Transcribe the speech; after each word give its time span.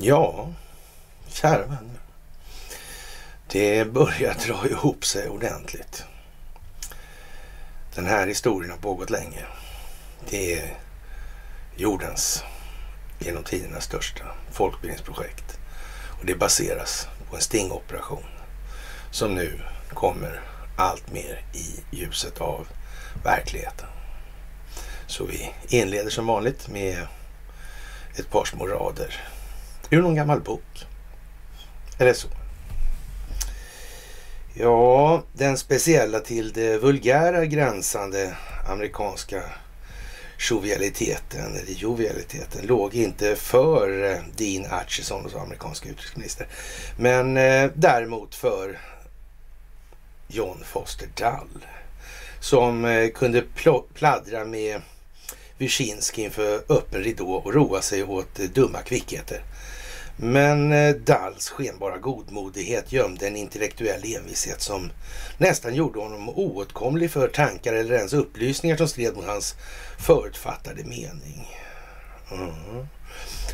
Ja, 0.00 0.52
kära 1.28 1.62
vänner. 1.62 2.00
Det 3.46 3.84
börjar 3.84 4.34
dra 4.46 4.68
ihop 4.68 5.04
sig 5.04 5.28
ordentligt. 5.28 6.04
Den 7.94 8.06
här 8.06 8.26
historien 8.26 8.70
har 8.70 8.78
pågått 8.78 9.10
länge. 9.10 9.46
Det 10.30 10.54
är 10.54 10.78
jordens 11.76 12.44
genom 13.18 13.44
tidernas 13.44 13.84
största 13.84 14.24
folkbildningsprojekt. 14.52 15.58
Och 16.20 16.26
det 16.26 16.34
baseras 16.34 17.08
på 17.30 17.36
en 17.36 17.42
stingoperation 17.42 18.26
som 19.10 19.34
nu 19.34 19.60
kommer 19.88 20.40
allt 20.76 21.12
mer 21.12 21.44
i 21.52 21.96
ljuset 21.96 22.40
av 22.40 22.68
verkligheten. 23.24 23.88
Så 25.06 25.24
vi 25.24 25.54
inleder 25.68 26.10
som 26.10 26.26
vanligt 26.26 26.68
med 26.68 27.06
ett 28.16 28.30
par 28.30 28.44
små 28.44 28.66
rader 28.66 29.20
ur 29.90 30.02
någon 30.02 30.14
gammal 30.14 30.40
bok. 30.40 30.86
Eller 31.98 32.12
så. 32.12 32.28
Ja, 34.54 35.22
den 35.32 35.58
speciella 35.58 36.20
till 36.20 36.52
det 36.52 36.78
vulgära 36.78 37.46
gränsande 37.46 38.36
amerikanska 38.68 39.42
jovialiteten, 40.50 41.56
eller 41.56 41.72
jovialiteten, 41.72 42.66
låg 42.66 42.94
inte 42.94 43.36
för 43.36 44.04
eh, 44.10 44.18
Dean 44.36 44.66
Acheson, 44.70 45.30
som 45.30 45.40
amerikanska 45.40 45.88
utrikesminister, 45.88 46.46
men 46.96 47.36
eh, 47.36 47.70
däremot 47.74 48.34
för 48.34 48.78
John 50.28 50.62
Foster 50.64 51.08
Dull 51.14 51.66
som 52.40 52.84
eh, 52.84 53.08
kunde 53.08 53.44
pladdra 53.94 54.44
med 54.44 54.80
Wyszynski 55.58 56.22
inför 56.22 56.62
öppen 56.68 57.02
ridå 57.02 57.32
och 57.32 57.54
roa 57.54 57.82
sig 57.82 58.04
åt 58.04 58.40
eh, 58.40 58.46
dumma 58.46 58.82
kvickheter. 58.82 59.42
Men 60.20 60.72
eh, 60.72 60.94
skenbara 61.38 61.98
godmodighet 61.98 62.92
gömde 62.92 63.26
en 63.26 63.36
intellektuell 63.36 64.14
envishet 64.16 64.60
som 64.60 64.92
nästan 65.38 65.74
gjorde 65.74 66.00
honom 66.00 66.28
oåtkomlig 66.28 67.10
för 67.10 67.28
tankar 67.28 67.72
eller 67.72 67.94
ens 67.94 68.12
upplysningar 68.12 68.76
som 68.76 68.88
stred 68.88 69.16
mot 69.16 69.26
hans 69.26 69.54
förutfattade 69.98 70.84
mening. 70.84 71.56
Mm. 72.32 72.86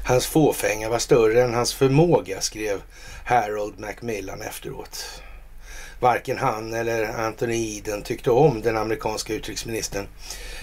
Hans 0.04 0.26
fåfänga 0.26 0.88
var 0.88 0.98
större 0.98 1.42
än 1.42 1.54
hans 1.54 1.74
förmåga, 1.74 2.40
skrev 2.40 2.82
Harold 3.24 3.78
Macmillan 3.78 4.42
efteråt. 4.42 5.22
Varken 6.00 6.38
han 6.38 6.74
eller 6.74 7.04
Anthony 7.04 7.78
Eden 7.78 8.02
tyckte 8.02 8.30
om 8.30 8.62
den 8.62 8.76
amerikanska 8.76 9.34
utrikesministern. 9.34 10.06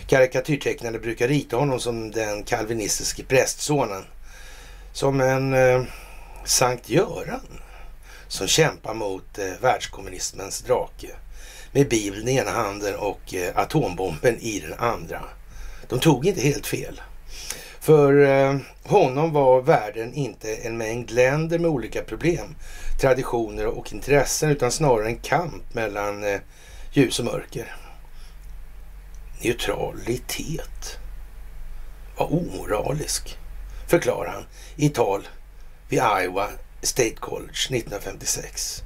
Karikatyrtecknare 0.08 1.00
brukar 1.00 1.28
rita 1.28 1.58
honom 1.58 1.80
som 1.80 2.12
den 2.12 2.44
kalvinistiske 2.44 3.24
prästsonen. 3.24 4.04
Som 4.94 5.22
en 5.22 5.54
eh, 5.54 5.84
Sankt 6.46 6.90
Göran 6.90 7.60
som 8.28 8.48
kämpar 8.48 8.94
mot 8.94 9.40
eh, 9.40 9.46
världskommunismens 9.62 10.62
drake. 10.62 11.08
Med 11.72 11.90
Bibeln 11.90 12.28
i 12.28 12.36
ena 12.36 12.52
handen 12.52 12.96
och 12.96 13.34
eh, 13.34 13.58
atombomben 13.58 14.38
i 14.40 14.60
den 14.60 14.74
andra. 14.74 15.22
De 15.90 16.00
tog 16.00 16.26
inte 16.26 16.42
helt 16.42 16.68
fel. 16.68 17.02
För 17.80 18.22
eh, 18.22 18.58
honom 18.84 19.34
var 19.34 19.62
världen 19.62 20.14
inte 20.14 20.56
en 20.56 20.78
mängd 20.78 21.12
länder 21.12 21.60
med 21.60 21.72
olika 21.72 22.02
problem, 22.04 22.56
traditioner 23.02 23.66
och 23.66 23.94
intressen 23.94 24.50
utan 24.50 24.72
snarare 24.72 25.08
en 25.08 25.18
kamp 25.18 25.74
mellan 25.74 26.24
eh, 26.24 26.40
ljus 26.92 27.20
och 27.20 27.26
mörker. 27.26 27.76
Neutralitet 29.44 31.00
var 32.18 32.34
omoralisk, 32.34 33.38
förklarar 33.92 34.32
han 34.32 34.46
i 34.76 34.90
tal 34.90 35.28
vid 35.90 36.00
Iowa 36.00 36.48
State 36.82 37.16
College 37.16 37.68
1956. 37.70 38.84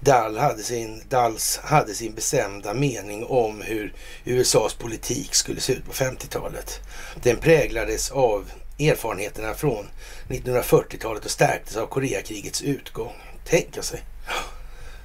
Dall 0.00 0.38
hade 0.38 0.62
sin, 0.62 1.02
Dalls 1.08 1.60
hade 1.62 1.94
sin 1.94 2.14
bestämda 2.14 2.74
mening 2.74 3.24
om 3.24 3.60
hur 3.60 3.92
USAs 4.24 4.74
politik 4.74 5.34
skulle 5.34 5.60
se 5.60 5.72
ut 5.72 5.86
på 5.86 5.92
50-talet. 5.92 6.80
Den 7.22 7.36
präglades 7.36 8.10
av 8.10 8.50
erfarenheterna 8.78 9.54
från 9.54 9.86
1940-talet 10.28 11.24
och 11.24 11.30
stärktes 11.30 11.76
av 11.76 11.86
Koreakrigets 11.86 12.62
utgång. 12.62 13.14
Tänka 13.44 13.82
sig. 13.82 14.02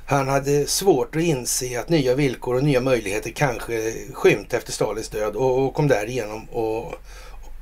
Han 0.07 0.28
hade 0.28 0.67
svårt 0.67 1.16
att 1.16 1.22
inse 1.22 1.79
att 1.79 1.89
nya 1.89 2.16
villkor 2.16 2.55
och 2.55 2.63
nya 2.63 2.81
möjligheter 2.81 3.29
kanske 3.29 3.94
skymt 4.13 4.53
efter 4.53 4.72
Stalins 4.72 5.09
död 5.09 5.35
och 5.35 5.73
kom 5.73 5.88
därigenom 5.88 6.41
att 6.44 6.99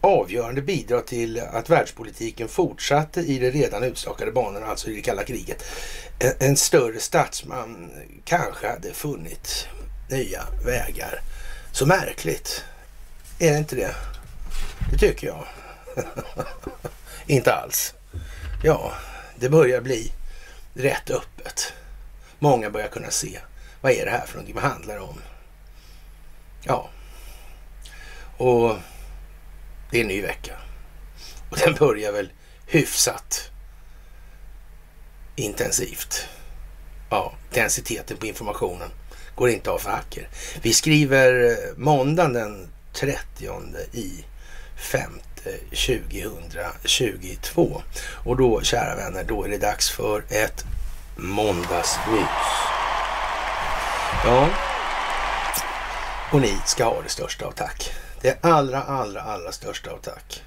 avgörande 0.03 0.62
bidra 0.62 1.02
till 1.02 1.40
att 1.40 1.69
världspolitiken 1.69 2.47
fortsatte 2.47 3.19
i 3.19 3.40
de 3.40 3.52
redan 3.52 3.84
utstakade 3.84 4.31
banorna, 4.31 4.66
alltså 4.66 4.90
i 4.90 4.96
det 4.96 5.02
kalla 5.02 5.24
kriget. 5.24 5.64
En, 6.19 6.34
en 6.40 6.58
större 6.58 7.00
statsman 7.00 7.91
kanske 8.25 8.68
hade 8.68 8.94
funnit 8.94 9.68
nya 10.09 10.44
vägar. 10.66 11.22
Så 11.72 11.86
märkligt. 11.86 12.63
Är 13.40 13.52
det 13.52 13.58
inte 13.58 13.75
det? 13.75 13.96
Det 14.92 14.97
tycker 14.97 15.28
jag. 15.28 15.46
inte 17.28 17.53
alls. 17.53 17.94
Ja, 18.63 18.94
det 19.36 19.50
börjar 19.50 19.81
bli 19.81 20.12
rätt 20.74 21.09
öppet. 21.09 21.74
Många 22.40 22.69
börjar 22.69 22.88
kunna 22.88 23.12
se. 23.12 23.40
Vad 23.81 23.92
är 23.92 24.06
det 24.06 24.12
här 24.12 24.25
för 24.25 24.34
någonting? 24.34 24.56
Vad 24.56 24.63
handlar 24.63 24.96
det 24.96 25.02
om? 25.02 25.19
Ja. 26.63 26.90
Och 28.38 28.78
det 29.94 30.00
är 30.00 30.02
en 30.02 30.08
ny 30.08 30.22
vecka. 30.22 30.52
Och 31.50 31.58
den 31.58 31.74
börjar 31.74 32.12
väl 32.12 32.31
hyfsat 32.68 33.52
intensivt. 35.36 36.28
Ja, 37.09 37.34
densiteten 37.54 38.18
på 38.18 38.26
informationen 38.26 38.90
går 39.36 39.50
inte 39.50 39.72
av 39.72 39.78
för 39.78 39.90
hacker. 39.90 40.28
Vi 40.62 40.74
skriver 40.74 41.52
eh, 41.52 41.58
måndagen 41.78 42.34
den 42.34 42.68
30 42.94 43.50
i 43.92 44.26
5 44.92 45.20
2022. 45.70 47.81
Och 48.25 48.38
då, 48.38 48.62
kära 48.62 48.96
vänner, 48.96 49.24
då 49.24 49.44
är 49.44 49.50
det 49.50 49.58
dags 49.58 49.90
för 49.90 50.24
ett 50.30 50.66
måndagsmys. 51.16 52.28
Ja, 54.25 54.50
och 56.31 56.42
ni 56.42 56.58
ska 56.66 56.84
ha 56.84 57.02
det 57.02 57.10
största 57.10 57.46
av 57.46 57.52
tack. 57.52 57.94
Det 58.24 58.38
allra, 58.42 58.84
allra, 58.84 59.22
allra 59.22 59.52
största 59.52 59.92
av 59.92 59.98
tack. 59.98 60.44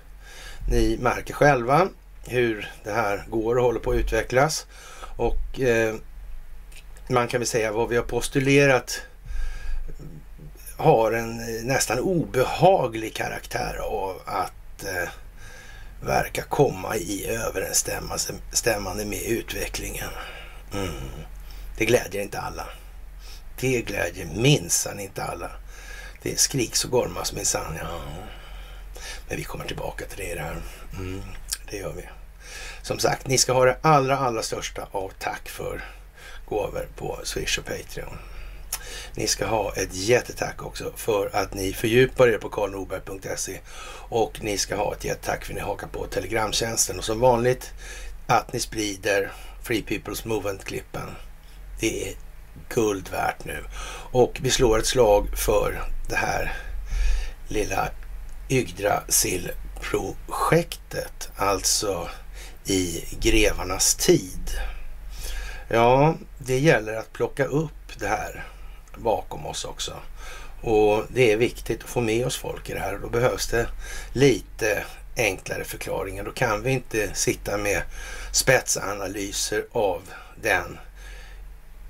Ni 0.69 0.99
märker 1.01 1.35
själva 1.35 1.89
hur 2.27 2.73
det 2.85 2.93
här 2.93 3.25
går 3.29 3.57
och 3.59 3.65
håller 3.65 3.81
på 3.81 3.91
att 3.91 3.97
utvecklas. 3.97 4.67
Och 5.17 5.61
eh, 5.61 5.95
man 7.09 7.29
kan 7.29 7.41
väl 7.41 7.47
säga 7.47 7.73
vad 7.73 7.89
vi 7.89 7.97
har 7.97 8.05
postulerat 8.05 9.01
har 10.77 11.13
en 11.13 11.41
eh, 11.41 11.65
nästan 11.65 11.99
obehaglig 11.99 13.15
karaktär 13.15 13.77
av 13.83 14.21
att 14.25 14.85
eh, 14.85 15.09
verka 16.01 16.43
komma 16.43 16.97
i 16.97 17.27
överensstämmande 17.27 19.05
med 19.05 19.23
utvecklingen. 19.23 20.11
Mm. 20.75 20.91
Det 21.79 21.85
glädjer 21.85 22.23
inte 22.23 22.41
alla. 22.41 22.67
Det 23.61 23.83
glädjer 23.83 24.27
minsann 24.35 25.01
inte 25.01 25.23
alla. 25.23 25.51
Det 26.27 26.41
skriks 26.41 26.85
och 26.85 26.91
gormas 26.91 27.33
minsann. 27.33 27.79
Ja. 27.81 28.01
Men 29.29 29.37
vi 29.37 29.45
kommer 29.45 29.65
tillbaka 29.65 30.05
till 30.07 30.19
det 30.19 30.43
här. 30.43 30.57
Mm, 30.99 31.23
det 31.71 31.77
gör 31.77 31.93
vi. 31.93 32.03
Som 32.83 32.99
sagt, 32.99 33.27
ni 33.27 33.39
ska 33.39 33.53
ha 33.53 33.65
det 33.65 33.77
allra, 33.83 34.19
allra 34.19 34.43
största 34.43 34.89
av 34.93 35.13
tack 35.19 35.49
för 35.49 35.85
gåvor 36.49 36.89
på 36.97 37.21
Swish 37.25 37.59
och 37.59 37.65
Patreon. 37.65 38.19
Ni 39.15 39.27
ska 39.27 39.47
ha 39.47 39.75
ett 39.75 39.95
jättetack 39.95 40.63
också 40.63 40.93
för 40.97 41.31
att 41.33 41.55
ni 41.55 41.73
fördjupar 41.73 42.29
er 42.29 42.39
på 42.39 42.49
karlnorberg.se 42.49 43.61
och 44.09 44.43
ni 44.43 44.59
ska 44.59 44.77
ha 44.77 44.95
ett 44.95 45.05
jättetack 45.05 45.45
för 45.45 45.53
att 45.53 45.59
ni 45.59 45.63
hakar 45.63 45.87
på 45.87 46.07
Telegramtjänsten 46.07 46.99
och 46.99 47.05
som 47.05 47.21
vanligt 47.21 47.73
att 48.27 48.53
ni 48.53 48.61
sprider 48.61 49.33
Free 49.63 49.85
People's 49.89 50.27
Movement-klippen. 50.27 51.11
Det 51.81 52.09
är 52.09 52.15
guld 52.69 53.09
värt 53.09 53.45
nu. 53.45 53.65
Och 54.13 54.39
vi 54.43 54.51
slår 54.51 54.79
ett 54.79 54.87
slag 54.87 55.29
för 55.39 55.96
det 56.09 56.17
här 56.17 56.53
lilla 57.49 57.89
Yggdrasil-projektet, 58.49 61.31
alltså 61.37 62.09
i 62.65 63.05
grevarnas 63.21 63.95
tid. 63.95 64.51
Ja, 65.69 66.15
det 66.39 66.59
gäller 66.59 66.97
att 66.97 67.13
plocka 67.13 67.45
upp 67.45 67.99
det 67.99 68.09
här 68.09 68.45
bakom 68.97 69.47
oss 69.47 69.65
också. 69.65 69.93
Och 70.63 71.05
det 71.09 71.33
är 71.33 71.37
viktigt 71.37 71.85
att 71.85 71.91
få 71.91 72.01
med 72.01 72.27
oss 72.27 72.37
folk 72.37 72.71
i 72.71 72.73
det 72.73 72.81
här 72.81 72.95
och 72.95 73.01
då 73.01 73.09
behövs 73.09 73.47
det 73.47 73.69
lite 74.13 74.85
enklare 75.17 75.65
förklaringar. 75.65 76.25
Då 76.25 76.33
kan 76.33 76.63
vi 76.63 76.71
inte 76.71 77.15
sitta 77.15 77.57
med 77.57 77.83
spetsanalyser 78.33 79.67
av 79.73 80.03
den 80.43 80.79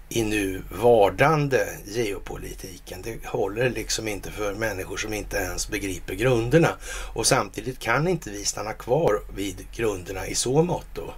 i 0.09 0.23
nu 0.23 0.63
vardande 0.71 1.69
geopolitiken. 1.85 3.03
Det 3.03 3.27
håller 3.27 3.71
liksom 3.71 4.09
inte 4.09 4.31
för 4.31 4.55
människor 4.55 4.97
som 4.97 5.13
inte 5.13 5.37
ens 5.37 5.69
begriper 5.69 6.15
grunderna. 6.15 6.77
Och 7.15 7.27
samtidigt 7.27 7.79
kan 7.79 8.09
inte 8.09 8.31
vi 8.31 8.45
stanna 8.45 8.73
kvar 8.73 9.23
vid 9.35 9.67
grunderna 9.73 10.27
i 10.27 10.35
så 10.35 10.63
motto 10.63 11.13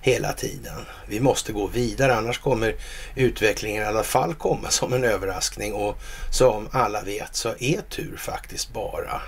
hela 0.00 0.32
tiden. 0.32 0.86
Vi 1.06 1.20
måste 1.20 1.52
gå 1.52 1.66
vidare 1.66 2.14
annars 2.14 2.38
kommer 2.38 2.74
utvecklingen 3.14 3.82
i 3.82 3.86
alla 3.86 4.02
fall 4.02 4.34
komma 4.34 4.70
som 4.70 4.92
en 4.92 5.04
överraskning 5.04 5.72
och 5.72 5.98
som 6.30 6.68
alla 6.72 7.02
vet 7.02 7.34
så 7.34 7.48
är 7.58 7.80
tur 7.80 8.16
faktiskt 8.16 8.72
bara 8.72 9.22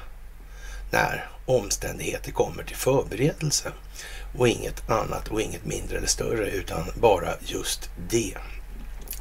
när 0.90 1.28
omständigheter 1.46 2.32
kommer 2.32 2.62
till 2.62 2.76
förberedelse 2.76 3.72
och 4.38 4.48
inget 4.48 4.90
annat 4.90 5.28
och 5.28 5.40
inget 5.40 5.64
mindre 5.64 5.96
eller 5.96 6.06
större 6.06 6.50
utan 6.50 6.84
bara 6.94 7.28
just 7.40 7.90
det. 8.10 8.34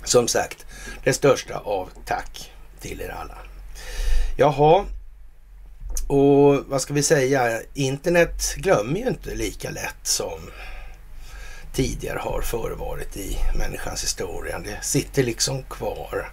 Som 0.04 0.28
sagt, 0.28 0.66
det 1.04 1.14
största 1.14 1.58
av 1.58 1.90
tack 2.06 2.52
till 2.80 3.02
er 3.02 3.10
alla. 3.10 3.38
Jaha, 4.38 4.86
och 6.08 6.66
vad 6.68 6.82
ska 6.82 6.94
vi 6.94 7.04
säga? 7.04 7.62
Internet 7.74 8.56
glömmer 8.58 9.00
ju 9.00 9.08
inte 9.08 9.36
lika 9.36 9.70
lätt 9.70 10.08
som 10.08 10.40
tidigare 11.74 12.20
har 12.20 12.42
förevarit 12.42 13.18
i 13.18 13.38
människans 13.58 14.04
historia. 14.04 14.60
Det 14.60 14.78
sitter 14.82 15.24
liksom 15.24 15.64
kvar 15.64 16.32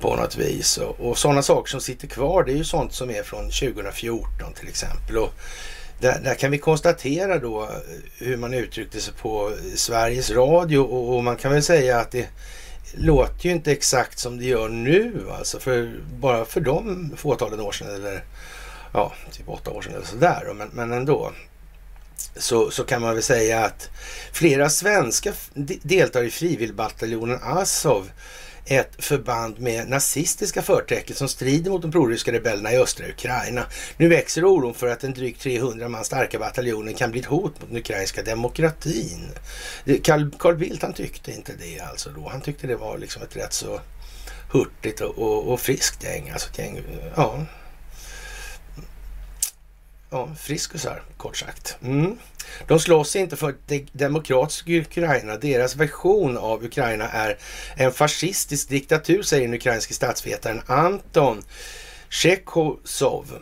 på 0.00 0.16
något 0.16 0.36
vis. 0.36 0.78
Och, 0.78 1.00
och 1.00 1.18
sådana 1.18 1.42
saker 1.42 1.70
som 1.70 1.80
sitter 1.80 2.08
kvar, 2.08 2.44
det 2.44 2.52
är 2.52 2.56
ju 2.56 2.64
sånt 2.64 2.92
som 2.92 3.10
är 3.10 3.22
från 3.22 3.44
2014 3.44 4.52
till 4.54 4.68
exempel. 4.68 5.16
Och 5.16 5.32
där, 6.00 6.20
där, 6.20 6.34
kan 6.34 6.50
vi 6.50 6.58
konstatera 6.58 7.38
då 7.38 7.62
eh, 7.62 7.68
hur 8.18 8.36
man 8.36 8.54
uttryckte 8.54 9.00
sig 9.00 9.14
på 9.14 9.52
Sveriges 9.74 10.30
Radio 10.30 10.78
och, 10.78 11.16
och, 11.16 11.24
man 11.24 11.36
kan 11.36 11.52
väl 11.52 11.62
säga 11.62 11.98
att 12.00 12.10
det 12.10 12.28
låter 12.94 13.46
ju 13.46 13.52
inte 13.52 13.72
exakt 13.72 14.18
som 14.18 14.38
det 14.38 14.44
gör 14.44 14.68
nu 14.68 15.26
alltså. 15.38 15.58
För, 15.58 16.00
bara 16.20 16.44
för 16.44 16.60
de 16.60 17.12
fåtalen 17.16 17.60
år 17.60 17.72
sedan 17.72 17.94
eller 17.94 18.24
ja, 18.92 19.12
typ 19.32 19.48
åtta 19.48 19.70
år 19.70 19.82
sedan 19.82 19.94
eller 19.94 20.06
sådär. 20.06 20.52
Men, 20.54 20.68
men 20.72 20.92
ändå. 20.92 21.32
Så, 22.36 22.70
så 22.70 22.84
kan 22.84 23.02
man 23.02 23.14
väl 23.14 23.22
säga 23.22 23.64
att 23.64 23.88
flera 24.32 24.70
svenska 24.70 25.32
deltar 25.82 26.22
i 26.22 26.30
frivilligbataljonen 26.30 27.38
Azov 27.42 28.10
ett 28.66 29.04
förband 29.04 29.60
med 29.60 29.88
nazistiska 29.88 30.62
förtecken 30.62 31.16
som 31.16 31.28
strider 31.28 31.70
mot 31.70 31.82
de 31.82 31.92
proryska 31.92 32.32
rebellerna 32.32 32.72
i 32.72 32.78
östra 32.78 33.08
Ukraina. 33.08 33.66
Nu 33.96 34.08
växer 34.08 34.44
oron 34.44 34.74
för 34.74 34.88
att 34.88 35.00
den 35.00 35.14
drygt 35.14 35.40
300 35.40 35.88
man 35.88 36.04
starka 36.04 36.38
bataljonen 36.38 36.94
kan 36.94 37.10
bli 37.10 37.20
ett 37.20 37.26
hot 37.26 37.60
mot 37.60 37.68
den 37.68 37.76
ukrainska 37.78 38.22
demokratin. 38.22 39.30
Carl, 40.02 40.30
Carl 40.38 40.56
Bildt 40.56 40.82
han 40.82 40.92
tyckte 40.92 41.32
inte 41.32 41.52
det 41.58 41.80
alltså 41.80 42.10
då. 42.10 42.28
Han 42.28 42.40
tyckte 42.40 42.66
det 42.66 42.76
var 42.76 42.98
liksom 42.98 43.22
ett 43.22 43.36
rätt 43.36 43.52
så 43.52 43.80
hurtigt 44.52 45.00
och, 45.00 45.18
och, 45.18 45.52
och 45.52 45.60
friskt 45.60 46.04
gäng. 46.04 46.30
Alltså 46.30 46.48
gäng, 46.60 46.82
ja, 47.16 47.46
ja, 50.10 50.28
friskusar 50.38 51.02
kort 51.16 51.36
sagt. 51.36 51.76
Mm. 51.82 52.18
De 52.66 52.80
slåss 52.80 53.16
inte 53.16 53.36
för 53.36 53.50
ett 53.50 53.88
demokratiskt 53.92 54.68
Ukraina. 54.68 55.36
Deras 55.36 55.76
version 55.76 56.38
av 56.38 56.64
Ukraina 56.64 57.08
är 57.08 57.38
en 57.76 57.92
fascistisk 57.92 58.68
diktatur, 58.68 59.22
säger 59.22 59.42
den 59.42 59.54
ukrainske 59.54 59.94
statsvetaren 59.94 60.62
Anton 60.66 61.42
Chekhosov 62.08 63.38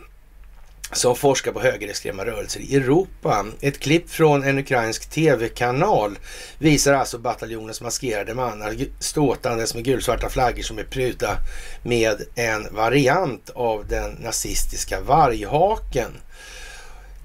som 0.91 1.15
forskar 1.15 1.51
på 1.51 1.59
högerextrema 1.59 2.25
rörelser 2.25 2.59
i 2.59 2.75
Europa. 2.75 3.45
Ett 3.61 3.79
klipp 3.79 4.09
från 4.09 4.43
en 4.43 4.57
ukrainsk 4.57 5.09
tv-kanal 5.09 6.17
visar 6.59 6.93
alltså 6.93 7.17
bataljonens 7.17 7.81
maskerade 7.81 8.33
mannar 8.33 8.75
ståtandes 8.99 9.75
med 9.75 9.83
gulsvarta 9.83 10.29
flaggor 10.29 10.61
som 10.63 10.79
är 10.79 10.83
pryda 10.83 11.37
med 11.83 12.21
en 12.35 12.75
variant 12.75 13.49
av 13.49 13.87
den 13.87 14.11
nazistiska 14.11 15.01
varghaken. 15.01 16.11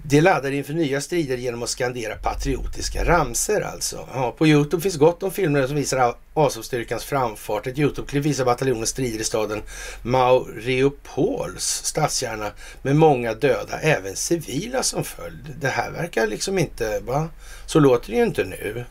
De 0.02 0.20
laddar 0.20 0.50
inför 0.50 0.72
nya 0.72 1.00
strider 1.00 1.36
genom 1.36 1.62
att 1.62 1.68
skandera 1.68 2.14
patriotiska 2.14 3.04
ramser 3.04 3.60
alltså. 3.60 4.08
Ja, 4.14 4.34
på 4.38 4.46
Youtube 4.46 4.82
finns 4.82 4.96
gott 4.96 5.22
om 5.22 5.30
filmer 5.30 5.66
som 5.66 5.76
visar 5.76 6.14
Azovstyrkans 6.34 7.04
framfart. 7.04 7.66
Ett 7.66 7.78
Youtube-klipp 7.78 8.24
visar 8.24 8.44
bataljonens 8.44 8.88
strider 8.88 9.20
i 9.20 9.24
staden 9.24 9.62
Maureopols 10.02 11.82
stadskärna 11.84 12.50
med 12.82 12.96
många 12.96 13.34
döda, 13.34 13.80
även 13.80 14.16
civila 14.16 14.82
som 14.82 15.04
följd. 15.04 15.54
Det 15.60 15.68
här 15.68 15.90
verkar 15.90 16.26
liksom 16.26 16.58
inte, 16.58 17.00
va? 17.00 17.28
Så 17.66 17.80
låter 17.80 18.10
det 18.10 18.16
ju 18.16 18.22
inte 18.22 18.44
nu. 18.44 18.84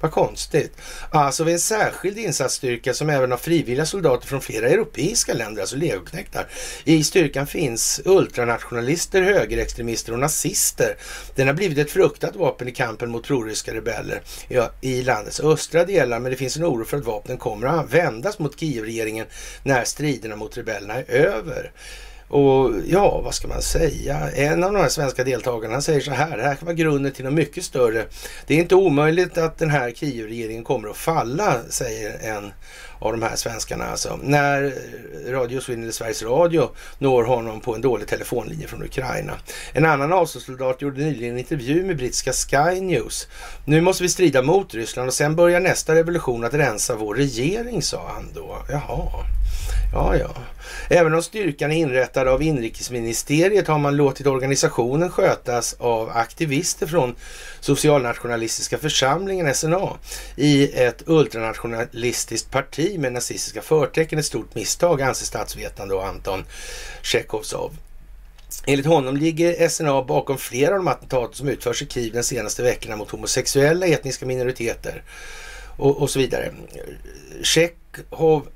Vad 0.00 0.12
konstigt. 0.12 0.72
Alltså 1.10 1.44
vid 1.44 1.54
en 1.54 1.60
särskild 1.60 2.18
insatsstyrka 2.18 2.94
som 2.94 3.10
även 3.10 3.30
har 3.30 3.38
frivilliga 3.38 3.86
soldater 3.86 4.26
från 4.26 4.40
flera 4.40 4.68
europeiska 4.68 5.34
länder, 5.34 5.60
alltså 5.60 5.76
legoknektar. 5.76 6.48
I 6.84 7.04
styrkan 7.04 7.46
finns 7.46 8.00
ultranationalister, 8.04 9.22
högerextremister 9.22 10.12
och 10.12 10.18
nazister. 10.18 10.96
Den 11.34 11.46
har 11.46 11.54
blivit 11.54 11.78
ett 11.78 11.90
fruktat 11.90 12.36
vapen 12.36 12.68
i 12.68 12.72
kampen 12.72 13.10
mot 13.10 13.26
proryska 13.26 13.74
rebeller 13.74 14.22
ja, 14.48 14.70
i 14.80 15.02
landets 15.02 15.40
östra 15.40 15.84
delar, 15.84 16.18
men 16.18 16.30
det 16.30 16.36
finns 16.36 16.56
en 16.56 16.64
oro 16.64 16.84
för 16.84 16.96
att 16.96 17.04
vapnen 17.04 17.38
kommer 17.38 17.66
att 17.66 17.78
användas 17.78 18.38
mot 18.38 18.60
Kiev-regeringen 18.60 19.26
när 19.62 19.84
striderna 19.84 20.36
mot 20.36 20.58
rebellerna 20.58 20.94
är 20.94 21.10
över. 21.10 21.72
Och 22.30 22.72
ja, 22.86 23.20
vad 23.24 23.34
ska 23.34 23.48
man 23.48 23.62
säga? 23.62 24.30
En 24.30 24.64
av 24.64 24.72
de 24.72 24.80
här 24.80 24.88
svenska 24.88 25.24
deltagarna 25.24 25.80
säger 25.80 26.00
så 26.00 26.10
här, 26.10 26.36
det 26.36 26.42
här 26.42 26.54
kan 26.54 26.66
vara 26.66 26.74
grunden 26.74 27.12
till 27.12 27.24
något 27.24 27.34
mycket 27.34 27.64
större. 27.64 28.04
Det 28.46 28.54
är 28.54 28.58
inte 28.58 28.74
omöjligt 28.74 29.38
att 29.38 29.58
den 29.58 29.70
här 29.70 29.90
Kiev-regeringen 29.90 30.64
kommer 30.64 30.88
att 30.88 30.96
falla, 30.96 31.56
säger 31.68 32.36
en 32.36 32.52
av 32.98 33.12
de 33.12 33.22
här 33.22 33.36
svenskarna 33.36 33.84
alltså. 33.84 34.18
När 34.22 34.74
Radio 35.32 35.60
Sweden 35.60 35.82
eller 35.82 35.92
Sveriges 35.92 36.22
Radio 36.22 36.70
når 36.98 37.24
honom 37.24 37.60
på 37.60 37.74
en 37.74 37.80
dålig 37.80 38.08
telefonlinje 38.08 38.66
från 38.66 38.82
Ukraina. 38.82 39.32
En 39.72 39.86
annan 39.86 40.12
avståndssoldat 40.12 40.82
gjorde 40.82 41.00
nyligen 41.00 41.32
en 41.32 41.38
intervju 41.38 41.84
med 41.84 41.96
brittiska 41.96 42.32
Sky 42.32 42.80
News. 42.80 43.28
Nu 43.64 43.80
måste 43.80 44.02
vi 44.02 44.08
strida 44.08 44.42
mot 44.42 44.74
Ryssland 44.74 45.08
och 45.08 45.14
sen 45.14 45.36
börjar 45.36 45.60
nästa 45.60 45.94
revolution 45.94 46.44
att 46.44 46.54
rensa 46.54 46.96
vår 46.96 47.14
regering, 47.14 47.82
sa 47.82 48.10
han 48.14 48.28
då. 48.34 48.58
Jaha. 48.68 49.24
Ja, 49.92 50.16
ja. 50.16 50.34
Även 50.88 51.14
om 51.14 51.22
styrkan 51.22 51.72
är 51.72 51.76
inrättad 51.76 52.28
av 52.28 52.42
inrikesministeriet 52.42 53.68
har 53.68 53.78
man 53.78 53.96
låtit 53.96 54.26
organisationen 54.26 55.10
skötas 55.10 55.76
av 55.78 56.10
aktivister 56.10 56.86
från 56.86 57.14
socialnationalistiska 57.60 58.78
församlingen 58.78 59.54
SNA 59.54 59.96
i 60.36 60.72
ett 60.72 61.02
ultranationalistiskt 61.06 62.50
parti 62.50 62.98
med 62.98 63.12
nazistiska 63.12 63.62
förtecken. 63.62 64.18
Ett 64.18 64.26
stort 64.26 64.54
misstag 64.54 65.02
anser 65.02 65.26
statsvetande 65.26 65.94
och 65.94 66.06
Anton 66.06 66.44
Tjechovsov. 67.02 67.76
Enligt 68.66 68.86
honom 68.86 69.16
ligger 69.16 69.68
SNA 69.68 70.02
bakom 70.02 70.38
flera 70.38 70.70
av 70.70 70.76
de 70.76 70.88
attentat 70.88 71.34
som 71.34 71.48
utförs 71.48 71.82
i 71.82 71.86
Kiev 71.86 72.12
den 72.12 72.24
senaste 72.24 72.62
veckorna 72.62 72.96
mot 72.96 73.10
homosexuella, 73.10 73.86
etniska 73.86 74.26
minoriteter 74.26 75.02
och, 75.76 76.02
och 76.02 76.10
så 76.10 76.18
vidare. 76.18 76.52
Tjechov 77.42 78.48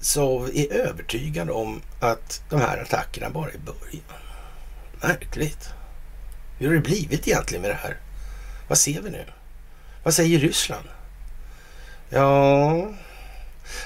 så 0.00 0.48
är 0.54 0.72
övertygad 0.72 1.50
om 1.50 1.82
att 2.00 2.42
de 2.50 2.60
här 2.60 2.78
attackerna 2.78 3.30
bara 3.30 3.50
är 3.50 3.58
början. 3.58 4.02
Märkligt. 5.00 5.68
Hur 6.58 6.66
har 6.66 6.74
det 6.74 6.80
blivit 6.80 7.28
egentligen 7.28 7.62
med 7.62 7.70
det 7.70 7.78
här? 7.82 7.96
Vad 8.68 8.78
ser 8.78 9.00
vi 9.00 9.10
nu? 9.10 9.24
Vad 10.02 10.14
säger 10.14 10.38
Ryssland? 10.38 10.88
Ja, 12.10 12.88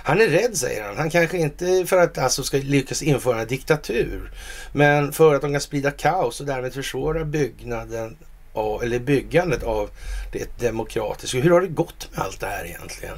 han 0.04 0.20
är 0.20 0.26
rädd 0.26 0.56
säger 0.56 0.84
han. 0.84 0.96
Han 0.96 1.10
kanske 1.10 1.38
inte 1.38 1.86
för 1.86 1.98
att 1.98 2.18
alltså 2.18 2.42
ska 2.42 2.56
lyckas 2.56 3.02
införa 3.02 3.40
en 3.40 3.46
diktatur, 3.46 4.32
men 4.72 5.12
för 5.12 5.34
att 5.34 5.42
de 5.42 5.52
kan 5.52 5.60
sprida 5.60 5.90
kaos 5.90 6.40
och 6.40 6.46
därmed 6.46 6.74
försvåra 6.74 7.24
byggnaden 7.24 8.16
av, 8.52 8.82
eller 8.82 8.98
byggandet 8.98 9.62
av 9.62 9.90
det 10.32 10.58
demokratiska. 10.60 11.38
Hur 11.38 11.50
har 11.50 11.60
det 11.60 11.66
gått 11.66 12.08
med 12.10 12.20
allt 12.20 12.40
det 12.40 12.46
här 12.46 12.64
egentligen? 12.64 13.16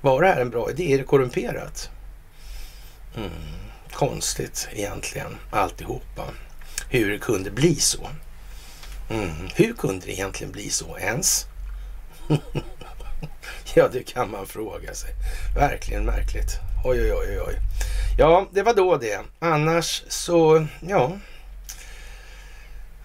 Var 0.00 0.22
det 0.22 0.28
här 0.28 0.40
en 0.40 0.50
bra 0.50 0.70
idé? 0.70 0.92
Är 0.92 0.98
det 0.98 1.04
korrumperat? 1.04 1.90
Mm. 3.16 3.30
Konstigt 3.92 4.68
egentligen 4.72 5.36
alltihopa. 5.50 6.24
Hur 6.88 7.10
det 7.10 7.18
kunde 7.18 7.50
bli 7.50 7.74
så. 7.74 8.08
Mm. 9.10 9.48
Hur 9.54 9.72
kunde 9.72 10.06
det 10.06 10.12
egentligen 10.12 10.52
bli 10.52 10.70
så 10.70 10.98
ens? 10.98 11.46
ja, 13.74 13.88
det 13.92 14.02
kan 14.02 14.30
man 14.30 14.46
fråga 14.46 14.94
sig. 14.94 15.10
Verkligen 15.56 16.04
märkligt. 16.04 16.58
Oj, 16.84 17.00
oj, 17.00 17.12
oj, 17.12 17.40
oj. 17.40 17.54
Ja, 18.18 18.46
det 18.52 18.62
var 18.62 18.74
då 18.74 18.96
det. 18.96 19.20
Annars 19.38 20.02
så, 20.08 20.66
ja. 20.88 21.12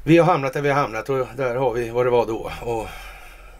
Vi 0.03 0.17
har 0.17 0.25
hamnat 0.25 0.53
där 0.53 0.61
vi 0.61 0.69
har 0.69 0.81
hamnat 0.81 1.09
och 1.09 1.27
där 1.37 1.55
har 1.55 1.73
vi 1.73 1.89
vad 1.89 2.05
det 2.05 2.09
var 2.09 2.25
då. 2.25 2.51
Och 2.61 2.87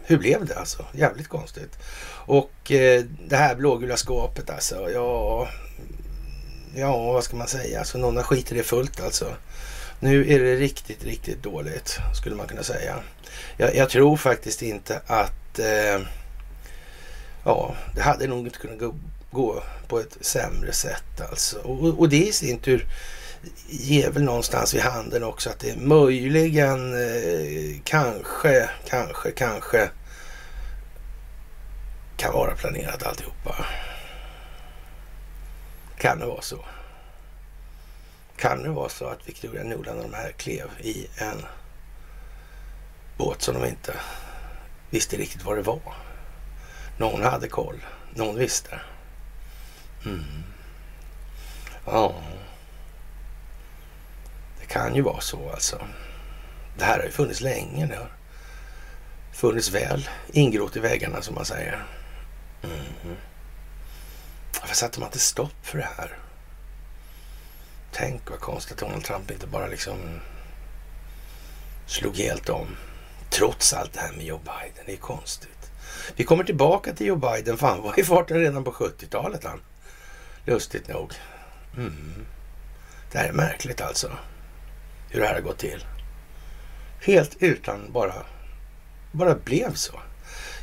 hur 0.04 0.18
blev 0.18 0.46
det 0.46 0.54
alltså? 0.54 0.84
Jävligt 0.92 1.28
konstigt. 1.28 1.78
Och 2.08 2.72
eh, 2.72 3.04
det 3.28 3.36
här 3.36 3.54
blågula 3.54 3.96
skåpet 3.96 4.50
alltså. 4.50 4.90
Ja, 4.90 5.48
ja, 6.76 7.12
vad 7.12 7.24
ska 7.24 7.36
man 7.36 7.48
säga? 7.48 7.78
Alltså 7.78 7.98
någon 7.98 8.16
har 8.16 8.22
skit 8.22 8.52
i 8.52 8.54
det 8.54 8.62
fullt 8.62 9.00
alltså. 9.00 9.34
Nu 10.00 10.32
är 10.32 10.38
det 10.38 10.56
riktigt, 10.56 11.04
riktigt 11.04 11.42
dåligt 11.42 11.98
skulle 12.14 12.36
man 12.36 12.46
kunna 12.46 12.62
säga. 12.62 12.96
Jag, 13.56 13.76
jag 13.76 13.90
tror 13.90 14.16
faktiskt 14.16 14.62
inte 14.62 15.00
att... 15.06 15.58
Eh, 15.58 16.00
ja, 17.44 17.74
det 17.94 18.02
hade 18.02 18.26
nog 18.26 18.46
inte 18.46 18.58
kunnat 18.58 18.78
gå, 18.78 18.94
gå 19.30 19.62
på 19.88 20.00
ett 20.00 20.16
sämre 20.20 20.72
sätt 20.72 21.20
alltså. 21.30 21.58
Och, 21.58 21.98
och, 21.98 22.08
det 22.08 22.26
i 22.26 22.32
sin 22.32 22.58
tur 22.58 22.86
ger 23.68 24.10
väl 24.10 24.22
någonstans 24.22 24.74
vid 24.74 24.82
handen 24.82 25.24
också 25.24 25.50
att 25.50 25.58
det 25.58 25.76
möjligen, 25.76 26.94
eh, 26.94 27.80
kanske, 27.84 28.70
kanske, 28.88 29.30
kanske 29.30 29.90
kan 32.16 32.32
vara 32.32 32.54
planerat 32.54 33.02
alltihopa. 33.02 33.66
Kan 35.98 36.18
det 36.18 36.26
vara 36.26 36.42
så? 36.42 36.64
Kan 38.36 38.62
det 38.62 38.68
vara 38.68 38.88
så 38.88 39.06
att 39.06 39.28
Victoria 39.28 39.62
Nuland 39.62 39.98
och 39.98 40.10
de 40.10 40.16
här 40.16 40.32
klev 40.32 40.70
i 40.80 41.06
en 41.16 41.44
båt 43.16 43.42
som 43.42 43.54
de 43.54 43.66
inte 43.66 43.94
visste 44.90 45.16
riktigt 45.16 45.44
vad 45.44 45.56
det 45.56 45.62
var? 45.62 45.94
Någon 46.98 47.22
hade 47.22 47.48
koll. 47.48 47.80
Någon 48.14 48.36
visste. 48.36 48.80
Mm. 50.04 50.24
Ja. 51.86 52.14
Det 54.60 54.66
kan 54.66 54.94
ju 54.94 55.02
vara 55.02 55.20
så 55.20 55.50
alltså. 55.50 55.86
Det 56.78 56.84
här 56.84 56.98
har 56.98 57.04
ju 57.04 57.10
funnits 57.10 57.40
länge. 57.40 57.86
Det 57.86 57.96
har 57.96 58.10
funnits 59.32 59.70
väl 59.70 60.08
ingrott 60.32 60.76
i 60.76 60.80
väggarna 60.80 61.22
som 61.22 61.34
man 61.34 61.44
säger. 61.44 61.84
Mm. 62.62 63.16
Varför 64.60 64.74
satte 64.74 65.00
man 65.00 65.08
inte 65.08 65.18
stopp 65.18 65.54
för 65.62 65.78
det 65.78 65.88
här? 65.96 66.18
Tänk 67.92 68.30
vad 68.30 68.40
konstigt 68.40 68.72
att 68.72 68.78
Donald 68.78 69.04
Trump 69.04 69.30
inte 69.30 69.46
bara 69.46 69.66
liksom 69.66 70.20
slog 71.86 72.16
helt 72.16 72.48
om. 72.48 72.76
Trots 73.30 73.72
allt 73.72 73.92
det 73.92 74.00
här 74.00 74.12
med 74.12 74.24
Joe 74.24 74.38
Biden. 74.38 74.84
Det 74.86 74.92
är 74.92 74.96
konstigt. 74.96 75.70
Vi 76.16 76.24
kommer 76.24 76.44
tillbaka 76.44 76.92
till 76.92 77.06
Joe 77.06 77.16
Biden. 77.16 77.58
Fan, 77.58 77.82
var 77.82 78.00
i 78.00 78.04
farten 78.04 78.38
redan 78.38 78.64
på 78.64 78.72
70-talet 78.72 79.44
han. 79.44 79.60
Lustigt 80.44 80.88
nog. 80.88 81.12
Mm. 81.76 82.26
Det 83.12 83.18
här 83.18 83.28
är 83.28 83.32
märkligt 83.32 83.80
alltså. 83.80 84.12
Hur 85.10 85.20
det 85.20 85.26
här 85.26 85.34
har 85.34 85.40
gått 85.40 85.58
till. 85.58 85.84
Helt 87.00 87.36
utan 87.40 87.92
bara, 87.92 88.14
bara 89.12 89.34
blev 89.34 89.74
så. 89.74 90.00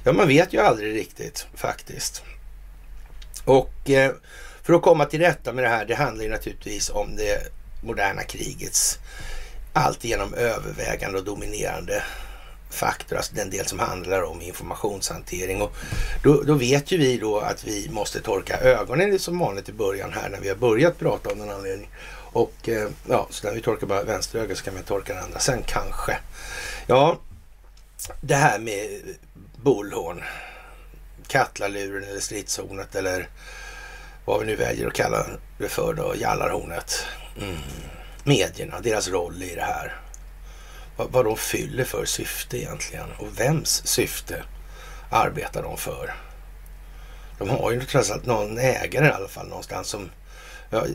Ja, 0.03 0.13
man 0.13 0.27
vet 0.27 0.53
ju 0.53 0.59
aldrig 0.59 0.95
riktigt 0.95 1.47
faktiskt. 1.55 2.23
Och 3.45 3.89
eh, 3.89 4.12
för 4.63 4.73
att 4.73 4.81
komma 4.81 5.05
till 5.05 5.19
rätta 5.19 5.53
med 5.53 5.63
det 5.63 5.69
här, 5.69 5.85
det 5.85 5.95
handlar 5.95 6.23
ju 6.23 6.29
naturligtvis 6.29 6.89
om 6.89 7.15
det 7.15 7.51
moderna 7.83 8.23
krigets 8.23 9.00
alltigenom 9.73 10.33
övervägande 10.33 11.17
och 11.17 11.25
dominerande 11.25 12.03
faktor, 12.69 13.15
alltså 13.15 13.35
den 13.35 13.50
del 13.50 13.65
som 13.65 13.79
handlar 13.79 14.21
om 14.23 14.41
informationshantering. 14.41 15.62
Och 15.62 15.75
då, 16.23 16.41
då, 16.41 16.53
vet 16.53 16.91
ju 16.91 16.97
vi 16.97 17.17
då 17.17 17.39
att 17.39 17.63
vi 17.63 17.89
måste 17.89 18.21
torka 18.21 18.59
ögonen 18.59 19.19
som 19.19 19.39
vanligt 19.39 19.69
i 19.69 19.73
början 19.73 20.13
här 20.13 20.29
när 20.29 20.39
vi 20.39 20.50
har 20.50 20.55
börjat 20.55 21.00
prata 21.00 21.31
om 21.31 21.39
den 21.39 21.50
anledning. 21.50 21.89
Och 22.33 22.69
eh, 22.69 22.89
ja, 23.09 23.27
så 23.29 23.47
när 23.47 23.53
vi 23.53 23.62
torkar 23.62 23.88
bara 23.88 24.03
vänster 24.03 24.39
öga 24.39 24.55
så 24.55 24.63
kan 24.63 24.75
vi 24.75 24.83
torka 24.83 25.13
den 25.13 25.23
andra 25.23 25.39
sen 25.39 25.63
kanske. 25.65 26.17
Ja, 26.88 27.17
det 28.21 28.35
här 28.35 28.59
med 28.59 29.01
bullhorn, 29.63 30.23
kattlaluren 31.27 32.10
eller 32.10 32.20
stridshornet 32.20 32.96
eller 32.96 33.30
vad 34.25 34.39
vi 34.39 34.46
nu 34.46 34.56
väljer 34.56 34.88
att 34.88 34.94
kalla 34.94 35.25
det 35.58 35.70
för 35.70 35.94
då, 35.94 36.15
jallarhornet. 36.15 37.06
Mm. 37.42 37.58
Medierna, 38.24 38.80
deras 38.80 39.08
roll 39.08 39.44
i 39.44 39.56
det 39.56 39.62
här. 39.62 39.96
Vad, 40.98 41.12
vad 41.12 41.25
de 41.25 41.38
fyller 41.38 41.84
för 41.84 42.06
syfte 42.06 42.58
egentligen 42.58 43.12
och 43.18 43.39
vems 43.39 43.88
syfte 43.88 44.44
arbetar 45.10 45.63
de 45.63 45.77
för? 45.77 46.13
De 47.38 47.50
har 47.50 47.72
ju 47.72 47.82
trots 47.82 48.12
allt 48.12 48.25
någon 48.25 48.58
ägare 48.58 49.06
i 49.06 49.12
alla 49.12 49.27
fall 49.27 49.48
någonstans 49.48 49.88
som 49.88 50.10
ja, 50.70 50.86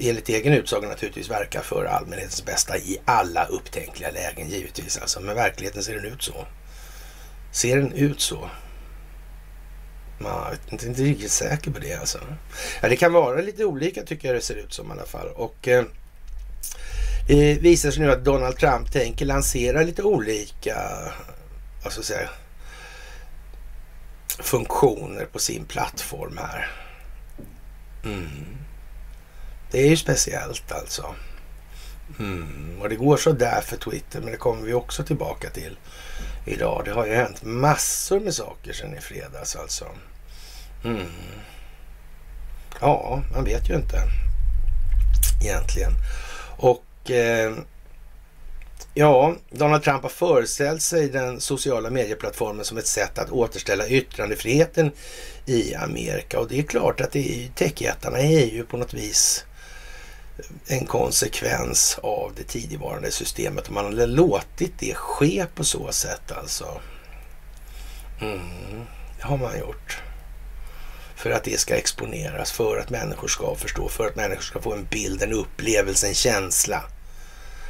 enligt 0.00 0.28
egen 0.28 0.52
utsago 0.52 0.86
naturligtvis 0.88 1.30
verkar 1.30 1.62
för 1.62 1.84
allmänhetens 1.84 2.44
bästa 2.44 2.78
i 2.78 2.98
alla 3.04 3.44
upptänkliga 3.44 4.10
lägen 4.10 4.48
givetvis 4.48 4.98
alltså. 4.98 5.20
Men 5.20 5.34
verkligheten 5.34 5.82
ser 5.82 5.94
den 5.94 6.04
ut 6.04 6.22
så. 6.22 6.46
Ser 7.52 7.76
den 7.76 7.92
ut 7.92 8.20
så? 8.20 8.50
Jag 10.24 10.80
är 10.80 10.86
inte 10.86 11.02
riktigt 11.02 11.30
säker 11.30 11.70
på 11.70 11.78
det 11.78 11.94
alltså. 11.94 12.18
Ja, 12.82 12.88
det 12.88 12.96
kan 12.96 13.12
vara 13.12 13.40
lite 13.40 13.64
olika 13.64 14.02
tycker 14.02 14.28
jag 14.28 14.36
det 14.36 14.40
ser 14.40 14.54
ut 14.54 14.72
som 14.72 14.88
i 14.88 14.92
alla 14.92 15.06
fall. 15.06 15.28
Och 15.28 15.68
eh, 15.68 15.84
det 17.28 17.54
visar 17.54 17.90
sig 17.90 18.02
nu 18.02 18.12
att 18.12 18.24
Donald 18.24 18.56
Trump 18.56 18.92
tänker 18.92 19.24
lansera 19.24 19.82
lite 19.82 20.02
olika 20.02 20.76
vad 21.84 21.92
ska 21.92 21.98
jag 21.98 22.06
säga, 22.06 22.28
funktioner 24.38 25.24
på 25.24 25.38
sin 25.38 25.64
plattform 25.64 26.38
här. 26.38 26.70
Mm. 28.04 28.56
Det 29.70 29.80
är 29.80 29.88
ju 29.88 29.96
speciellt 29.96 30.72
alltså. 30.72 31.14
Mm. 32.18 32.78
Och 32.80 32.88
det 32.88 32.96
går 32.96 33.16
så 33.16 33.32
där 33.32 33.60
för 33.60 33.76
Twitter, 33.76 34.20
men 34.20 34.30
det 34.30 34.36
kommer 34.36 34.62
vi 34.62 34.72
också 34.72 35.04
tillbaka 35.04 35.50
till 35.50 35.78
idag. 36.46 36.82
Det 36.84 36.92
har 36.92 37.06
ju 37.06 37.14
hänt 37.14 37.42
massor 37.42 38.20
med 38.20 38.34
saker 38.34 38.72
sedan 38.72 38.96
i 38.96 39.00
fredags 39.00 39.56
alltså. 39.56 39.86
Mm. 40.84 41.06
Ja, 42.80 43.22
man 43.34 43.44
vet 43.44 43.70
ju 43.70 43.74
inte 43.74 44.02
egentligen. 45.40 45.92
Och 46.56 47.10
eh, 47.10 47.52
ja, 48.94 49.34
Donald 49.50 49.82
Trump 49.82 50.02
har 50.02 50.10
föreställt 50.10 50.82
sig 50.82 51.08
den 51.08 51.40
sociala 51.40 51.90
medieplattformen 51.90 52.64
som 52.64 52.78
ett 52.78 52.86
sätt 52.86 53.18
att 53.18 53.30
återställa 53.30 53.88
yttrandefriheten 53.88 54.90
i 55.46 55.74
Amerika. 55.74 56.38
Och 56.38 56.48
det 56.48 56.58
är 56.58 56.62
klart 56.62 57.00
att 57.00 57.12
techjättarna 57.54 58.18
är 58.18 58.46
ju 58.46 58.64
på 58.64 58.76
något 58.76 58.94
vis 58.94 59.44
en 60.66 60.86
konsekvens 60.86 61.98
av 62.02 62.32
det 62.36 62.44
tidigvarande 62.44 63.10
systemet. 63.10 63.70
Man 63.70 63.84
har 63.84 64.06
låtit 64.06 64.72
det 64.78 64.94
ske 64.94 65.46
på 65.54 65.64
så 65.64 65.92
sätt 65.92 66.32
alltså. 66.32 66.80
Mm, 68.20 68.84
det 69.16 69.24
har 69.26 69.36
man 69.36 69.58
gjort. 69.58 70.02
För 71.22 71.30
att 71.30 71.44
det 71.44 71.60
ska 71.60 71.76
exponeras, 71.76 72.52
för 72.52 72.76
att 72.76 72.90
människor 72.90 73.28
ska 73.28 73.54
förstå, 73.54 73.88
för 73.88 74.06
att 74.06 74.16
människor 74.16 74.42
ska 74.42 74.60
få 74.60 74.72
en 74.72 74.84
bild, 74.84 75.22
en 75.22 75.32
upplevelse, 75.32 76.06
en 76.08 76.14
känsla 76.14 76.84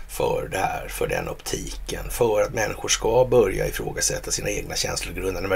för 0.09 0.49
det 0.51 0.59
här, 0.59 0.89
för 0.89 1.07
den 1.07 1.29
optiken. 1.29 2.11
För 2.11 2.43
att 2.43 2.55
människor 2.55 2.89
ska 2.89 3.25
börja 3.25 3.67
ifrågasätta 3.67 4.31
sina 4.31 4.51
egna 4.51 4.75
känslogrundande 4.75 5.49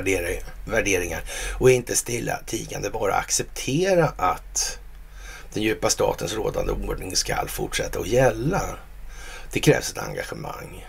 värderingar 0.67 1.23
och 1.59 1.71
inte 1.71 1.97
stilla 1.97 2.41
tigande 2.47 2.91
bara 2.91 3.15
acceptera 3.15 4.13
att 4.17 4.79
den 5.53 5.63
djupa 5.63 5.91
statens 5.91 6.35
rådande 6.35 6.73
ordning 6.73 7.17
ska 7.17 7.47
fortsätta 7.47 7.99
att 7.99 8.09
gälla. 8.09 8.63
Det 9.53 9.61
krävs 9.61 9.91
ett 9.91 9.99
engagemang. 9.99 10.87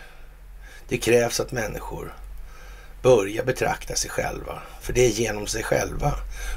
Det 0.87 0.97
krävs 0.97 1.39
att 1.39 1.51
människor 1.51 2.13
börja 3.07 3.43
betrakta 3.43 3.95
sig 3.95 4.09
själva. 4.09 4.61
För 4.81 4.93
det 4.93 5.05
är 5.05 5.09
genom 5.09 5.47
sig 5.47 5.63
själva 5.63 6.13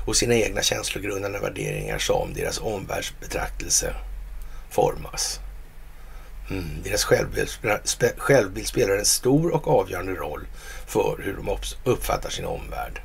och 0.07 0.17
sina 0.17 0.35
egna 0.35 0.63
känslogrundande 0.63 1.39
värderingar 1.39 1.99
som 1.99 2.35
deras 2.35 2.61
omvärldsbetraktelse 2.61 3.95
formas. 4.71 5.41
Mm, 6.51 6.83
deras 6.85 7.05
självbild, 7.05 7.49
självbild 8.17 8.67
spelar 8.67 8.97
en 8.97 9.05
stor 9.05 9.55
och 9.55 9.69
avgörande 9.69 10.13
roll 10.13 10.47
för 10.87 11.23
hur 11.25 11.37
de 11.37 11.57
uppfattar 11.85 12.31
sin 12.31 12.45
omvärld. 12.45 13.01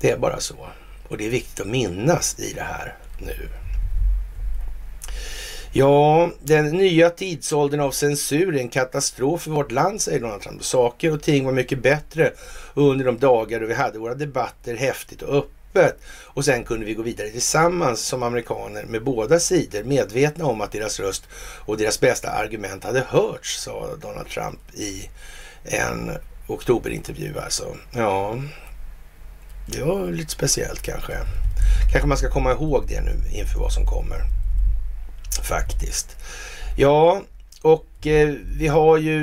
Det 0.00 0.10
är 0.10 0.18
bara 0.18 0.40
så. 0.40 0.68
Och 1.08 1.18
det 1.18 1.26
är 1.26 1.30
viktigt 1.30 1.60
att 1.60 1.66
minnas 1.66 2.38
i 2.38 2.52
det 2.52 2.62
här 2.62 2.96
nu. 3.18 3.63
Ja, 5.76 6.30
den 6.42 6.68
nya 6.68 7.10
tidsåldern 7.10 7.80
av 7.80 7.90
censur 7.90 8.56
är 8.56 8.60
en 8.60 8.68
katastrof 8.68 9.42
för 9.42 9.50
vårt 9.50 9.72
land, 9.72 10.00
säger 10.00 10.20
Donald 10.20 10.42
Trump. 10.42 10.64
Saker 10.64 11.12
och 11.12 11.22
ting 11.22 11.44
var 11.44 11.52
mycket 11.52 11.82
bättre 11.82 12.32
under 12.74 13.04
de 13.04 13.18
dagar 13.18 13.60
då 13.60 13.66
vi 13.66 13.74
hade 13.74 13.98
våra 13.98 14.14
debatter 14.14 14.76
häftigt 14.76 15.22
och 15.22 15.36
öppet. 15.36 15.98
Och 16.24 16.44
sen 16.44 16.64
kunde 16.64 16.86
vi 16.86 16.94
gå 16.94 17.02
vidare 17.02 17.28
tillsammans 17.28 18.00
som 18.00 18.22
amerikaner 18.22 18.84
med 18.84 19.04
båda 19.04 19.40
sidor 19.40 19.84
medvetna 19.84 20.46
om 20.46 20.60
att 20.60 20.72
deras 20.72 21.00
röst 21.00 21.22
och 21.66 21.76
deras 21.76 22.00
bästa 22.00 22.30
argument 22.30 22.84
hade 22.84 23.04
hörts, 23.08 23.60
sa 23.60 23.96
Donald 24.02 24.28
Trump 24.28 24.60
i 24.74 25.08
en 25.64 26.10
oktoberintervju 26.46 27.38
alltså. 27.38 27.76
Ja, 27.94 28.38
det 29.66 29.82
var 29.82 30.10
lite 30.10 30.30
speciellt 30.30 30.82
kanske. 30.82 31.12
Kanske 31.92 32.08
man 32.08 32.18
ska 32.18 32.30
komma 32.30 32.52
ihåg 32.52 32.84
det 32.88 33.00
nu 33.00 33.38
inför 33.38 33.58
vad 33.58 33.72
som 33.72 33.86
kommer 33.86 34.43
faktiskt. 35.38 36.16
Ja, 36.76 37.22
och 37.62 38.06
eh, 38.06 38.34
vi 38.58 38.66
har 38.66 38.98
ju 38.98 39.20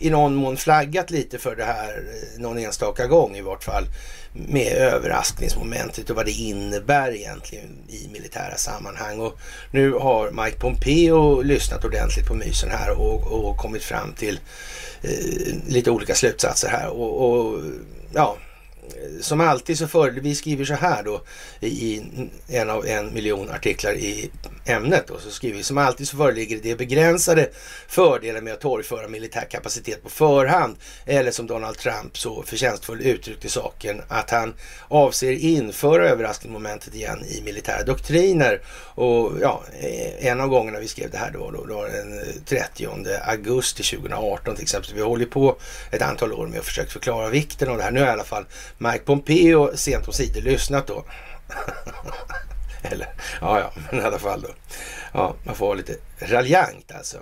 i 0.00 0.10
någon 0.10 0.34
mån 0.34 0.56
flaggat 0.56 1.10
lite 1.10 1.38
för 1.38 1.56
det 1.56 1.64
här 1.64 1.88
eh, 1.88 2.40
någon 2.40 2.58
enstaka 2.58 3.06
gång 3.06 3.36
i 3.36 3.40
vart 3.40 3.64
fall 3.64 3.84
med 4.32 4.72
överraskningsmomentet 4.72 6.10
och 6.10 6.16
vad 6.16 6.26
det 6.26 6.32
innebär 6.32 7.14
egentligen 7.14 7.68
i 7.88 8.08
militära 8.12 8.56
sammanhang. 8.56 9.20
Och 9.20 9.38
nu 9.70 9.92
har 9.92 10.30
Mike 10.44 10.58
Pompeo 10.58 11.42
lyssnat 11.42 11.84
ordentligt 11.84 12.26
på 12.26 12.34
mysen 12.34 12.70
här 12.70 13.00
och, 13.00 13.32
och 13.32 13.56
kommit 13.56 13.82
fram 13.82 14.12
till 14.12 14.40
eh, 15.02 15.54
lite 15.68 15.90
olika 15.90 16.14
slutsatser 16.14 16.68
här. 16.68 16.88
Och, 16.88 17.30
och, 17.30 17.62
ja, 18.14 18.36
som 19.20 19.40
alltid 19.40 19.78
så 19.78 19.88
för, 19.88 20.10
vi 20.10 20.34
skriver 20.34 20.64
så 20.64 20.74
här 20.74 21.02
då 21.02 21.22
i 21.60 22.02
en 22.48 22.70
av 22.70 22.86
en 22.86 23.14
miljon 23.14 23.50
artiklar 23.50 23.92
i 23.92 24.30
ämnet 24.64 25.04
då, 25.08 25.18
så 25.18 25.30
skriver 25.30 25.56
vi 25.56 25.62
som 25.62 25.78
alltid 25.78 26.08
så 26.08 26.16
föreligger 26.16 26.60
det 26.62 26.76
begränsade 26.76 27.48
fördelar 27.88 28.40
med 28.40 28.52
att 28.52 28.60
torgföra 28.60 29.08
militär 29.08 29.46
kapacitet 29.50 30.02
på 30.02 30.08
förhand 30.08 30.76
eller 31.06 31.30
som 31.30 31.46
Donald 31.46 31.78
Trump 31.78 32.18
så 32.18 32.42
förtjänstfullt 32.42 33.02
uttryckte 33.02 33.48
saken 33.48 34.02
att 34.08 34.30
han 34.30 34.54
avser 34.88 35.32
införa 35.32 36.08
överraskningsmomentet 36.08 36.94
igen 36.94 37.24
i 37.24 37.42
militära 37.42 37.84
doktriner 37.84 38.60
och 38.94 39.32
ja, 39.40 39.62
en 40.18 40.40
av 40.40 40.48
gångerna 40.48 40.78
vi 40.78 40.88
skrev 40.88 41.10
det 41.10 41.18
här 41.18 41.30
då, 41.30 41.50
då, 41.50 41.64
då 41.64 41.82
den 41.82 42.18
eh, 42.18 42.24
30 42.44 42.88
augusti 43.22 43.82
2018 43.82 44.54
till 44.54 44.62
exempel. 44.62 44.94
Vi 44.94 45.02
håller 45.02 45.26
på 45.26 45.56
ett 45.90 46.02
antal 46.02 46.32
år 46.32 46.46
med 46.46 46.58
att 46.58 46.64
försöka 46.64 46.90
förklara 46.90 47.28
vikten 47.28 47.68
av 47.68 47.76
det 47.76 47.82
här. 47.82 47.90
Nu 47.90 48.00
har 48.00 48.06
i 48.06 48.10
alla 48.10 48.24
fall 48.24 48.44
Mike 48.82 49.04
Pompeo 49.04 49.76
sent 49.76 50.04
på 50.04 50.12
sidor 50.12 50.40
lyssnat 50.40 50.86
då. 50.86 51.04
Eller, 52.82 53.08
ja, 53.40 53.60
ja, 53.60 53.72
men 53.90 54.00
i 54.00 54.04
alla 54.04 54.18
fall 54.18 54.40
då. 54.40 54.48
Ja, 55.12 55.34
man 55.44 55.54
får 55.54 55.66
vara 55.66 55.76
lite 55.76 55.96
raljant 56.18 56.92
alltså. 56.94 57.18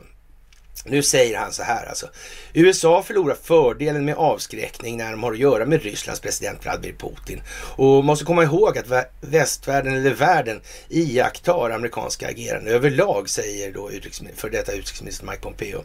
Nu 0.84 1.02
säger 1.02 1.38
han 1.38 1.52
så 1.52 1.62
här 1.62 1.86
alltså. 1.86 2.06
USA 2.52 3.02
förlorar 3.02 3.36
fördelen 3.42 4.04
med 4.04 4.14
avskräckning 4.14 4.96
när 4.96 5.10
de 5.10 5.22
har 5.22 5.32
att 5.32 5.38
göra 5.38 5.66
med 5.66 5.82
Rysslands 5.82 6.20
president 6.20 6.64
Vladimir 6.64 6.96
Putin. 6.98 7.42
Och 7.76 8.04
måste 8.04 8.24
komma 8.24 8.42
ihåg 8.42 8.78
att 8.78 9.10
västvärlden 9.20 9.94
eller 9.94 10.14
världen 10.14 10.60
iakttar 10.88 11.70
amerikanska 11.70 12.28
agerande 12.28 12.70
överlag, 12.70 13.28
säger 13.28 13.72
då 13.72 13.90
för 14.36 14.50
detta 14.50 14.72
utrikesminister 14.72 15.26
Mike 15.26 15.40
Pompeo. 15.40 15.84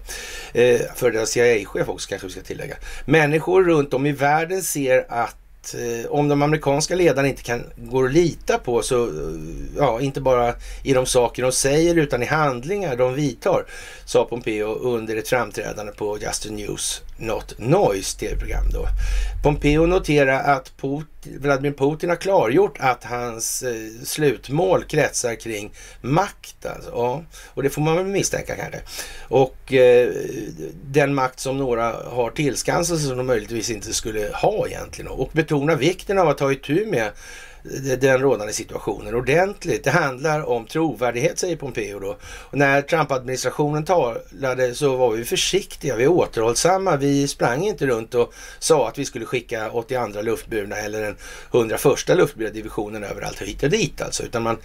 Eh, 0.53 0.81
för 0.95 1.11
detta 1.11 1.25
CIA-chef 1.25 1.89
också 1.89 2.09
kanske 2.09 2.27
vi 2.27 2.33
ska 2.33 2.41
tillägga. 2.41 2.75
Människor 3.05 3.63
runt 3.63 3.93
om 3.93 4.05
i 4.05 4.11
världen 4.11 4.63
ser 4.63 5.05
att 5.09 5.42
Eh, 5.73 6.11
om 6.11 6.27
de 6.27 6.41
amerikanska 6.41 6.95
ledarna 6.95 7.27
inte 7.27 7.43
kan 7.43 7.63
gå 7.77 8.05
att 8.05 8.13
lita 8.13 8.57
på 8.57 8.81
så, 8.81 9.03
eh, 9.03 9.11
ja, 9.77 10.01
inte 10.01 10.21
bara 10.21 10.55
i 10.83 10.93
de 10.93 11.05
saker 11.05 11.43
de 11.43 11.51
säger 11.51 11.95
utan 11.95 12.23
i 12.23 12.25
handlingar 12.25 12.95
de 12.95 13.13
vidtar, 13.13 13.65
sa 14.05 14.25
Pompeo 14.25 14.75
under 14.75 15.17
ett 15.17 15.27
framträdande 15.27 15.91
på 15.91 16.17
Justin 16.19 16.55
News. 16.55 17.01
Not 17.17 17.53
Noise 17.57 18.19
tv-program 18.19 18.65
då. 18.73 18.87
Pompeo 19.43 19.85
noterar 19.85 20.55
att 20.55 20.77
Putin, 20.77 21.39
Vladimir 21.41 21.71
Putin 21.71 22.09
har 22.09 22.15
klargjort 22.15 22.77
att 22.79 23.03
hans 23.03 23.63
eh, 23.63 24.03
slutmål 24.03 24.83
kretsar 24.83 25.35
kring 25.35 25.73
makt. 26.01 26.65
Alltså. 26.65 26.89
Ja, 26.89 27.23
och 27.53 27.63
det 27.63 27.69
får 27.69 27.81
man 27.81 27.97
väl 27.97 28.05
misstänka 28.05 28.55
kanske. 28.55 28.79
Och 29.27 29.73
eh, 29.73 30.09
den 30.83 31.13
makt 31.13 31.39
som 31.39 31.57
några 31.57 31.83
har 31.91 32.29
tillskansat 32.29 32.99
sig 32.99 33.07
som 33.07 33.17
de 33.17 33.27
möjligtvis 33.27 33.69
inte 33.69 33.93
skulle 33.93 34.29
ha 34.33 34.67
egentligen. 34.67 35.11
Och 35.11 35.29
betona 35.33 35.75
vikten 35.75 36.19
av 36.19 36.29
att 36.29 36.37
ta 36.37 36.51
itu 36.51 36.85
med 36.85 37.11
den 37.99 38.19
rådande 38.19 38.53
situationen 38.53 39.15
ordentligt. 39.15 39.83
Det 39.83 39.91
handlar 39.91 40.49
om 40.49 40.65
trovärdighet, 40.65 41.39
säger 41.39 41.55
Pompeo 41.55 41.99
då. 41.99 42.17
Och 42.23 42.57
när 42.57 42.81
Trump-administrationen 42.81 43.85
talade 43.85 44.75
så 44.75 44.95
var 44.95 45.11
vi 45.11 45.25
försiktiga, 45.25 45.95
vi 45.95 46.03
är 46.03 46.07
återhållsamma. 46.07 46.97
Vi 46.97 47.27
sprang 47.27 47.63
inte 47.63 47.87
runt 47.87 48.13
och 48.13 48.33
sa 48.59 48.87
att 48.87 48.97
vi 48.97 49.05
skulle 49.05 49.25
skicka 49.25 49.71
82 49.71 50.21
luftburna 50.21 50.75
eller 50.75 51.01
den 51.01 51.15
101 51.53 52.07
luftburna 52.07 52.49
divisionen 52.49 53.03
överallt 53.03 53.41
hit 53.41 53.63
och 53.63 53.69
dit 53.69 54.01
alltså. 54.01 54.23
Utan 54.23 54.43
man, 54.43 54.57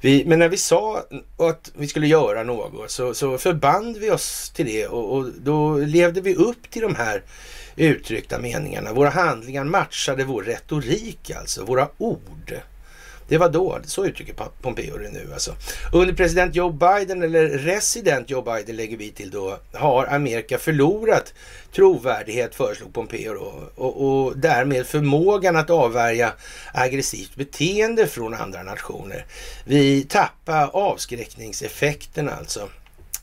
vi, 0.00 0.24
men 0.24 0.38
när 0.38 0.48
vi 0.48 0.56
sa 0.56 1.02
att 1.36 1.72
vi 1.76 1.88
skulle 1.88 2.06
göra 2.06 2.42
något 2.42 2.90
så, 2.90 3.14
så 3.14 3.38
förband 3.38 3.96
vi 3.96 4.10
oss 4.10 4.50
till 4.50 4.66
det 4.66 4.86
och, 4.86 5.16
och 5.16 5.26
då 5.42 5.76
levde 5.76 6.20
vi 6.20 6.34
upp 6.34 6.70
till 6.70 6.82
de 6.82 6.94
här 6.94 7.22
uttryckta 7.76 8.38
meningarna. 8.38 8.92
Våra 8.92 9.10
handlingar 9.10 9.64
matchade 9.64 10.24
vår 10.24 10.42
retorik 10.42 11.30
alltså, 11.30 11.64
våra 11.64 11.88
ord. 11.98 12.54
Det 13.28 13.38
var 13.38 13.48
då, 13.48 13.78
så 13.84 14.06
uttrycker 14.06 14.34
Pompeo 14.62 14.98
det 14.98 15.10
nu 15.10 15.30
alltså. 15.32 15.54
Under 15.92 16.14
president 16.14 16.54
Joe 16.54 16.70
Biden, 16.70 17.22
eller 17.22 17.48
resident 17.48 18.30
Joe 18.30 18.42
Biden 18.42 18.76
lägger 18.76 18.96
vi 18.96 19.10
till 19.10 19.30
då, 19.30 19.58
har 19.72 20.06
Amerika 20.06 20.58
förlorat 20.58 21.34
trovärdighet 21.74 22.54
föreslog 22.54 22.94
Pompeo 22.94 23.34
då, 23.34 23.54
och, 23.74 24.24
och 24.26 24.36
därmed 24.36 24.86
förmågan 24.86 25.56
att 25.56 25.70
avvärja 25.70 26.32
aggressivt 26.74 27.34
beteende 27.34 28.06
från 28.06 28.34
andra 28.34 28.62
nationer. 28.62 29.26
Vi 29.64 30.02
tappar 30.02 30.70
avskräckningseffekten 30.72 32.28
alltså 32.28 32.68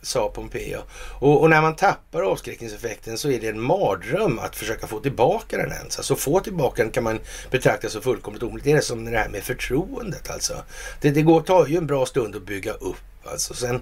sa 0.01 0.29
Pompeo. 0.29 0.81
Och, 1.19 1.41
och, 1.41 1.49
när 1.49 1.61
man 1.61 1.75
tappar 1.75 2.21
avskräckningseffekten 2.21 3.17
så 3.17 3.31
är 3.31 3.39
det 3.39 3.47
en 3.47 3.61
mardröm 3.61 4.39
att 4.39 4.55
försöka 4.55 4.87
få 4.87 4.99
tillbaka 4.99 5.57
den 5.57 5.71
ens. 5.71 5.97
Alltså 5.97 6.15
få 6.15 6.39
tillbaka 6.39 6.83
den 6.83 6.91
kan 6.91 7.03
man 7.03 7.19
betrakta 7.51 7.89
som 7.89 8.01
fullkomligt 8.01 8.43
omöjligt. 8.43 8.63
Det 8.63 8.71
är 8.71 8.81
som 8.81 9.05
det 9.05 9.17
här 9.17 9.29
med 9.29 9.43
förtroendet 9.43 10.29
alltså. 10.29 10.63
Det, 11.01 11.11
det 11.11 11.21
går, 11.21 11.41
tar 11.41 11.67
ju 11.67 11.77
en 11.77 11.87
bra 11.87 12.05
stund 12.05 12.35
att 12.35 12.45
bygga 12.45 12.71
upp 12.71 12.95
alltså. 13.23 13.53
Sen 13.53 13.81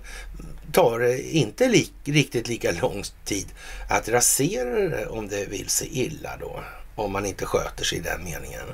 tar 0.72 1.00
det 1.00 1.22
inte 1.22 1.68
li, 1.68 1.90
riktigt 2.04 2.48
lika 2.48 2.72
lång 2.72 3.04
tid 3.26 3.48
att 3.90 4.10
rasera 4.10 4.90
det 4.90 5.06
om 5.06 5.28
det 5.28 5.46
vill 5.46 5.70
sig 5.70 5.88
illa 5.92 6.38
då. 6.40 6.64
Om 6.96 7.12
man 7.12 7.26
inte 7.26 7.46
sköter 7.46 7.84
sig 7.84 7.98
i 7.98 8.02
den 8.02 8.24
meningen. 8.24 8.66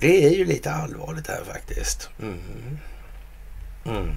Det 0.00 0.26
är 0.26 0.30
ju 0.30 0.44
lite 0.44 0.72
allvarligt 0.72 1.26
här 1.26 1.42
faktiskt. 1.44 2.08
Mm. 2.20 2.38
Mm. 3.86 4.14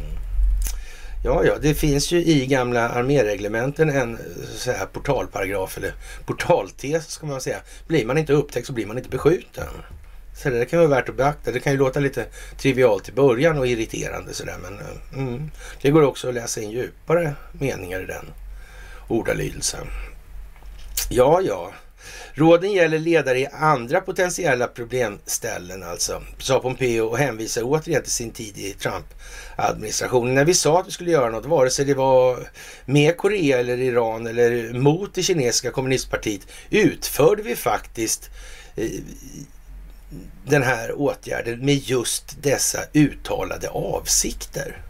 Ja, 1.24 1.46
ja, 1.46 1.58
det 1.62 1.74
finns 1.74 2.12
ju 2.12 2.18
i 2.18 2.46
gamla 2.46 2.90
arméreglementen 2.90 3.90
en 3.90 4.20
så 4.56 4.72
här 4.72 4.86
portalparagraf 4.86 5.78
eller 5.78 5.94
portaltes 6.26 7.08
ska 7.08 7.26
man 7.26 7.42
säga. 7.42 7.58
Blir 7.88 8.06
man 8.06 8.18
inte 8.18 8.34
upptäckt 8.34 8.68
så 8.68 8.74
blir 8.74 8.86
man 8.86 8.98
inte 8.98 9.10
beskjuten. 9.10 9.68
Så 10.36 10.50
det 10.50 10.66
kan 10.66 10.80
vara 10.80 10.90
värt 10.90 11.10
att 11.10 11.16
beakta. 11.16 11.52
Det 11.52 11.60
kan 11.60 11.72
ju 11.74 11.80
låta 11.80 12.00
lite 12.00 12.26
trivialt 12.58 13.10
i 13.10 13.12
början 13.12 13.58
och 13.58 13.68
irriterande 13.68 14.34
sådär 14.34 14.58
men 14.62 14.80
eh, 14.80 15.20
mm, 15.28 15.52
det 15.82 15.92
går 15.92 16.04
också 16.04 16.28
att 16.28 16.34
läsa 16.34 16.62
in 16.62 16.72
djupare 16.72 17.36
meningar 17.52 18.02
i 18.02 18.06
den 18.06 18.26
ordalydelsen. 19.08 19.88
Ja, 21.10 21.42
ja. 21.42 21.72
Råden 22.34 22.72
gäller 22.72 23.00
ledare 23.00 23.40
i 23.40 23.48
andra 23.48 24.02
potentiella 24.02 24.68
problemställen 24.68 25.84
alltså, 25.84 26.22
sa 26.40 26.60
Pompeo 26.60 27.06
och 27.06 27.18
hänvisar 27.18 27.62
återigen 27.66 28.04
till 28.04 28.12
sin 28.12 28.32
tid 28.32 28.58
i 28.58 28.74
Trump 28.74 29.06
administrationen. 29.58 30.36
När 30.36 30.46
vi 30.46 30.54
sa 30.54 30.80
att 30.80 30.88
vi 30.88 30.92
skulle 30.92 31.12
göra 31.12 31.30
något, 31.30 31.46
vare 31.46 31.70
sig 31.70 31.86
det 31.86 31.94
var 31.94 32.40
med 32.86 33.18
Korea 33.18 33.60
eller 33.60 33.78
Iran 33.78 34.28
eller 34.28 34.74
mot 34.74 35.14
det 35.14 35.24
kinesiska 35.24 35.72
kommunistpartiet, 35.72 36.48
utförde 36.70 37.44
vi 37.44 37.56
faktiskt 37.56 38.30
eh, 38.76 38.90
den 40.46 40.64
här 40.64 41.00
åtgärden 41.00 41.66
med 41.66 41.76
just 41.76 42.44
dessa 42.44 42.80
uttalade 42.94 43.70
avsikter. 43.70 44.82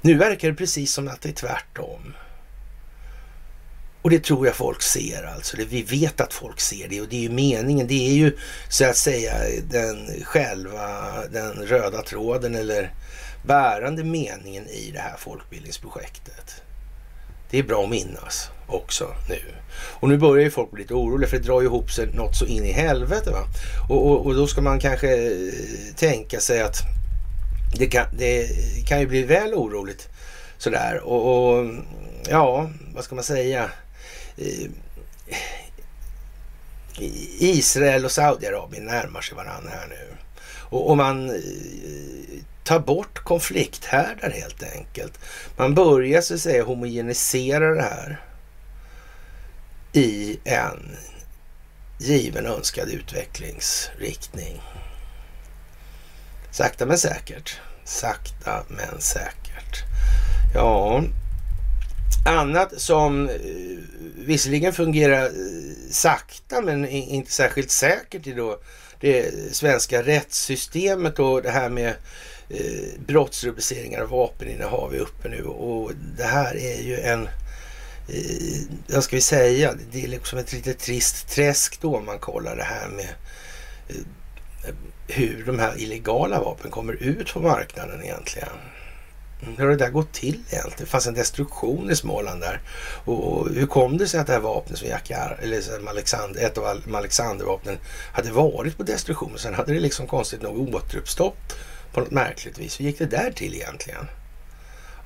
Nu 0.00 0.14
verkar 0.14 0.48
det 0.48 0.54
precis 0.54 0.92
som 0.92 1.08
att 1.08 1.20
det 1.20 1.28
är 1.28 1.32
tvärtom. 1.32 2.14
Och 4.02 4.10
det 4.10 4.24
tror 4.24 4.46
jag 4.46 4.54
folk 4.54 4.82
ser 4.82 5.22
alltså. 5.34 5.56
Vi 5.68 5.82
vet 5.82 6.20
att 6.20 6.32
folk 6.32 6.60
ser 6.60 6.88
det 6.88 7.00
och 7.00 7.08
det 7.08 7.16
är 7.16 7.20
ju 7.20 7.28
meningen. 7.28 7.86
Det 7.86 8.10
är 8.10 8.14
ju 8.14 8.36
så 8.68 8.84
att 8.84 8.96
säga 8.96 9.34
den 9.70 10.24
själva, 10.24 10.80
den 11.32 11.52
röda 11.52 12.02
tråden 12.02 12.54
eller 12.54 12.92
bärande 13.46 14.04
meningen 14.04 14.68
i 14.68 14.90
det 14.90 15.00
här 15.00 15.16
folkbildningsprojektet. 15.18 16.62
Det 17.50 17.58
är 17.58 17.62
bra 17.62 17.84
att 17.84 17.90
minnas 17.90 18.50
också 18.66 19.14
nu. 19.28 19.40
Och 20.00 20.08
nu 20.08 20.18
börjar 20.18 20.44
ju 20.44 20.50
folk 20.50 20.70
bli 20.70 20.82
lite 20.82 20.94
oroliga 20.94 21.30
för 21.30 21.36
det 21.36 21.44
drar 21.44 21.60
ju 21.60 21.66
ihop 21.66 21.90
sig 21.90 22.06
något 22.06 22.36
så 22.36 22.46
in 22.46 22.64
i 22.64 22.72
helvete. 22.72 23.30
Va? 23.30 23.44
Och, 23.88 24.06
och, 24.06 24.26
och 24.26 24.34
då 24.34 24.46
ska 24.46 24.60
man 24.60 24.80
kanske 24.80 25.08
eh, 25.08 25.52
tänka 25.96 26.40
sig 26.40 26.62
att 26.62 26.76
det 27.78 27.86
kan, 27.86 28.06
det 28.18 28.48
kan 28.86 29.00
ju 29.00 29.06
bli 29.06 29.22
väl 29.22 29.54
oroligt 29.54 30.08
sådär. 30.58 31.00
Och, 31.04 31.58
och 31.58 31.66
ja, 32.28 32.70
vad 32.94 33.04
ska 33.04 33.14
man 33.14 33.24
säga? 33.24 33.70
Israel 37.38 38.04
och 38.04 38.12
Saudiarabien 38.12 38.84
närmar 38.84 39.20
sig 39.20 39.36
varandra 39.36 39.70
här 39.70 39.86
nu. 39.88 40.16
Och, 40.70 40.90
och 40.90 40.96
man 40.96 41.30
eh, 41.30 42.42
tar 42.64 42.78
bort 42.78 43.18
konflikthärdar 43.18 44.30
helt 44.30 44.62
enkelt. 44.62 45.18
Man 45.56 45.74
börjar 45.74 46.20
så 46.20 46.34
att 46.34 46.40
säga 46.40 46.64
homogenisera 46.64 47.74
det 47.74 47.82
här 47.82 48.20
i 49.92 50.38
en 50.44 50.96
given 51.98 52.46
önskad 52.46 52.88
utvecklingsriktning. 52.88 54.62
Sakta 56.50 56.86
men 56.86 56.98
säkert. 56.98 57.60
Sakta 57.84 58.64
men 58.68 59.00
säkert. 59.00 59.84
Ja, 60.54 61.02
Annat 62.28 62.80
som 62.80 63.28
eh, 63.28 63.34
visserligen 64.16 64.72
fungerar 64.72 65.24
eh, 65.24 65.30
sakta 65.90 66.60
men 66.60 66.88
inte 66.88 67.32
särskilt 67.32 67.70
säkert 67.70 68.26
i 68.26 68.32
då 68.32 68.58
det 69.00 69.34
svenska 69.54 70.02
rättssystemet 70.02 71.18
och 71.18 71.42
det 71.42 71.50
här 71.50 71.68
med 71.68 71.94
eh, 72.48 73.00
brottsrubriceringar 73.06 74.02
och 74.02 74.10
vapeninnehav 74.10 74.94
är 74.94 74.98
uppe 74.98 75.28
nu 75.28 75.44
och 75.44 75.92
det 76.16 76.24
här 76.24 76.56
är 76.56 76.82
ju 76.82 77.00
en 77.00 77.28
vad 78.86 79.04
ska 79.04 79.16
vi 79.16 79.22
säga, 79.22 79.74
det 79.92 80.04
är 80.04 80.08
liksom 80.08 80.38
ett 80.38 80.52
lite 80.52 80.74
trist 80.74 81.28
träsk 81.28 81.80
då 81.80 81.96
om 81.96 82.06
man 82.06 82.18
kollar 82.18 82.56
det 82.56 82.64
här 82.64 82.88
med 82.88 83.08
hur 85.06 85.44
de 85.46 85.58
här 85.58 85.80
illegala 85.80 86.40
vapen 86.40 86.70
kommer 86.70 86.92
ut 86.92 87.32
på 87.32 87.40
marknaden 87.40 88.02
egentligen. 88.02 88.48
Hur 89.40 89.64
har 89.64 89.70
det 89.70 89.76
där 89.76 89.90
gått 89.90 90.12
till 90.12 90.34
egentligen? 90.34 90.72
Det 90.78 90.86
fanns 90.86 91.06
en 91.06 91.14
destruktion 91.14 91.90
i 91.90 91.96
Småland 91.96 92.40
där. 92.40 92.60
Och, 93.04 93.48
hur 93.50 93.66
kom 93.66 93.98
det 93.98 94.08
sig 94.08 94.20
att 94.20 94.26
det 94.26 94.32
här 94.32 94.40
vapnet 94.40 94.78
som 94.78 94.88
Jack 94.88 95.10
eller 95.10 95.88
Alexander, 95.88 96.40
ett 96.40 96.58
av 96.58 96.82
Alexandervapnen 96.94 97.78
hade 98.12 98.32
varit 98.32 98.76
på 98.76 98.82
destruktion? 98.82 99.38
Sen 99.38 99.54
hade 99.54 99.72
det 99.72 99.80
liksom 99.80 100.06
konstigt 100.06 100.42
nog 100.42 100.74
återuppstått 100.74 101.56
på 101.92 102.00
något 102.00 102.10
märkligt 102.10 102.58
vis. 102.58 102.80
Hur 102.80 102.84
gick 102.84 102.98
det 102.98 103.06
där 103.06 103.32
till 103.32 103.54
egentligen? 103.54 104.06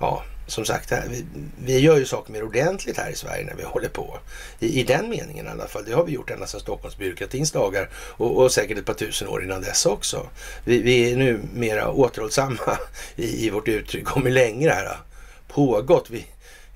Ja, 0.00 0.22
som 0.46 0.64
sagt, 0.64 0.92
vi, 0.92 1.24
vi 1.64 1.78
gör 1.78 1.98
ju 1.98 2.06
saker 2.06 2.32
mer 2.32 2.42
ordentligt 2.42 2.96
här 2.96 3.10
i 3.10 3.14
Sverige 3.14 3.44
när 3.44 3.54
vi 3.54 3.62
håller 3.62 3.88
på. 3.88 4.18
I, 4.58 4.80
I, 4.80 4.84
den 4.84 5.08
meningen 5.08 5.46
i 5.46 5.48
alla 5.48 5.66
fall. 5.66 5.84
Det 5.84 5.92
har 5.92 6.04
vi 6.04 6.12
gjort 6.12 6.30
ända 6.30 6.46
sedan 6.46 6.60
Stockholmsbyråkratins 6.60 7.50
dagar 7.50 7.88
och, 7.94 8.36
och 8.36 8.52
säkert 8.52 8.78
ett 8.78 8.86
par 8.86 8.94
tusen 8.94 9.28
år 9.28 9.44
innan 9.44 9.62
dess 9.62 9.86
också. 9.86 10.26
Vi, 10.64 10.82
vi 10.82 11.12
är 11.12 11.16
nu 11.16 11.40
mera 11.54 11.90
återhållsamma 11.90 12.78
i, 13.16 13.46
i 13.46 13.50
vårt 13.50 13.68
uttryck 13.68 14.16
om 14.16 14.22
hur 14.22 14.32
länge 14.32 14.66
det 14.66 14.74
här 14.74 14.86
har 14.86 15.00
pågått. 15.48 16.10
Vi 16.10 16.26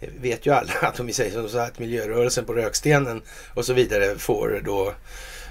vet 0.00 0.46
ju 0.46 0.54
alla 0.54 0.72
att 0.80 1.00
om 1.00 1.06
vi 1.06 1.12
säger 1.12 1.48
så 1.48 1.58
att 1.58 1.78
miljörörelsen 1.78 2.44
på 2.44 2.52
Rökstenen 2.54 3.22
och 3.54 3.64
så 3.64 3.72
vidare 3.72 4.18
får 4.18 4.62
då 4.64 4.92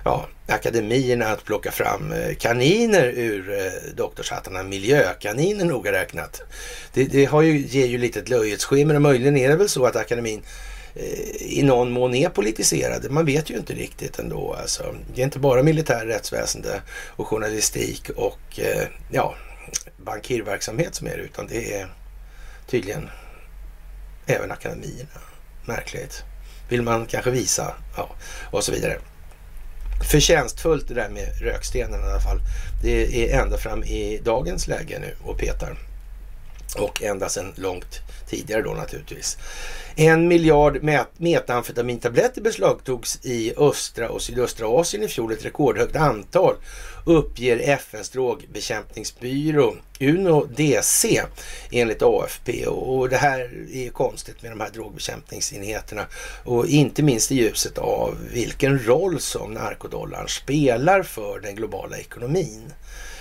ja, 0.06 0.28
akademierna 0.48 1.28
att 1.28 1.46
plocka 1.46 1.72
fram 1.72 2.12
eh, 2.12 2.36
kaniner 2.36 3.06
ur 3.06 3.60
eh, 3.60 3.96
doktorshattarna, 3.96 4.64
miljökaniner 4.64 5.66
noga 5.66 5.92
räknat. 5.92 6.42
Det, 6.94 7.04
det 7.04 7.26
har 7.26 7.42
ju, 7.42 7.58
ger 7.58 7.86
ju 7.86 7.98
lite 7.98 8.20
ett 8.20 8.30
löjets 8.30 8.66
skimmer 8.66 8.96
och 8.96 9.02
möjligen 9.02 9.38
är 9.38 9.50
det 9.50 9.56
väl 9.56 9.70
så 9.70 9.86
att 9.86 9.96
akademin 9.96 10.42
eh, 10.96 11.42
i 11.42 11.64
någon 11.64 11.92
mån 11.92 12.16
är 12.16 12.30
politiserade. 12.30 13.10
Man 13.10 13.26
vet 13.26 13.50
ju 13.50 13.58
inte 13.58 13.74
riktigt 13.74 14.20
ändå. 14.20 14.54
Alltså, 14.54 14.96
det 15.16 15.22
är 15.22 15.26
inte 15.26 15.40
bara 15.40 15.64
militär 15.64 16.06
rättsväsende 16.06 16.82
och 17.08 17.28
journalistik 17.28 18.10
och 18.10 18.60
ja, 19.12 19.36
bankirverksamhet 19.98 20.96
som 20.96 21.08
är 21.08 21.18
det, 21.18 21.24
utan 21.24 21.48
det 21.48 21.74
är 21.74 21.88
tydligen 22.68 23.10
även 24.26 24.52
akademierna. 24.52 25.20
Märkligt. 25.66 26.24
Vill 26.70 26.82
man 26.82 27.06
kanske 27.06 27.32
visa, 27.32 27.74
ja, 27.98 28.10
och 28.52 28.64
så 28.64 28.72
vidare 28.72 29.00
förtjänstfullt 30.04 30.88
det 30.88 30.94
där 30.94 31.10
med 31.10 31.42
rökstenen 31.42 32.00
i 32.00 32.04
alla 32.04 32.20
fall. 32.20 32.40
Det 32.84 33.32
är 33.32 33.42
ända 33.42 33.58
fram 33.58 33.84
i 33.84 34.22
dagens 34.24 34.68
läge 34.68 35.00
nu 35.00 35.16
och 35.24 35.38
petar. 35.38 35.78
Och 36.78 37.04
ända 37.04 37.30
sedan 37.30 37.54
långt 37.56 38.02
tidigare 38.30 38.62
då 38.62 38.74
naturligtvis. 38.74 39.38
En 39.98 40.28
miljard 40.28 40.84
met 40.84 41.08
metamfetamintabletter 41.18 42.42
beslagtogs 42.42 43.20
i 43.26 43.54
östra 43.58 44.10
och 44.10 44.22
sydöstra 44.22 44.68
Asien 44.68 45.04
i 45.04 45.08
fjol, 45.08 45.32
ett 45.32 45.46
rekordhögt 45.46 45.96
antal 45.96 46.56
uppger 47.06 47.60
FNs 47.60 48.10
drogbekämpningsbyrå 48.10 49.76
UNO-DC 50.00 51.22
enligt 51.72 52.02
AFP. 52.02 52.66
Och 52.68 53.10
det 53.10 53.18
här 53.18 53.40
är 53.74 53.90
konstigt 53.90 54.42
med 54.42 54.52
de 54.52 54.60
här 54.60 54.70
drogbekämpningsenheterna 54.70 56.06
och 56.44 56.68
inte 56.68 57.04
minst 57.04 57.32
i 57.32 57.36
ljuset 57.36 57.78
av 57.78 58.18
vilken 58.34 58.86
roll 58.86 59.20
som 59.20 59.54
narkodollarn 59.54 60.30
spelar 60.30 61.04
för 61.04 61.40
den 61.40 61.56
globala 61.56 61.98
ekonomin. 61.98 62.74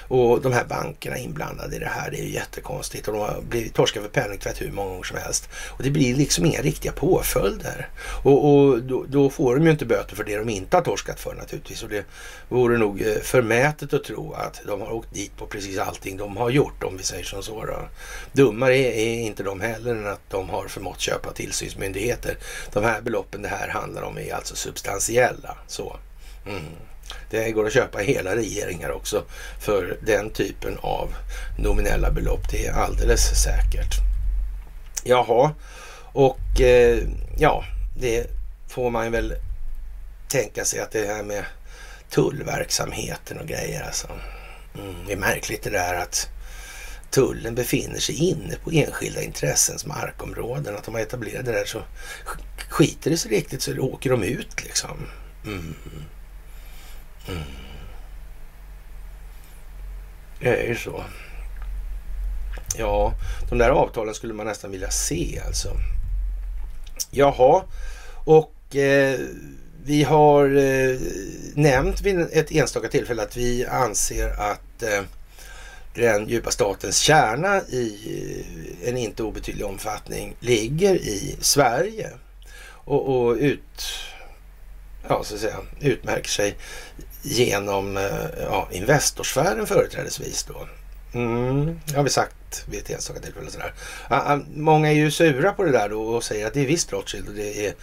Och 0.09 0.41
de 0.41 0.53
här 0.53 0.65
bankerna 0.65 1.19
inblandade 1.19 1.77
i 1.77 1.79
det 1.79 1.89
här, 1.89 2.11
det 2.11 2.21
är 2.21 2.25
ju 2.25 2.31
jättekonstigt. 2.31 3.09
Och 3.09 3.15
de 3.15 3.21
har 3.21 3.41
blivit 3.41 3.75
torskade 3.75 4.05
för 4.05 4.21
penningtvätt 4.21 4.63
hur 4.63 4.71
många 4.73 4.91
gånger 4.91 5.03
som 5.03 5.19
helst. 5.19 5.49
Och 5.71 5.83
det 5.83 5.91
blir 5.91 6.15
liksom 6.15 6.45
inga 6.45 6.61
riktiga 6.61 6.93
påföljder. 6.93 7.89
Och, 8.23 8.51
och 8.51 8.83
då, 8.83 9.05
då, 9.09 9.31
får 9.31 9.57
de 9.57 9.65
ju 9.65 9.71
inte 9.71 9.87
böter 9.87 10.17
för 10.17 10.25
det 10.25 10.37
de 10.37 10.49
inte 10.49 10.77
har 10.77 10.83
torskat 10.83 11.21
för 11.21 11.35
naturligtvis. 11.35 11.83
Och 11.83 11.89
det 11.89 12.05
vore 12.49 12.79
nog 12.79 13.03
eh, 13.03 13.15
förmätet 13.23 13.93
att 13.93 14.05
tro 14.05 14.33
att 14.33 14.61
de 14.67 14.81
har 14.81 14.93
åkt 14.93 15.15
dit 15.15 15.37
på 15.37 15.47
precis 15.47 15.79
allting 15.79 16.17
de 16.17 16.37
har 16.37 16.51
gjort, 16.51 16.83
om 16.83 16.97
vi 16.97 17.03
säger 17.03 17.25
som 17.25 17.43
så. 17.43 17.65
Då. 17.65 17.89
Dummare 18.33 18.77
är, 18.77 18.93
är 18.93 19.21
inte 19.21 19.43
de 19.43 19.61
heller 19.61 19.95
än 19.95 20.07
att 20.07 20.31
de 20.31 20.49
har 20.49 20.69
förmått 20.69 21.01
köpa 21.01 21.33
tillsynsmyndigheter. 21.33 22.37
De 22.73 22.85
här 22.85 23.01
beloppen 23.01 23.43
det 23.43 23.49
här 23.49 23.69
handlar 23.69 24.03
om 24.03 24.19
är 24.19 24.35
alltså 24.35 24.57
substantiella. 24.57 25.57
Så. 25.67 25.97
Mm. 26.47 26.63
Det 27.31 27.51
går 27.51 27.67
att 27.67 27.73
köpa 27.73 27.99
hela 27.99 28.37
regeringar 28.37 28.91
också 28.91 29.25
för 29.59 29.99
den 30.07 30.31
typen 30.31 30.79
av 30.81 31.15
nominella 31.59 32.11
belopp. 32.11 32.51
Det 32.51 32.67
är 32.67 32.73
alldeles 32.73 33.43
säkert. 33.43 33.95
Jaha, 35.05 35.55
och 36.13 36.61
eh, 36.61 36.99
ja, 37.39 37.65
det 37.97 38.27
får 38.69 38.91
man 38.91 39.13
väl 39.13 39.35
tänka 40.29 40.65
sig 40.65 40.81
att 40.81 40.91
det 40.91 41.07
här 41.07 41.23
med 41.23 41.45
tullverksamheten 42.11 43.39
och 43.39 43.47
grejer 43.47 43.83
alltså. 43.83 44.09
Mm, 44.79 44.95
det 45.07 45.13
är 45.13 45.17
märkligt 45.17 45.63
det 45.63 45.71
där 45.71 45.95
att 45.95 46.29
tullen 47.11 47.55
befinner 47.55 47.99
sig 47.99 48.15
inne 48.15 48.57
på 48.65 48.71
enskilda 48.71 49.23
intressens 49.23 49.87
markområden. 49.87 50.77
Att 50.77 50.85
de 50.85 50.95
har 50.95 51.01
etablerat 51.01 51.45
det 51.45 51.53
där 51.53 51.65
så 51.65 51.83
skiter 52.69 53.11
det 53.11 53.17
sig 53.17 53.31
riktigt 53.31 53.63
så 53.63 53.79
åker 53.79 54.11
de 54.11 54.23
ut 54.23 54.65
liksom. 54.65 55.07
Mm. 55.47 55.75
Mm. 57.29 57.39
Eh, 60.41 60.53
det 60.53 60.63
är 60.63 60.69
ju 60.69 60.77
så. 60.77 61.05
Ja, 62.79 63.15
de 63.49 63.59
där 63.59 63.71
avtalen 63.71 64.15
skulle 64.15 64.35
man 64.35 64.47
nästan 64.47 64.71
vilja 64.71 64.91
se 64.91 65.41
alltså. 65.47 65.77
Jaha, 67.11 67.63
och 68.25 68.77
eh, 68.77 69.21
vi 69.85 70.03
har 70.03 70.57
eh, 70.57 70.97
nämnt 71.55 72.01
vid 72.01 72.21
ett 72.21 72.53
enstaka 72.53 72.89
tillfälle 72.89 73.23
att 73.23 73.37
vi 73.37 73.67
anser 73.67 74.29
att 74.29 74.83
eh, 74.83 75.03
den 75.95 76.29
djupa 76.29 76.51
statens 76.51 76.99
kärna 76.99 77.61
i 77.61 77.97
eh, 78.83 78.89
en 78.89 78.97
inte 78.97 79.23
obetydlig 79.23 79.67
omfattning 79.67 80.37
ligger 80.41 80.95
i 80.95 81.37
Sverige 81.41 82.11
och, 82.67 83.09
och 83.09 83.37
ut, 83.37 83.85
ja, 85.09 85.25
så 85.25 85.35
att 85.35 85.41
säga, 85.41 85.57
utmärker 85.81 86.29
sig 86.29 86.57
genom 87.25 87.97
eh, 87.97 88.05
ja, 88.41 88.69
Investorsfären 88.73 89.67
företrädesvis 89.67 90.45
då. 90.45 90.69
Mm, 91.15 91.81
det 91.87 91.97
har 91.97 92.03
vi 92.03 92.11
sagt 92.11 92.65
vid 92.69 92.81
ett 92.81 92.91
enstaka 92.91 93.21
tillfälle. 93.21 93.51
Sådär. 93.51 93.73
Ah, 94.09 94.35
ah, 94.35 94.41
många 94.55 94.89
är 94.89 94.95
ju 94.95 95.11
sura 95.11 95.53
på 95.53 95.65
det 95.65 95.73
där 95.73 95.89
då 95.89 96.03
och 96.03 96.25
säger 96.25 96.47
att 96.47 96.55
det 96.55 96.61
är 96.61 96.67
visst 96.67 96.93
Rothschild 96.93 97.29
och 97.29 97.35
det 97.35 97.67
är 97.67 97.75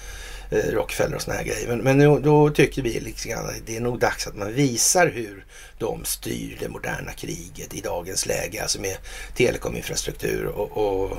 eh, 0.49 0.71
Rockefeller 0.71 1.15
och 1.15 1.21
såna 1.21 1.37
här 1.37 1.43
grejer. 1.43 1.67
Men, 1.67 1.79
men 1.79 1.97
nu, 1.97 2.19
då 2.19 2.49
tycker 2.49 2.81
vi 2.81 2.99
liksom 2.99 3.31
att 3.33 3.65
det 3.65 3.77
är 3.77 3.81
nog 3.81 3.99
dags 3.99 4.27
att 4.27 4.35
man 4.35 4.53
visar 4.53 5.07
hur 5.07 5.45
de 5.77 6.05
styr 6.05 6.57
det 6.59 6.69
moderna 6.69 7.11
kriget 7.11 7.73
i 7.73 7.81
dagens 7.81 8.25
läge. 8.25 8.61
Alltså 8.61 8.81
med 8.81 8.97
telekominfrastruktur 9.35 10.45
och, 10.45 10.71
och 10.77 11.17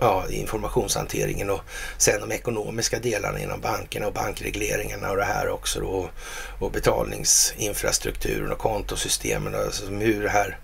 ja, 0.00 0.24
informationshanteringen 0.30 1.50
och 1.50 1.60
sen 1.98 2.20
de 2.20 2.32
ekonomiska 2.32 2.98
delarna 2.98 3.40
inom 3.40 3.60
bankerna 3.60 4.06
och 4.06 4.12
bankregleringarna 4.12 5.10
och 5.10 5.16
det 5.16 5.24
här 5.24 5.48
också 5.48 5.80
då, 5.80 6.10
och 6.58 6.72
betalningsinfrastrukturen 6.72 8.52
och 8.52 8.58
kontosystemen 8.58 9.54
och 9.54 9.60
alltså 9.60 9.86
hur 9.86 10.22
det 10.22 10.30
här 10.30 10.58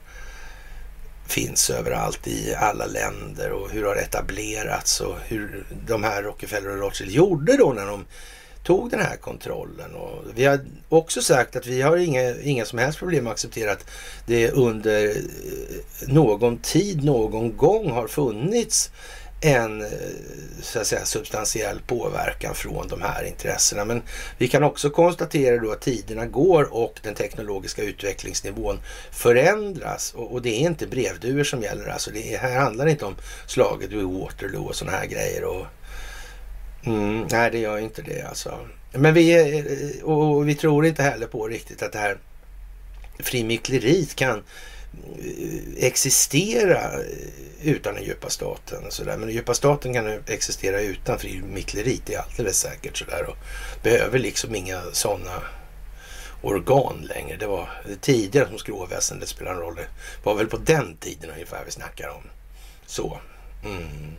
finns 1.27 1.71
överallt 1.71 2.27
i 2.27 2.55
alla 2.55 2.87
länder 2.87 3.51
och 3.51 3.71
hur 3.71 3.83
det 3.83 3.89
har 3.89 3.97
etablerats 3.97 5.01
och 5.01 5.17
hur 5.25 5.65
de 5.87 6.05
här 6.05 6.23
Rockefeller 6.23 6.71
och 6.71 6.79
Rothschild 6.79 7.11
gjorde 7.11 7.57
då 7.57 7.73
när 7.73 7.87
de 7.87 8.05
tog 8.67 8.91
den 8.91 9.01
här 9.01 9.17
kontrollen. 9.17 9.95
Och 9.95 10.25
vi 10.35 10.45
har 10.45 10.61
också 10.89 11.23
sagt 11.23 11.57
att 11.57 11.67
vi 11.67 11.83
har 11.83 11.97
inga, 11.97 12.35
inga 12.41 12.65
som 12.65 12.79
helst 12.79 12.99
problem 12.99 13.27
att 13.27 13.33
acceptera 13.33 13.73
att 13.73 13.87
det 14.27 14.51
under 14.51 15.09
eh, 15.09 15.15
någon 16.09 16.59
tid, 16.59 17.05
någon 17.05 17.57
gång 17.57 17.91
har 17.91 18.09
funnits 18.09 18.91
en 19.47 19.83
eh, 19.83 19.89
så 20.63 20.79
att 20.79 20.87
säga, 20.87 21.05
substantiell 21.05 21.81
påverkan 21.87 22.55
från 22.55 22.89
de 22.89 23.03
här 23.03 23.25
intressena. 23.25 23.85
Men 23.85 24.03
vi 24.39 24.49
kan 24.49 24.63
också 24.63 24.91
konstatera 24.91 25.63
då 25.63 25.73
att 25.73 25.81
tiderna 25.81 26.27
går 26.27 26.75
och 26.75 27.01
den 27.03 27.15
teknologiska 27.15 27.83
utvecklingsnivån 27.83 28.81
förändras. 29.11 30.15
Och, 30.15 30.33
och 30.33 30.43
det 30.43 30.63
är 30.63 30.67
inte 30.67 30.87
brevduvor 30.87 31.45
som 31.45 31.63
gäller. 31.63 31.87
Alltså 31.89 32.11
det 32.11 32.37
här 32.37 32.57
handlar 32.57 32.87
inte 32.87 33.05
om 33.05 33.17
slaget 33.47 33.91
vid 33.91 34.05
Waterloo 34.05 34.65
och 34.65 34.75
sådana 34.75 34.97
här 34.97 35.07
grejer. 35.07 35.45
Och, 35.45 35.67
mm, 36.85 37.27
nej, 37.31 37.51
det 37.51 37.59
gör 37.59 37.79
inte 37.79 38.03
det 38.03 38.23
alltså. 38.23 38.59
Men 38.93 39.15
vi, 39.15 39.49
eh, 39.99 40.05
och 40.05 40.49
vi 40.49 40.55
tror 40.55 40.87
inte 40.87 41.03
heller 41.03 41.27
på 41.27 41.49
riktigt 41.49 41.83
att 41.83 41.93
det 41.93 41.99
här 41.99 42.19
frimickleriet 43.19 44.17
kan 44.17 44.43
existera 45.77 46.91
utan 47.63 47.95
den 47.95 48.05
djupa 48.05 48.31
staten. 48.31 48.85
Och 48.87 48.93
så 48.93 49.05
där. 49.05 49.17
Men 49.17 49.27
den 49.27 49.37
djupa 49.37 49.55
staten 49.55 49.95
kan 49.95 50.21
existera 50.27 50.81
utan 50.81 51.19
frimickleriet, 51.19 52.03
det 52.07 52.15
är 52.15 52.23
alldeles 52.23 52.59
säkert. 52.59 52.97
Så 52.97 53.05
där. 53.05 53.29
Och 53.29 53.37
behöver 53.83 54.19
liksom 54.19 54.55
inga 54.55 54.83
sådana 54.93 55.43
organ 56.43 57.09
längre. 57.09 57.37
Det 57.37 57.47
var 57.47 57.69
tidigare 58.01 58.49
som 58.49 58.59
skråväsendet 58.59 59.29
spelade 59.29 59.57
en 59.57 59.63
roll. 59.63 59.75
Det 59.75 59.89
var 60.23 60.35
väl 60.35 60.47
på 60.47 60.57
den 60.57 60.97
tiden 60.97 61.31
ungefär 61.31 61.65
vi 61.65 61.71
snackar 61.71 62.09
om. 62.09 62.23
Så. 62.87 63.19
Mm. 63.65 64.17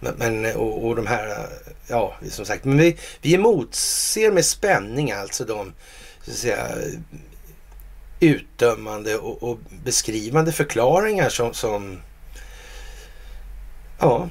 Men, 0.00 0.14
men 0.16 0.56
och, 0.56 0.86
och, 0.86 0.96
de 0.96 1.06
här, 1.06 1.48
ja 1.88 2.16
som 2.28 2.44
sagt, 2.44 2.64
men 2.64 2.78
vi, 2.78 2.96
vi 3.22 3.34
emotser 3.34 4.30
med 4.30 4.44
spänning 4.44 5.12
alltså 5.12 5.44
de 5.44 5.72
så 6.22 6.30
att 6.30 6.36
säga, 6.36 6.68
utdömande 8.20 9.18
och, 9.18 9.42
och 9.42 9.58
beskrivande 9.84 10.52
förklaringar 10.52 11.28
som, 11.28 11.54
som 11.54 12.00
ja, 13.98 14.28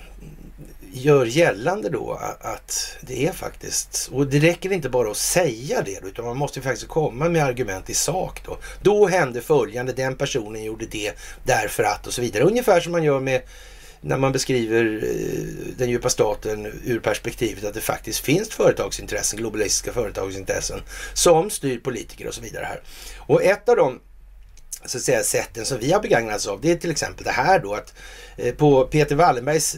gör 0.93 1.25
gällande 1.25 1.89
då 1.89 2.19
att 2.41 2.97
det 3.01 3.27
är 3.27 3.31
faktiskt, 3.31 4.09
och 4.13 4.27
det 4.27 4.39
räcker 4.39 4.71
inte 4.71 4.89
bara 4.89 5.11
att 5.11 5.17
säga 5.17 5.81
det 5.81 5.99
utan 6.03 6.25
man 6.25 6.37
måste 6.37 6.61
faktiskt 6.61 6.87
komma 6.87 7.29
med 7.29 7.43
argument 7.43 7.89
i 7.89 7.93
sak 7.93 8.41
då. 8.45 8.57
Då 8.81 9.07
hände 9.07 9.41
följande, 9.41 9.93
den 9.93 10.15
personen 10.15 10.63
gjorde 10.63 10.85
det 10.85 11.13
därför 11.43 11.83
att 11.83 12.07
och 12.07 12.13
så 12.13 12.21
vidare. 12.21 12.43
Ungefär 12.43 12.79
som 12.79 12.91
man 12.91 13.03
gör 13.03 13.19
med 13.19 13.41
när 14.03 14.17
man 14.17 14.31
beskriver 14.31 15.03
eh, 15.03 15.75
den 15.77 15.89
djupa 15.89 16.09
staten 16.09 16.65
ur 16.85 16.99
perspektivet 16.99 17.63
att 17.63 17.73
det 17.73 17.81
faktiskt 17.81 18.19
finns 18.19 18.49
företagsintressen, 18.49 19.39
globalistiska 19.39 19.93
företagsintressen 19.93 20.79
som 21.13 21.49
styr 21.49 21.79
politiker 21.79 22.27
och 22.27 22.33
så 22.33 22.41
vidare 22.41 22.65
här. 22.65 22.81
Och 23.17 23.43
ett 23.43 23.69
av 23.69 23.75
de 23.75 23.99
så 24.85 24.97
att 24.97 25.03
säga, 25.03 25.23
sätten 25.23 25.65
som 25.65 25.79
vi 25.79 25.91
har 25.91 26.01
begagnats 26.01 26.47
av 26.47 26.61
det 26.61 26.71
är 26.71 26.75
till 26.75 26.91
exempel 26.91 27.23
det 27.23 27.31
här 27.31 27.59
då 27.59 27.73
att 27.73 27.93
eh, 28.37 28.53
på 28.53 28.83
Peter 28.83 29.15
Wallenbergs 29.15 29.75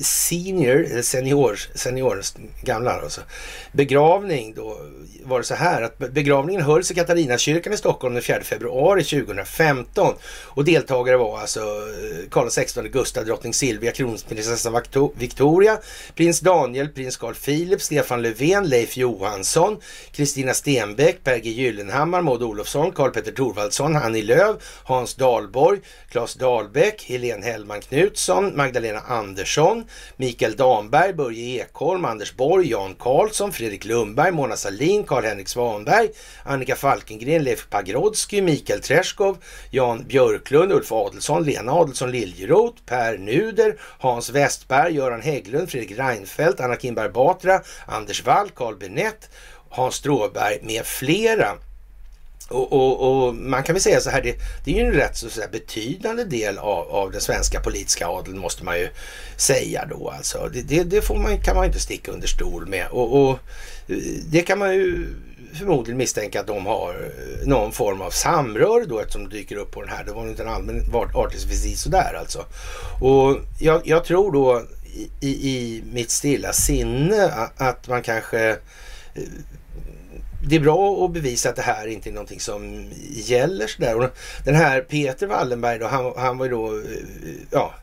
senior, 0.00 0.96
eh, 0.96 1.02
senior, 1.02 1.58
senior, 1.74 2.22
gamla 2.62 2.90
alltså. 2.90 3.20
Begravning 3.72 4.54
då 4.54 4.76
var 5.24 5.38
det 5.38 5.44
så 5.44 5.54
här 5.54 5.82
att 5.82 5.98
begravningen 5.98 6.62
hölls 6.62 6.90
i 6.90 6.94
Katarinakyrkan 6.94 7.72
i 7.72 7.76
Stockholm 7.76 8.14
den 8.14 8.22
4 8.22 8.40
februari 8.40 9.04
2015 9.04 10.14
och 10.46 10.64
deltagare 10.64 11.16
var 11.16 11.38
alltså 11.38 11.60
eh, 11.60 12.28
Karl 12.30 12.48
XVI 12.48 12.88
Gustav, 12.88 13.24
drottning 13.24 13.54
Silvia, 13.54 13.92
kronprinsessan 13.92 14.82
Victoria, 15.16 15.78
prins 16.14 16.40
Daniel, 16.40 16.88
prins 16.88 17.16
Carl 17.16 17.34
Philip, 17.34 17.82
Stefan 17.82 18.22
Löfven, 18.22 18.68
Leif 18.68 18.96
Johansson, 18.96 19.80
Kristina 20.12 20.54
Stenbeck, 20.54 21.24
Per 21.24 21.38
G 21.38 21.50
Gyllenhammar, 21.50 22.22
Maud 22.22 22.42
Olofsson, 22.42 22.92
Karl 22.92 23.10
Petter 23.10 23.32
Thorwaldsson, 23.32 23.96
Annie 23.96 24.22
Lööf, 24.22 24.56
Hans 24.84 25.14
Dahlborg, 25.14 25.80
Claes 26.10 26.34
Dahlbäck, 26.34 27.02
Helene 27.02 27.44
Hellman 27.44 27.80
Knutsson, 27.80 28.56
Magdalena 28.56 29.00
Andersson, 29.00 29.84
Mikael 30.16 30.56
Damberg, 30.56 31.16
Börje 31.16 31.62
Ekholm, 31.62 32.04
Anders 32.04 32.36
Borg, 32.36 32.66
Jan 32.66 32.94
Karlsson, 32.94 33.52
Fredrik 33.52 33.84
Lundberg, 33.84 34.34
Mona 34.34 34.56
Salin, 34.56 35.04
Karl-Henrik 35.04 35.48
Svanberg, 35.48 36.10
Annika 36.44 36.76
Falkengren, 36.76 37.44
Leif 37.44 37.66
Pagrotsky, 37.70 38.42
Mikael 38.42 38.80
Träskov, 38.80 39.38
Jan 39.70 40.04
Björklund, 40.08 40.72
Ulf 40.72 40.92
Adelsson, 40.92 41.44
Lena 41.44 41.72
Adelsson 41.72 42.10
Liljeroth, 42.10 42.82
Per 42.86 43.18
Nuder, 43.18 43.76
Hans 43.98 44.30
Westberg, 44.30 44.94
Göran 44.94 45.22
Hägglund, 45.22 45.70
Fredrik 45.70 45.98
Reinfeldt, 45.98 46.60
Anna 46.60 46.76
Kinberg 46.76 47.12
Batra, 47.12 47.62
Anders 47.86 48.26
Wall, 48.26 48.50
Carl 48.50 48.76
Benett, 48.76 49.30
Hans 49.70 49.94
Stråberg 49.94 50.62
med 50.62 50.86
flera. 50.86 51.69
Och, 52.50 52.72
och, 52.72 53.26
och, 53.26 53.34
man 53.34 53.62
kan 53.62 53.74
väl 53.74 53.82
säga 53.82 54.00
så 54.00 54.10
här, 54.10 54.22
det, 54.22 54.34
det 54.64 54.70
är 54.70 54.74
ju 54.74 54.86
en 54.86 54.92
rätt 54.92 55.16
så, 55.16 55.30
så 55.30 55.40
betydande 55.52 56.24
del 56.24 56.58
av, 56.58 56.88
av 56.90 57.10
den 57.10 57.20
svenska 57.20 57.60
politiska 57.60 58.06
adeln 58.06 58.38
måste 58.38 58.64
man 58.64 58.78
ju 58.78 58.88
säga 59.36 59.86
då 59.90 60.10
alltså. 60.10 60.50
Det, 60.52 60.62
det, 60.62 60.82
det 60.82 61.02
får 61.02 61.16
man, 61.16 61.40
kan 61.40 61.56
man 61.56 61.64
inte 61.64 61.80
sticka 61.80 62.12
under 62.12 62.28
stol 62.28 62.66
med. 62.66 62.86
Och, 62.90 63.22
och, 63.22 63.38
eh, 63.88 63.96
det 64.30 64.42
kan 64.42 64.58
man 64.58 64.74
ju 64.74 65.06
förmodligen 65.54 65.98
misstänka 65.98 66.40
att 66.40 66.46
de 66.46 66.66
har 66.66 66.90
eh, 66.90 67.48
någon 67.48 67.72
form 67.72 68.00
av 68.00 68.10
samröre 68.10 68.84
då 68.84 68.98
eftersom 68.98 69.28
de 69.28 69.36
dyker 69.36 69.56
upp 69.56 69.72
på 69.72 69.80
den 69.80 69.90
här. 69.90 70.04
Det 70.04 70.12
var 70.12 70.28
inte 70.28 70.42
en 70.42 70.48
allmän 70.48 70.84
artist 71.14 71.78
sådär 71.78 72.16
alltså. 72.20 72.44
Och 73.00 73.38
jag, 73.60 73.82
jag 73.84 74.04
tror 74.04 74.32
då 74.32 74.62
i, 75.20 75.28
i, 75.28 75.82
mitt 75.92 76.10
stilla 76.10 76.52
sinne 76.52 77.48
att 77.56 77.88
man 77.88 78.02
kanske 78.02 78.48
eh, 79.14 79.22
det 80.42 80.56
är 80.56 80.60
bra 80.60 81.04
att 81.04 81.12
bevisa 81.12 81.48
att 81.48 81.56
det 81.56 81.62
här 81.62 81.86
inte 81.86 82.10
är 82.10 82.12
någonting 82.12 82.40
som 82.40 82.90
gäller 83.10 83.66
sådär. 83.66 83.96
Och 83.96 84.10
den 84.44 84.54
här 84.54 84.80
Peter 84.80 85.26
Wallenberg 85.26 85.78
då, 85.78 85.86
han, 85.86 86.12
han 86.16 86.38
var 86.38 86.46
ju 86.46 86.50
då 86.50 86.76
eh, 86.76 86.82
ja, 87.50 87.74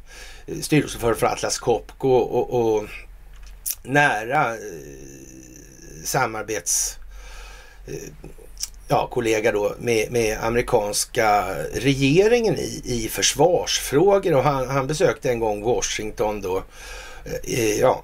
styrelseordförande 0.62 1.20
för 1.20 1.28
Atlas 1.28 1.58
Copco 1.58 2.10
och, 2.10 2.54
och, 2.54 2.76
och 2.76 2.86
nära 3.84 4.54
eh, 4.54 4.60
samarbets 6.04 6.98
eh, 7.88 7.94
ja, 8.88 9.08
kollega 9.12 9.52
då 9.52 9.76
med, 9.80 10.12
med 10.12 10.38
amerikanska 10.42 11.56
regeringen 11.74 12.58
i, 12.58 12.82
i 12.86 13.10
försvarsfrågor 13.10 14.34
och 14.34 14.44
han, 14.44 14.70
han 14.70 14.88
besökte 14.88 15.30
en 15.30 15.40
gång 15.40 15.64
Washington 15.64 16.42
då, 16.42 16.64
eh, 17.44 17.80
ja, 17.80 18.04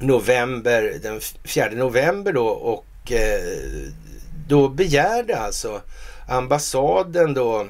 november, 0.00 0.98
den 1.02 1.20
4 1.44 1.70
november 1.70 2.32
då 2.32 2.46
och 2.46 2.86
och 3.02 3.12
eh, 3.12 3.88
då 4.48 4.68
begärde 4.68 5.38
alltså 5.38 5.80
ambassaden 6.28 7.34
då, 7.34 7.66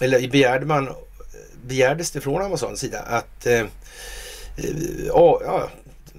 eller 0.00 0.28
begärde 0.28 0.66
man, 0.66 0.88
begärdes 1.66 2.10
det 2.10 2.20
från 2.20 2.42
ambassadens 2.42 2.80
sida 2.80 3.00
att 3.00 3.46
eh, 3.46 3.60
eh 3.60 3.66
ja, 5.06 5.68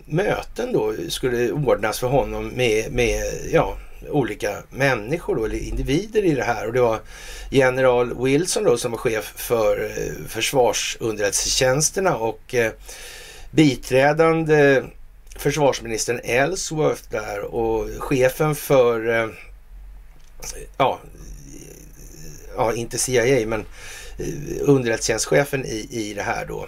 möten 0.06 0.74
då 0.74 0.94
skulle 1.10 1.52
ordnas 1.52 2.00
för 2.00 2.08
honom 2.08 2.48
med, 2.48 2.92
med 2.92 3.24
ja, 3.52 3.78
olika 4.10 4.58
människor 4.70 5.36
då, 5.36 5.46
eller 5.46 5.58
individer 5.58 6.26
i 6.26 6.36
det 6.36 6.44
här. 6.44 6.68
Och 6.68 6.74
det 6.74 6.82
var 6.82 7.00
general 7.50 8.24
Wilson 8.24 8.64
då 8.64 8.78
som 8.78 8.92
var 8.92 8.98
chef 8.98 9.34
för 9.36 9.84
eh, 9.84 10.28
försvarsunderrättelsetjänsterna 10.28 12.18
och 12.18 12.56
eh, 12.56 12.72
biträdande 13.52 14.84
försvarsministern 15.40 16.20
Ellsworth 16.24 17.04
där 17.10 17.42
och 17.42 17.90
chefen 18.00 18.56
för, 18.56 19.10
eh, 19.10 19.30
ja, 20.78 21.00
ja 22.56 22.74
inte 22.74 22.98
CIA 22.98 23.48
men 23.48 23.66
eh, 24.18 24.26
underrättelsetjänstchefen 24.62 25.66
i, 25.66 25.88
i 25.92 26.14
det 26.14 26.22
här 26.22 26.46
då 26.46 26.68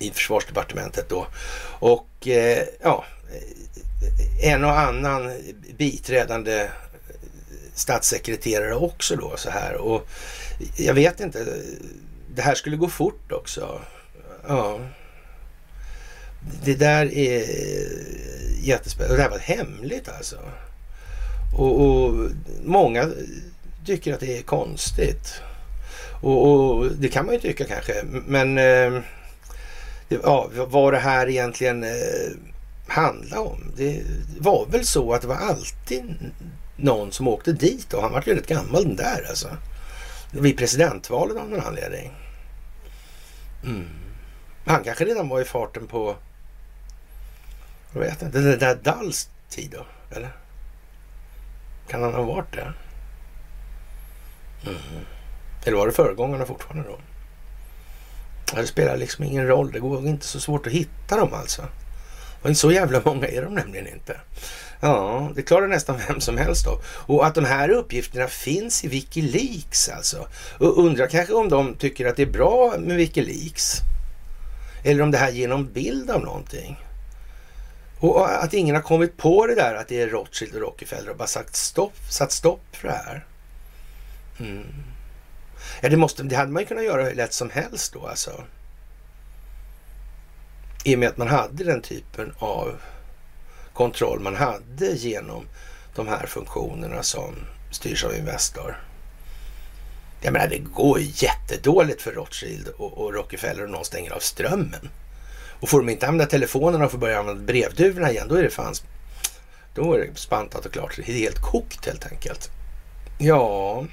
i 0.00 0.10
försvarsdepartementet 0.10 1.08
då. 1.08 1.26
Och 1.78 2.28
eh, 2.28 2.64
ja, 2.82 3.04
eh, 3.32 4.52
en 4.52 4.64
och 4.64 4.78
annan 4.78 5.32
biträdande 5.76 6.60
eh, 6.60 6.70
statssekreterare 7.74 8.74
också 8.74 9.16
då 9.16 9.36
så 9.36 9.50
här. 9.50 9.74
Och 9.74 10.08
jag 10.76 10.94
vet 10.94 11.20
inte, 11.20 11.46
det 12.34 12.42
här 12.42 12.54
skulle 12.54 12.76
gå 12.76 12.88
fort 12.88 13.32
också. 13.32 13.80
Ja 14.46 14.80
det 16.64 16.74
där 16.74 17.14
är 17.14 17.44
jättespännande. 18.62 19.16
Det 19.16 19.22
här 19.22 19.30
var 19.30 19.38
hemligt 19.38 20.08
alltså. 20.08 20.36
Och, 21.56 21.80
och, 21.80 22.30
många 22.64 23.10
tycker 23.86 24.14
att 24.14 24.20
det 24.20 24.38
är 24.38 24.42
konstigt. 24.42 25.40
Och, 26.20 26.50
och 26.50 26.86
det 26.86 27.08
kan 27.08 27.26
man 27.26 27.34
ju 27.34 27.40
tycka 27.40 27.64
kanske. 27.64 27.94
Men 28.26 28.58
eh, 28.58 29.02
ja, 30.08 30.50
vad 30.68 30.92
det 30.92 30.98
här 30.98 31.28
egentligen 31.28 31.84
eh, 31.84 33.38
om. 33.38 33.72
Det 33.76 34.02
var 34.38 34.66
väl 34.66 34.84
så 34.84 35.12
att 35.12 35.20
det 35.20 35.28
var 35.28 35.36
alltid 35.36 36.02
någon 36.76 37.12
som 37.12 37.28
åkte 37.28 37.52
dit 37.52 37.94
och 37.94 38.02
han 38.02 38.12
var 38.12 38.22
ju 38.26 38.34
rätt 38.34 38.46
gammal 38.46 38.84
den 38.84 38.96
där 38.96 39.26
alltså. 39.28 39.48
Vid 40.30 40.58
presidentvalet 40.58 41.36
av 41.36 41.50
någon 41.50 41.60
anledning. 41.60 42.12
Mm. 43.64 43.86
Han 44.64 44.84
kanske 44.84 45.04
redan 45.04 45.28
var 45.28 45.40
i 45.40 45.44
farten 45.44 45.86
på 45.86 46.16
jag 47.92 48.00
vet 48.00 48.22
inte. 48.22 48.38
Det 48.38 48.56
där 48.56 48.74
Dalls 48.74 49.28
tid 49.48 49.70
då? 49.70 49.86
Eller? 50.16 50.32
Kan 51.88 52.02
han 52.02 52.14
ha 52.14 52.22
varit 52.22 52.52
det? 52.52 52.72
Mm. 54.66 55.04
Eller 55.64 55.76
var 55.76 55.86
det 55.86 55.92
föregångarna 55.92 56.46
fortfarande 56.46 56.88
då? 56.88 56.98
Det 58.54 58.66
spelar 58.66 58.96
liksom 58.96 59.24
ingen 59.24 59.46
roll. 59.46 59.72
Det 59.72 59.78
går 59.78 60.06
inte 60.06 60.26
så 60.26 60.40
svårt 60.40 60.66
att 60.66 60.72
hitta 60.72 61.16
dem 61.16 61.34
alltså. 61.34 61.62
Och 62.42 62.48
inte 62.48 62.60
så 62.60 62.72
jävla 62.72 63.02
många 63.04 63.26
är 63.26 63.42
de 63.42 63.54
nämligen 63.54 63.86
inte. 63.86 64.20
Ja, 64.80 65.30
det 65.34 65.42
klarar 65.42 65.68
nästan 65.68 66.00
vem 66.08 66.20
som 66.20 66.38
helst 66.38 66.66
av. 66.66 66.82
Och 66.86 67.26
att 67.26 67.34
de 67.34 67.44
här 67.44 67.68
uppgifterna 67.68 68.26
finns 68.26 68.84
i 68.84 68.88
Wikileaks 68.88 69.88
alltså. 69.88 70.26
Och 70.58 70.78
undrar 70.78 71.06
kanske 71.06 71.34
om 71.34 71.48
de 71.48 71.74
tycker 71.74 72.06
att 72.06 72.16
det 72.16 72.22
är 72.22 72.32
bra 72.32 72.74
med 72.78 72.96
Wikileaks. 72.96 73.76
Eller 74.84 75.02
om 75.02 75.10
det 75.10 75.18
här 75.18 75.30
ger 75.30 75.48
någon 75.48 75.72
bild 75.72 76.10
av 76.10 76.20
någonting. 76.20 76.76
Och 78.02 78.44
att 78.44 78.54
ingen 78.54 78.74
har 78.74 78.82
kommit 78.82 79.16
på 79.16 79.46
det 79.46 79.54
där 79.54 79.74
att 79.74 79.88
det 79.88 80.02
är 80.02 80.08
Rothschild 80.08 80.54
och 80.54 80.60
Rockefeller 80.60 81.10
och 81.10 81.16
bara 81.16 81.28
sagt 81.28 81.56
stopp, 81.56 81.96
satt 82.08 82.32
stopp 82.32 82.76
för 82.76 82.88
det 82.88 82.94
här. 82.94 83.26
Mm. 84.40 84.66
Ja, 85.80 85.88
det, 85.88 85.96
måste, 85.96 86.22
det 86.22 86.36
hade 86.36 86.52
man 86.52 86.62
ju 86.62 86.66
kunnat 86.66 86.84
göra 86.84 87.04
hur 87.04 87.14
lätt 87.14 87.32
som 87.32 87.50
helst 87.50 87.92
då 87.92 88.06
alltså. 88.06 88.44
I 90.84 90.94
och 90.94 90.98
med 90.98 91.08
att 91.08 91.16
man 91.16 91.28
hade 91.28 91.64
den 91.64 91.82
typen 91.82 92.34
av 92.38 92.80
kontroll 93.72 94.20
man 94.20 94.36
hade 94.36 94.86
genom 94.86 95.46
de 95.94 96.08
här 96.08 96.26
funktionerna 96.26 97.02
som 97.02 97.34
styrs 97.70 98.04
av 98.04 98.14
Investor. 98.14 98.84
Jag 100.20 100.32
menar, 100.32 100.48
det 100.48 100.58
går 100.58 100.98
jättedåligt 101.00 102.02
för 102.02 102.12
Rothschild 102.12 102.68
och, 102.68 102.98
och 102.98 103.14
Rockefeller 103.14 103.64
om 103.64 103.70
någon 103.70 103.84
stänger 103.84 104.12
av 104.12 104.20
strömmen. 104.20 104.90
Och 105.62 105.68
får 105.68 105.78
de 105.78 105.88
inte 105.88 106.06
använda 106.06 106.30
telefonerna 106.30 106.84
och 106.84 106.90
får 106.90 106.98
börja 106.98 107.18
använda 107.18 107.42
brevduvorna 107.42 108.10
igen, 108.10 108.26
då 108.28 108.34
är 108.34 108.42
det 108.42 108.50
fan... 108.50 108.74
Då 109.74 109.94
är 109.94 109.98
det 109.98 110.18
spantat 110.18 110.66
och 110.66 110.72
klart. 110.72 110.96
Det 110.96 111.12
är 111.12 111.16
helt 111.16 111.40
kokt 111.40 111.86
helt 111.86 112.06
enkelt. 112.06 112.50
Ja, 113.18 113.84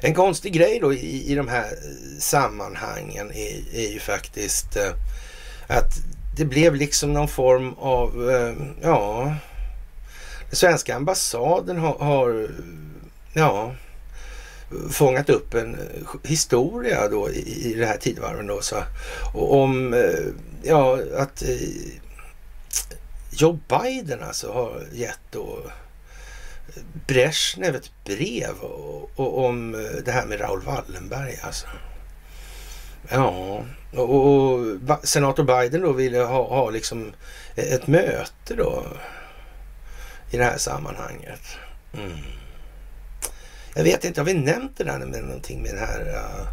en 0.00 0.14
konstig 0.14 0.52
grej 0.52 0.78
då 0.80 0.92
i, 0.92 1.32
i 1.32 1.34
de 1.34 1.48
här 1.48 1.64
eh, 1.64 2.18
sammanhangen 2.18 3.32
är, 3.32 3.74
är 3.74 3.92
ju 3.92 4.00
faktiskt 4.00 4.76
eh, 4.76 4.92
att 5.66 5.92
det 6.36 6.44
blev 6.44 6.74
liksom 6.74 7.12
någon 7.12 7.28
form 7.28 7.74
av, 7.74 8.30
eh, 8.30 8.54
ja, 8.82 9.34
den 10.48 10.56
svenska 10.56 10.96
ambassaden 10.96 11.78
har, 11.78 11.98
har 11.98 12.48
ja, 13.32 13.74
fångat 14.90 15.30
upp 15.30 15.54
en 15.54 15.74
eh, 15.74 16.28
historia 16.30 17.08
då 17.08 17.30
i, 17.30 17.70
i 17.70 17.74
det 17.74 17.86
här 17.86 17.96
tidvarven. 17.96 18.46
då 18.46 18.60
så, 18.60 18.82
om, 19.34 19.94
eh, 19.94 20.26
ja, 20.62 20.98
att 21.16 21.42
eh, 21.42 21.48
Joe 23.30 23.58
Biden 23.68 24.22
alltså 24.22 24.52
har 24.52 24.82
gett 24.92 25.20
då 25.30 25.58
Brezhnev 27.06 27.74
ett 27.74 27.90
brev 28.04 28.58
och, 28.60 29.10
och, 29.16 29.44
om 29.44 29.72
det 30.04 30.12
här 30.12 30.26
med 30.26 30.40
Raoul 30.40 30.62
Wallenberg 30.62 31.38
alltså. 31.42 31.66
Ja, 33.08 33.62
och, 33.92 34.26
och 34.26 34.76
senator 35.02 35.44
Biden 35.44 35.80
då 35.80 35.92
ville 35.92 36.18
ha, 36.18 36.48
ha 36.48 36.70
liksom 36.70 37.12
ett 37.56 37.86
möte 37.86 38.54
då 38.54 38.86
i 40.30 40.36
det 40.36 40.44
här 40.44 40.58
sammanhanget. 40.58 41.40
Mm. 41.94 42.37
Jag 43.78 43.84
vet 43.84 44.04
inte, 44.04 44.20
har 44.20 44.26
vi 44.26 44.34
nämnt 44.34 44.76
det 44.76 44.84
där 44.84 44.98
med 44.98 45.24
någonting 45.24 45.62
med 45.62 45.74
den 45.74 45.80
här 45.80 46.00
uh, 46.00 46.46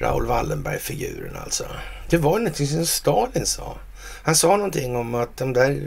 Raoul 0.00 0.26
Wallenberg-figuren 0.26 1.36
alltså? 1.36 1.64
Det 2.08 2.16
var 2.16 2.38
någonting 2.38 2.66
som 2.66 2.86
Stalin 2.86 3.46
sa. 3.46 3.78
Han 4.22 4.36
sa 4.36 4.56
någonting 4.56 4.96
om 4.96 5.14
att 5.14 5.36
de 5.36 5.52
där, 5.52 5.80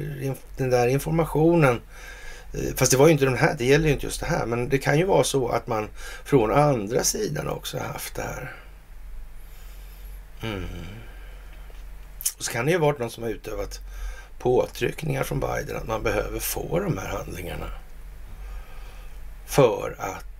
den 0.58 0.70
där 0.70 0.88
informationen 0.88 1.82
eh, 2.54 2.76
fast 2.76 2.92
det 2.92 2.98
var 2.98 3.08
ju 3.08 3.14
inte 3.14 3.26
den 3.26 3.38
här, 3.38 3.56
det 3.58 3.66
gäller 3.66 3.88
ju 3.88 3.94
inte 3.94 4.06
just 4.06 4.20
det 4.20 4.26
här, 4.26 4.46
men 4.46 4.70
det 4.70 4.78
kan 4.78 4.98
ju 4.98 5.06
vara 5.06 5.24
så 5.24 5.50
att 5.50 5.68
man 5.68 5.90
från 6.26 6.52
andra 6.52 7.04
sidan 7.04 7.48
också 7.48 7.80
haft 7.80 8.16
det 8.16 8.22
här. 8.22 8.54
Mm. 10.44 10.66
Och 12.38 12.44
så 12.44 12.52
kan 12.52 12.66
det 12.66 12.72
ju 12.72 12.78
varit 12.78 13.00
någon 13.00 13.12
som 13.12 13.24
har 13.24 13.30
utövat 13.30 13.80
påtryckningar 14.40 15.24
från 15.24 15.40
Biden 15.40 15.78
att 15.78 15.88
man 15.88 16.04
behöver 16.04 16.40
få 16.40 16.80
de 16.80 16.98
här 16.98 17.08
handlingarna 17.08 17.72
för 19.46 19.96
att 20.00 20.37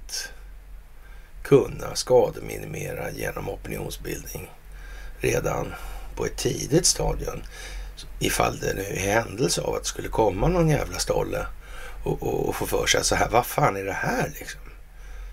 kunna 1.48 1.96
skademinimera 1.96 3.12
genom 3.12 3.50
opinionsbildning 3.50 4.52
redan 5.20 5.74
på 6.16 6.26
ett 6.26 6.38
tidigt 6.38 6.86
stadium. 6.86 7.42
Ifall 8.20 8.60
det 8.60 8.74
nu 8.74 8.82
är 8.82 9.14
händelse 9.14 9.62
av 9.62 9.76
att 9.76 9.84
det 9.84 9.88
skulle 9.88 10.08
komma 10.08 10.48
någon 10.48 10.70
jävla 10.70 11.00
stolle 11.00 11.46
och, 12.04 12.24
och, 12.24 12.50
och 12.50 12.56
få 12.56 12.66
för 12.66 12.86
sig 12.86 13.00
att 13.00 13.06
så 13.06 13.16
här, 13.16 13.30
vad 13.30 13.46
fan 13.46 13.76
är 13.76 13.84
det 13.84 13.94
här 13.94 14.32
liksom? 14.40 14.62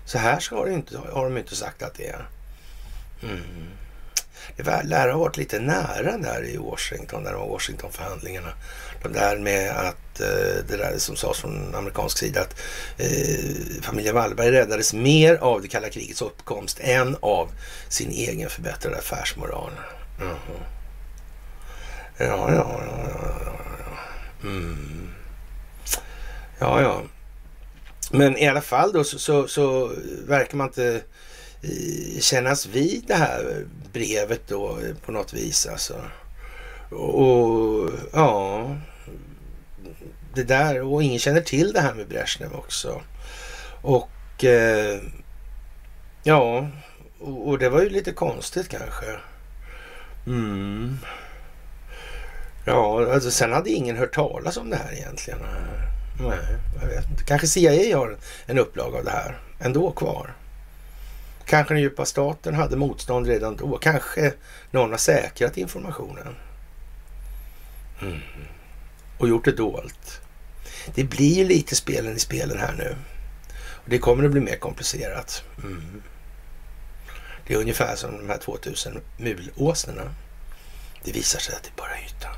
Så 0.05 0.17
här 0.17 0.39
ska 0.39 0.55
har, 0.55 0.67
inte, 0.67 0.97
har 0.97 1.23
de 1.23 1.37
inte 1.37 1.55
sagt 1.55 1.83
att 1.83 1.93
det 1.93 2.07
är. 2.07 2.27
Mm. 3.23 3.67
Det 4.57 4.83
lär 4.83 5.09
ha 5.09 5.19
varit 5.19 5.37
lite 5.37 5.59
nära 5.59 6.17
där 6.17 6.45
i 6.45 6.57
Washington, 6.57 7.23
där 7.23 7.33
var 7.33 7.47
Washingtonförhandlingarna. 7.47 8.53
Det 9.03 9.09
där 9.09 9.37
med 9.37 9.71
att 9.71 10.19
eh, 10.19 10.65
det 10.67 10.77
där 10.77 10.97
som 10.97 11.15
sades 11.15 11.37
från 11.37 11.75
amerikansk 11.75 12.17
sida 12.17 12.41
att 12.41 12.55
eh, 12.97 13.81
familjen 13.81 14.15
Wallberg 14.15 14.51
räddades 14.51 14.93
mer 14.93 15.35
av 15.35 15.61
det 15.61 15.67
kalla 15.67 15.89
krigets 15.89 16.21
uppkomst 16.21 16.79
än 16.81 17.17
av 17.19 17.49
sin 17.89 18.11
egen 18.11 18.49
förbättrade 18.49 18.97
affärsmoral. 18.97 19.71
Mm. 20.21 20.35
Ja, 22.17 22.25
ja, 22.27 22.47
ja, 22.51 22.81
ja, 22.85 23.35
ja. 23.45 24.49
Mm. 24.49 25.09
Ja, 26.59 26.81
ja. 26.81 27.01
Men 28.11 28.37
i 28.37 28.47
alla 28.47 28.61
fall 28.61 28.91
då 28.91 29.03
så, 29.03 29.19
så, 29.19 29.47
så 29.47 29.91
verkar 30.27 30.57
man 30.57 30.67
inte 30.67 31.01
eh, 31.61 32.19
kännas 32.19 32.65
vid 32.65 33.03
det 33.07 33.15
här 33.15 33.65
brevet 33.93 34.41
då 34.47 34.79
eh, 34.79 34.95
på 35.05 35.11
något 35.11 35.33
vis 35.33 35.67
alltså. 35.67 36.01
Och 36.95 37.89
ja, 38.13 38.67
det 40.33 40.43
där 40.43 40.81
och 40.81 41.03
ingen 41.03 41.19
känner 41.19 41.41
till 41.41 41.73
det 41.73 41.81
här 41.81 41.93
med 41.93 42.07
Brezhnev 42.07 42.53
också. 42.53 43.01
Och 43.81 44.43
eh, 44.43 44.99
ja, 46.23 46.67
och, 47.19 47.47
och, 47.47 47.59
det 47.59 47.69
var 47.69 47.81
ju 47.81 47.89
lite 47.89 48.11
konstigt 48.11 48.69
kanske. 48.69 49.05
Mm. 50.27 50.97
Ja, 52.65 53.13
alltså 53.13 53.31
sen 53.31 53.53
hade 53.53 53.69
ingen 53.69 53.97
hört 53.97 54.15
talas 54.15 54.57
om 54.57 54.69
det 54.69 54.75
här 54.75 54.93
egentligen. 54.93 55.39
Nej, 56.19 56.37
jag 56.81 56.87
vet 56.87 57.09
inte. 57.09 57.23
Kanske 57.23 57.47
CIA 57.47 57.97
har 57.97 58.17
en 58.45 58.59
upplaga 58.59 58.97
av 58.97 59.03
det 59.03 59.11
här 59.11 59.37
ändå 59.59 59.91
kvar. 59.91 60.33
Kanske 61.45 61.73
den 61.73 61.81
djupa 61.81 62.05
staten 62.05 62.55
hade 62.55 62.75
motstånd 62.75 63.27
redan 63.27 63.55
då. 63.55 63.77
Kanske 63.77 64.33
någon 64.71 64.91
har 64.91 64.97
säkrat 64.97 65.57
informationen. 65.57 66.35
Mm. 68.01 68.19
Och 69.17 69.29
gjort 69.29 69.45
det 69.45 69.51
dolt. 69.51 70.21
Det 70.95 71.03
blir 71.03 71.35
ju 71.35 71.45
lite 71.45 71.75
spelen 71.75 72.15
i 72.15 72.19
spelen 72.19 72.59
här 72.59 72.73
nu. 72.73 72.95
Och 73.57 73.89
det 73.89 73.97
kommer 73.97 74.23
att 74.23 74.31
bli 74.31 74.41
mer 74.41 74.57
komplicerat. 74.57 75.43
Mm. 75.63 76.03
Det 77.47 77.53
är 77.53 77.57
ungefär 77.57 77.95
som 77.95 78.17
de 78.17 78.29
här 78.29 78.37
2000 78.37 79.01
mulåsnorna. 79.17 80.15
Det 81.03 81.11
visar 81.11 81.39
sig 81.39 81.55
att 81.55 81.63
det 81.63 81.69
är 81.69 81.77
bara 81.77 81.99
ytan. 82.05 82.35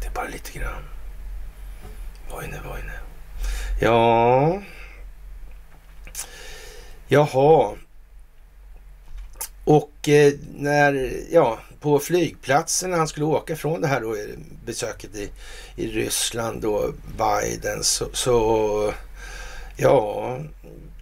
Det 0.00 0.06
är 0.06 0.12
bara 0.12 0.28
lite 0.28 0.58
grann. 0.58 0.84
Vojne, 2.30 2.60
vojne. 2.64 2.92
Ja... 3.80 4.62
Jaha. 7.08 7.76
Och 9.64 10.08
eh, 10.08 10.32
när, 10.54 11.12
ja, 11.30 11.58
på 11.84 11.98
flygplatsen 11.98 12.90
när 12.90 12.98
han 12.98 13.08
skulle 13.08 13.26
åka 13.26 13.56
från 13.56 13.80
det 13.80 13.86
här 13.86 14.00
då, 14.00 14.14
eh, 14.14 14.20
besöket 14.66 15.16
i, 15.16 15.30
i 15.76 15.86
Ryssland 15.86 16.62
då, 16.62 16.92
Biden, 17.18 17.84
så, 17.84 18.06
så 18.12 18.92
ja, 19.76 20.38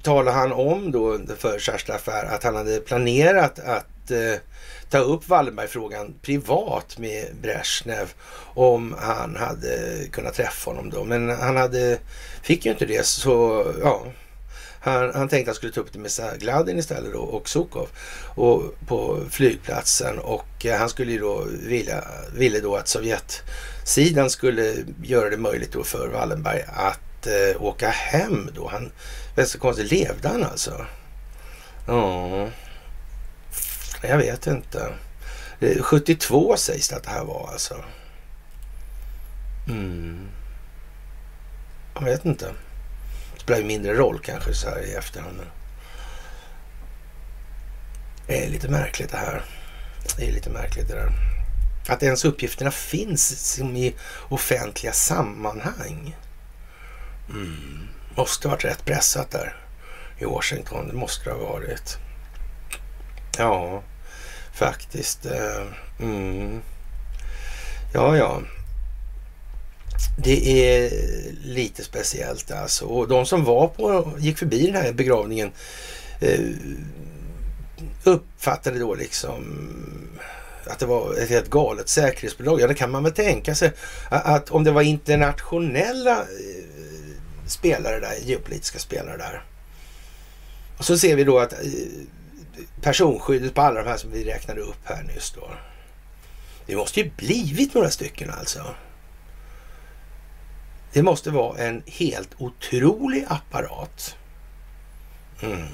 talade 0.03 0.37
han 0.37 0.53
om 0.53 0.92
då 0.92 1.18
för 1.38 1.59
Kerstin 1.59 1.95
Affär 1.95 2.25
att 2.25 2.45
han 2.45 2.57
hade 2.57 2.81
planerat 2.81 3.59
att 3.59 4.11
eh, 4.11 4.40
ta 4.90 4.99
upp 4.99 5.29
Wallenberg-frågan 5.29 6.14
privat 6.23 6.99
med 6.99 7.27
Brezhnev 7.42 8.12
om 8.55 8.95
han 8.99 9.37
hade 9.37 10.07
kunnat 10.12 10.35
träffa 10.35 10.71
honom 10.71 10.90
då. 10.90 11.05
Men 11.05 11.31
han 11.31 11.57
hade, 11.57 11.99
fick 12.42 12.64
ju 12.64 12.73
inte 12.73 12.87
det 12.87 13.07
så 13.07 13.66
ja, 13.83 14.07
han, 14.85 15.14
han 15.14 15.29
tänkte 15.29 15.38
att 15.38 15.47
han 15.47 15.55
skulle 15.55 15.73
ta 15.73 15.81
upp 15.81 15.92
det 15.92 15.99
med 15.99 16.40
Gladin 16.40 16.79
istället 16.79 17.12
då 17.12 17.18
och 17.18 17.49
Sukov 17.49 17.88
och 18.35 18.62
på 18.87 19.21
flygplatsen 19.31 20.18
och 20.18 20.66
eh, 20.66 20.79
han 20.79 20.88
skulle 20.88 21.12
ju 21.12 21.18
då 21.18 21.45
vilja, 21.51 22.05
ville 22.35 22.61
då 22.61 22.77
att 22.77 22.88
Sovjetsidan 22.88 24.31
skulle 24.31 24.75
göra 25.03 25.31
det 25.31 25.37
möjligt 25.37 25.73
då 25.73 25.85
för 25.85 26.09
Wallenberg 26.09 26.64
att 26.68 27.27
eh, 27.27 27.62
åka 27.62 27.88
hem 27.88 28.51
då. 28.55 28.68
Han, 28.68 28.92
vet 29.37 29.49
så 29.49 29.59
konstigt, 29.59 29.90
levde 29.90 30.29
han 30.29 30.45
alltså? 30.45 30.87
Ja. 31.87 32.49
Jag 34.03 34.18
vet 34.18 34.47
inte. 34.47 34.92
Eh, 35.61 35.83
72 35.83 36.57
sägs 36.57 36.88
det 36.88 36.97
att 36.97 37.03
det 37.03 37.11
här 37.11 37.25
var 37.25 37.49
alltså. 37.53 37.75
Mm. 39.68 40.29
Jag 41.95 42.05
vet 42.05 42.25
inte. 42.25 42.53
Det 43.42 43.44
spelar 43.44 43.61
ju 43.61 43.66
mindre 43.66 43.94
roll 43.94 44.18
kanske 44.18 44.55
så 44.55 44.70
här 44.70 44.83
i 44.83 44.94
efterhand. 44.94 45.40
Det 48.26 48.46
är 48.46 48.50
lite 48.50 48.68
märkligt 48.68 49.11
det 49.11 49.16
här. 49.16 49.44
Det 50.16 50.28
är 50.28 50.33
lite 50.33 50.50
märkligt 50.50 50.88
det 50.88 50.94
där. 50.94 51.12
Att 51.88 52.02
ens 52.02 52.24
uppgifterna 52.24 52.70
finns 52.70 53.55
som 53.57 53.76
i 53.76 53.94
offentliga 54.28 54.92
sammanhang. 54.92 56.16
Mm. 57.31 57.88
Måste 58.16 58.48
ha 58.48 58.55
varit 58.55 58.64
rätt 58.64 58.85
pressat 58.85 59.31
där 59.31 59.57
i 60.18 60.24
Washington. 60.24 60.88
Det 60.88 60.94
måste 60.94 61.24
det 61.24 61.37
ha 61.37 61.52
varit. 61.52 61.99
Ja 63.38 63.82
faktiskt. 64.53 65.26
Eh, 65.26 65.66
mm. 66.01 66.62
Ja, 67.95 68.16
ja. 68.16 68.43
Det 70.16 70.66
är 70.66 70.90
lite 71.44 71.84
speciellt 71.84 72.50
alltså. 72.50 72.84
Och 72.84 73.09
de 73.09 73.26
som 73.26 73.44
var 73.44 73.68
på, 73.68 74.12
gick 74.18 74.38
förbi 74.38 74.66
den 74.66 74.82
här 74.82 74.92
begravningen 74.92 75.53
eh, 76.20 76.40
uppfattade 78.05 78.78
då 78.78 78.94
liksom 78.94 79.44
att 80.66 80.78
det 80.78 80.86
var 80.86 81.14
ett 81.14 81.28
helt 81.28 81.50
galet 81.50 81.88
säkerhetsbolag. 81.88 82.61
Ja, 82.61 82.66
det 82.66 82.74
kan 82.74 82.90
man 82.90 83.03
väl 83.03 83.12
tänka 83.12 83.55
sig. 83.55 83.72
Att 84.09 84.50
om 84.50 84.64
det 84.64 84.70
var 84.70 84.82
internationella 84.82 86.18
eh, 86.18 86.64
spelare 87.46 88.00
där, 88.00 88.14
geopolitiska 88.22 88.78
spelare 88.78 89.16
där 89.16 89.42
så 90.80 90.98
ser 90.98 91.16
vi 91.16 91.24
då 91.24 91.38
att 91.38 91.53
eh, 91.53 91.59
personskyddet 92.80 93.55
på 93.55 93.61
alla 93.61 93.82
de 93.82 93.88
här 93.88 93.96
som 93.96 94.11
vi 94.11 94.24
räknade 94.24 94.61
upp 94.61 94.84
här 94.84 95.03
nyss 95.03 95.32
då. 95.36 95.50
Det 96.66 96.76
måste 96.76 97.00
ju 97.00 97.11
blivit 97.16 97.74
några 97.74 97.90
stycken 97.90 98.30
alltså. 98.30 98.74
Det 100.93 101.03
måste 101.03 101.30
vara 101.30 101.59
en 101.59 101.82
helt 101.86 102.30
otrolig 102.38 103.24
apparat. 103.28 104.16
Mm. 105.43 105.68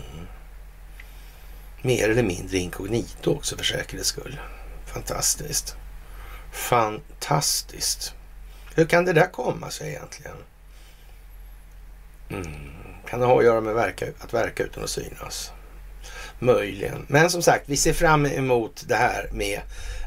Mer 1.83 2.09
eller 2.09 2.23
mindre 2.23 2.59
inkognito 2.59 3.37
också 3.37 3.57
för 3.57 3.65
säkerhets 3.65 4.09
skull. 4.09 4.41
Fantastiskt. 4.87 5.77
Fantastiskt. 6.53 8.15
Hur 8.75 8.87
kan 8.87 9.05
det 9.05 9.13
där 9.13 9.27
komma 9.33 9.71
sig 9.71 9.89
egentligen? 9.89 10.37
Mm. 12.31 12.71
Kan 13.09 13.21
det 13.21 13.27
ha 13.27 13.39
att 13.39 13.45
göra 13.45 13.61
med 13.61 13.75
verka, 13.75 14.07
att 14.19 14.35
verka 14.35 14.63
utan 14.63 14.85
att 14.85 14.91
synas? 14.91 15.53
Möjligen. 16.39 17.07
Men 17.09 17.31
som 17.31 17.43
sagt, 17.43 17.65
vi 17.67 17.77
ser 17.77 17.93
fram 17.93 18.27
emot 18.27 18.85
det 18.89 18.95
här 18.95 19.29
med 19.33 19.61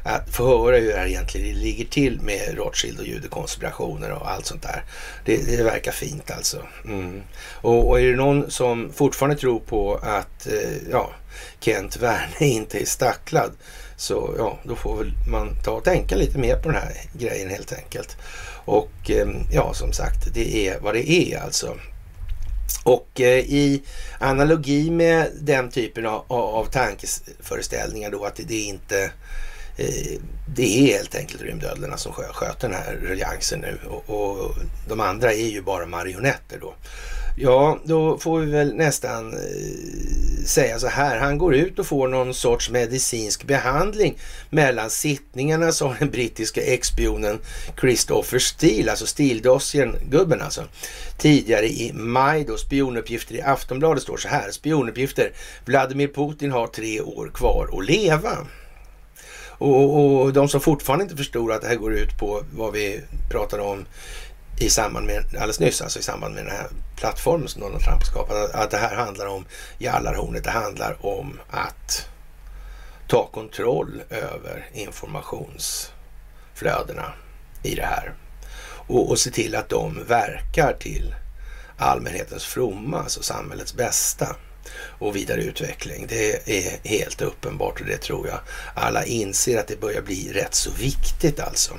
att 0.04 0.30
få 0.30 0.46
höra 0.46 0.76
hur 0.76 0.92
det 0.92 0.98
här 0.98 1.06
egentligen 1.06 1.60
ligger 1.60 1.84
till 1.84 2.20
med 2.20 2.56
Rothschild 2.56 2.98
och 2.98 3.06
judekonspirationer 3.06 4.12
och 4.12 4.30
allt 4.30 4.46
sånt 4.46 4.62
där. 4.62 4.84
Det, 5.24 5.56
det 5.56 5.62
verkar 5.62 5.92
fint 5.92 6.30
alltså. 6.30 6.62
Mm. 6.84 7.22
Och, 7.60 7.88
och, 7.88 8.00
är 8.00 8.06
det 8.06 8.16
någon 8.16 8.50
som 8.50 8.92
fortfarande 8.92 9.36
tror 9.36 9.60
på 9.60 9.94
att 9.94 10.46
eh, 10.46 10.90
ja, 10.90 11.10
Kent 11.60 11.96
Werne 11.96 12.36
inte 12.46 12.78
är 12.78 12.86
stacklad 12.86 13.52
så 13.96 14.34
ja, 14.38 14.58
då 14.64 14.76
får 14.76 14.96
väl 14.96 15.12
man 15.30 15.48
ta 15.64 15.70
och 15.70 15.84
tänka 15.84 16.16
lite 16.16 16.38
mer 16.38 16.56
på 16.56 16.68
den 16.68 16.82
här 16.82 16.92
grejen 17.12 17.50
helt 17.50 17.72
enkelt. 17.72 18.16
Och 18.64 19.10
eh, 19.10 19.28
ja, 19.52 19.74
som 19.74 19.92
sagt, 19.92 20.34
det 20.34 20.68
är 20.68 20.80
vad 20.80 20.94
det 20.94 21.10
är 21.10 21.40
alltså. 21.40 21.76
Och 22.84 23.20
eh, 23.20 23.38
i 23.38 23.82
analogi 24.18 24.90
med 24.90 25.30
den 25.40 25.70
typen 25.70 26.06
av, 26.06 26.24
av 26.28 26.64
tankeföreställningar 26.64 28.10
då 28.10 28.24
att 28.24 28.40
det, 28.46 28.58
inte 28.58 29.02
eh, 29.76 30.20
det 30.54 30.62
är 30.62 30.94
helt 30.96 31.14
enkelt 31.14 31.42
rymdödlorna 31.42 31.96
som 31.96 32.12
sköter 32.12 32.68
den 32.68 32.78
här 32.78 32.98
ruljangsen 33.02 33.60
nu 33.60 33.78
och, 33.88 34.10
och, 34.10 34.54
de 34.88 35.00
andra 35.00 35.32
är 35.32 35.48
ju 35.48 35.62
bara 35.62 35.86
marionetter 35.86 36.58
då. 36.60 36.74
Ja, 37.36 37.78
då 37.84 38.18
får 38.18 38.40
vi 38.40 38.50
väl 38.50 38.74
nästan 38.74 39.32
eh, 39.32 40.44
säga 40.44 40.78
så 40.78 40.86
här. 40.86 41.18
Han 41.18 41.38
går 41.38 41.54
ut 41.54 41.78
och 41.78 41.86
får 41.86 42.08
någon 42.08 42.34
sorts 42.34 42.70
medicinsk 42.70 43.44
behandling 43.44 44.18
mellan 44.50 44.90
sittningarna, 44.90 45.72
sa 45.72 45.96
den 45.98 46.10
brittiska 46.10 46.60
expionen 46.60 47.38
Christopher 47.80 48.38
Steele, 48.38 48.90
alltså 48.90 49.06
Steele-dossiern-gubben 49.06 50.40
alltså. 50.42 50.64
Tidigare 51.18 51.66
i 51.66 51.92
maj 51.94 52.44
då 52.44 52.56
spionuppgifter 52.56 53.34
i 53.34 53.42
Aftonbladet 53.42 54.02
står 54.02 54.16
så 54.16 54.28
här. 54.28 54.50
Spionuppgifter. 54.50 55.32
Vladimir 55.64 56.08
Putin 56.08 56.52
har 56.52 56.66
tre 56.66 57.00
år 57.00 57.30
kvar 57.34 57.68
att 57.72 57.86
leva. 57.86 58.38
Och, 59.62 60.22
och, 60.22 60.32
de 60.32 60.48
som 60.48 60.60
fortfarande 60.60 61.02
inte 61.02 61.16
förstår 61.16 61.52
att 61.52 61.62
det 61.62 61.68
här 61.68 61.76
går 61.76 61.94
ut 61.94 62.18
på 62.18 62.42
vad 62.52 62.72
vi 62.72 63.00
pratade 63.30 63.62
om 63.62 63.84
i 64.56 64.70
samband 64.70 65.06
med, 65.06 65.24
alldeles 65.24 65.60
nyss, 65.60 65.82
alltså 65.82 65.98
i 65.98 66.02
samband 66.02 66.34
med 66.34 66.44
den 66.44 66.52
här 66.52 66.66
plattformen 66.96 67.48
som 67.48 67.60
Donald 67.60 67.82
Trump 67.82 67.98
har 67.98 68.06
skapat, 68.06 68.54
att 68.54 68.70
det 68.70 68.76
här 68.76 68.96
handlar 68.96 69.26
om 69.26 69.44
jallarhornet. 69.78 70.44
Det 70.44 70.50
handlar 70.50 71.06
om 71.06 71.40
att 71.50 72.08
ta 73.06 73.26
kontroll 73.26 74.02
över 74.10 74.68
informationsflödena 74.72 77.12
i 77.62 77.74
det 77.74 77.86
här 77.86 78.14
och, 78.86 79.10
och 79.10 79.18
se 79.18 79.30
till 79.30 79.54
att 79.54 79.68
de 79.68 80.04
verkar 80.04 80.72
till 80.72 81.14
allmänhetens 81.76 82.44
fromma, 82.44 82.98
alltså 82.98 83.22
samhällets 83.22 83.74
bästa 83.74 84.36
och 85.02 85.16
vidareutveckling. 85.16 86.06
Det 86.08 86.48
är 86.48 86.88
helt 86.88 87.22
uppenbart 87.22 87.80
och 87.80 87.86
det 87.86 87.96
tror 87.96 88.28
jag 88.28 88.38
alla 88.74 89.04
inser 89.04 89.58
att 89.58 89.68
det 89.68 89.80
börjar 89.80 90.02
bli 90.02 90.32
rätt 90.32 90.54
så 90.54 90.70
viktigt 90.70 91.40
alltså. 91.40 91.74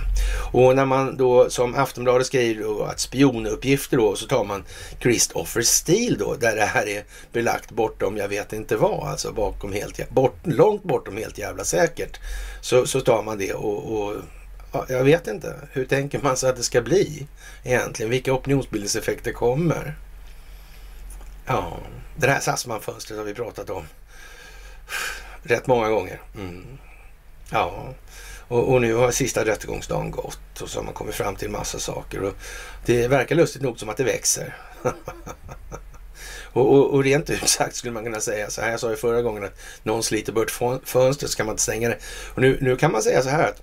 Och 0.52 0.76
när 0.76 0.86
man 0.86 1.18
då 1.18 1.50
som 1.50 1.76
Aftonbladet 1.76 2.28
skriver 2.28 2.64
då, 2.64 2.84
att 2.84 3.00
spionuppgifter 3.00 3.98
då 3.98 4.16
så 4.16 4.28
tar 4.28 4.44
man 4.44 4.64
Christopher 5.00 5.62
Steele 5.62 6.16
då 6.18 6.36
där 6.36 6.56
det 6.56 6.66
här 6.66 6.88
är 6.88 7.04
belagt 7.32 7.72
bortom 7.72 8.18
jag 8.18 8.28
vet 8.28 8.54
inte 8.54 8.76
vad, 8.76 9.08
alltså 9.08 9.32
bakom 9.32 9.74
helt, 9.74 10.10
bort, 10.10 10.36
långt 10.44 10.84
bortom 10.84 11.18
helt 11.18 11.38
jävla 11.38 11.64
säkert. 11.64 12.20
Så, 12.62 12.86
så 12.86 13.02
tar 13.02 13.24
man 13.24 13.38
det 13.38 13.54
och, 13.54 14.04
och 14.04 14.16
jag 14.88 15.04
vet 15.04 15.28
inte. 15.28 15.56
Hur 15.72 15.86
tänker 15.86 16.20
man 16.20 16.38
sig 16.38 16.50
att 16.50 16.56
det 16.56 16.64
ska 16.64 16.82
bli 16.82 17.28
egentligen? 17.64 18.10
Vilka 18.10 18.34
opinionsbildningseffekter 18.34 19.32
kommer? 19.32 19.96
Ja, 21.46 21.80
det 22.16 22.28
här 22.28 22.40
Sassman-fönstret 22.40 23.18
har 23.18 23.26
vi 23.26 23.34
pratat 23.34 23.70
om 23.70 23.86
rätt 25.44 25.68
många 25.68 25.90
gånger. 25.90 26.22
Mm. 26.36 26.78
Ja, 27.50 27.94
och, 28.48 28.74
och, 28.74 28.82
nu 28.82 28.94
har 28.94 29.12
sista 29.12 29.46
rättegångsdagen 29.46 30.12
gått 30.12 30.62
och 30.62 30.70
så 30.70 30.80
har 30.80 30.84
man 30.84 30.94
kommit 30.94 31.16
fram 31.16 31.36
till 31.36 31.46
en 31.46 31.52
massa 31.52 31.80
saker. 31.80 32.24
Och 32.24 32.34
det 32.86 33.08
verkar 33.08 33.36
lustigt 33.36 33.62
nog 33.62 33.80
som 33.80 33.90
att 33.90 33.98
det 33.98 34.04
växer. 34.04 34.56
och, 36.54 36.74
och, 36.74 36.94
och, 36.94 37.04
rent 37.04 37.30
ut 37.30 37.50
sagt 37.50 37.76
skulle 37.76 37.94
man 37.94 38.04
kunna 38.04 38.20
säga 38.20 38.50
så 38.50 38.62
här. 38.62 38.72
Jag 38.72 38.80
sa 38.80 38.90
ju 38.90 38.96
förra 38.96 39.22
gången 39.22 39.44
att 39.44 39.60
någon 39.84 40.04
sliter 40.04 40.34
bort 40.34 40.52
fönstret 40.84 41.32
så 41.32 41.38
kan 41.38 41.46
man 41.46 41.54
inte 41.54 41.64
stänga 41.64 41.90
det. 41.90 41.98
Och 42.36 42.42
nu, 42.42 42.58
nu 42.62 42.76
kan 42.76 42.92
man 42.92 43.04
säga 43.04 43.22
så 43.22 43.30
här 43.30 43.48
att 43.48 43.62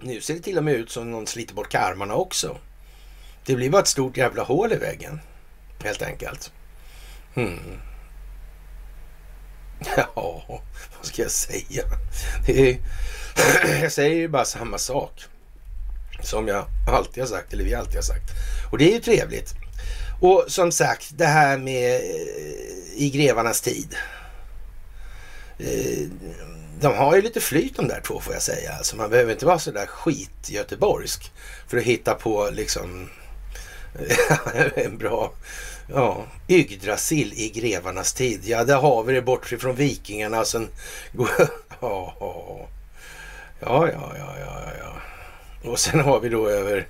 nu 0.00 0.20
ser 0.20 0.34
det 0.34 0.40
till 0.40 0.58
och 0.58 0.64
med 0.64 0.74
ut 0.74 0.90
som 0.90 1.10
någon 1.10 1.26
sliter 1.26 1.54
bort 1.54 1.68
karmarna 1.68 2.14
också. 2.14 2.56
Det 3.44 3.54
blir 3.54 3.70
bara 3.70 3.82
ett 3.82 3.88
stort 3.88 4.16
jävla 4.16 4.42
hål 4.42 4.72
i 4.72 4.76
väggen 4.76 5.20
helt 5.82 6.02
enkelt. 6.02 6.52
Mm. 7.34 7.80
Ja, 9.96 10.42
vad 10.96 11.06
ska 11.06 11.22
jag 11.22 11.30
säga? 11.30 11.84
Är, 12.46 12.78
jag 13.82 13.92
säger 13.92 14.16
ju 14.16 14.28
bara 14.28 14.44
samma 14.44 14.78
sak 14.78 15.24
som 16.22 16.48
jag 16.48 16.66
alltid 16.86 17.22
har 17.22 17.28
sagt, 17.28 17.52
eller 17.52 17.64
vi 17.64 17.74
alltid 17.74 17.94
har 17.94 18.02
sagt. 18.02 18.30
Och 18.70 18.78
det 18.78 18.90
är 18.90 18.94
ju 18.94 19.00
trevligt. 19.00 19.54
Och 20.20 20.44
som 20.48 20.72
sagt, 20.72 21.10
det 21.18 21.26
här 21.26 21.58
med 21.58 21.94
eh, 21.94 22.94
i 22.96 23.10
grevarnas 23.14 23.60
tid. 23.60 23.96
Eh, 25.58 26.08
de 26.80 26.96
har 26.96 27.16
ju 27.16 27.22
lite 27.22 27.40
flyt 27.40 27.76
de 27.76 27.88
där 27.88 28.00
två 28.00 28.20
får 28.20 28.34
jag 28.34 28.42
säga. 28.42 28.72
Alltså 28.72 28.96
man 28.96 29.10
behöver 29.10 29.32
inte 29.32 29.46
vara 29.46 29.58
så 29.58 29.70
där 29.70 29.86
skit 29.86 30.50
göteborgsk 30.50 31.32
för 31.68 31.76
att 31.76 31.82
hitta 31.84 32.14
på 32.14 32.50
liksom 32.52 33.10
en 34.74 34.98
bra 34.98 35.32
Ja, 35.94 36.24
Yggdrasil 36.48 37.32
i 37.36 37.48
grevarnas 37.48 38.12
tid. 38.12 38.40
Ja, 38.44 38.64
där 38.64 38.76
har 38.76 39.02
vi 39.02 39.12
det 39.12 39.22
bortifrån 39.22 39.74
vikingarna. 39.74 40.44
Sen... 40.44 40.68
ja, 41.80 42.14
ja, 43.60 43.88
ja, 43.90 44.12
ja, 44.18 44.36
ja, 44.40 44.72
ja. 44.78 45.70
Och 45.70 45.78
sen 45.78 46.00
har 46.00 46.20
vi 46.20 46.28
då 46.28 46.48
över 46.48 46.88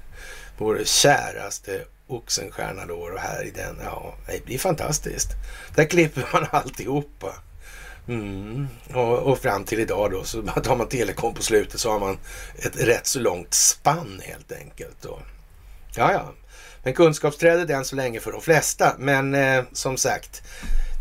vår 0.59 0.81
käraste 0.85 1.85
Oxenstierna 2.07 2.87
då 2.87 2.95
och 2.95 3.21
här 3.21 3.45
i 3.45 3.51
den. 3.51 3.77
Ja, 3.85 4.15
det 4.27 4.45
blir 4.45 4.59
fantastiskt. 4.59 5.29
Där 5.75 5.85
klipper 5.85 6.29
man 6.33 6.47
alltihopa. 6.51 7.35
Mm. 8.09 8.69
Och, 8.95 9.19
och 9.19 9.39
fram 9.39 9.65
till 9.65 9.81
idag 9.81 10.11
då 10.11 10.25
så 10.25 10.43
tar 10.65 10.77
man 10.77 10.89
telekom 10.89 11.35
på 11.35 11.43
slutet 11.43 11.81
så 11.81 11.91
har 11.91 12.01
man 12.01 12.19
ett 12.59 12.77
rätt 12.77 13.07
så 13.07 13.21
långt 13.21 13.55
spann 13.55 14.23
helt 14.25 14.53
enkelt. 14.53 14.97
Då. 15.03 15.19
Ja, 15.95 16.13
ja. 16.13 16.33
Men 16.83 16.95
kunskapsträdet 16.95 17.71
än 17.71 17.85
så 17.85 17.97
länge 17.97 18.21
för 18.21 18.33
de 18.33 18.41
flesta. 18.41 18.95
Men 18.99 19.35
eh, 19.35 19.65
som 19.73 19.97
sagt, 19.97 20.43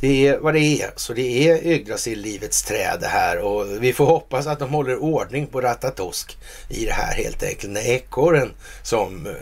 det 0.01 0.27
är 0.27 0.39
vad 0.39 0.53
det 0.53 0.81
är. 0.81 0.91
Så 0.95 1.13
det 1.13 1.49
är 1.49 1.67
Yggdrasil-livets 1.67 2.63
träd 2.63 2.97
det 2.99 3.07
här 3.07 3.37
och 3.37 3.83
vi 3.83 3.93
får 3.93 4.05
hoppas 4.05 4.47
att 4.47 4.59
de 4.59 4.69
håller 4.69 4.97
ordning 4.97 5.47
på 5.47 5.61
Ratatosk 5.61 6.37
i 6.69 6.85
det 6.85 6.93
här 6.93 7.13
helt 7.13 7.43
enkelt. 7.43 7.73
När 7.73 7.87
ekorren 7.87 8.51
som 8.83 9.27
eh, 9.27 9.33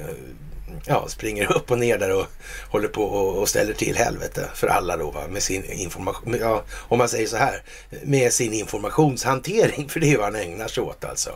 ja, 0.85 1.07
springer 1.07 1.51
upp 1.51 1.71
och 1.71 1.79
ner 1.79 1.97
där 1.97 2.15
och 2.15 2.25
håller 2.69 2.87
på 2.87 3.03
och 3.03 3.49
ställer 3.49 3.73
till 3.73 3.95
helvete 3.95 4.49
för 4.53 4.67
alla 4.67 4.97
då 4.97 5.11
va? 5.11 5.27
med 5.29 5.43
sin 5.43 5.63
information. 5.71 6.37
Ja, 6.39 6.63
om 6.73 6.97
man 6.97 7.09
säger 7.09 7.27
så 7.27 7.37
här, 7.37 7.63
med 8.03 8.33
sin 8.33 8.53
informationshantering, 8.53 9.89
för 9.89 9.99
det 9.99 10.13
är 10.13 10.17
vad 10.17 10.25
han 10.25 10.35
ägnar 10.35 10.67
sig 10.67 10.83
åt 10.83 11.05
alltså. 11.05 11.31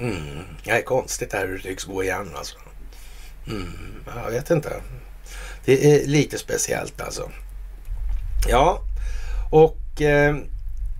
Mm, 0.00 0.38
det 0.64 0.70
är 0.70 0.82
konstigt 0.82 1.30
det 1.30 1.36
här 1.36 1.46
hur 1.46 1.56
det 1.56 1.62
tycks 1.62 1.84
gå 1.84 2.02
igen 2.02 2.30
alltså. 2.36 2.58
Mm, 3.50 3.72
jag 4.24 4.30
vet 4.30 4.50
inte. 4.50 4.80
Det 5.64 5.94
är 5.94 6.06
lite 6.06 6.38
speciellt 6.38 7.00
alltså. 7.00 7.30
Ja, 8.48 8.80
och 9.50 10.02
eh, 10.02 10.36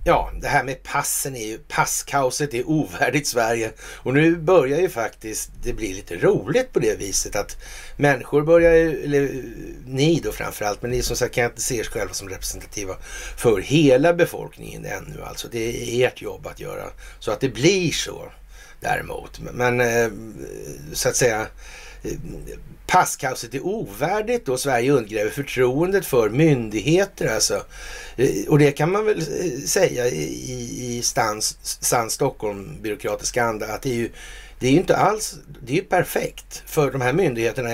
ja, 0.05 0.33
det 0.41 0.49
här 0.49 0.65
med 0.65 0.83
passen 0.83 1.37
är 1.37 1.47
ju, 1.47 1.59
passkaoset 1.59 2.55
är 2.55 2.69
ovärdigt 2.69 3.27
Sverige. 3.27 3.73
Och 3.81 4.15
nu 4.15 4.37
börjar 4.37 4.81
ju 4.81 4.89
faktiskt 4.89 5.51
det 5.63 5.73
bli 5.73 5.95
lite 5.95 6.17
roligt 6.17 6.73
på 6.73 6.79
det 6.79 6.99
viset 6.99 7.37
att 7.37 7.57
människor 7.97 8.43
börjar 8.43 8.75
ju, 8.75 9.05
eller 9.05 9.43
ni 9.87 10.21
då 10.25 10.33
framförallt, 10.33 10.83
men 10.83 10.91
ni 10.91 11.03
som 11.03 11.17
sagt 11.17 11.35
kan 11.35 11.45
inte 11.45 11.63
se 11.63 11.79
er 11.79 11.85
själva 11.85 12.15
som 12.15 12.29
representativa 12.29 12.97
för 13.37 13.61
hela 13.61 14.15
befolkningen 14.15 14.85
ännu 14.85 15.23
alltså. 15.23 15.49
Det 15.51 15.59
är 15.59 16.07
ert 16.07 16.23
jobb 16.23 16.47
att 16.47 16.61
göra 16.61 16.85
så 17.19 17.31
att 17.31 17.41
det 17.41 17.49
blir 17.49 17.91
så 17.91 18.33
däremot. 18.81 19.41
Men 19.53 19.81
eh, 19.81 20.09
så 20.93 21.09
att 21.09 21.17
säga 21.17 21.47
passkaoset 22.87 23.55
är 23.55 23.67
ovärdigt 23.67 24.49
och 24.49 24.61
Sverige 24.61 24.93
undergräver 24.93 25.31
förtroendet 25.31 26.07
för 26.07 26.31
myndigheter 26.31 27.35
alltså. 27.35 27.63
Eh, 28.17 28.49
och 28.49 28.59
det 28.59 28.73
kan 28.73 28.93
man 28.93 29.05
väl 29.05 29.19
eh, 29.19 29.61
säga 29.67 30.07
i, 30.09 30.97
i 30.97 31.03
stans, 31.03 31.59
sann 31.63 32.11
Stockholm-byråkratisk 32.11 33.37
anda 33.37 33.67
att 33.67 33.83
det 33.83 33.91
är 33.91 33.95
ju 33.95 34.11
det 34.61 34.67
är 34.67 34.71
ju 34.71 34.79
inte 34.79 34.97
alls, 34.97 35.37
det 35.63 35.73
är 35.73 35.77
ju 35.77 35.83
perfekt. 35.83 36.63
För 36.67 36.91
de 36.91 37.01
här 37.01 37.13
myndigheterna 37.13 37.71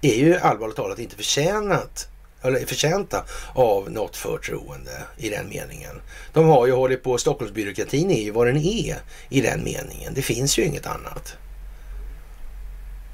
är 0.00 0.14
ju 0.14 0.36
allvarligt 0.36 0.76
talat 0.76 0.98
inte 0.98 1.16
förtjänat 1.16 2.08
eller 2.42 2.66
förtjänta 2.66 3.24
av 3.54 3.90
något 3.90 4.16
förtroende 4.16 5.02
i 5.16 5.28
den 5.28 5.48
meningen. 5.48 6.00
De 6.32 6.46
har 6.46 6.66
ju 6.66 6.72
hållit 6.72 7.02
på, 7.02 7.18
Stockholmsbyråkratin 7.18 8.10
är 8.10 8.22
ju 8.22 8.30
vad 8.30 8.46
den 8.46 8.56
är 8.56 8.96
i 9.28 9.40
den 9.40 9.64
meningen. 9.64 10.14
Det 10.14 10.22
finns 10.22 10.58
ju 10.58 10.64
inget 10.64 10.86
annat. 10.86 11.36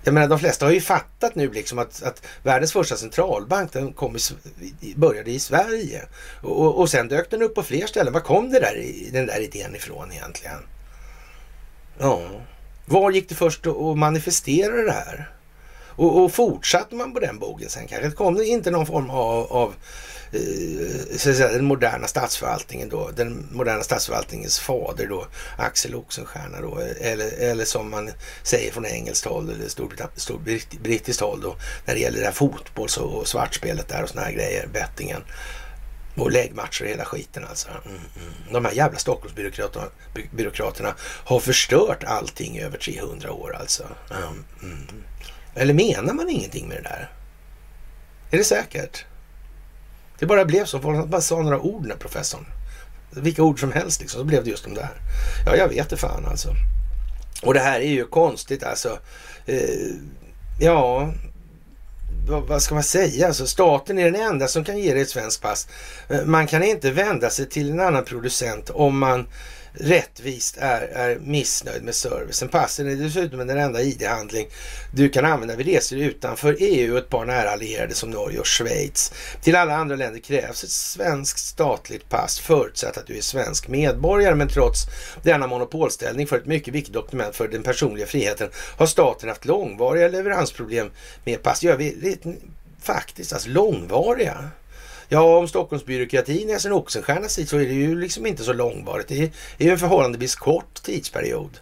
Jag 0.09 0.15
menar 0.15 0.29
de 0.29 0.39
flesta 0.39 0.67
har 0.67 0.73
ju 0.73 0.81
fattat 0.81 1.35
nu 1.35 1.53
liksom 1.53 1.79
att, 1.79 2.03
att 2.03 2.23
världens 2.43 2.73
första 2.73 2.97
centralbank 2.97 3.73
den 3.73 3.93
kom 3.93 4.17
i, 4.17 4.95
började 4.95 5.31
i 5.31 5.39
Sverige. 5.39 6.03
Och, 6.43 6.79
och 6.79 6.91
sen 6.91 7.09
dök 7.09 7.31
den 7.31 7.43
upp 7.43 7.55
på 7.55 7.63
fler 7.63 7.87
ställen. 7.87 8.13
Var 8.13 8.21
kom 8.21 8.51
det 8.51 8.61
där, 8.61 8.93
den 9.13 9.27
där 9.27 9.41
idén 9.41 9.77
ifrån 9.77 10.13
egentligen? 10.13 10.59
Ja, 11.99 12.21
var 12.87 13.11
gick 13.11 13.29
det 13.29 13.35
först 13.35 13.67
att 13.67 13.99
manifestera 13.99 14.83
det 14.83 14.93
här? 14.93 15.31
Och, 15.87 16.25
och 16.25 16.33
fortsatte 16.33 16.95
man 16.95 17.15
på 17.15 17.21
den 17.21 17.39
bogen 17.39 17.69
sen 17.69 17.87
kanske 17.87 18.11
kom 18.11 18.35
det 18.35 18.47
inte 18.47 18.71
någon 18.71 18.87
form 18.87 19.11
av, 19.11 19.53
av 19.53 19.69
eh, 19.69 19.75
Eh, 20.33 21.17
så 21.17 21.31
att 21.31 21.37
säga, 21.37 21.53
den 21.53 21.65
moderna 21.65 22.07
statsförvaltningen 22.07 22.89
då, 22.89 23.11
den 23.17 23.49
moderna 23.53 23.83
statsförvaltningens 23.83 24.59
fader 24.59 25.07
då, 25.07 25.27
Axel 25.59 25.95
Oxenstierna 25.95 26.61
då, 26.61 26.79
eller, 27.01 27.33
eller 27.39 27.65
som 27.65 27.91
man 27.91 28.11
säger 28.43 28.73
från 28.73 28.87
engelskt 28.87 29.27
håll 29.27 29.51
eller 29.51 29.69
storbrittiskt 30.17 31.21
håll 31.21 31.41
då, 31.41 31.57
när 31.87 31.95
det 31.95 32.01
gäller 32.01 32.19
det 32.19 32.25
här 32.25 32.33
fotbolls 32.33 32.97
och 32.97 33.29
svartspelet 33.29 33.89
där 33.89 34.03
och 34.03 34.09
såna 34.09 34.23
här 34.23 34.33
grejer, 34.33 34.67
bettingen. 34.73 35.23
Och 36.17 36.33
läggmatcher 36.33 36.83
och 36.83 36.91
hela 36.91 37.05
skiten 37.05 37.45
alltså. 37.45 37.69
Mm, 37.69 37.99
mm. 38.17 38.53
De 38.53 38.65
här 38.65 38.73
jävla 38.73 38.99
Stockholmsbyråkraterna 38.99 40.95
har 41.01 41.41
förstört 41.41 42.05
allting 42.05 42.57
i 42.57 42.63
över 42.63 42.79
300 42.79 43.33
år 43.33 43.57
alltså. 43.57 43.85
Mm, 44.11 44.45
mm. 44.63 45.05
Eller 45.55 45.75
menar 45.75 46.15
man 46.15 46.29
ingenting 46.29 46.69
med 46.69 46.77
det 46.77 46.83
där? 46.83 47.13
Är 48.31 48.39
det 48.39 48.45
säkert? 48.45 49.05
Det 50.19 50.27
bara 50.27 50.45
blev 50.45 50.65
så. 50.65 50.81
Folk 50.81 51.09
bara 51.09 51.21
sa 51.21 51.43
några 51.43 51.61
ord 51.61 51.87
när 51.87 51.97
professorn. 51.97 52.47
Vilka 53.11 53.43
ord 53.43 53.61
som 53.61 53.73
helst 53.73 54.01
liksom. 54.01 54.21
Så 54.21 54.25
blev 54.25 54.45
det 54.45 54.51
just 54.51 54.65
de 54.65 54.75
där. 54.75 54.91
Ja, 55.47 55.57
jag 55.57 55.69
vet 55.69 55.91
det 55.91 55.97
fan 55.97 56.27
alltså. 56.27 56.49
Och 57.43 57.55
det 57.55 57.61
här 57.61 57.81
är 57.81 57.91
ju 57.91 58.07
konstigt 58.07 58.63
alltså. 58.63 58.99
Eh, 59.47 59.95
ja, 60.61 61.13
vad, 62.29 62.43
vad, 62.43 62.63
ska 62.63 62.75
man 62.75 62.85
säga? 62.85 63.27
Alltså, 63.27 63.47
staten 63.47 63.99
är 63.99 64.11
den 64.11 64.23
enda 64.23 64.49
som 64.49 64.65
kan 64.65 64.79
ge 64.79 64.93
dig 64.93 65.03
ett 65.03 65.11
svenskt 65.11 65.43
pass. 65.43 65.69
Eh, 66.09 66.25
man 66.25 66.47
kan 66.47 66.63
inte 66.63 66.91
vända 66.91 67.31
sig 67.31 67.49
till 67.49 67.71
en 67.71 67.81
annan 67.81 68.05
producent 68.05 68.71
om 68.71 68.99
man 68.99 69.27
rättvist 69.81 70.57
är, 70.61 70.81
är 70.81 71.19
missnöjd 71.19 71.83
med 71.83 71.95
servicen. 71.95 72.49
Passen 72.49 72.89
är 72.89 72.97
dessutom 72.97 73.47
den 73.47 73.59
enda 73.59 73.83
ID-handling 73.83 74.49
du 74.95 75.09
kan 75.09 75.25
använda 75.25 75.57
vid 75.57 75.67
resor 75.67 75.99
utanför 75.99 76.57
EU 76.61 76.93
och 76.93 76.99
ett 76.99 77.09
par 77.09 77.25
nära 77.25 77.51
allierade 77.51 77.95
som 77.95 78.11
Norge 78.11 78.39
och 78.39 78.47
Schweiz. 78.47 79.13
Till 79.43 79.57
alla 79.57 79.77
andra 79.77 79.97
länder 79.97 80.21
krävs 80.21 80.65
ett 80.65 80.71
svenskt 80.71 81.47
statligt 81.47 82.09
pass 82.09 82.39
förutsatt 82.39 82.99
att 82.99 83.07
du 83.07 83.17
är 83.17 83.23
svensk 83.23 83.69
medborgare. 83.69 84.35
Men 84.35 84.49
trots 84.49 84.87
denna 85.23 85.47
monopolställning 85.47 86.27
för 86.27 86.37
ett 86.37 86.47
mycket 86.47 86.75
viktigt 86.75 86.95
dokument 86.95 87.37
för 87.37 87.49
den 87.49 87.63
personliga 87.63 88.07
friheten 88.07 88.49
har 88.77 88.87
staten 88.87 89.29
haft 89.29 89.45
långvariga 89.45 90.09
leveransproblem 90.09 90.91
med 91.25 91.43
pass. 91.43 91.63
Ja, 91.63 91.77
vi, 91.77 92.19
faktiskt, 92.83 93.33
alltså 93.33 93.49
långvariga. 93.49 94.51
Ja, 95.09 95.39
om 95.39 95.49
Stockholmsbyråkratin 95.49 96.51
är 96.51 96.59
sin 96.59 96.73
Oxenstiernas 96.73 97.35
tid 97.35 97.49
så 97.49 97.57
är 97.57 97.67
det 97.67 97.75
ju 97.75 98.01
liksom 98.01 98.27
inte 98.27 98.45
så 98.45 98.53
långvarigt. 98.53 99.09
Det 99.09 99.23
är 99.59 99.65
ju 99.65 99.71
en 99.71 99.79
förhållandevis 99.79 100.35
kort 100.35 100.83
tidsperiod 100.83 101.59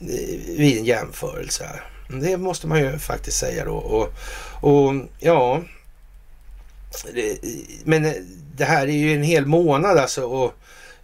eh, 0.00 0.56
vid 0.56 0.78
en 0.78 0.84
jämförelse. 0.84 1.80
Det 2.08 2.36
måste 2.36 2.66
man 2.66 2.80
ju 2.80 2.98
faktiskt 2.98 3.38
säga 3.38 3.64
då. 3.64 3.74
Och, 3.74 4.12
och 4.60 4.94
ja, 5.20 5.62
det, 7.14 7.38
men 7.84 8.14
det 8.56 8.64
här 8.64 8.86
är 8.86 8.92
ju 8.92 9.14
en 9.14 9.22
hel 9.22 9.46
månad 9.46 9.98
alltså. 9.98 10.22
Och, 10.22 10.54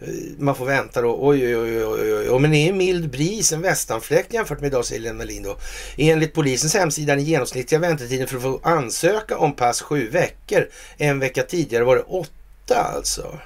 Eh, 0.01 0.09
man 0.39 0.55
får 0.55 0.65
vänta 0.67 1.03
då. 1.03 1.19
Oj, 1.21 1.57
oj, 1.57 1.85
oj, 1.85 1.85
oj, 1.85 2.31
oj. 2.31 2.39
Men 2.39 2.51
det 2.51 2.57
är 2.57 2.69
en 2.69 2.79
mild 2.79 3.11
bris, 3.11 3.53
en 3.53 3.63
västanfläkt 3.63 4.35
jämfört 4.35 4.61
med 4.61 4.69
idag, 4.69 4.85
säger 4.85 5.03
Lena 5.03 5.25
Lind. 5.25 5.45
då. 5.45 5.57
Enligt 5.97 6.35
polisens 6.35 6.75
hemsida 6.75 7.13
är 7.13 7.17
den 7.17 7.25
genomsnittliga 7.25 7.79
väntetiden 7.81 8.27
för 8.27 8.37
att 8.37 8.43
få 8.43 8.61
ansöka 8.63 9.39
om 9.39 9.53
pass 9.57 9.83
sju 9.83 10.09
veckor. 10.09 10.69
En 10.97 11.19
vecka 11.19 11.43
tidigare 11.43 11.85
var 11.85 11.97
det 11.97 12.03
åtta 12.03 12.93
alltså. 12.97 13.39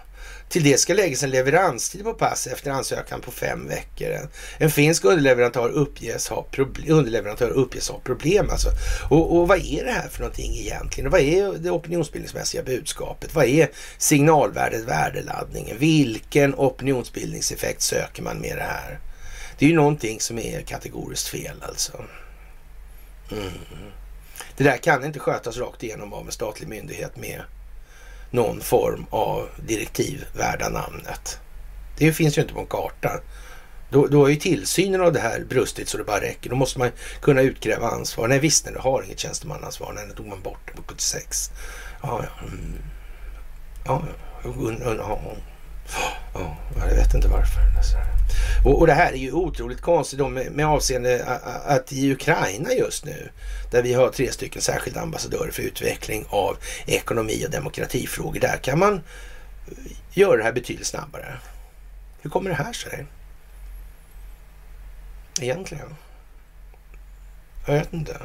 Till 0.55 0.65
det 0.65 0.79
ska 0.79 0.95
läggas 0.95 1.23
en 1.23 1.31
leveranstid 1.31 2.05
på 2.05 2.15
pass 2.15 2.47
efter 2.47 2.71
ansökan 2.71 3.21
på 3.21 3.31
fem 3.31 3.69
veckor. 3.69 4.29
En 4.59 4.71
finsk 4.71 5.05
underleverantör 5.05 5.69
uppges 5.69 6.29
ha, 6.29 6.47
underleverantör 6.89 7.51
uppges 7.51 7.89
ha 7.89 7.99
problem. 7.99 8.51
Alltså. 8.51 8.69
Och, 9.11 9.37
och, 9.37 9.49
vad 9.49 9.59
är 9.59 9.85
det 9.85 9.91
här 9.91 10.09
för 10.09 10.21
någonting 10.21 10.57
egentligen? 10.57 11.07
Och 11.07 11.13
vad 11.13 11.21
är 11.21 11.53
det 11.59 11.71
opinionsbildningsmässiga 11.71 12.63
budskapet? 12.63 13.35
Vad 13.35 13.45
är 13.45 13.71
signalvärdet, 13.99 14.85
värdeladdningen? 14.85 15.79
Vilken 15.79 16.55
opinionsbildningseffekt 16.55 17.83
söker 17.83 18.23
man 18.23 18.39
med 18.39 18.57
det 18.57 18.63
här? 18.63 18.99
Det 19.59 19.65
är 19.65 19.69
ju 19.69 19.77
någonting 19.77 20.21
som 20.21 20.39
är 20.39 20.61
kategoriskt 20.61 21.29
fel 21.29 21.63
alltså. 21.63 22.05
Mm. 23.33 23.53
Det 24.57 24.65
där 24.65 24.77
kan 24.77 25.05
inte 25.05 25.19
skötas 25.19 25.57
rakt 25.57 25.83
igenom 25.83 26.13
av 26.13 26.27
en 26.27 26.33
statlig 26.33 26.69
myndighet 26.69 27.17
med 27.17 27.43
någon 28.35 28.61
form 28.61 29.07
av 29.11 29.49
direktiv 29.67 30.25
värda 30.33 30.69
namnet. 30.69 31.39
Det 31.99 32.13
finns 32.13 32.39
ju 32.39 32.43
inte 32.43 32.55
på 32.55 32.61
en 32.61 32.67
karta. 32.67 33.21
Då, 33.91 34.07
då 34.07 34.23
har 34.23 34.29
ju 34.29 34.37
tillsynen 34.37 35.01
av 35.01 35.13
det 35.13 35.21
här 35.21 35.45
brustit 35.49 35.89
så 35.89 35.99
det 35.99 36.05
bara 36.05 36.21
räcker. 36.21 36.51
Då 36.51 36.57
måste 36.57 36.79
man 36.79 36.91
kunna 37.21 37.41
utkräva 37.41 37.89
ansvar. 37.89 38.29
Nej 38.29 38.39
visst, 38.39 38.65
nej, 38.65 38.75
du 38.75 38.81
har 38.81 39.03
inget 39.03 39.19
tjänstemannaansvar. 39.19 39.93
Nej, 39.93 40.07
det 40.09 40.15
tog 40.15 40.27
man 40.27 40.43
bort 40.43 40.75
på 40.77 40.83
76. 40.83 41.51
Ja, 42.03 42.25
ja. 42.25 42.47
Mm. 42.47 42.79
Ja, 43.85 44.03
ja. 44.45 45.37
Ja, 46.35 46.57
jag 46.79 46.97
vet 46.97 47.15
inte 47.15 47.29
varför. 47.29 47.65
Och, 48.65 48.81
och 48.81 48.87
det 48.87 48.93
här 48.93 49.13
är 49.13 49.17
ju 49.17 49.33
otroligt 49.33 49.81
konstigt 49.81 50.19
då 50.19 50.29
med, 50.29 50.53
med 50.53 50.67
avseende 50.67 51.25
att 51.67 51.93
i 51.93 52.13
Ukraina 52.13 52.73
just 52.73 53.05
nu, 53.05 53.29
där 53.71 53.83
vi 53.83 53.93
har 53.95 54.11
tre 54.11 54.33
stycken 54.33 54.63
särskilda 54.63 55.01
ambassadörer 55.01 55.51
för 55.51 55.63
utveckling 55.63 56.27
av 56.29 56.57
ekonomi 56.87 57.45
och 57.47 57.51
demokratifrågor, 57.51 58.41
där 58.41 58.57
kan 58.57 58.79
man 58.79 58.95
eh, 58.95 59.01
göra 60.13 60.37
det 60.37 60.43
här 60.43 60.53
betydligt 60.53 60.87
snabbare. 60.87 61.39
Hur 62.23 62.31
kommer 62.31 62.51
det 62.51 62.57
här 62.57 62.73
sig? 62.73 63.07
Egentligen? 65.41 65.95
Jag 67.67 67.75
vet 67.75 67.93
inte. 67.93 68.17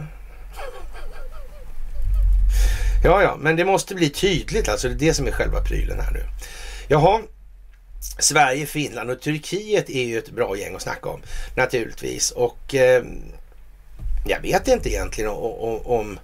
Ja, 3.03 3.23
ja, 3.23 3.37
men 3.39 3.55
det 3.55 3.65
måste 3.65 3.95
bli 3.95 4.09
tydligt 4.09 4.69
alltså. 4.69 4.87
Det 4.87 4.93
är 4.93 5.07
det 5.07 5.13
som 5.13 5.27
är 5.27 5.31
själva 5.31 5.61
prylen 5.61 5.99
här 5.99 6.11
nu. 6.11 6.23
Jaha, 6.87 7.21
Sverige, 8.19 8.65
Finland 8.65 9.09
och 9.09 9.21
Turkiet 9.21 9.89
är 9.89 10.03
ju 10.03 10.17
ett 10.17 10.29
bra 10.29 10.57
gäng 10.57 10.75
att 10.75 10.81
snacka 10.81 11.09
om 11.09 11.21
naturligtvis. 11.55 12.31
Och 12.31 12.75
eh, 12.75 13.03
jag 14.25 14.41
vet 14.41 14.67
inte 14.67 14.89
egentligen 14.89 15.29
om, 15.29 15.53
om, 15.53 15.81
om 15.85 16.19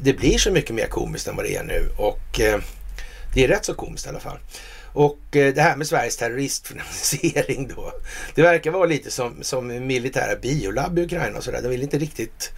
det 0.00 0.12
blir 0.12 0.38
så 0.38 0.50
mycket 0.50 0.74
mer 0.74 0.86
komiskt 0.86 1.28
än 1.28 1.36
vad 1.36 1.44
det 1.44 1.56
är 1.56 1.64
nu. 1.64 1.88
Och 1.96 2.40
eh, 2.40 2.60
det 3.34 3.44
är 3.44 3.48
rätt 3.48 3.64
så 3.64 3.74
komiskt 3.74 4.06
i 4.06 4.08
alla 4.08 4.20
fall. 4.20 4.38
Och 4.92 5.36
eh, 5.36 5.54
det 5.54 5.62
här 5.62 5.76
med 5.76 5.86
Sveriges 5.86 6.16
terroristfinansiering 6.16 7.68
då. 7.76 7.92
Det 8.34 8.42
verkar 8.42 8.70
vara 8.70 8.86
lite 8.86 9.10
som, 9.10 9.42
som 9.42 9.86
militära 9.86 10.36
biolabb 10.36 10.98
i 10.98 11.02
Ukraina 11.02 11.38
och 11.38 11.44
sådär. 11.44 11.62
De 11.62 11.68
vill 11.68 11.82
inte 11.82 11.98
riktigt 11.98 12.52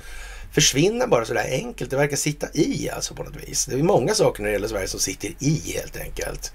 försvinna 0.53 1.07
bara 1.07 1.25
sådär 1.25 1.47
enkelt. 1.51 1.91
Det 1.91 1.97
verkar 1.97 2.17
sitta 2.17 2.47
i 2.53 2.91
alltså 2.91 3.15
på 3.15 3.23
något 3.23 3.49
vis. 3.49 3.67
Det 3.67 3.75
är 3.75 3.83
många 3.83 4.15
saker 4.15 4.43
när 4.43 4.49
det 4.49 4.53
gäller 4.53 4.69
Sverige 4.69 4.89
som 4.89 5.01
sitter 5.01 5.31
i 5.39 5.73
helt 5.75 5.97
enkelt. 5.97 6.53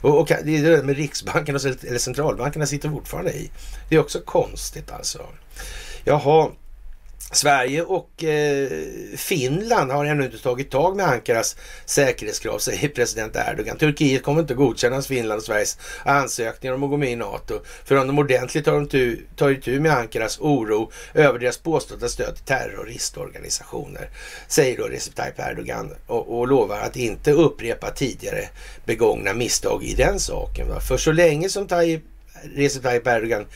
Och, 0.00 0.20
och 0.20 0.26
det 0.44 0.56
är 0.56 0.62
det 0.62 0.82
med 0.82 0.96
Riksbanken 0.96 1.54
och, 1.54 1.64
eller 1.64 1.98
centralbankerna 1.98 2.66
sitter 2.66 2.90
fortfarande 2.90 3.32
i. 3.32 3.50
Det 3.88 3.96
är 3.96 4.00
också 4.00 4.20
konstigt 4.20 4.90
alltså. 4.90 5.26
Jaha, 6.04 6.50
Sverige 7.32 7.82
och 7.82 8.24
eh, 8.24 8.68
Finland 9.16 9.90
har 9.90 10.04
ännu 10.04 10.24
inte 10.24 10.38
tagit 10.38 10.70
tag 10.70 10.96
med 10.96 11.06
Ankaras 11.06 11.56
säkerhetskrav, 11.84 12.58
säger 12.58 12.88
president 12.88 13.36
Erdogan. 13.36 13.76
Turkiet 13.76 14.22
kommer 14.22 14.40
inte 14.40 14.54
godkänna 14.54 15.02
Finland 15.02 15.38
och 15.38 15.44
Sveriges 15.44 15.78
ansökningar 16.04 16.74
om 16.74 16.82
att 16.82 16.90
gå 16.90 16.96
med 16.96 17.12
i 17.12 17.16
NATO 17.16 17.60
förrän 17.84 18.06
de 18.06 18.18
ordentligt 18.18 18.64
tar, 18.64 19.36
tar 19.36 19.50
itu 19.50 19.80
med 19.80 19.92
Ankaras 19.92 20.38
oro 20.40 20.90
över 21.14 21.38
deras 21.38 21.58
påstådda 21.58 22.08
stöd 22.08 22.34
till 22.36 22.44
terroristorganisationer, 22.44 24.10
säger 24.48 24.76
då 24.78 24.84
Recep 24.84 25.14
Tayyip 25.14 25.38
Erdogan 25.38 25.94
och, 26.06 26.38
och 26.38 26.48
lovar 26.48 26.80
att 26.80 26.96
inte 26.96 27.32
upprepa 27.32 27.90
tidigare 27.90 28.48
begångna 28.84 29.34
misstag 29.34 29.84
i 29.84 29.94
den 29.94 30.20
saken. 30.20 30.68
Va? 30.68 30.80
För 30.80 30.96
så 30.96 31.12
länge 31.12 31.48
som 31.48 31.66
Tayyip 31.66 32.02
Recep 32.54 32.82
Tayyip 32.82 33.06
Erdogan 33.06 33.46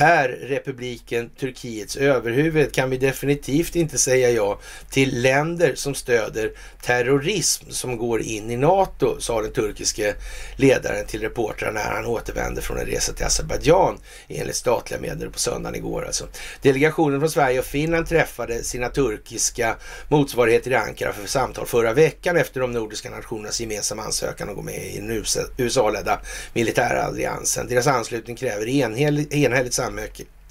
är 0.00 0.28
republiken 0.28 1.30
Turkiets 1.30 1.96
överhuvud 1.96 2.72
kan 2.72 2.90
vi 2.90 2.96
definitivt 2.96 3.76
inte 3.76 3.98
säga 3.98 4.30
ja 4.30 4.60
till 4.90 5.22
länder 5.22 5.74
som 5.74 5.94
stöder 5.94 6.52
terrorism 6.82 7.70
som 7.70 7.96
går 7.96 8.22
in 8.22 8.50
i 8.50 8.56
NATO, 8.56 9.20
sa 9.20 9.42
den 9.42 9.52
turkiske 9.52 10.14
ledaren 10.56 11.06
till 11.06 11.20
reportrar 11.20 11.72
när 11.72 11.84
han 11.84 12.06
återvände 12.06 12.60
från 12.60 12.78
en 12.78 12.86
resa 12.86 13.12
till 13.12 13.26
Azerbajdzjan 13.26 13.98
enligt 14.28 14.56
statliga 14.56 15.00
medier 15.00 15.28
på 15.28 15.38
söndagen 15.38 15.74
igår. 15.76 16.04
Alltså. 16.06 16.26
Delegationen 16.62 17.20
från 17.20 17.30
Sverige 17.30 17.58
och 17.58 17.64
Finland 17.64 18.08
träffade 18.08 18.64
sina 18.64 18.88
turkiska 18.88 19.76
motsvarigheter 20.08 20.70
i 20.70 20.74
Ankara 20.74 21.12
för 21.12 21.28
samtal 21.28 21.66
förra 21.66 21.92
veckan 21.92 22.36
efter 22.36 22.60
de 22.60 22.72
nordiska 22.72 23.10
nationernas 23.10 23.60
gemensamma 23.60 24.02
ansökan 24.02 24.48
att 24.48 24.56
gå 24.56 24.62
med 24.62 24.86
i 24.86 24.96
den 24.96 25.24
USA-ledda 25.56 26.20
militäralliansen. 26.54 27.66
Deras 27.68 27.86
anslutning 27.86 28.36
kräver 28.36 28.68
enhälligt, 28.68 29.32
enhälligt 29.32 29.74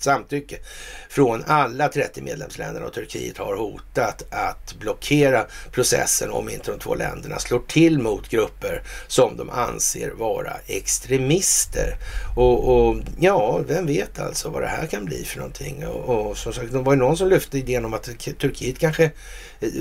samtycke 0.01 0.57
från 1.09 1.43
alla 1.47 1.87
30 1.87 2.21
medlemsländerna 2.21 2.85
och 2.85 2.93
Turkiet 2.93 3.37
har 3.37 3.55
hotat 3.55 4.23
att 4.29 4.75
blockera 4.79 5.45
processen 5.71 6.31
om 6.31 6.49
inte 6.49 6.71
de 6.71 6.79
två 6.79 6.95
länderna 6.95 7.39
slår 7.39 7.59
till 7.59 7.99
mot 7.99 8.29
grupper 8.29 8.83
som 9.07 9.37
de 9.37 9.49
anser 9.49 10.11
vara 10.11 10.53
extremister. 10.67 11.95
Och, 12.35 12.69
och 12.69 12.97
ja, 13.19 13.61
vem 13.67 13.85
vet 13.85 14.19
alltså 14.19 14.49
vad 14.49 14.61
det 14.61 14.67
här 14.67 14.87
kan 14.87 15.05
bli 15.05 15.23
för 15.23 15.37
någonting. 15.37 15.87
Och, 15.87 16.29
och 16.29 16.37
som 16.37 16.53
sagt, 16.53 16.71
det 16.71 16.79
var 16.79 16.93
ju 16.93 16.99
någon 16.99 17.17
som 17.17 17.29
lyfte 17.29 17.57
idén 17.57 17.85
om 17.85 17.93
att 17.93 18.09
Turkiet 18.39 18.79
kanske 18.79 19.11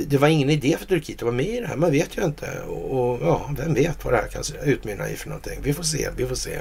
det 0.07 0.19
var 0.19 0.29
ingen 0.29 0.51
idé 0.51 0.77
för 0.79 0.87
Turkiet 0.87 1.19
att 1.19 1.23
vara 1.23 1.35
med 1.35 1.47
i 1.47 1.61
det 1.61 1.67
här. 1.67 1.77
Man 1.77 1.91
vet 1.91 2.19
ju 2.19 2.25
inte. 2.25 2.61
Och, 2.69 2.99
och, 2.99 3.19
ja, 3.23 3.51
vem 3.59 3.75
vet 3.75 4.05
vad 4.05 4.15
det 4.15 4.17
här 4.17 4.29
kan 4.29 4.43
utmynna 4.65 5.11
i 5.11 5.17
för 5.17 5.29
någonting. 5.29 5.61
Vi 5.63 5.75
får 5.75 5.83
se, 5.83 6.09
vi 6.17 6.27
får 6.27 6.35
se. 6.35 6.59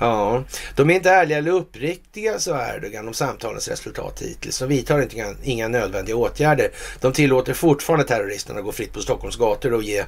Ja, 0.00 0.44
de 0.76 0.90
är 0.90 0.94
inte 0.94 1.10
ärliga 1.10 1.38
eller 1.38 1.50
uppriktiga, 1.50 2.38
så 2.38 2.54
Erdogan 2.54 3.08
om 3.08 3.14
samtalens 3.14 3.68
resultat 3.68 4.22
hittills. 4.22 4.58
De 4.58 4.68
vidtar 4.68 5.02
inte 5.02 5.34
inga, 5.42 5.68
nödvändiga 5.68 6.16
åtgärder. 6.16 6.70
De 7.00 7.12
tillåter 7.12 7.54
fortfarande 7.54 8.04
terroristerna 8.04 8.58
att 8.58 8.64
gå 8.64 8.72
fritt 8.72 8.92
på 8.92 9.00
Stockholms 9.00 9.36
gator 9.36 9.74
och 9.74 9.82
ge, 9.82 10.04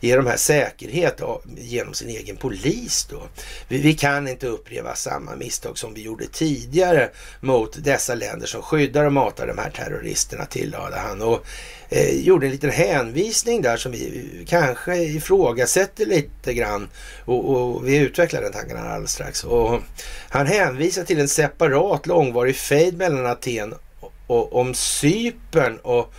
ge 0.00 0.16
de 0.16 0.26
här 0.26 0.36
säkerhet 0.36 1.20
genom 1.56 1.94
sin 1.94 2.08
egen 2.08 2.36
polis 2.36 3.06
då. 3.10 3.22
Vi, 3.68 3.78
vi 3.78 3.94
kan 3.94 4.28
inte 4.28 4.46
upprepa 4.46 4.94
samma 4.94 5.36
misstag 5.36 5.78
som 5.78 5.94
vi 5.94 6.02
gjorde 6.02 6.26
tidigare 6.26 7.10
mot 7.40 7.84
dessa 7.84 8.14
länder 8.14 8.46
som 8.46 8.62
skyddar 8.62 9.04
och 9.04 9.12
matar 9.12 9.46
de 9.46 9.58
här 9.58 9.70
terroristerna, 9.70 10.44
tillade 10.44 10.96
han. 10.96 11.22
Och 11.22 11.46
eh, 11.90 12.20
gjorde 12.20 12.46
en 12.46 12.52
liten 12.52 12.70
hänvisning 12.70 13.62
där 13.62 13.76
som 13.76 13.92
vi 13.92 14.28
kanske 14.48 14.96
ifrågasätter 14.96 16.06
lite 16.06 16.54
grann 16.54 16.88
och, 17.24 17.50
och 17.50 17.88
vi 17.88 17.96
utvecklar 17.96 18.42
den 18.42 18.52
tanken 18.52 18.76
här 18.76 18.88
alldeles 18.88 19.12
strax. 19.12 19.44
Och 19.44 19.80
han 20.28 20.46
hänvisar 20.46 21.04
till 21.04 21.20
en 21.20 21.28
separat 21.28 22.06
långvarig 22.06 22.56
fejd 22.56 22.96
mellan 22.96 23.26
Aten 23.26 23.74
och, 24.00 24.12
och 24.26 24.56
om 24.56 24.74
Cypern 24.74 25.76
och 25.76 26.12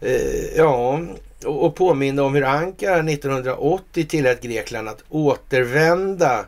eh, 0.00 0.56
ja, 0.56 1.00
och, 1.44 1.64
och 1.64 1.76
påminner 1.76 2.22
om 2.22 2.34
hur 2.34 2.44
Ankara 2.44 3.10
1980 3.10 4.06
tillät 4.08 4.42
Grekland 4.42 4.88
att 4.88 5.04
återvända 5.08 6.46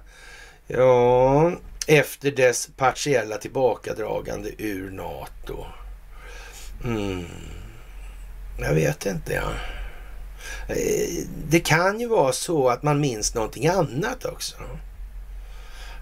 ja, 0.66 1.52
efter 1.86 2.30
dess 2.30 2.68
partiella 2.76 3.36
tillbakadragande 3.36 4.50
ur 4.58 4.90
NATO. 4.90 5.66
Mm. 6.84 7.24
Jag 8.58 8.74
vet 8.74 9.06
inte. 9.06 9.32
Ja. 9.32 9.52
Eh, 10.68 11.24
det 11.48 11.60
kan 11.60 12.00
ju 12.00 12.08
vara 12.08 12.32
så 12.32 12.68
att 12.68 12.82
man 12.82 13.00
minns 13.00 13.34
någonting 13.34 13.66
annat 13.66 14.24
också. 14.24 14.56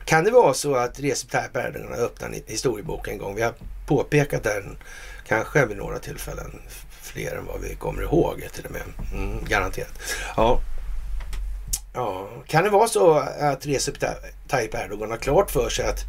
Kan 0.04 0.24
det 0.24 0.30
vara 0.30 0.54
så 0.54 0.74
att 0.74 1.00
Recep 1.00 1.30
Tayyip 1.30 1.56
Erdogan 1.56 1.92
har 1.92 2.04
öppnat 2.04 2.30
en 2.30 2.42
historiebok 2.46 3.08
en 3.08 3.18
gång? 3.18 3.34
Vi 3.34 3.42
har 3.42 3.54
påpekat 3.86 4.42
den 4.42 4.76
kanske 5.26 5.66
vid 5.66 5.76
några 5.76 5.98
tillfällen. 5.98 6.60
Fler 7.02 7.36
än 7.36 7.46
vad 7.46 7.60
vi 7.60 7.74
kommer 7.74 8.02
ihåg 8.02 8.48
till 8.52 8.64
och 8.66 8.72
med. 8.72 8.82
Mm, 9.12 9.44
garanterat. 9.44 10.00
Ja. 10.36 10.60
ja. 11.94 12.28
Kan 12.46 12.64
det 12.64 12.70
vara 12.70 12.88
så 12.88 13.14
att 13.40 13.66
Recep 13.66 13.94
Tayyip 14.48 14.74
Erdogan 14.74 15.10
har 15.10 15.18
klart 15.18 15.50
för 15.50 15.68
sig 15.68 15.86
att 15.86 16.04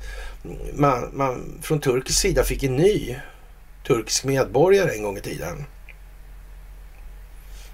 man, 0.73 1.09
man 1.13 1.59
från 1.61 1.79
turkisk 1.79 2.19
sida 2.19 2.43
fick 2.43 2.63
en 2.63 2.75
ny 2.75 3.19
turkisk 3.87 4.23
medborgare 4.23 4.91
en 4.91 5.03
gång 5.03 5.17
i 5.17 5.21
tiden? 5.21 5.65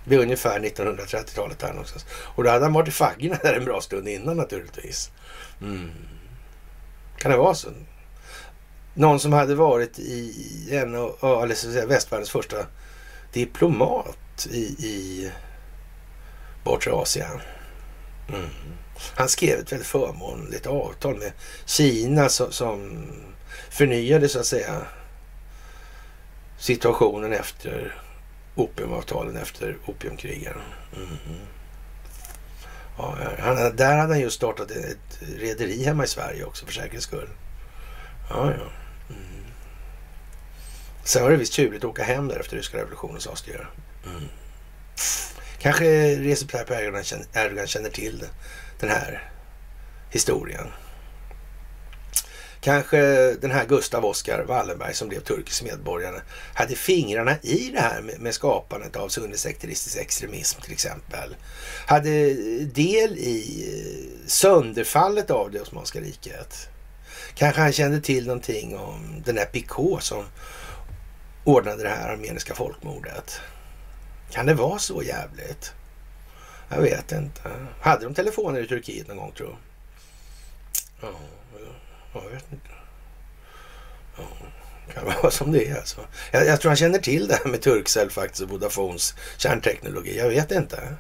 Vid 0.04 0.20
ungefär 0.20 0.60
1930-talet 0.60 1.60
där 1.60 1.70
någonstans. 1.70 2.06
Och 2.12 2.43
då 2.43 2.49
hade 2.49 2.66
han 2.66 2.74
varit 2.74 2.88
i 2.88 2.91
faggorna 2.91 3.38
där 3.43 3.54
en 3.54 3.66
bra 3.66 3.82
stund 3.82 4.08
innan 4.08 4.38
naturligtvis. 4.38 5.12
Mm. 5.62 5.91
Kan 7.18 7.32
det 7.32 7.38
vara 7.38 7.54
så? 7.54 7.70
Någon 8.93 9.20
som 9.20 9.34
hade 9.34 9.56
varit 9.56 9.99
i 9.99 10.68
en 10.72 10.95
av 10.95 11.43
eller 11.43 11.56
så 11.56 11.72
säga, 11.72 11.86
västvärldens 11.86 12.30
första 12.30 12.58
diplomat 13.34 14.47
i, 14.52 14.62
i 14.62 15.32
bortre 16.64 16.91
Asien. 16.91 17.41
Mm. 18.30 18.49
Han 19.16 19.30
skrev 19.30 19.60
ett 19.60 19.72
väldigt 19.72 19.88
förmånligt 19.88 20.68
avtal 20.68 21.18
med 21.18 21.32
Kina 21.66 22.30
som, 22.30 22.52
som 22.52 23.08
förnyade 23.70 24.30
så 24.30 24.39
att 24.39 24.45
säga 24.45 24.82
situationen 26.58 27.34
efter 27.34 27.95
opiumavtalen 28.56 29.38
efter 29.38 29.78
opiumkrigen. 29.86 30.54
Mm. 30.95 31.18
Ja, 32.97 33.18
han, 33.39 33.76
där 33.76 33.97
hade 33.97 34.14
han 34.14 34.20
just 34.20 34.36
startat 34.36 34.72
ett 34.72 35.20
rederi 35.36 35.84
hemma 35.84 36.04
i 36.04 36.08
Sverige 36.08 36.43
också 36.45 36.66
för 36.66 36.74
säkerhets 36.74 37.06
skull. 37.06 37.30
Ja, 38.30 38.52
ja. 38.52 38.70
Mm. 39.10 39.45
Sen 41.04 41.24
var 41.24 41.32
det 41.32 41.38
visst 41.38 41.54
tjurigt 41.54 41.84
att 41.84 41.89
åka 41.89 42.04
hem 42.04 42.28
där 42.28 42.39
efter 42.39 42.58
ryska 42.58 42.78
revolutionen 42.78 43.22
sades 43.22 43.41
det 43.41 43.68
mm. 44.06 44.24
Kanske 45.60 46.16
Recep 46.16 46.52
Tayyip 46.52 46.72
Erdogan 47.34 47.68
känner 47.68 47.89
till 47.89 48.26
den 48.80 48.89
här 48.89 49.32
historien. 50.10 50.68
Kanske 52.62 52.97
den 53.34 53.51
här 53.51 53.66
Gustav 53.66 54.05
Oskar 54.05 54.43
Wallenberg 54.43 54.93
som 54.93 55.09
blev 55.09 55.20
turkisk 55.20 55.64
medborgare 55.64 56.22
hade 56.53 56.76
fingrarna 56.76 57.38
i 57.41 57.70
det 57.74 57.80
här 57.80 58.01
med, 58.01 58.20
med 58.20 58.34
skapandet 58.34 58.95
av 58.95 59.09
sunnisekteristisk 59.09 59.97
extremism 59.97 60.62
till 60.62 60.74
exempel. 60.74 61.36
Hade 61.86 62.34
del 62.64 63.18
i 63.18 63.66
eh, 63.68 64.28
sönderfallet 64.28 65.32
av 65.32 65.51
det 65.51 65.62
Osmanska 65.62 65.99
riket. 65.99 66.70
Kanske 67.36 67.62
han 67.62 67.74
kände 67.74 68.01
till 68.01 68.28
någonting 68.28 68.78
om 68.78 69.22
den 69.26 69.36
där 69.36 69.45
Picot 69.45 70.03
som 70.03 70.26
ordnade 71.43 71.84
det 71.84 71.89
här 71.89 72.09
armeniska 72.09 72.55
folkmordet. 72.55 73.39
Kan 74.32 74.45
det 74.45 74.53
vara 74.53 74.80
så 74.80 75.03
jävligt? 75.03 75.74
Jag 76.70 76.82
vet 76.82 77.12
inte. 77.12 77.41
Hade 77.82 78.05
de 78.05 78.14
telefoner 78.14 78.59
i 78.59 78.68
Turkiet 78.68 79.07
någon 79.07 79.18
gång 79.18 79.32
tror 79.32 79.57
du? 81.01 81.07
Oh. 81.07 81.41
Jag 82.14 82.30
vet 82.30 82.51
inte. 82.51 82.70
Ja, 84.18 84.24
kan 84.93 85.05
vara 85.22 85.32
som 85.32 85.51
det 85.51 85.68
är 85.68 85.76
alltså. 85.76 86.01
Jag, 86.32 86.45
jag 86.45 86.62
tror 86.62 86.70
han 86.70 86.78
känner 86.78 86.99
till 86.99 87.28
det 87.28 87.36
här 87.36 87.45
med 87.45 87.62
Turkcell 87.62 88.09
faktiskt 88.09 88.41
och 88.41 88.49
Vodafones 88.49 89.16
kärnteknologi. 89.38 90.18
Jag 90.18 90.30
vet 90.30 90.51
inte. 90.51 90.95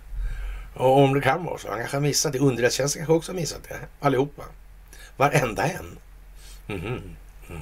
Och 0.73 0.97
om 0.97 1.13
det 1.13 1.21
kan 1.21 1.43
vara 1.45 1.57
så. 1.57 1.69
Han 1.69 1.77
kanske 1.77 1.97
har 1.97 2.01
missat 2.01 2.33
det. 2.33 2.39
Underrättelsetjänsten 2.39 2.99
kanske 2.99 3.13
också 3.13 3.31
har 3.31 3.39
missat 3.39 3.63
det. 3.69 3.79
Allihopa. 3.99 4.43
Varenda 5.17 5.63
en. 5.63 5.99
Mhm. 6.67 6.77
Mm 6.77 6.97
-hmm. 7.47 7.59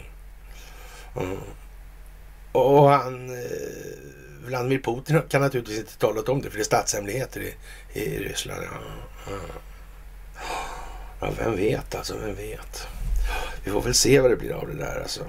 mm. 1.18 1.28
Mm. 1.28 1.38
Och 2.52 2.90
han... 2.90 3.30
Eh, 3.30 4.20
Vladimir 4.46 4.80
Putin 4.80 5.22
kan 5.30 5.42
naturligtvis 5.42 5.80
inte 5.80 5.98
tala 5.98 6.22
om 6.22 6.42
det 6.42 6.50
för 6.50 6.58
det 6.58 6.62
är 6.62 6.66
statshemligheter 6.66 7.42
i, 7.42 7.54
i 8.00 8.20
Ryssland. 8.20 8.64
Ja, 8.64 8.80
ja. 9.28 9.38
ja, 11.22 11.32
vem 11.38 11.56
vet 11.56 11.96
alltså, 11.96 12.18
vem 12.18 12.36
vet. 12.36 12.88
Vi 13.64 13.72
får 13.72 13.82
väl 13.82 13.94
se 13.94 14.20
vad 14.20 14.32
det 14.32 14.36
blir 14.36 14.52
av 14.52 14.68
det 14.68 14.78
där 14.78 15.00
alltså. 15.02 15.26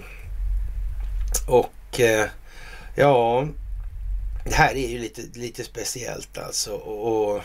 Och 1.46 2.00
eh, 2.00 2.26
ja, 2.94 3.46
det 4.44 4.54
här 4.54 4.74
är 4.74 4.88
ju 4.88 4.98
lite, 4.98 5.22
lite 5.34 5.64
speciellt 5.64 6.38
alltså. 6.38 6.72
Och, 6.72 7.34
och 7.34 7.42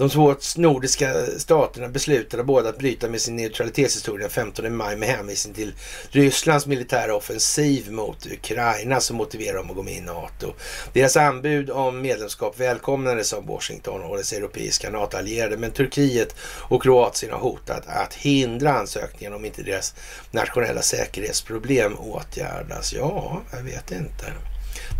de 0.00 0.10
två 0.10 0.34
nordiska 0.56 1.14
staterna 1.38 1.88
beslutade 1.88 2.44
båda 2.44 2.68
att 2.68 2.78
bryta 2.78 3.08
med 3.08 3.20
sin 3.20 3.36
neutralitetshistoria 3.36 4.22
den 4.22 4.30
15 4.30 4.76
maj 4.76 4.96
med 4.96 5.08
hänvisning 5.08 5.54
till 5.54 5.74
Rysslands 6.10 6.66
militära 6.66 7.14
offensiv 7.14 7.92
mot 7.92 8.26
Ukraina 8.26 9.00
som 9.00 9.16
motiverar 9.16 9.56
dem 9.56 9.70
att 9.70 9.76
gå 9.76 9.82
med 9.82 9.94
i 9.94 10.00
NATO. 10.00 10.54
Deras 10.92 11.16
anbud 11.16 11.70
om 11.70 12.02
medlemskap 12.02 12.60
välkomnades 12.60 13.32
av 13.32 13.46
Washington 13.46 14.02
och 14.02 14.16
dess 14.16 14.32
europeiska 14.32 14.90
NATO-allierade 14.90 15.56
men 15.56 15.70
Turkiet 15.70 16.34
och 16.42 16.82
Kroatien 16.82 17.32
har 17.32 17.40
hotat 17.40 17.82
att 17.86 18.14
hindra 18.14 18.72
ansökningen 18.72 19.34
om 19.34 19.44
inte 19.44 19.62
deras 19.62 19.94
nationella 20.30 20.82
säkerhetsproblem 20.82 21.96
åtgärdas. 21.98 22.92
Ja, 22.92 23.40
jag 23.52 23.62
vet 23.62 23.90
inte. 23.90 24.32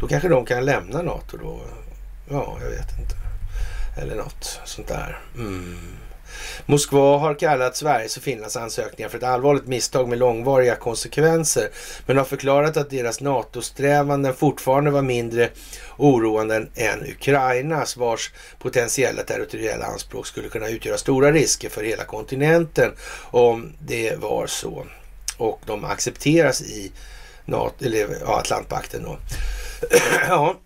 Då 0.00 0.08
kanske 0.08 0.28
de 0.28 0.46
kan 0.46 0.64
lämna 0.64 1.02
NATO 1.02 1.36
då. 1.36 1.60
Ja, 2.30 2.58
jag 2.62 2.70
vet 2.70 2.98
inte. 3.00 3.29
Eller 4.00 4.14
något 4.14 4.60
sånt 4.64 4.88
där. 4.88 5.18
Mm. 5.34 5.78
Moskva 6.66 7.18
har 7.18 7.34
kallat 7.34 7.76
Sveriges 7.76 8.16
och 8.16 8.22
Finlands 8.22 8.56
ansökningar 8.56 9.08
för 9.08 9.18
ett 9.18 9.24
allvarligt 9.24 9.66
misstag 9.66 10.08
med 10.08 10.18
långvariga 10.18 10.76
konsekvenser, 10.76 11.68
men 12.06 12.16
har 12.16 12.24
förklarat 12.24 12.76
att 12.76 12.90
deras 12.90 13.20
NATO-strävanden 13.20 14.34
fortfarande 14.34 14.90
var 14.90 15.02
mindre 15.02 15.48
oroande 15.96 16.66
än 16.74 17.06
Ukrainas, 17.10 17.96
vars 17.96 18.30
potentiella 18.58 19.22
territoriella 19.22 19.86
anspråk 19.86 20.26
skulle 20.26 20.48
kunna 20.48 20.68
utgöra 20.68 20.98
stora 20.98 21.32
risker 21.32 21.68
för 21.68 21.84
hela 21.84 22.04
kontinenten 22.04 22.92
om 23.30 23.72
det 23.78 24.16
var 24.18 24.46
så. 24.46 24.86
Och 25.36 25.60
de 25.66 25.84
accepteras 25.84 26.62
i 26.62 26.92
NATO, 27.44 27.84
eller, 27.84 28.16
ja, 28.20 28.38
Atlantpakten 28.38 29.02
då. 29.02 29.18
ja. 30.28 30.56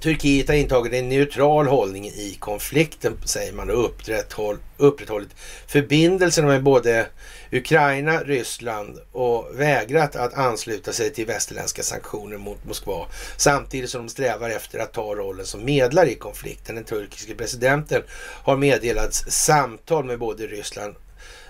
Turkiet 0.00 0.48
har 0.48 0.54
intagit 0.54 0.92
en 0.92 1.08
neutral 1.08 1.66
hållning 1.66 2.06
i 2.06 2.36
konflikten, 2.38 3.16
säger 3.24 3.52
man, 3.52 3.70
och 3.70 3.84
upprätthåll, 3.84 4.56
upprätthållit 4.76 5.28
förbindelserna 5.66 6.48
med 6.48 6.62
både 6.62 7.06
Ukraina, 7.52 8.22
Ryssland 8.22 8.98
och 9.12 9.48
vägrat 9.54 10.16
att 10.16 10.34
ansluta 10.34 10.92
sig 10.92 11.12
till 11.12 11.26
västerländska 11.26 11.82
sanktioner 11.82 12.38
mot 12.38 12.64
Moskva 12.64 13.06
samtidigt 13.36 13.90
som 13.90 14.06
de 14.06 14.08
strävar 14.08 14.50
efter 14.50 14.78
att 14.78 14.92
ta 14.92 15.14
rollen 15.14 15.46
som 15.46 15.64
medlare 15.64 16.10
i 16.10 16.14
konflikten. 16.14 16.74
Den 16.74 16.84
turkiske 16.84 17.34
presidenten 17.34 18.02
har 18.44 18.56
meddelats 18.56 19.24
samtal 19.28 20.04
med 20.04 20.18
både 20.18 20.46
Ryssland 20.46 20.94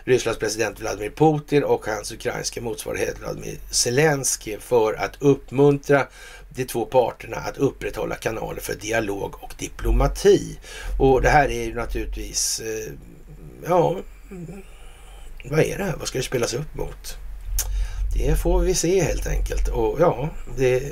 Rysslands 0.05 0.40
president 0.40 0.80
Vladimir 0.80 1.11
Putin 1.11 1.64
och 1.64 1.86
hans 1.86 2.12
ukrainska 2.12 2.61
motsvarighet 2.61 3.20
Vladimir 3.20 3.59
Zelensky 3.70 4.57
för 4.61 4.94
att 4.94 5.16
uppmuntra 5.18 6.07
de 6.55 6.64
två 6.64 6.84
parterna 6.84 7.36
att 7.36 7.57
upprätthålla 7.57 8.14
kanaler 8.14 8.61
för 8.61 8.74
dialog 8.74 9.34
och 9.40 9.55
diplomati. 9.59 10.59
Och 10.98 11.22
det 11.22 11.28
här 11.28 11.48
är 11.48 11.64
ju 11.64 11.74
naturligtvis, 11.74 12.61
eh, 12.61 12.92
ja, 13.68 13.96
vad 15.44 15.61
är 15.61 15.78
det 15.78 15.84
här? 15.84 15.96
Vad 15.98 16.09
ska 16.09 16.18
det 16.18 16.24
spelas 16.24 16.55
upp 16.55 16.74
mot? 16.74 17.16
Det 18.14 18.36
får 18.36 18.61
vi 18.61 18.74
se 18.74 19.03
helt 19.03 19.26
enkelt. 19.26 19.68
Och 19.68 19.96
ja, 20.01 20.28
det, 20.57 20.82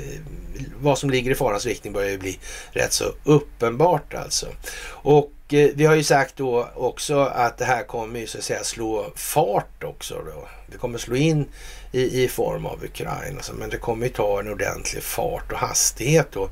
vad 0.81 0.97
som 0.97 1.09
ligger 1.09 1.31
i 1.31 1.35
farans 1.35 1.65
riktning 1.65 1.93
börjar 1.93 2.09
ju 2.09 2.17
bli 2.17 2.39
rätt 2.71 2.93
så 2.93 3.13
uppenbart 3.23 4.13
alltså. 4.13 4.47
Och 4.87 5.33
eh, 5.49 5.69
vi 5.75 5.85
har 5.85 5.95
ju 5.95 6.03
sagt 6.03 6.37
då 6.37 6.69
också 6.75 7.19
att 7.19 7.57
det 7.57 7.65
här 7.65 7.83
kommer 7.83 8.19
ju 8.19 8.27
så 8.27 8.37
att 8.37 8.43
säga 8.43 8.63
slå 8.63 9.11
fart 9.15 9.83
också 9.83 10.15
då. 10.25 10.47
Det 10.71 10.77
kommer 10.77 10.97
slå 10.97 11.15
in 11.15 11.45
i, 11.91 12.23
i 12.23 12.27
form 12.27 12.65
av 12.65 12.83
Ukraina. 12.83 13.41
Men 13.53 13.69
det 13.69 13.77
kommer 13.77 14.05
ju 14.05 14.11
ta 14.11 14.39
en 14.39 14.51
ordentlig 14.51 15.03
fart 15.03 15.51
och 15.51 15.57
hastighet 15.57 16.27
då 16.31 16.49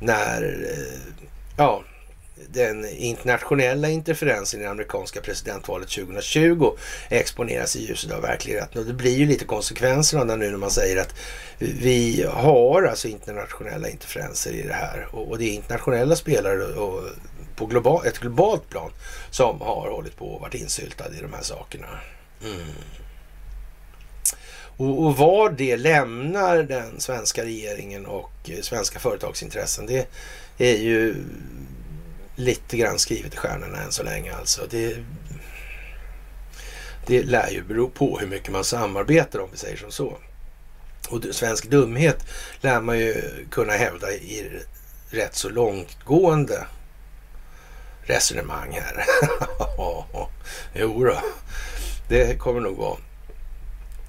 när 0.00 0.42
eh, 0.70 1.14
ja, 1.56 1.82
den 2.48 2.88
internationella 2.88 3.88
interferensen 3.88 4.60
i 4.60 4.62
det 4.62 4.70
amerikanska 4.70 5.20
presidentvalet 5.20 5.88
2020 5.88 6.70
exponeras 7.08 7.76
i 7.76 7.86
ljuset 7.86 8.12
av 8.12 8.22
verkligheten. 8.22 8.80
Och 8.80 8.86
det 8.86 8.92
blir 8.92 9.16
ju 9.16 9.26
lite 9.26 9.44
konsekvenserna 9.44 10.32
av 10.32 10.38
nu 10.38 10.50
när 10.50 10.58
man 10.58 10.70
säger 10.70 11.00
att 11.00 11.14
vi 11.58 12.26
har 12.30 12.82
alltså 12.82 13.08
internationella 13.08 13.88
interferenser 13.88 14.52
i 14.52 14.62
det 14.62 14.72
här. 14.72 15.08
Och, 15.12 15.38
det 15.38 15.44
är 15.44 15.54
internationella 15.54 16.16
spelare 16.16 16.64
och 16.64 17.02
på 17.56 17.66
global, 17.66 18.06
ett 18.06 18.18
globalt 18.18 18.68
plan 18.68 18.90
som 19.30 19.60
har 19.60 19.90
hållit 19.90 20.16
på 20.16 20.26
och 20.26 20.40
varit 20.40 20.54
insyltade 20.54 21.16
i 21.16 21.20
de 21.20 21.32
här 21.32 21.42
sakerna. 21.42 21.88
Mm. 22.44 22.66
Och, 24.80 25.06
och 25.06 25.16
var 25.16 25.50
det 25.50 25.76
lämnar 25.76 26.62
den 26.62 27.00
svenska 27.00 27.44
regeringen 27.44 28.06
och 28.06 28.32
eh, 28.44 28.60
svenska 28.60 28.98
företagsintressen, 28.98 29.86
det 29.86 30.08
är 30.58 30.76
ju 30.76 31.14
lite 32.36 32.76
grann 32.76 32.98
skrivet 32.98 33.34
i 33.34 33.36
stjärnorna 33.36 33.82
än 33.82 33.92
så 33.92 34.02
länge 34.02 34.34
alltså. 34.34 34.66
Det, 34.70 34.96
det 37.06 37.22
lär 37.22 37.50
ju 37.50 37.62
bero 37.62 37.90
på 37.90 38.18
hur 38.18 38.26
mycket 38.26 38.52
man 38.52 38.64
samarbetar 38.64 39.38
om 39.38 39.48
vi 39.52 39.58
säger 39.58 39.76
som 39.76 39.90
så. 39.90 40.18
Och 41.08 41.24
svensk 41.30 41.70
dumhet 41.70 42.26
lär 42.60 42.80
man 42.80 42.98
ju 42.98 43.22
kunna 43.50 43.72
hävda 43.72 44.12
i 44.12 44.60
rätt 45.10 45.34
så 45.34 45.48
långtgående 45.48 46.66
resonemang 48.02 48.72
här. 48.72 49.04
jo 50.74 51.04
då, 51.04 51.22
det 52.08 52.38
kommer 52.38 52.60
nog 52.60 52.76
vara. 52.76 52.98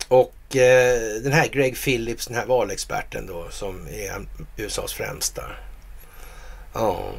Och 0.07 0.35
eh, 0.55 1.21
den 1.23 1.31
här 1.31 1.47
Greg 1.47 1.77
Phillips, 1.77 2.27
den 2.27 2.37
här 2.37 2.45
valexperten 2.45 3.25
då 3.25 3.47
som 3.49 3.87
är 3.87 4.25
USAs 4.57 4.93
främsta. 4.93 5.43
Ja, 6.73 7.13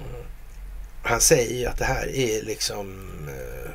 han 1.03 1.21
säger 1.21 1.59
ju 1.59 1.67
att 1.67 1.79
det 1.79 1.85
här 1.85 2.17
är 2.17 2.43
liksom... 2.43 3.09
Eh, 3.29 3.71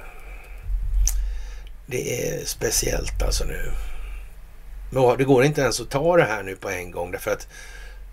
det 1.86 2.30
är 2.30 2.46
speciellt 2.46 3.24
alltså 3.24 3.46
nu. 3.46 3.72
Men 4.92 5.18
det 5.18 5.24
går 5.24 5.44
inte 5.44 5.62
ens 5.62 5.82
att 5.82 5.90
ta 5.90 6.18
det 6.18 6.24
här 6.24 6.44
nu 6.44 6.56
på 6.56 6.70
en 6.70 6.92
gång 6.92 7.12
därför 7.12 7.32
att 7.32 7.48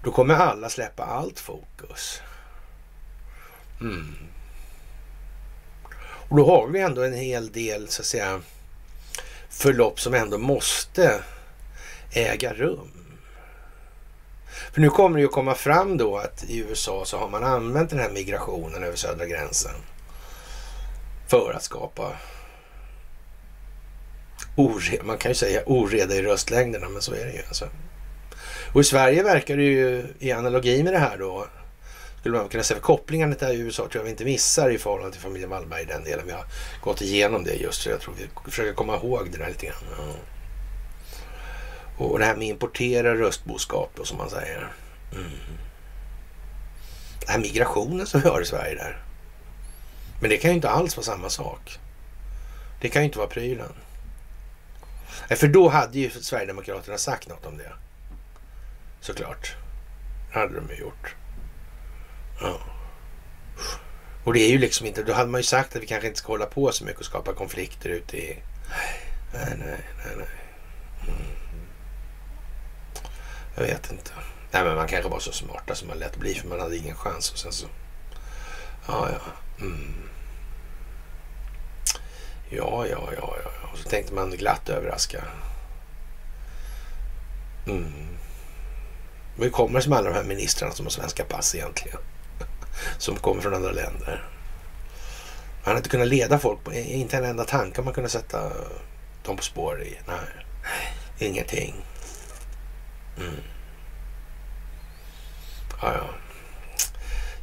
då 0.04 0.10
kommer 0.10 0.34
alla 0.34 0.68
släppa 0.68 1.04
allt 1.04 1.40
fokus. 1.40 2.20
Mm. 3.80 4.14
Och 6.28 6.36
då 6.36 6.46
har 6.46 6.66
vi 6.66 6.80
ändå 6.80 7.02
en 7.02 7.14
hel 7.14 7.52
del 7.52 7.88
så 7.88 8.02
att 8.02 8.06
säga 8.06 8.40
förlopp 9.50 10.00
som 10.00 10.14
ändå 10.14 10.38
måste 10.38 11.20
äga 12.14 12.52
rum. 12.52 12.90
För 14.72 14.80
nu 14.80 14.90
kommer 14.90 15.16
det 15.16 15.22
ju 15.22 15.28
komma 15.28 15.54
fram 15.54 15.96
då 15.96 16.16
att 16.16 16.44
i 16.44 16.58
USA 16.58 17.04
så 17.04 17.18
har 17.18 17.28
man 17.28 17.44
använt 17.44 17.90
den 17.90 17.98
här 17.98 18.10
migrationen 18.10 18.84
över 18.84 18.96
södra 18.96 19.26
gränsen 19.26 19.74
för 21.28 21.52
att 21.56 21.62
skapa 21.62 22.12
oreda, 24.56 25.04
man 25.04 25.18
kan 25.18 25.30
ju 25.30 25.34
säga 25.34 25.62
oreda 25.66 26.14
i 26.14 26.22
röstlängderna, 26.22 26.88
men 26.88 27.02
så 27.02 27.14
är 27.14 27.24
det 27.24 27.32
ju. 27.32 27.42
Alltså. 27.48 27.68
Och 28.72 28.80
i 28.80 28.84
Sverige 28.84 29.22
verkar 29.22 29.56
det 29.56 29.62
ju 29.62 30.06
i 30.18 30.32
analogi 30.32 30.82
med 30.82 30.92
det 30.92 30.98
här 30.98 31.18
då, 31.18 31.46
skulle 32.20 32.38
man 32.38 32.48
kunna 32.48 32.62
säga, 32.62 32.80
kopplingen 32.80 33.34
till 33.34 33.48
USA 33.48 33.82
tror 33.82 33.96
jag 33.96 34.04
vi 34.04 34.10
inte 34.10 34.24
missar 34.24 34.70
i 34.70 34.78
förhållande 34.78 35.12
till 35.12 35.20
familjen 35.20 35.50
Wallberg 35.50 35.82
i 35.82 35.84
den 35.84 36.04
delen. 36.04 36.26
Vi 36.26 36.32
har 36.32 36.44
gått 36.80 37.02
igenom 37.02 37.44
det 37.44 37.54
just, 37.54 37.82
så 37.82 37.90
jag 37.90 38.00
tror 38.00 38.14
vi 38.14 38.50
försöker 38.50 38.72
komma 38.72 38.96
ihåg 38.96 39.28
det 39.32 39.38
där 39.38 39.48
lite 39.48 39.66
grann. 39.66 39.76
Ja. 39.98 40.14
Och 41.96 42.18
det 42.18 42.24
här 42.24 42.36
med 42.36 42.48
importera 42.48 43.14
röstboskap 43.14 43.90
då, 43.94 44.04
som 44.04 44.18
man 44.18 44.30
säger. 44.30 44.72
Mm. 45.12 45.30
Det 47.20 47.32
här 47.32 47.38
migrationen 47.38 48.06
som 48.06 48.20
vi 48.20 48.28
har 48.28 48.40
i 48.40 48.46
Sverige 48.46 48.74
där. 48.74 49.02
Men 50.20 50.30
det 50.30 50.36
kan 50.36 50.50
ju 50.50 50.56
inte 50.56 50.70
alls 50.70 50.96
vara 50.96 51.04
samma 51.04 51.30
sak. 51.30 51.78
Det 52.80 52.88
kan 52.88 53.02
ju 53.02 53.06
inte 53.06 53.18
vara 53.18 53.28
prylen. 53.28 53.72
För 55.28 55.48
då 55.48 55.68
hade 55.68 55.98
ju 55.98 56.10
Sverigedemokraterna 56.10 56.98
sagt 56.98 57.28
något 57.28 57.46
om 57.46 57.56
det. 57.56 57.72
Såklart. 59.00 59.56
Det 60.32 60.38
hade 60.38 60.54
de 60.54 60.74
ju 60.74 60.80
gjort. 60.80 61.14
Ja. 62.40 62.60
Och 64.24 64.34
det 64.34 64.40
är 64.40 64.50
ju 64.50 64.58
liksom 64.58 64.86
inte, 64.86 65.02
då 65.02 65.12
hade 65.12 65.30
man 65.30 65.38
ju 65.38 65.44
sagt 65.44 65.76
att 65.76 65.82
vi 65.82 65.86
kanske 65.86 66.08
inte 66.08 66.18
ska 66.18 66.32
hålla 66.32 66.46
på 66.46 66.72
så 66.72 66.84
mycket 66.84 67.00
och 67.00 67.06
skapa 67.06 67.32
konflikter 67.32 67.88
ute 67.88 68.16
i... 68.16 68.42
Nej, 69.34 69.56
nej, 69.58 69.78
nej, 70.04 70.16
nej. 70.16 70.26
Mm. 71.08 71.43
Jag 73.54 73.62
vet 73.62 73.92
inte. 73.92 74.10
Nej, 74.50 74.64
men 74.64 74.76
man 74.76 74.88
kanske 74.88 75.10
var 75.10 75.18
så 75.18 75.32
smarta 75.32 75.74
som 75.74 75.88
man 75.88 75.98
lät 75.98 76.16
bli 76.16 76.34
för 76.34 76.48
man 76.48 76.60
hade 76.60 76.76
ingen 76.76 76.96
chans 76.96 77.32
och 77.32 77.38
sen 77.38 77.52
så... 77.52 77.66
Ja, 78.86 79.08
ja. 79.10 79.20
Mm. 79.60 79.94
Ja, 82.48 82.86
ja, 82.86 83.08
ja, 83.16 83.36
ja. 83.44 83.68
Och 83.72 83.78
så 83.78 83.88
tänkte 83.88 84.14
man 84.14 84.30
glatt 84.30 84.68
överraska. 84.68 85.24
Mm. 87.66 87.92
Men 89.34 89.44
hur 89.44 89.50
kommer 89.50 89.78
det 89.78 89.82
sig 89.82 89.90
med 89.90 89.98
alla 89.98 90.10
de 90.10 90.16
här 90.16 90.24
ministrarna 90.24 90.72
som 90.72 90.86
har 90.86 90.90
svenska 90.90 91.24
pass 91.24 91.54
egentligen? 91.54 91.98
Som 92.98 93.16
kommer 93.16 93.42
från 93.42 93.54
andra 93.54 93.72
länder. 93.72 94.28
Man 95.64 95.64
hade 95.64 95.76
inte 95.76 95.88
kunnat 95.88 96.08
leda 96.08 96.38
folk, 96.38 96.64
på, 96.64 96.72
inte 96.72 97.16
en 97.16 97.24
enda 97.24 97.44
tanke 97.44 97.82
man 97.82 97.94
kunde 97.94 98.10
sätta 98.10 98.52
dem 99.22 99.36
på 99.36 99.42
spår 99.42 99.82
i. 99.82 99.98
Nej, 100.06 100.44
ingenting. 101.18 101.74
Mm. 103.18 103.34
Ja, 105.82 105.94
ja. 105.94 106.10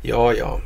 Ja, 0.02 0.34
ja. 0.34 0.62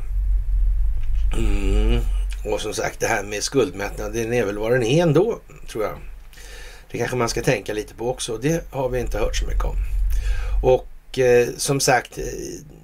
Mm. 1.37 2.01
Och 2.45 2.61
som 2.61 2.73
sagt, 2.73 2.99
det 2.99 3.07
här 3.07 3.23
med 3.23 3.43
skuldmättnad, 3.43 4.13
den 4.13 4.33
är 4.33 4.45
väl 4.45 4.57
vad 4.57 4.71
den 4.71 4.83
är 4.83 5.03
ändå, 5.03 5.39
tror 5.67 5.83
jag. 5.83 5.97
Det 6.91 6.97
kanske 6.97 7.15
man 7.15 7.29
ska 7.29 7.41
tänka 7.41 7.73
lite 7.73 7.93
på 7.93 8.09
också. 8.09 8.37
Det 8.37 8.71
har 8.71 8.89
vi 8.89 8.99
inte 8.99 9.19
hört 9.19 9.35
så 9.35 9.45
mycket 9.45 9.63
om. 9.63 9.75
Och 10.63 11.19
eh, 11.19 11.47
som 11.57 11.79
sagt, 11.79 12.17
eh, 12.17 12.23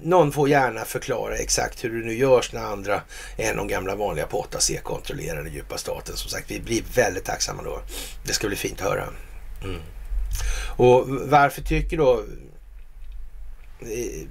någon 0.02 0.32
får 0.32 0.48
gärna 0.48 0.84
förklara 0.84 1.36
exakt 1.36 1.84
hur 1.84 2.00
det 2.00 2.06
nu 2.06 2.14
görs 2.14 2.52
när 2.52 2.60
andra 2.60 3.00
än 3.36 3.56
de 3.56 3.68
gamla 3.68 3.94
vanliga 3.94 4.26
på 4.26 4.46
8C 4.50 4.80
kontrollerar 4.82 5.44
den 5.44 5.52
djupa 5.52 5.78
staten. 5.78 6.16
Som 6.16 6.30
sagt, 6.30 6.50
vi 6.50 6.60
blir 6.60 6.82
väldigt 6.94 7.24
tacksamma 7.24 7.62
då. 7.62 7.80
Det 8.24 8.32
ska 8.32 8.48
bli 8.48 8.56
fint 8.56 8.80
att 8.80 8.88
höra. 8.88 9.04
Mm. 9.64 9.80
Och 10.76 11.08
varför 11.08 11.62
tycker 11.62 11.96
då 11.96 12.24
eh, 13.80 14.26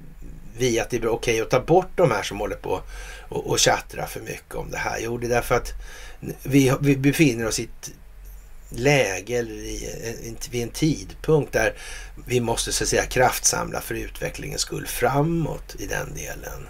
vi 0.57 0.79
att 0.79 0.89
det 0.89 0.97
är 0.97 1.07
okej 1.07 1.11
okay 1.11 1.41
att 1.41 1.49
ta 1.49 1.59
bort 1.59 1.91
de 1.95 2.11
här 2.11 2.23
som 2.23 2.39
håller 2.39 2.55
på 2.55 2.81
och, 3.29 3.49
och 3.49 3.59
tjattrar 3.59 4.05
för 4.05 4.19
mycket 4.19 4.55
om 4.55 4.71
det 4.71 4.77
här? 4.77 4.99
Jo, 5.01 5.17
det 5.17 5.27
är 5.27 5.29
därför 5.29 5.55
att 5.55 5.73
vi, 6.43 6.73
vi 6.81 6.97
befinner 6.97 7.47
oss 7.47 7.59
i 7.59 7.63
ett 7.63 7.91
läge 8.69 9.37
eller 9.37 9.53
i, 9.53 10.35
vid 10.51 10.63
en 10.63 10.69
tidpunkt 10.69 11.53
där 11.53 11.73
vi 12.25 12.39
måste 12.39 12.71
så 12.71 12.83
att 12.83 12.89
säga 12.89 13.05
kraftsamla 13.05 13.81
för 13.81 13.95
utvecklingens 13.95 14.61
skull 14.61 14.87
framåt 14.87 15.75
i 15.79 15.85
den 15.85 16.13
delen. 16.15 16.67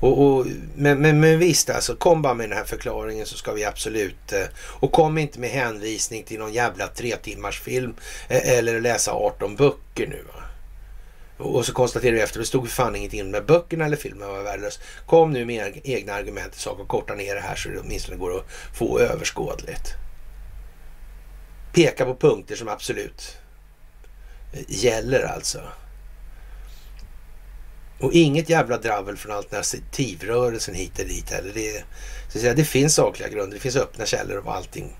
Och, 0.00 0.26
och, 0.26 0.46
men, 0.74 0.98
men, 0.98 1.20
men 1.20 1.38
visst 1.38 1.70
alltså, 1.70 1.96
kom 1.96 2.22
bara 2.22 2.34
med 2.34 2.48
den 2.48 2.58
här 2.58 2.64
förklaringen 2.64 3.26
så 3.26 3.36
ska 3.36 3.52
vi 3.52 3.64
absolut... 3.64 4.32
Eh, 4.32 4.44
och 4.56 4.92
kom 4.92 5.18
inte 5.18 5.40
med 5.40 5.50
hänvisning 5.50 6.22
till 6.22 6.38
någon 6.38 6.52
jävla 6.52 6.86
tre 6.86 7.16
timmars 7.16 7.60
film 7.60 7.94
eh, 8.28 8.58
eller 8.58 8.80
läsa 8.80 9.12
18 9.12 9.56
böcker 9.56 10.06
nu. 10.06 10.24
Va? 10.34 10.42
Och 11.44 11.66
så 11.66 11.72
konstaterar 11.72 12.12
vi 12.12 12.20
efter, 12.20 12.38
det 12.38 12.46
stod 12.46 12.70
fan 12.70 12.96
ingenting 12.96 13.22
om 13.22 13.32
de 13.32 13.40
böckerna 13.40 13.84
eller 13.84 13.96
filmen 13.96 14.28
var 14.28 14.42
värdelös. 14.42 14.80
Kom 15.06 15.32
nu 15.32 15.44
med 15.44 15.80
egna 15.84 16.12
argument 16.12 16.56
i 16.56 16.58
sak 16.58 16.78
och 16.78 16.88
korta 16.88 17.14
ner 17.14 17.34
det 17.34 17.40
här 17.40 17.56
så 17.56 17.68
det 17.68 17.80
åtminstone 17.80 18.16
går 18.16 18.36
att 18.36 18.46
få 18.74 18.98
överskådligt. 18.98 19.94
Peka 21.72 22.04
på 22.04 22.14
punkter 22.14 22.56
som 22.56 22.68
absolut 22.68 23.36
eh, 24.52 24.60
gäller 24.68 25.22
alltså. 25.22 25.60
Och 28.00 28.12
inget 28.12 28.48
jävla 28.48 28.78
dravel 28.78 29.16
från 29.16 29.36
alternativrörelsen 29.36 30.74
hit 30.74 30.98
eller 30.98 31.08
dit 31.08 31.30
heller. 31.30 31.52
Det, 31.54 31.84
så 32.28 32.38
att 32.38 32.42
säga, 32.42 32.54
det 32.54 32.64
finns 32.64 32.94
sakliga 32.94 33.28
grunder, 33.28 33.54
det 33.54 33.60
finns 33.60 33.76
öppna 33.76 34.06
källor 34.06 34.38
och 34.38 34.54
allting 34.54 34.96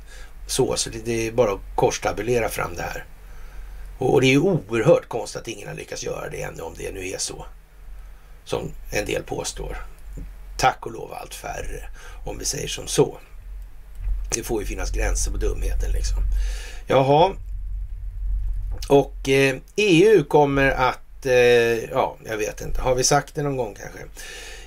så. 0.46 0.76
Så 0.76 0.90
det, 0.90 0.98
det 1.05 1.26
är 1.26 1.32
bara 1.32 1.53
att 1.53 1.61
korstabulera 1.74 2.48
fram 2.48 2.74
det 2.76 2.82
här. 2.82 3.05
Och, 3.98 4.14
och, 4.14 4.20
det 4.20 4.26
är 4.26 4.30
ju 4.30 4.40
oerhört 4.40 5.09
konstigt 5.09 5.40
att 5.40 5.48
ingen 5.48 5.68
har 5.68 5.74
lyckats 5.74 6.05
göra 6.05 6.30
det 6.30 6.42
ännu 6.42 6.62
om 6.62 6.74
det 6.78 6.92
nu 6.92 7.09
är 7.09 7.18
så. 7.18 7.46
Som 8.44 8.70
en 8.92 9.07
del 9.07 9.22
påstår. 9.22 9.76
Tack 10.59 10.86
och 10.86 10.92
lov 10.92 11.12
allt 11.12 11.34
färre 11.34 11.88
om 12.24 12.38
vi 12.38 12.44
säger 12.44 12.68
som 12.68 12.86
så. 12.86 13.18
Det 14.34 14.42
får 14.42 14.61
ju 14.61 14.66
finnas 14.66 14.90
gränser 14.90 15.30
på 15.30 15.36
dumheten 15.36 15.92
liksom. 15.92 16.18
Jaha. 16.86 17.32
Och 18.88 19.28
eh, 19.28 19.57
EU 19.76 20.24
kommer 20.24 20.70
att 20.70 21.09
Eh, 21.27 21.85
ja, 21.91 22.16
jag 22.25 22.37
vet 22.37 22.61
inte. 22.61 22.81
Har 22.81 22.95
vi 22.95 23.05
sagt 23.05 23.35
det 23.35 23.43
någon 23.43 23.57
gång 23.57 23.75
kanske? 23.75 23.99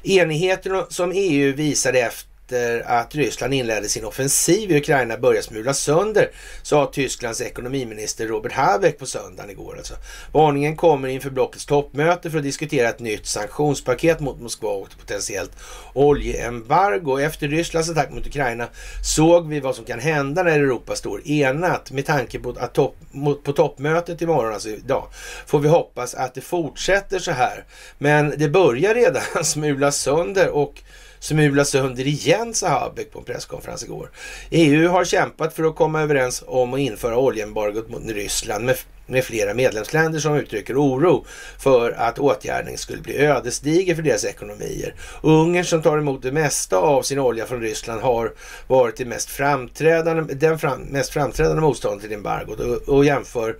Enigheten 0.03 0.85
som 0.89 1.11
EU 1.15 1.55
visade 1.55 1.99
efter 1.99 2.32
efter 2.43 2.83
att 2.85 3.15
Ryssland 3.15 3.53
inledde 3.53 3.89
sin 3.89 4.05
offensiv 4.05 4.71
i 4.71 4.77
Ukraina 4.77 5.17
börjar 5.17 5.41
smulas 5.41 5.79
sönder, 5.79 6.31
sa 6.61 6.85
Tysklands 6.85 7.41
ekonomiminister 7.41 8.27
Robert 8.27 8.51
Habeck 8.51 8.99
på 8.99 9.05
söndagen 9.05 9.51
igår. 9.51 9.75
Alltså. 9.77 9.93
Varningen 10.31 10.75
kommer 10.75 11.07
inför 11.07 11.29
blockets 11.29 11.65
toppmöte 11.65 12.31
för 12.31 12.37
att 12.37 12.43
diskutera 12.43 12.89
ett 12.89 12.99
nytt 12.99 13.25
sanktionspaket 13.25 14.19
mot 14.19 14.41
Moskva 14.41 14.69
och 14.69 14.87
ett 14.87 14.97
potentiellt 14.97 15.51
oljeembargo. 15.93 17.19
Efter 17.19 17.47
Rysslands 17.47 17.89
attack 17.89 18.11
mot 18.11 18.27
Ukraina 18.27 18.67
såg 19.03 19.47
vi 19.47 19.59
vad 19.59 19.75
som 19.75 19.85
kan 19.85 19.99
hända 19.99 20.43
när 20.43 20.59
Europa 20.59 20.95
står 20.95 21.27
enat. 21.27 21.91
Med 21.91 22.05
tanke 22.05 22.39
på 22.39 22.55
att 22.59 22.73
topp, 22.73 22.95
på 23.43 23.53
toppmötet 23.53 24.21
imorgon, 24.21 24.53
alltså 24.53 24.69
idag, 24.69 25.07
får 25.45 25.59
vi 25.59 25.67
hoppas 25.67 26.15
att 26.15 26.33
det 26.33 26.41
fortsätter 26.41 27.19
så 27.19 27.31
här. 27.31 27.65
Men 27.97 28.33
det 28.37 28.49
börjar 28.49 28.93
redan 28.93 29.23
smulas 29.43 29.97
sönder 29.97 30.49
och 30.49 30.83
smula 31.23 31.65
sönder 31.65 32.07
igen, 32.07 32.53
sa 32.53 32.67
Habeck 32.67 33.11
på 33.11 33.19
en 33.19 33.25
presskonferens 33.25 33.83
igår. 33.83 34.09
EU 34.49 34.89
har 34.89 35.05
kämpat 35.05 35.53
för 35.53 35.63
att 35.63 35.75
komma 35.75 36.01
överens 36.01 36.43
om 36.47 36.73
att 36.73 36.79
införa 36.79 37.17
oljeembargot 37.17 37.89
mot 37.89 38.11
Ryssland 38.11 38.65
med, 38.65 38.75
med 39.05 39.23
flera 39.23 39.53
medlemsländer 39.53 40.19
som 40.19 40.35
uttrycker 40.35 40.81
oro 40.81 41.25
för 41.59 41.91
att 41.91 42.19
åtgärden 42.19 42.77
skulle 42.77 43.01
bli 43.01 43.17
ödesdiger 43.17 43.95
för 43.95 44.01
deras 44.01 44.25
ekonomier. 44.25 44.95
Ungern 45.21 45.65
som 45.65 45.81
tar 45.81 45.97
emot 45.97 46.21
det 46.21 46.31
mesta 46.31 46.77
av 46.77 47.01
sin 47.01 47.19
olja 47.19 47.45
från 47.45 47.61
Ryssland 47.61 48.01
har 48.01 48.33
varit 48.67 48.97
det 48.97 49.05
mest 49.05 49.29
framträdande, 49.29 50.33
den 50.33 50.59
fram, 50.59 50.81
mest 50.81 51.13
framträdande 51.13 51.61
motståndet 51.61 52.01
till 52.01 52.13
embargot 52.13 52.59
och, 52.59 52.95
och 52.95 53.05
jämför 53.05 53.55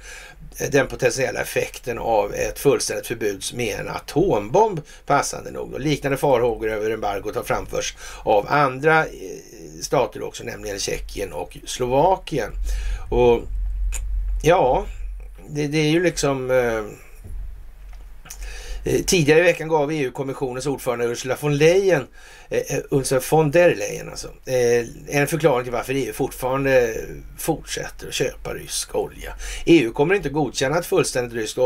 den 0.72 0.88
potentiella 0.88 1.42
effekten 1.42 2.00
av 2.00 2.34
ett 2.34 2.60
fullständigt 2.60 3.08
förbud 3.08 3.44
med 3.54 3.80
en 3.80 3.90
atombomb 3.90 4.82
passande 5.06 5.52
nog. 5.52 5.74
Och 5.74 5.80
liknande 5.80 6.18
farhågor 6.18 6.70
över 6.70 6.92
embargot 6.92 7.36
har 7.36 7.44
framförts 7.44 7.96
av 8.24 8.46
andra 8.50 9.06
eh, 9.06 9.12
stater 9.82 10.24
också, 10.24 10.44
nämligen 10.44 10.80
Tjeckien 10.80 11.34
och 11.34 11.58
Slovakien. 11.66 12.52
Och 13.12 13.42
ja, 14.44 14.86
det, 15.50 15.68
det 15.68 15.78
är 15.78 15.90
ju 15.90 16.04
liksom 16.04 16.52
Eh, 16.52 16.84
Eh, 18.86 19.04
tidigare 19.04 19.40
i 19.40 19.44
veckan 19.44 19.68
gav 19.68 19.92
EU-kommissionens 19.92 20.66
ordförande 20.66 21.06
Ursula 21.06 21.38
von 21.42 21.58
Leyen, 21.58 22.08
eh, 22.50 22.76
eh 22.78 22.84
Ursula 22.92 23.22
von 23.32 23.52
der 23.52 23.76
Leyen 23.76 24.10
alltså, 24.10 24.28
eh, 24.28 25.18
en 25.20 25.28
förklaring 25.28 25.64
till 25.64 25.74
varför 25.74 25.94
EU 25.94 26.14
fortfarande 26.14 26.96
fortsätter 27.38 28.08
att 28.08 28.14
köpa 28.14 28.54
rysk 28.54 28.96
olja. 28.96 29.34
EU 29.66 29.92
kommer 29.94 30.16
inte 30.16 30.30
godkänna 30.30 30.80
ett 30.80 30.86
fullständigt 30.86 31.34
ryskt 31.34 31.58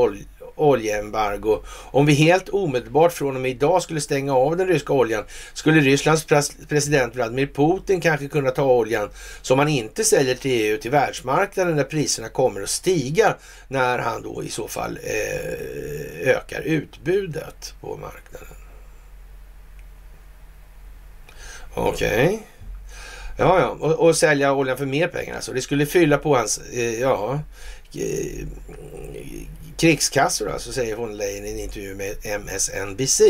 oljeembargo. 0.58 1.64
Om 1.92 2.06
vi 2.06 2.14
helt 2.14 2.50
omedelbart 2.50 3.14
från 3.14 3.36
och 3.36 3.42
med 3.42 3.52
idag 3.52 3.84
skulle 3.84 4.02
stänga 4.02 4.34
av 4.36 4.58
den 4.58 4.68
ryska 4.68 4.94
oljan 4.94 5.24
skulle 5.54 5.82
Rysslands 5.82 6.26
president 6.70 7.16
Vladimir 7.16 7.48
Putin 7.48 8.02
kanske 8.02 8.28
kunna 8.28 8.52
ta 8.52 8.64
oljan 8.64 9.10
som 9.42 9.60
han 9.60 9.68
inte 9.68 10.04
säljer 10.04 10.36
till 10.36 10.52
EU 10.52 10.78
till 10.78 10.92
världsmarknaden 10.92 11.76
när 11.76 11.84
priserna 11.84 12.30
kommer 12.30 12.62
att 12.62 12.70
stiga 12.70 13.36
när 13.68 14.00
han 14.00 14.22
då 14.22 14.44
i 14.44 14.50
så 14.50 14.68
fall 14.68 15.00
eh, 15.04 16.30
ökar 16.30 16.62
utbudet 16.62 17.74
på 17.82 17.98
marknaden. 17.98 18.58
Okej. 21.74 22.26
Okay. 22.26 22.40
Ja, 23.40 23.60
ja, 23.60 23.68
och, 23.80 24.08
och, 24.08 24.16
sälja 24.16 24.54
oljan 24.54 24.78
för 24.78 24.86
mer 24.86 25.08
pengar 25.08 25.36
alltså. 25.36 25.54
Det 25.54 25.62
skulle 25.62 25.86
fylla 25.86 26.18
på 26.18 26.36
hans, 26.36 26.58
eh, 26.74 27.00
ja, 27.00 27.40
eh, 27.94 28.48
krigskassor 29.78 30.52
alltså, 30.52 30.72
säger 30.72 30.96
von 30.96 31.18
Leyen 31.18 31.46
i 31.46 31.52
en 31.52 31.60
intervju 31.60 31.96
med 31.96 32.16
MSNBC. 32.42 33.22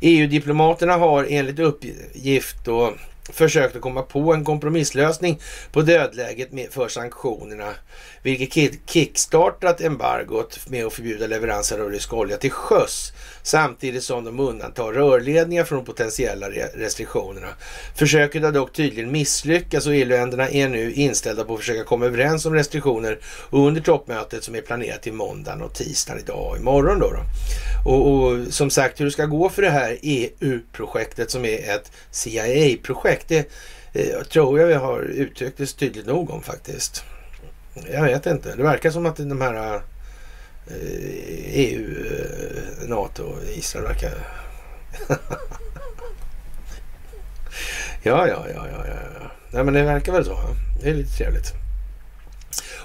EU-diplomaterna 0.00 0.92
har 0.92 1.26
enligt 1.30 1.58
uppgift 1.58 2.56
då 2.64 2.94
försökt 3.32 3.76
att 3.76 3.82
komma 3.82 4.02
på 4.02 4.34
en 4.34 4.44
kompromisslösning 4.44 5.40
på 5.72 5.82
dödläget 5.82 6.50
för 6.70 6.88
sanktionerna 6.88 7.74
vilket 8.24 8.90
kickstartat 8.90 9.80
embargot 9.80 10.60
med 10.68 10.86
att 10.86 10.92
förbjuda 10.92 11.26
leveranser 11.26 11.78
av 11.78 11.90
rysk 11.90 12.12
olja 12.12 12.36
till 12.36 12.50
sjöss 12.50 13.12
samtidigt 13.42 14.04
som 14.04 14.24
de 14.24 14.40
undantar 14.40 14.92
rörledningar 14.92 15.64
från 15.64 15.78
de 15.78 15.84
potentiella 15.84 16.46
restriktionerna. 16.74 17.48
Försöket 17.94 18.42
har 18.42 18.52
dock 18.52 18.72
tydligen 18.72 19.12
misslyckats 19.12 19.86
och 19.86 19.94
EU-länderna 19.94 20.48
är 20.48 20.68
nu 20.68 20.92
inställda 20.92 21.44
på 21.44 21.54
att 21.54 21.60
försöka 21.60 21.84
komma 21.84 22.06
överens 22.06 22.46
om 22.46 22.54
restriktioner 22.54 23.18
under 23.50 23.80
toppmötet 23.80 24.44
som 24.44 24.54
är 24.54 24.60
planerat 24.60 25.02
till 25.02 25.12
måndagen 25.12 25.62
och 25.62 25.74
tisdagen 25.74 26.20
idag 26.20 26.50
och 26.50 26.56
imorgon. 26.56 26.98
Då, 26.98 27.10
då. 27.10 27.20
Och, 27.90 28.14
och, 28.14 28.52
som 28.52 28.70
sagt 28.70 29.00
hur 29.00 29.04
det 29.04 29.10
ska 29.10 29.26
gå 29.26 29.48
för 29.48 29.62
det 29.62 29.70
här 29.70 29.98
EU-projektet 30.02 31.30
som 31.30 31.44
är 31.44 31.74
ett 31.74 31.92
CIA-projekt 32.10 33.13
det 33.28 33.48
eh, 33.92 34.22
tror 34.22 34.60
jag 34.60 34.66
vi 34.66 34.74
har 34.74 35.00
uttryckt 35.00 35.58
det 35.58 35.66
tydligt 35.66 36.06
nog 36.06 36.30
om 36.30 36.42
faktiskt. 36.42 37.04
Jag 37.92 38.02
vet 38.02 38.26
inte. 38.26 38.56
Det 38.56 38.62
verkar 38.62 38.90
som 38.90 39.06
att 39.06 39.16
de 39.16 39.40
här 39.40 39.82
EU, 41.48 41.86
eh, 41.90 42.10
e 42.10 42.24
eh, 42.82 42.88
NATO, 42.88 43.34
Israel 43.54 43.84
verkar... 43.84 44.12
ja, 48.02 48.28
ja, 48.28 48.46
ja, 48.54 48.66
ja, 48.72 48.86
ja. 48.86 48.94
Nej, 49.50 49.64
men 49.64 49.74
det 49.74 49.82
verkar 49.82 50.12
väl 50.12 50.24
så. 50.24 50.38
Det 50.82 50.90
är 50.90 50.94
lite 50.94 51.16
trevligt. 51.16 51.52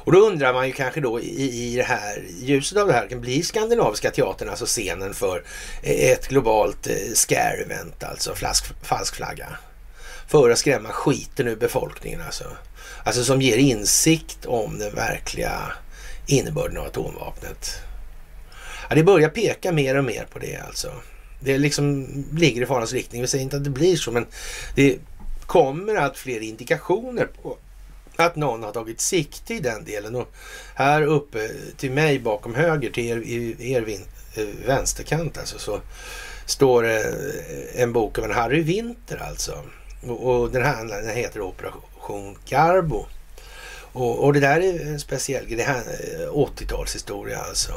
Och 0.10 0.12
då 0.12 0.20
undrar 0.20 0.54
man 0.54 0.68
ju 0.68 0.74
kanske 0.74 1.02
då 1.02 1.20
i, 1.20 1.52
i 1.52 1.76
det 1.76 1.84
här 1.84 2.24
ljuset 2.40 2.78
av 2.78 2.88
det 2.88 2.94
här, 2.94 3.08
kan 3.08 3.22
bli 3.22 3.44
Skandinaviska 3.44 4.12
teatern 4.12 4.50
alltså 4.50 4.66
scenen 4.66 5.14
för 5.14 5.44
ett 5.82 6.28
globalt 6.28 6.88
eh, 6.88 6.94
scare-event, 7.14 8.04
alltså 8.04 8.36
flask, 8.36 8.66
falsk 8.82 9.16
flagga? 9.16 9.48
För 10.30 10.50
att 10.50 10.58
skrämma 10.58 10.90
skiten 10.90 11.48
ur 11.48 11.56
befolkningen 11.56 12.22
alltså. 12.22 12.44
Alltså 13.04 13.24
som 13.24 13.42
ger 13.42 13.58
insikt 13.58 14.46
om 14.46 14.80
den 14.80 14.96
verkliga 14.96 15.74
innebörden 16.28 16.78
av 16.78 16.86
atomvapnet. 16.86 17.72
Ja, 18.90 18.96
det 18.96 19.04
börjar 19.04 19.30
peka 19.30 19.72
mer 19.72 19.98
och 19.98 20.04
mer 20.04 20.28
på 20.32 20.40
det 20.40 20.58
alltså. 20.68 20.92
Det 21.40 21.58
liksom 21.58 22.08
ligger 22.34 22.62
i 22.62 22.66
farans 22.66 22.94
riktning. 22.94 23.22
Vi 23.22 23.28
säger 23.28 23.44
inte 23.44 23.58
att 23.58 23.64
det 23.64 23.70
blir 23.70 23.96
så, 23.96 24.12
men 24.12 24.26
det 24.76 25.00
kommer 25.46 25.96
allt 25.96 26.18
fler 26.18 26.40
indikationer 26.40 27.26
på 27.42 27.58
att 28.16 28.36
någon 28.36 28.64
har 28.64 28.72
tagit 28.72 29.02
sikte 29.02 29.54
i 29.54 29.60
den 29.60 29.84
delen. 29.84 30.16
Och 30.16 30.34
här 30.76 31.02
uppe 31.02 31.50
till 31.78 31.92
mig 31.92 32.20
bakom 32.20 32.56
höger, 32.56 32.90
till 32.90 33.06
er, 33.06 33.18
er 33.62 33.82
vin, 33.82 34.02
eh, 34.36 34.46
vänsterkant 34.68 35.38
alltså, 35.38 35.60
så 35.60 35.82
står 36.46 36.84
det 36.84 37.16
en 37.76 37.94
bok 37.94 38.18
av 38.18 38.26
en 38.26 38.32
Harry 38.32 38.62
Winter 38.62 39.18
alltså. 39.30 39.64
Och, 40.08 40.30
och 40.30 40.52
den 40.52 40.64
här 40.64 40.86
den 40.86 41.16
heter 41.16 41.42
Operation 41.42 42.38
Garbo. 42.46 43.06
Och, 43.92 44.24
och, 44.24 44.34
det 44.34 44.40
där 44.40 44.60
är 44.62 44.88
en 44.88 45.00
speciell 45.00 45.46
grej. 45.46 45.58
Det 45.58 45.64
här 45.64 45.84
eh, 46.20 46.34
80-talshistoria 46.34 47.38
alltså. 47.38 47.72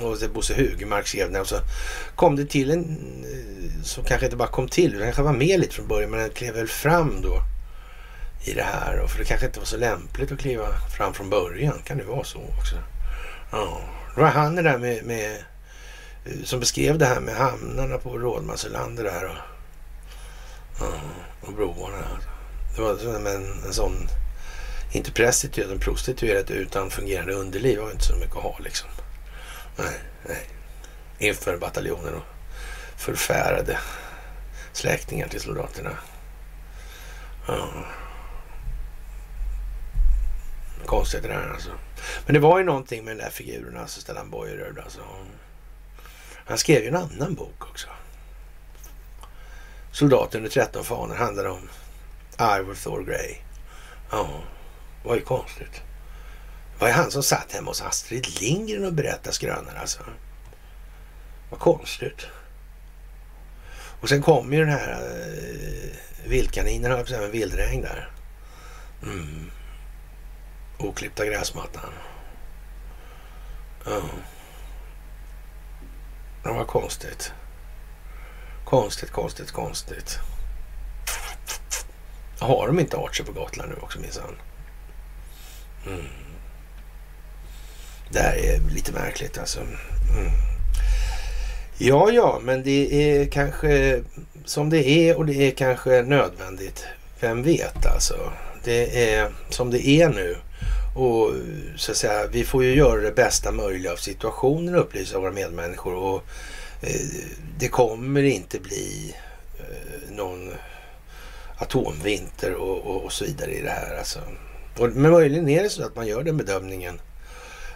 Och 0.00 0.18
det 0.18 0.28
Bosse 0.28 0.54
Hugemark 0.54 1.06
skrev 1.06 1.32
den 1.32 1.40
och 1.40 1.46
så 1.46 1.56
kom 2.14 2.36
det 2.36 2.46
till 2.46 2.70
en 2.70 2.98
eh, 3.24 3.82
som 3.84 4.04
kanske 4.04 4.26
inte 4.26 4.36
bara 4.36 4.48
kom 4.48 4.68
till, 4.68 4.92
den 4.92 5.02
kanske 5.02 5.22
var 5.22 5.32
med 5.32 5.60
lite 5.60 5.74
från 5.74 5.88
början 5.88 6.10
men 6.10 6.20
den 6.20 6.30
klev 6.30 6.54
väl 6.54 6.68
fram 6.68 7.20
då 7.22 7.42
i 8.44 8.52
det 8.52 8.62
här. 8.62 9.00
Och 9.00 9.10
för 9.10 9.18
det 9.18 9.24
kanske 9.24 9.46
inte 9.46 9.58
var 9.58 9.66
så 9.66 9.76
lämpligt 9.76 10.32
att 10.32 10.38
kliva 10.38 10.66
fram 10.96 11.14
från 11.14 11.30
början. 11.30 11.82
Kan 11.84 11.98
det 11.98 12.04
vara 12.04 12.24
så 12.24 12.38
också? 12.38 12.76
Ja, 13.52 13.80
det 14.14 14.20
var 14.20 14.28
han 14.28 14.54
det 14.54 14.62
där 14.62 14.78
med, 14.78 15.04
med 15.04 15.36
eh, 16.24 16.44
som 16.44 16.60
beskrev 16.60 16.98
det 16.98 17.06
här 17.06 17.20
med 17.20 17.34
hamnarna 17.34 17.98
på 17.98 18.18
Rådmansöland. 18.18 18.96
där 18.96 19.24
och, 19.24 19.36
ja, 20.80 20.92
och 21.46 21.52
broarna. 21.52 22.20
Det 22.76 22.82
var 22.82 22.96
som 22.96 23.26
en, 23.26 23.62
en 23.66 23.72
sån, 23.72 24.08
inte 24.92 25.12
prostituerad, 25.12 25.70
en 25.70 25.78
prostituerad 25.78 26.50
utan 26.50 26.90
fungerande 26.90 27.32
underliv 27.32 27.78
var 27.78 27.90
inte 27.90 28.04
så 28.04 28.16
mycket 28.16 28.36
att 28.36 28.42
ha 28.42 28.58
liksom. 28.58 28.88
Nej, 29.76 30.00
nej. 30.28 30.48
Inför 31.18 31.56
bataljonen 31.56 32.14
och 32.14 32.22
förfärade 32.96 33.78
släktingar 34.72 35.28
till 35.28 35.40
soldaterna. 35.40 35.90
Ja. 37.46 37.68
Konstigt 40.86 41.22
det 41.22 41.28
där 41.28 41.50
alltså. 41.52 41.70
Men 42.26 42.34
det 42.34 42.40
var 42.40 42.58
ju 42.58 42.64
någonting 42.64 43.04
med 43.04 43.16
den 43.16 43.24
där 43.24 43.30
figuren, 43.30 43.76
alltså 43.76 44.00
Stellan 44.00 44.30
Boyerud. 44.30 44.78
Alltså. 44.78 45.00
Han 46.46 46.58
skrev 46.58 46.82
ju 46.82 46.88
en 46.88 46.96
annan 46.96 47.34
bok 47.34 47.70
också. 47.70 47.88
Soldaten 49.96 50.38
under 50.38 50.50
13 50.50 50.84
fanor 50.84 51.14
handlar 51.14 51.44
om 51.44 51.68
Ivor 52.40 52.74
Thor 52.74 53.04
Grey. 53.04 53.36
Ja, 54.10 54.42
det 55.02 55.08
var 55.08 55.14
ju 55.14 55.22
konstigt. 55.22 55.72
Det 56.72 56.80
var 56.80 56.88
ju 56.88 56.94
han 56.94 57.10
som 57.10 57.22
satt 57.22 57.52
hemma 57.52 57.70
hos 57.70 57.82
Astrid 57.82 58.40
Lindgren 58.40 58.84
och 58.84 58.92
berättade 58.92 59.32
skrönor 59.32 59.72
alltså. 59.80 60.02
Vad 61.50 61.60
konstigt. 61.60 62.26
Och 64.00 64.08
sen 64.08 64.22
kom 64.22 64.52
ju 64.52 64.58
den 64.60 64.68
här 64.68 64.92
eh, 64.92 66.28
vildkaninen, 66.28 66.90
höll 66.90 67.04
jag 67.10 67.20
på 67.20 67.26
vildregn 67.26 67.82
där. 67.82 68.10
Mm. 69.02 69.50
Oklippta 70.78 71.26
gräsmattan. 71.26 71.92
Ja. 73.84 74.02
Det 76.42 76.52
var 76.52 76.64
konstigt. 76.64 77.32
Konstigt, 78.66 79.10
konstigt, 79.10 79.50
konstigt. 79.50 80.18
Har 82.38 82.66
de 82.66 82.80
inte 82.80 82.96
Archer 82.96 83.24
på 83.24 83.32
Gotland 83.32 83.70
nu 83.70 83.76
också 83.82 84.00
minsann? 84.00 84.36
Mm. 85.86 86.06
Det 88.10 88.18
här 88.18 88.36
är 88.36 88.60
lite 88.74 88.92
märkligt 88.92 89.38
alltså. 89.38 89.60
Mm. 89.60 90.30
Ja, 91.78 92.10
ja, 92.10 92.40
men 92.42 92.62
det 92.62 92.94
är 92.94 93.26
kanske 93.26 94.02
som 94.44 94.70
det 94.70 94.88
är 94.88 95.16
och 95.16 95.26
det 95.26 95.34
är 95.34 95.50
kanske 95.50 96.02
nödvändigt. 96.02 96.84
Vem 97.20 97.42
vet 97.42 97.86
alltså. 97.86 98.32
Det 98.64 99.10
är 99.10 99.32
som 99.50 99.70
det 99.70 99.88
är 99.88 100.08
nu. 100.08 100.36
Och 100.96 101.30
så 101.76 101.90
att 101.90 101.96
säga, 101.96 102.26
vi 102.26 102.44
får 102.44 102.64
ju 102.64 102.74
göra 102.74 103.00
det 103.00 103.12
bästa 103.12 103.52
möjliga 103.52 103.92
av 103.92 103.96
situationen 103.96 104.74
och 104.74 104.80
upplysa 104.80 105.18
våra 105.18 105.32
medmänniskor. 105.32 105.94
Och 105.94 106.22
Eh, 106.80 107.00
det 107.58 107.68
kommer 107.68 108.22
inte 108.22 108.60
bli 108.60 109.14
eh, 109.58 110.10
någon 110.14 110.54
atomvinter 111.58 112.54
och, 112.54 112.78
och, 112.78 113.04
och, 113.04 113.12
så 113.12 113.24
vidare 113.24 113.50
i 113.50 113.62
det 113.62 113.70
här. 113.70 113.98
Alltså. 113.98 114.20
Och, 114.78 114.88
men 114.88 115.12
möjligen 115.12 115.48
är 115.48 115.62
det 115.62 115.70
så 115.70 115.84
att 115.84 115.96
man 115.96 116.06
gör 116.06 116.22
den 116.22 116.36
bedömningen 116.36 117.00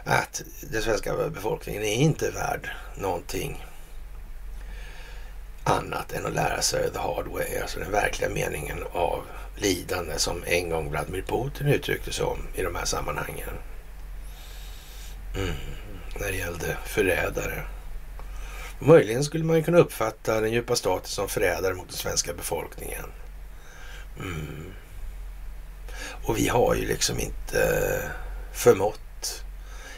att 0.04 0.42
den 0.70 0.82
svenska 0.82 1.28
befolkningen 1.28 1.82
är 1.82 1.94
inte 1.94 2.30
värd 2.30 2.70
någonting 2.98 3.64
annat 5.64 6.12
än 6.12 6.26
att 6.26 6.34
lära 6.34 6.62
sig 6.62 6.90
the 6.92 6.98
hard 6.98 7.26
way, 7.26 7.58
alltså 7.62 7.80
den 7.80 7.92
verkliga 7.92 8.30
meningen 8.30 8.78
av 8.92 9.22
lidande 9.56 10.18
som 10.18 10.44
en 10.46 10.70
gång 10.70 10.90
Vladimir 10.90 11.22
Putin 11.22 11.66
uttryckte 11.66 12.12
sig 12.12 12.24
om 12.24 12.38
i 12.54 12.62
de 12.62 12.74
här 12.74 12.84
sammanhangen. 12.84 13.48
Mm. 15.36 15.54
När 16.20 16.32
det 16.32 16.36
gällde 16.36 16.76
förrädare. 16.86 17.62
Möjligen 18.82 19.24
skulle 19.24 19.44
man 19.44 19.62
kunna 19.62 19.78
uppfatta 19.78 20.40
den 20.40 20.52
djupa 20.52 20.76
staten 20.76 21.08
som 21.08 21.28
förrädare 21.28 21.74
mot 21.74 21.88
den 21.88 21.96
svenska 21.96 22.34
befolkningen. 22.34 23.04
Mm. 24.18 24.72
Och 26.24 26.38
vi 26.38 26.48
har 26.48 26.74
ju 26.74 26.86
liksom 26.86 27.20
inte 27.20 27.62
eh, 27.62 28.10
förmått 28.52 29.44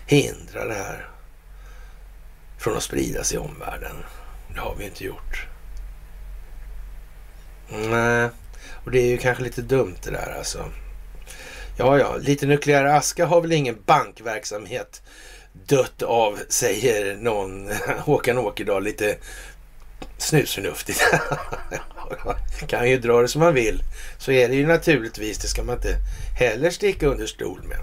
hindra 0.07 0.65
det 0.65 0.75
här 0.75 1.09
från 2.59 2.77
att 2.77 2.83
spridas 2.83 3.33
i 3.33 3.39
omvärlden. 3.39 3.97
Det 4.55 4.61
har 4.61 4.75
vi 4.79 4.85
inte 4.85 5.05
gjort. 5.05 5.47
Nej, 7.69 8.29
och 8.85 8.91
det 8.91 9.01
är 9.01 9.07
ju 9.07 9.19
kanske 9.19 9.45
lite 9.45 9.63
dumt 9.63 9.97
det 10.03 10.11
där 10.11 10.35
alltså. 10.39 10.65
Ja, 11.77 11.99
ja, 11.99 12.17
lite 12.17 12.47
nukleär 12.47 12.85
aska 12.85 13.27
har 13.27 13.41
väl 13.41 13.53
ingen 13.53 13.83
bankverksamhet 13.87 15.03
dött 15.53 16.03
av, 16.03 16.39
säger 16.49 17.17
någon 17.17 17.71
Håkan 17.99 18.39
Åkerdal, 18.39 18.85
lite 18.85 19.17
snusförnuftigt. 20.19 21.01
kan 22.67 22.91
ju 22.91 22.99
dra 22.99 23.23
det 23.23 23.29
som 23.29 23.41
man 23.41 23.55
vill. 23.55 23.83
Så 24.19 24.33
är 24.33 24.49
det 24.49 24.55
ju 24.55 24.67
naturligtvis, 24.67 25.39
det 25.39 25.49
ska 25.49 25.63
man 25.63 25.77
inte 25.77 25.97
heller 26.39 26.71
sticka 26.71 27.07
under 27.07 27.27
stol 27.27 27.63
med. 27.63 27.79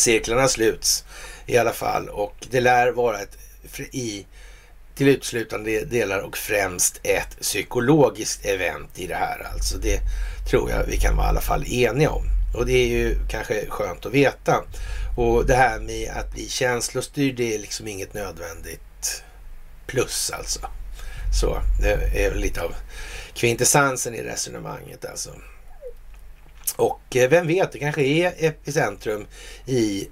Cirklarna 0.00 0.48
sluts 0.48 1.04
i 1.46 1.58
alla 1.58 1.72
fall 1.72 2.08
och 2.08 2.46
det 2.50 2.60
lär 2.60 2.92
vara 2.92 3.20
ett 3.20 3.38
i 3.92 4.26
till 4.94 5.08
utslutande 5.08 5.84
delar 5.84 6.18
och 6.18 6.36
främst 6.36 7.00
ett 7.02 7.40
psykologiskt 7.40 8.44
event 8.44 8.98
i 8.98 9.06
det 9.06 9.14
här. 9.14 9.46
Alltså 9.52 9.78
det 9.78 10.00
tror 10.50 10.70
jag 10.70 10.84
vi 10.84 10.96
kan 10.96 11.16
vara 11.16 11.26
i 11.26 11.28
alla 11.28 11.40
fall 11.40 11.64
eniga 11.66 12.10
om. 12.10 12.33
Och 12.54 12.66
det 12.66 12.72
är 12.72 12.86
ju 12.86 13.16
kanske 13.28 13.66
skönt 13.68 14.06
att 14.06 14.12
veta. 14.12 14.64
Och 15.16 15.46
det 15.46 15.54
här 15.54 15.80
med 15.80 16.10
att 16.10 16.32
bli 16.32 16.48
känslostyrd, 16.48 17.36
det 17.36 17.54
är 17.54 17.58
liksom 17.58 17.88
inget 17.88 18.14
nödvändigt 18.14 19.24
plus 19.86 20.30
alltså. 20.30 20.60
Så 21.40 21.60
det 21.80 22.24
är 22.24 22.34
lite 22.34 22.62
av 22.62 22.74
kvintessensen 23.34 24.14
i 24.14 24.22
resonemanget 24.22 25.04
alltså. 25.04 25.30
Och 26.76 27.16
eh, 27.16 27.30
vem 27.30 27.46
vet, 27.46 27.72
det 27.72 27.78
kanske 27.78 28.02
är 28.02 28.34
epicentrum 28.38 29.26
i 29.66 30.08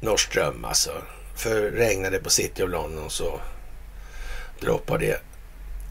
Norrström 0.00 0.64
alltså. 0.64 1.02
För 1.36 1.70
regnar 1.70 2.10
det 2.10 2.18
på 2.18 2.30
City 2.30 2.62
of 2.62 2.70
London 2.70 3.10
så 3.10 3.40
droppar 4.60 4.98
det 4.98 5.20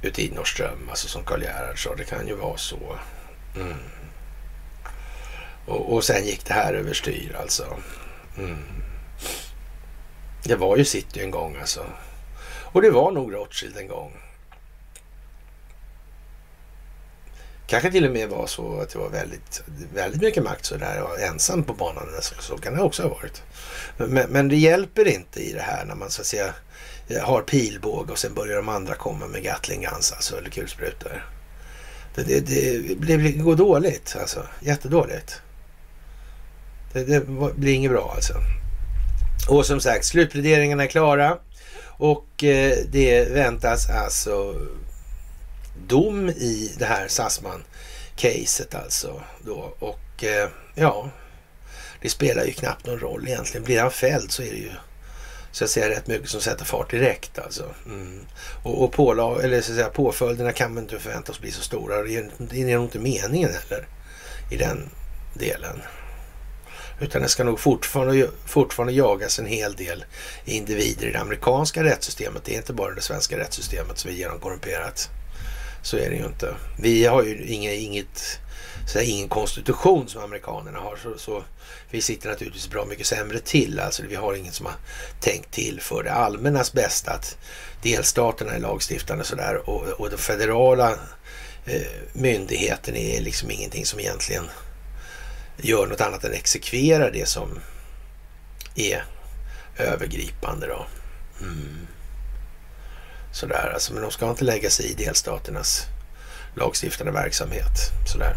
ut 0.01 0.19
i 0.19 0.31
Norrström, 0.31 0.89
alltså 0.89 1.07
som 1.07 1.23
Karl 1.23 1.41
Gerhard 1.41 1.83
sa. 1.83 1.95
Det 1.95 2.03
kan 2.03 2.27
ju 2.27 2.35
vara 2.35 2.57
så. 2.57 2.97
Mm. 3.55 3.77
Och, 5.69 5.93
och 5.93 6.03
sen 6.03 6.25
gick 6.25 6.45
det 6.45 6.53
här 6.53 6.73
överstyr 6.73 7.35
alltså. 7.39 7.63
Mm. 8.37 8.57
Det 10.43 10.55
var 10.55 10.77
ju 10.77 10.85
City 10.85 11.21
en 11.21 11.31
gång 11.31 11.57
alltså. 11.59 11.85
Och 12.71 12.81
det 12.81 12.91
var 12.91 13.11
nog 13.11 13.33
Rothschild 13.33 13.77
en 13.77 13.87
gång. 13.87 14.17
Kanske 17.67 17.91
till 17.91 18.05
och 18.05 18.11
med 18.11 18.29
var 18.29 18.47
så 18.47 18.79
att 18.81 18.89
det 18.89 18.99
var 18.99 19.09
väldigt, 19.09 19.63
väldigt 19.93 20.21
mycket 20.21 20.43
makt 20.43 20.65
så 20.65 20.75
där 20.77 21.23
ensam 21.23 21.63
på 21.63 21.73
banan. 21.73 22.07
Så, 22.21 22.35
så 22.41 22.57
kan 22.57 22.73
det 22.73 22.81
också 22.81 23.03
ha 23.03 23.09
varit. 23.09 23.43
Men, 23.97 24.29
men 24.29 24.47
det 24.47 24.55
hjälper 24.55 25.07
inte 25.07 25.39
i 25.39 25.53
det 25.53 25.61
här 25.61 25.85
när 25.85 25.95
man 25.95 26.09
så 26.09 26.21
att 26.21 26.27
säga 26.27 26.53
har 27.21 27.41
pilbåge 27.41 28.11
och 28.11 28.17
sen 28.17 28.33
börjar 28.33 28.55
de 28.55 28.69
andra 28.69 28.95
komma 28.95 29.27
med 29.27 29.43
Gatling 29.43 29.81
Guns 29.81 30.11
alltså, 30.11 30.37
eller 30.37 30.49
kulsprutor. 30.49 31.25
Det, 32.15 32.23
det, 32.23 32.39
det, 32.39 33.17
det 33.17 33.31
går 33.31 33.55
dåligt 33.55 34.15
alltså. 34.19 34.47
Jättedåligt. 34.59 35.41
Det, 36.93 37.03
det 37.03 37.21
blir 37.55 37.73
inget 37.73 37.91
bra 37.91 38.11
alltså. 38.15 38.33
Och 39.49 39.65
som 39.65 39.79
sagt, 39.79 40.05
slutpläderingarna 40.05 40.83
är 40.83 40.87
klara. 40.87 41.37
Och 41.85 42.43
eh, 42.43 42.77
det 42.91 43.31
väntas 43.31 43.89
alltså 43.89 44.55
dom 45.87 46.29
i 46.29 46.75
det 46.77 46.85
här 46.85 47.07
Sassman-caset 47.07 48.75
alltså. 48.75 49.21
Då. 49.45 49.73
Och 49.79 50.23
eh, 50.23 50.49
ja, 50.75 51.09
det 52.01 52.09
spelar 52.09 52.45
ju 52.45 52.51
knappt 52.51 52.85
någon 52.85 52.99
roll 52.99 53.27
egentligen. 53.27 53.63
Blir 53.63 53.81
han 53.81 53.91
fälld 53.91 54.31
så 54.31 54.41
är 54.41 54.51
det 54.51 54.57
ju 54.57 54.71
så 55.51 55.63
att 55.63 55.69
säga 55.69 55.89
rätt 55.89 56.07
mycket 56.07 56.29
som 56.29 56.41
sätter 56.41 56.65
fart 56.65 56.91
direkt 56.91 57.39
alltså. 57.39 57.63
Mm. 57.85 58.19
Och, 58.63 58.83
och 58.83 58.91
pålag, 58.91 59.43
eller 59.43 59.61
så 59.61 59.71
att 59.71 59.77
säga, 59.77 59.89
påföljderna 59.89 60.51
kan 60.51 60.73
man 60.73 60.83
inte 60.83 60.99
förvänta 60.99 61.33
sig 61.33 61.41
bli 61.41 61.51
så 61.51 61.61
stora. 61.61 62.03
Det 62.03 62.15
är, 62.15 62.29
det 62.37 62.61
är 62.61 62.75
nog 62.75 62.85
inte 62.85 62.99
meningen 62.99 63.49
heller 63.49 63.87
i 64.51 64.57
den 64.57 64.89
delen. 65.33 65.81
Utan 67.01 67.21
det 67.21 67.29
ska 67.29 67.43
nog 67.43 67.59
fortfarande, 67.59 68.29
fortfarande 68.45 68.93
jagas 68.93 69.39
en 69.39 69.45
hel 69.45 69.75
del 69.75 70.05
individer 70.45 71.07
i 71.07 71.11
det 71.11 71.19
amerikanska 71.19 71.83
rättssystemet. 71.83 72.45
Det 72.45 72.53
är 72.53 72.57
inte 72.57 72.73
bara 72.73 72.93
det 72.93 73.01
svenska 73.01 73.37
rättssystemet 73.37 73.97
som 73.97 74.11
är 74.11 74.15
genomkorrumperat. 74.15 75.09
Så 75.83 75.97
är 75.97 76.09
det 76.09 76.15
ju 76.15 76.25
inte. 76.25 76.55
Vi 76.77 77.05
har 77.05 77.23
ju 77.23 77.45
inget, 77.45 77.73
inget 77.73 78.39
så 78.87 78.99
ingen 78.99 79.29
konstitution 79.29 80.09
som 80.09 80.23
amerikanerna 80.23 80.79
har. 80.79 80.97
Så, 81.03 81.17
så, 81.17 81.43
vi 81.91 82.01
sitter 82.01 82.29
naturligtvis 82.29 82.69
bra 82.69 82.85
mycket 82.85 83.07
sämre 83.07 83.39
till. 83.39 83.79
Alltså 83.79 84.03
vi 84.09 84.15
har 84.15 84.33
ingen 84.33 84.53
som 84.53 84.65
har 84.65 84.75
tänkt 85.19 85.51
till 85.51 85.81
för 85.81 86.03
det 86.03 86.11
allmännas 86.11 86.73
bästa. 86.73 87.11
Att 87.11 87.37
delstaterna 87.83 88.51
är 88.51 88.59
lagstiftande 88.59 89.23
sådär 89.23 89.69
och, 89.69 89.83
och 89.83 90.09
den 90.09 90.19
federala 90.19 90.91
eh, 91.65 91.81
myndigheten 92.13 92.95
är 92.95 93.21
liksom 93.21 93.51
ingenting 93.51 93.85
som 93.85 93.99
egentligen 93.99 94.43
gör 95.61 95.87
något 95.87 96.01
annat 96.01 96.23
än 96.23 96.33
exekverar 96.33 97.11
det 97.11 97.27
som 97.27 97.59
är 98.75 99.03
övergripande 99.77 100.67
då. 100.67 100.85
Mm. 101.41 101.87
Sådär 103.31 103.71
alltså, 103.73 103.93
men 103.93 104.01
de 104.01 104.11
ska 104.11 104.29
inte 104.29 104.43
lägga 104.43 104.69
sig 104.69 104.85
i 104.85 104.93
delstaternas 104.93 105.85
lagstiftande 106.55 107.11
verksamhet. 107.11 107.91
Sådär. 108.11 108.35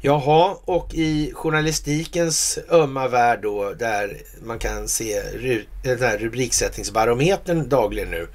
Jaha, 0.00 0.56
och 0.64 0.94
i 0.94 1.32
journalistikens 1.34 2.58
ömma 2.70 3.08
värld 3.08 3.38
då, 3.42 3.74
där 3.74 4.16
man 4.42 4.58
kan 4.58 4.88
se 4.88 5.22
den 5.82 6.02
här 6.02 6.18
rubriksättningsbarometern 6.18 7.68
dagligen 7.68 8.10
nu, 8.10 8.28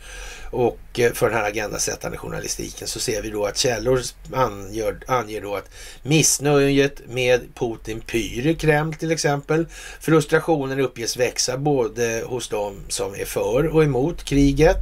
och 0.52 0.80
eh, 1.00 1.14
för 1.14 1.30
den 1.30 1.38
här 1.38 1.48
agendasättande 1.50 2.18
journalistiken 2.18 2.88
så 2.88 3.00
ser 3.00 3.22
vi 3.22 3.30
då 3.30 3.46
att 3.46 3.58
källor 3.58 4.02
anger, 4.34 5.00
anger 5.08 5.42
då 5.42 5.56
att 5.56 5.70
missnöjet 6.04 7.02
med 7.08 7.42
Putin 7.56 8.02
pyr 8.02 8.48
i 8.48 8.56
Kreml 8.56 8.94
till 8.94 9.12
exempel. 9.12 9.66
Frustrationen 10.00 10.80
uppges 10.80 11.18
växa 11.18 11.58
både 11.58 12.24
hos 12.26 12.50
de 12.50 12.76
som 12.88 13.16
är 13.16 13.26
för 13.26 13.68
och 13.68 13.84
emot 13.84 14.24
kriget. 14.24 14.80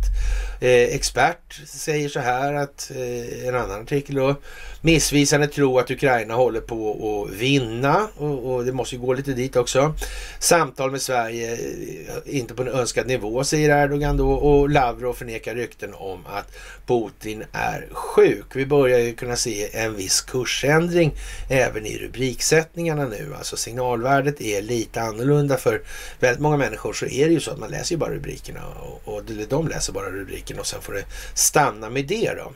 Eh, 0.61 0.95
expert 0.95 1.61
säger 1.67 2.09
så 2.09 2.19
här 2.19 2.53
att, 2.53 2.91
eh, 2.95 3.47
en 3.47 3.55
annan 3.55 3.81
artikel 3.81 4.15
då, 4.15 4.35
missvisande 4.81 5.47
tro 5.47 5.79
att 5.79 5.91
Ukraina 5.91 6.33
håller 6.33 6.61
på 6.61 7.25
att 7.29 7.37
vinna 7.37 8.07
och, 8.17 8.53
och, 8.53 8.65
det 8.65 8.71
måste 8.71 8.95
ju 8.95 9.01
gå 9.01 9.13
lite 9.13 9.33
dit 9.33 9.55
också. 9.55 9.95
Samtal 10.39 10.91
med 10.91 11.01
Sverige, 11.01 11.53
eh, 11.53 12.37
inte 12.37 12.53
på 12.53 12.61
en 12.61 12.67
önskad 12.67 13.07
nivå 13.07 13.43
säger 13.43 13.83
Erdogan 13.83 14.17
då 14.17 14.31
och 14.31 14.69
Lavrov 14.69 15.13
förnekar 15.13 15.55
rykten 15.55 15.93
om 16.01 16.25
att 16.25 16.51
Putin 16.85 17.43
är 17.51 17.87
sjuk. 17.91 18.45
Vi 18.53 18.65
börjar 18.65 18.99
ju 18.99 19.15
kunna 19.15 19.35
se 19.35 19.77
en 19.77 19.95
viss 19.95 20.21
kursändring 20.21 21.11
även 21.49 21.85
i 21.85 21.97
rubriksättningarna 21.97 23.05
nu. 23.05 23.35
Alltså 23.37 23.57
signalvärdet 23.57 24.41
är 24.41 24.61
lite 24.61 25.01
annorlunda 25.01 25.57
för 25.57 25.81
väldigt 26.19 26.41
många 26.41 26.57
människor 26.57 26.93
så 26.93 27.05
är 27.05 27.27
det 27.27 27.33
ju 27.33 27.39
så 27.39 27.51
att 27.51 27.59
man 27.59 27.69
läser 27.69 27.95
ju 27.95 27.99
bara 27.99 28.13
rubrikerna 28.13 28.67
och, 28.67 29.13
och 29.13 29.23
de 29.49 29.67
läser 29.67 29.93
bara 29.93 30.09
rubriken 30.09 30.59
och 30.59 30.67
sen 30.67 30.81
får 30.81 30.93
det 30.93 31.05
stanna 31.33 31.89
med 31.89 32.07
det 32.07 32.33
då 32.33 32.53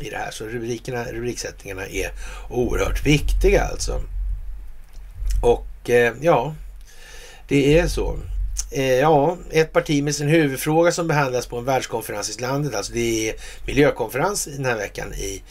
i 0.00 0.10
det 0.10 0.16
här. 0.16 0.30
Så 0.30 0.44
rubrikerna, 0.44 1.04
rubriksättningarna 1.04 1.86
är 1.86 2.10
oerhört 2.50 3.06
viktiga 3.06 3.64
alltså. 3.64 4.02
Och 5.42 5.90
eh, 5.90 6.14
ja, 6.20 6.54
det 7.48 7.78
är 7.78 7.86
så. 7.86 8.18
Eh, 8.70 8.94
ja, 8.94 9.36
ett 9.50 9.72
parti 9.72 10.02
med 10.02 10.14
sin 10.14 10.28
huvudfråga 10.28 10.92
som 10.92 11.08
behandlas 11.08 11.46
på 11.46 11.58
en 11.58 11.64
världskonferens 11.64 12.38
i 12.38 12.42
landet, 12.42 12.74
alltså 12.74 12.92
det 12.92 13.28
är 13.28 13.34
miljökonferens 13.66 14.44
den 14.44 14.64
här 14.64 14.76
veckan 14.76 15.14
i 15.14 15.42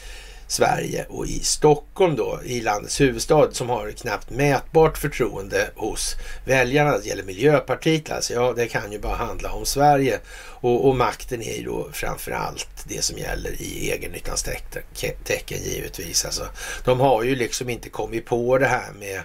Sverige 0.48 1.06
och 1.10 1.28
i 1.28 1.40
Stockholm 1.40 2.16
då, 2.16 2.40
i 2.46 2.62
landets 2.62 3.02
huvudstad 3.02 3.52
som 3.52 3.70
har 3.70 3.92
knappt 3.92 4.30
mätbart 4.30 4.98
förtroende 4.98 5.70
hos 5.76 6.16
väljarna. 6.46 6.98
Det 6.98 7.06
gäller 7.06 7.24
Miljöpartiet 7.24 8.12
alltså. 8.12 8.34
Ja, 8.34 8.54
det 8.56 8.68
kan 8.68 8.92
ju 8.92 9.00
bara 9.00 9.16
handla 9.16 9.52
om 9.52 9.66
Sverige. 9.66 10.20
Och, 10.40 10.88
och 10.88 10.96
makten 10.96 11.42
är 11.42 11.58
ju 11.58 11.64
då 11.64 11.90
framför 11.94 12.32
allt 12.32 12.70
det 12.84 13.04
som 13.04 13.18
gäller 13.18 13.62
i 13.62 13.92
egennyttans 13.92 14.46
tecken 15.24 15.60
givetvis. 15.64 16.26
Alltså, 16.26 16.48
de 16.86 17.00
har 17.00 17.24
ju 17.24 17.36
liksom 17.36 17.70
inte 17.70 17.90
kommit 17.90 18.26
på 18.26 18.58
det 18.58 18.68
här 18.68 18.92
med 19.00 19.22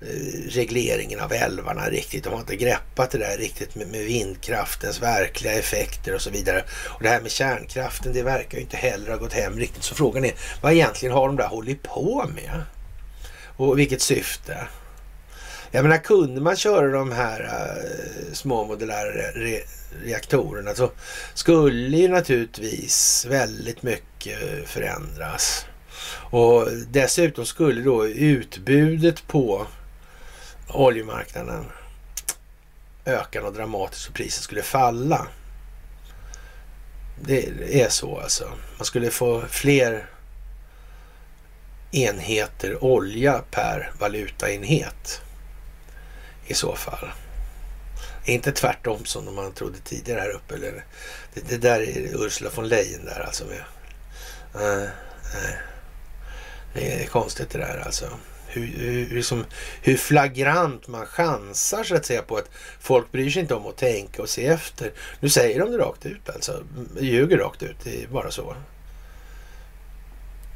Eh, 0.00 0.50
regleringen 0.50 1.20
av 1.20 1.32
älvarna 1.32 1.90
riktigt. 1.90 2.24
De 2.24 2.32
har 2.32 2.40
inte 2.40 2.56
greppat 2.56 3.10
det 3.10 3.18
där 3.18 3.36
riktigt 3.38 3.74
med, 3.74 3.88
med, 3.88 4.04
vindkraftens 4.04 5.02
verkliga 5.02 5.52
effekter 5.52 6.14
och 6.14 6.20
så 6.20 6.30
vidare. 6.30 6.64
Och 6.70 7.02
det 7.02 7.08
här 7.08 7.20
med 7.20 7.30
kärnkraften, 7.30 8.12
det 8.12 8.22
verkar 8.22 8.58
ju 8.58 8.64
inte 8.64 8.76
heller 8.76 9.10
ha 9.10 9.16
gått 9.16 9.32
hem 9.32 9.58
riktigt. 9.58 9.82
Så 9.82 9.94
frågan 9.94 10.24
är, 10.24 10.32
vad 10.60 10.72
egentligen 10.72 11.14
har 11.14 11.26
de 11.26 11.36
där 11.36 11.46
hållit 11.46 11.82
på 11.82 12.30
med? 12.34 12.62
Och 13.56 13.78
vilket 13.78 14.02
syfte? 14.02 14.68
Jag 15.70 15.82
menar, 15.82 15.98
kunde 15.98 16.40
man 16.40 16.56
köra 16.56 16.90
de 16.98 17.12
här 17.12 17.40
äh, 17.40 18.32
små 18.32 18.64
modulära 18.64 19.10
re 19.34 19.60
reaktorerna 20.04 20.74
så 20.74 20.90
skulle 21.34 21.96
ju 21.96 22.08
naturligtvis 22.08 23.26
väldigt 23.30 23.82
mycket 23.82 24.38
förändras. 24.68 25.66
Och 26.30 26.68
dessutom 26.90 27.46
skulle 27.46 27.82
då 27.82 28.06
utbudet 28.06 29.26
på 29.26 29.66
oljemarknaden 30.68 31.64
ökar 33.04 33.50
dramatiskt 33.50 34.08
och 34.08 34.14
priset 34.14 34.42
skulle 34.42 34.62
falla. 34.62 35.26
Det 37.20 37.46
är 37.82 37.88
så 37.88 38.20
alltså. 38.20 38.52
Man 38.76 38.84
skulle 38.84 39.10
få 39.10 39.42
fler 39.48 40.06
enheter 41.90 42.84
olja 42.84 43.42
per 43.50 43.92
valutaenhet 43.98 45.20
i 46.46 46.54
så 46.54 46.76
fall. 46.76 47.08
Inte 48.24 48.52
tvärtom 48.52 49.04
som 49.04 49.34
man 49.34 49.52
trodde 49.52 49.78
tidigare 49.78 50.20
här 50.20 50.30
uppe. 50.30 50.54
Eller, 50.54 50.84
det, 51.34 51.48
det 51.48 51.56
där 51.56 51.80
är 51.80 52.24
Ursula 52.24 52.50
von 52.54 52.68
Leyen 52.68 53.04
där 53.04 53.20
alltså. 53.26 53.44
Med. 53.44 53.64
Uh, 54.62 54.82
uh. 54.82 54.90
Det 56.74 57.02
är 57.02 57.06
konstigt 57.06 57.50
det 57.50 57.58
där 57.58 57.82
alltså 57.86 58.10
hur, 58.56 58.66
hur, 58.66 59.14
liksom, 59.14 59.44
hur 59.82 59.96
flagrant 59.96 60.88
man 60.88 61.06
chansar 61.06 61.84
så 61.84 61.94
att 61.94 62.06
säga 62.06 62.22
på 62.22 62.36
att 62.36 62.50
folk 62.80 63.12
bryr 63.12 63.30
sig 63.30 63.42
inte 63.42 63.54
om 63.54 63.66
att 63.66 63.76
tänka 63.76 64.22
och 64.22 64.28
se 64.28 64.46
efter. 64.46 64.92
Nu 65.20 65.28
säger 65.28 65.60
de 65.60 65.72
det 65.72 65.78
rakt 65.78 66.06
ut 66.06 66.30
alltså. 66.30 66.64
Ljuger 67.00 67.38
rakt 67.38 67.62
ut. 67.62 67.76
Det 67.84 68.02
är 68.02 68.06
bara 68.08 68.30
så. 68.30 68.54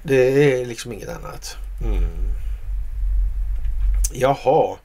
Det 0.02 0.52
är 0.60 0.66
liksom 0.66 0.92
inget 0.92 1.08
annat. 1.08 1.56
Mm. 1.84 2.30
Jaha. 4.12 4.76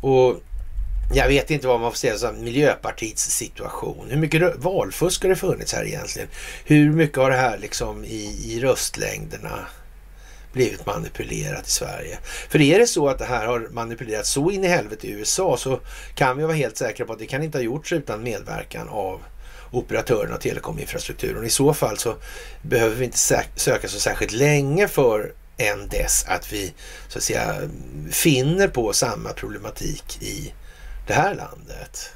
Och 0.00 0.42
jag 1.14 1.28
vet 1.28 1.50
inte 1.50 1.66
vad 1.66 1.80
man 1.80 1.90
får 1.90 1.96
säga 1.96 2.30
om 2.30 2.44
Miljöpartiets 2.44 3.30
situation. 3.30 4.06
Hur 4.10 4.16
mycket 4.16 4.56
valfusk 4.56 5.22
har 5.22 5.28
det 5.28 5.36
funnits 5.36 5.72
här 5.72 5.86
egentligen? 5.86 6.28
Hur 6.64 6.92
mycket 6.92 7.18
har 7.18 7.30
det 7.30 7.36
här 7.36 7.58
liksom 7.58 8.04
i, 8.04 8.52
i 8.54 8.60
röstlängderna 8.60 9.66
blivit 10.52 10.86
manipulerat 10.86 11.66
i 11.66 11.70
Sverige. 11.70 12.18
För 12.48 12.60
är 12.60 12.78
det 12.78 12.86
så 12.86 13.08
att 13.08 13.18
det 13.18 13.24
här 13.24 13.46
har 13.46 13.68
manipulerats 13.70 14.30
så 14.30 14.50
in 14.50 14.64
i 14.64 14.68
helvete 14.68 15.06
i 15.06 15.10
USA 15.10 15.56
så 15.56 15.80
kan 16.14 16.36
vi 16.36 16.44
vara 16.44 16.56
helt 16.56 16.76
säkra 16.76 17.06
på 17.06 17.12
att 17.12 17.18
det 17.18 17.26
kan 17.26 17.42
inte 17.42 17.58
ha 17.58 17.62
gjorts 17.62 17.92
utan 17.92 18.22
medverkan 18.22 18.88
av 18.88 19.20
operatörerna 19.70 20.34
av 20.34 20.38
telekominfrastrukturen. 20.38 21.44
I 21.44 21.50
så 21.50 21.74
fall 21.74 21.98
så 21.98 22.14
behöver 22.62 22.96
vi 22.96 23.04
inte 23.04 23.18
söka 23.56 23.88
så 23.88 24.00
särskilt 24.00 24.32
länge 24.32 24.88
för 24.88 25.32
än 25.56 25.88
dess 25.88 26.24
att 26.28 26.52
vi 26.52 26.72
så 27.08 27.18
att 27.18 27.24
säga 27.24 27.54
finner 28.10 28.68
på 28.68 28.92
samma 28.92 29.32
problematik 29.32 30.22
i 30.22 30.54
det 31.06 31.14
här 31.14 31.34
landet. 31.34 32.10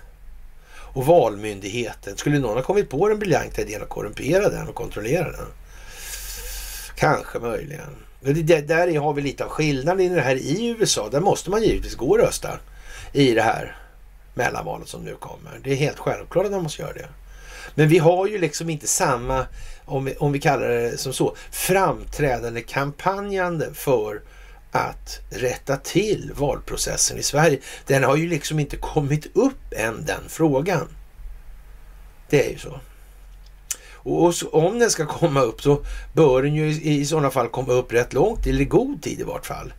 Och 0.95 1.07
Valmyndigheten, 1.07 2.16
skulle 2.16 2.39
någon 2.39 2.57
ha 2.57 2.62
kommit 2.62 2.91
på 2.91 3.09
den 3.09 3.18
briljanta 3.18 3.62
idén 3.62 3.82
att 3.82 3.89
korrumpera 3.89 4.49
den 4.49 4.68
och 4.68 4.74
kontrollera 4.74 5.32
den? 5.32 5.47
Kanske 6.97 7.39
möjligen. 7.39 8.03
Det, 8.25 8.61
där 8.61 8.99
har 8.99 9.12
vi 9.12 9.22
lite 9.22 9.45
av 9.45 9.51
skillnaden 9.51 10.01
i 10.01 10.09
det 10.09 10.20
här 10.20 10.37
i 10.37 10.77
USA. 10.79 11.09
Där 11.09 11.20
måste 11.20 11.51
man 11.51 11.62
givetvis 11.62 11.95
gå 11.95 12.11
och 12.11 12.18
rösta 12.18 12.59
i 13.12 13.35
det 13.35 13.43
här 13.43 13.77
mellanvalet 14.35 14.89
som 14.89 15.03
nu 15.03 15.14
kommer. 15.14 15.61
Det 15.64 15.72
är 15.72 15.77
helt 15.77 15.99
självklart 15.99 16.47
att 16.47 16.53
man 16.53 16.62
måste 16.62 16.83
göra 16.83 16.93
det. 16.93 17.09
Men 17.75 17.89
vi 17.89 17.99
har 17.99 18.27
ju 18.27 18.39
liksom 18.39 18.70
inte 18.70 18.87
samma, 18.87 19.47
om 19.85 20.05
vi, 20.05 20.14
om 20.14 20.33
vi 20.33 20.41
kallar 20.41 20.68
det 20.68 20.99
som 20.99 21.13
så, 21.13 21.37
framträdande 21.51 22.61
kampanjande 22.61 23.75
för 23.75 24.22
att 24.71 25.21
rätta 25.30 25.76
till 25.76 26.33
valprocessen 26.34 27.18
i 27.18 27.22
Sverige. 27.22 27.59
Den 27.87 28.05
har 28.05 28.17
ju 28.17 28.29
liksom 28.29 28.59
inte 28.59 28.76
kommit 28.76 29.37
upp 29.37 29.72
än 29.76 30.05
den 30.05 30.21
frågan. 30.29 30.88
Det 32.30 32.46
är 32.46 32.51
ju 32.51 32.59
så. 32.59 32.80
Och 34.05 34.35
om 34.53 34.79
den 34.79 34.91
ska 34.91 35.07
komma 35.07 35.41
upp 35.41 35.63
så 35.63 35.85
bör 36.13 36.43
den 36.43 36.55
ju 36.55 36.67
i 36.67 37.07
sådana 37.07 37.31
fall 37.31 37.49
komma 37.49 37.72
upp 37.72 37.93
rätt 37.93 38.13
långt, 38.13 38.47
eller 38.47 38.61
i 38.61 38.64
god 38.64 39.03
tid 39.03 39.21
i 39.21 39.22
vart 39.22 39.47
fall, 39.47 39.72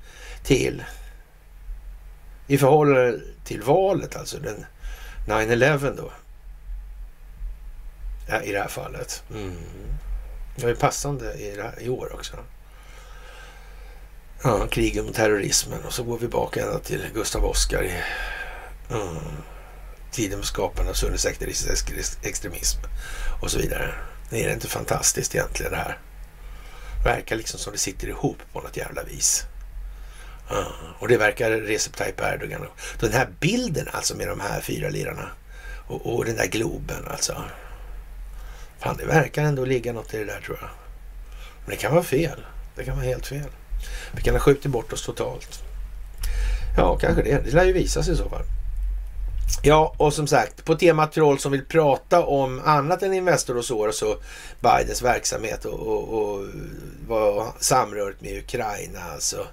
till 0.44 0.84
i 2.48 2.58
förhållande 2.58 3.20
till 3.44 3.62
valet, 3.62 4.16
alltså 4.16 4.38
den 4.38 4.66
9-11 5.28 5.96
då. 5.98 6.12
Ja, 8.30 8.42
I 8.42 8.52
det 8.52 8.60
här 8.60 8.68
fallet. 8.68 9.24
Mm. 9.34 9.56
Det 10.56 10.70
är 10.70 10.76
passande 10.76 11.34
i, 11.34 11.62
här, 11.62 11.82
i 11.82 11.90
år 11.90 12.14
också. 12.14 12.38
Ja, 14.44 14.68
kriget 14.68 15.06
mot 15.06 15.16
terrorismen 15.16 15.84
och 15.84 15.94
så 15.94 16.04
går 16.04 16.18
vi 16.18 16.28
bak 16.28 16.58
ända 16.58 16.80
till 16.80 17.06
Gustav 17.14 17.46
Oskar 17.46 17.84
i 17.84 18.02
mm, 18.90 19.16
tiden 20.12 20.38
med 20.38 20.48
skapandet 20.48 20.92
av 20.92 20.94
sundhetsekteristisk 20.94 21.92
extremism 22.24 22.80
och 23.42 23.52
så 23.52 23.58
vidare. 23.58 23.94
Är 24.30 24.48
det 24.48 24.54
inte 24.54 24.68
fantastiskt 24.68 25.36
egentligen 25.36 25.72
det 25.72 25.78
här? 25.78 26.00
Verkar 27.04 27.36
liksom 27.36 27.60
som 27.60 27.74
det 27.74 27.80
sitter 27.80 28.08
ihop 28.08 28.38
på 28.54 28.62
något 28.62 28.78
jävla 28.78 29.04
vis. 29.04 29.46
Ja, 30.50 30.66
och 31.00 31.08
det 31.08 31.18
verkar 31.18 31.52
Recep 31.52 31.96
Tayyip 31.96 32.22
Erdogan. 32.22 32.68
Den 33.00 33.12
här 33.12 33.28
bilden 33.40 33.88
alltså 33.92 34.16
med 34.16 34.28
de 34.28 34.40
här 34.40 34.62
fyra 34.62 34.90
lirarna 34.90 35.30
och, 35.88 36.16
och 36.16 36.26
den 36.26 36.36
där 36.36 36.48
Globen 36.48 37.08
alltså. 37.08 37.44
Fan, 38.80 38.98
det 38.98 39.06
verkar 39.06 39.44
ändå 39.44 39.66
ligga 39.66 39.94
något 39.94 40.14
i 40.14 40.18
det 40.18 40.26
där 40.26 40.42
tror 40.42 40.58
jag. 40.62 40.70
Men 41.66 41.70
det 41.70 41.76
kan 41.76 41.94
vara 41.94 42.04
fel. 42.04 42.46
Det 42.76 42.84
kan 42.84 42.96
vara 42.96 43.06
helt 43.06 43.28
fel. 43.28 43.50
Vi 44.12 44.22
kan 44.22 44.36
ha 44.36 44.40
skjutit 44.40 44.72
bort 44.72 44.94
oss 44.94 45.06
totalt. 45.06 45.64
Ja, 46.78 46.98
kanske 46.98 47.24
det. 47.24 47.46
Det 47.46 47.52
lär 47.52 47.66
ju 47.66 47.74
visa 47.74 48.04
sig 48.04 48.14
i 48.14 48.18
så 48.18 48.30
fall. 48.30 48.44
Ja, 49.62 49.96
och 49.98 50.14
som 50.14 50.28
sagt, 50.28 50.66
på 50.66 50.76
temat 50.76 51.12
troll 51.12 51.40
som 51.40 51.52
vill 51.52 51.66
prata 51.66 52.26
om 52.26 52.62
annat 52.66 53.04
än 53.04 53.14
Investor 53.14 53.58
och 53.58 53.66
så, 53.66 53.88
och 53.88 53.96
så 53.96 54.18
Bidens 54.60 55.02
verksamhet 55.02 55.66
och, 55.66 55.80
och, 55.80 56.22
och 56.22 56.46
vad 57.08 57.48
samröret 57.60 58.22
med 58.22 58.38
Ukraina 58.38 59.00
alltså 59.14 59.48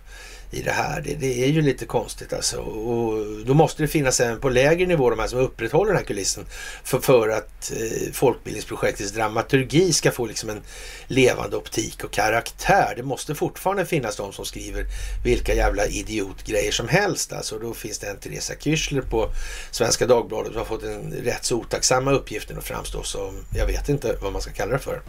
i 0.53 0.63
det 0.63 0.71
här. 0.71 1.01
Det, 1.01 1.15
det, 1.15 1.45
är 1.45 1.49
ju 1.49 1.63
lite 1.63 1.87
konstigt 1.87 2.33
alltså. 2.33 2.57
Och 2.61 3.27
då 3.47 3.55
måste 3.55 3.83
det 3.83 3.89
finnas 3.89 4.21
även 4.21 4.41
på 4.41 4.49
lägre 4.49 4.87
nivå 4.87 5.11
de 5.11 5.19
här 5.19 5.27
som 5.27 5.39
upprätthåller 5.39 5.91
den 5.91 5.97
här 5.97 6.05
kulissen 6.05 6.45
för, 6.85 6.99
för 6.99 7.29
att 7.29 7.73
eh, 7.73 8.13
folkbildningsprojektets 8.13 9.13
dramaturgi 9.13 9.93
ska 9.93 10.11
få 10.11 10.27
liksom 10.27 10.51
en 10.51 10.61
levande 11.07 11.57
optik 11.57 12.05
och 12.05 12.11
karaktär. 12.11 12.95
Det 12.97 13.03
måste 13.03 13.35
fortfarande 13.35 13.87
finnas 13.87 14.17
de 14.17 14.33
som 14.33 14.45
skriver 14.45 14.85
vilka 15.25 15.55
jävla 15.55 15.87
idiotgrejer 15.87 16.73
som 16.73 16.89
helst. 16.89 17.33
Alltså 17.33 17.59
då 17.59 17.75
finns 17.75 17.99
det 17.99 18.07
en 18.07 18.19
Teresa 18.19 18.55
Kyschler 18.61 19.03
på 19.03 19.29
Svenska 19.71 20.07
Dagbladet 20.07 20.53
som 20.53 20.59
har 20.59 20.67
fått 20.67 20.83
den 20.83 21.13
rätt 21.13 21.45
så 21.45 21.57
otacksamma 21.57 22.13
uppgiften 22.13 22.59
att 22.59 22.65
framstå 22.65 23.03
som, 23.03 23.45
jag 23.57 23.67
vet 23.67 23.89
inte 23.89 24.17
vad 24.23 24.33
man 24.33 24.43
ska 24.43 24.51
kalla 24.53 24.73
det 24.73 24.79
för. 24.79 25.03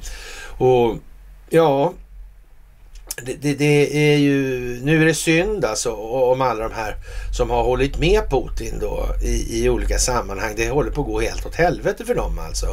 Och 0.58 0.98
ja, 1.50 1.94
det, 3.22 3.34
det, 3.34 3.54
det, 3.54 4.14
är 4.14 4.18
ju, 4.18 4.60
nu 4.84 5.02
är 5.02 5.06
det 5.06 5.14
synd 5.14 5.66
alltså 5.66 5.92
om 6.32 6.42
alla 6.42 6.64
de 6.64 6.74
här 6.74 6.96
som 7.38 7.50
har 7.50 7.64
hållit 7.64 8.00
med 8.00 8.30
Putin 8.30 8.80
då 8.80 9.08
i, 9.24 9.64
i 9.64 9.70
olika 9.70 10.00
sammanhang. 10.00 10.54
Det 10.56 10.70
håller 10.70 10.92
på 10.92 11.02
att 11.02 11.08
gå 11.08 11.20
helt 11.20 11.46
åt 11.46 11.56
helvete 11.56 12.06
för 12.06 12.16
dem 12.16 12.40
alltså. 12.40 12.66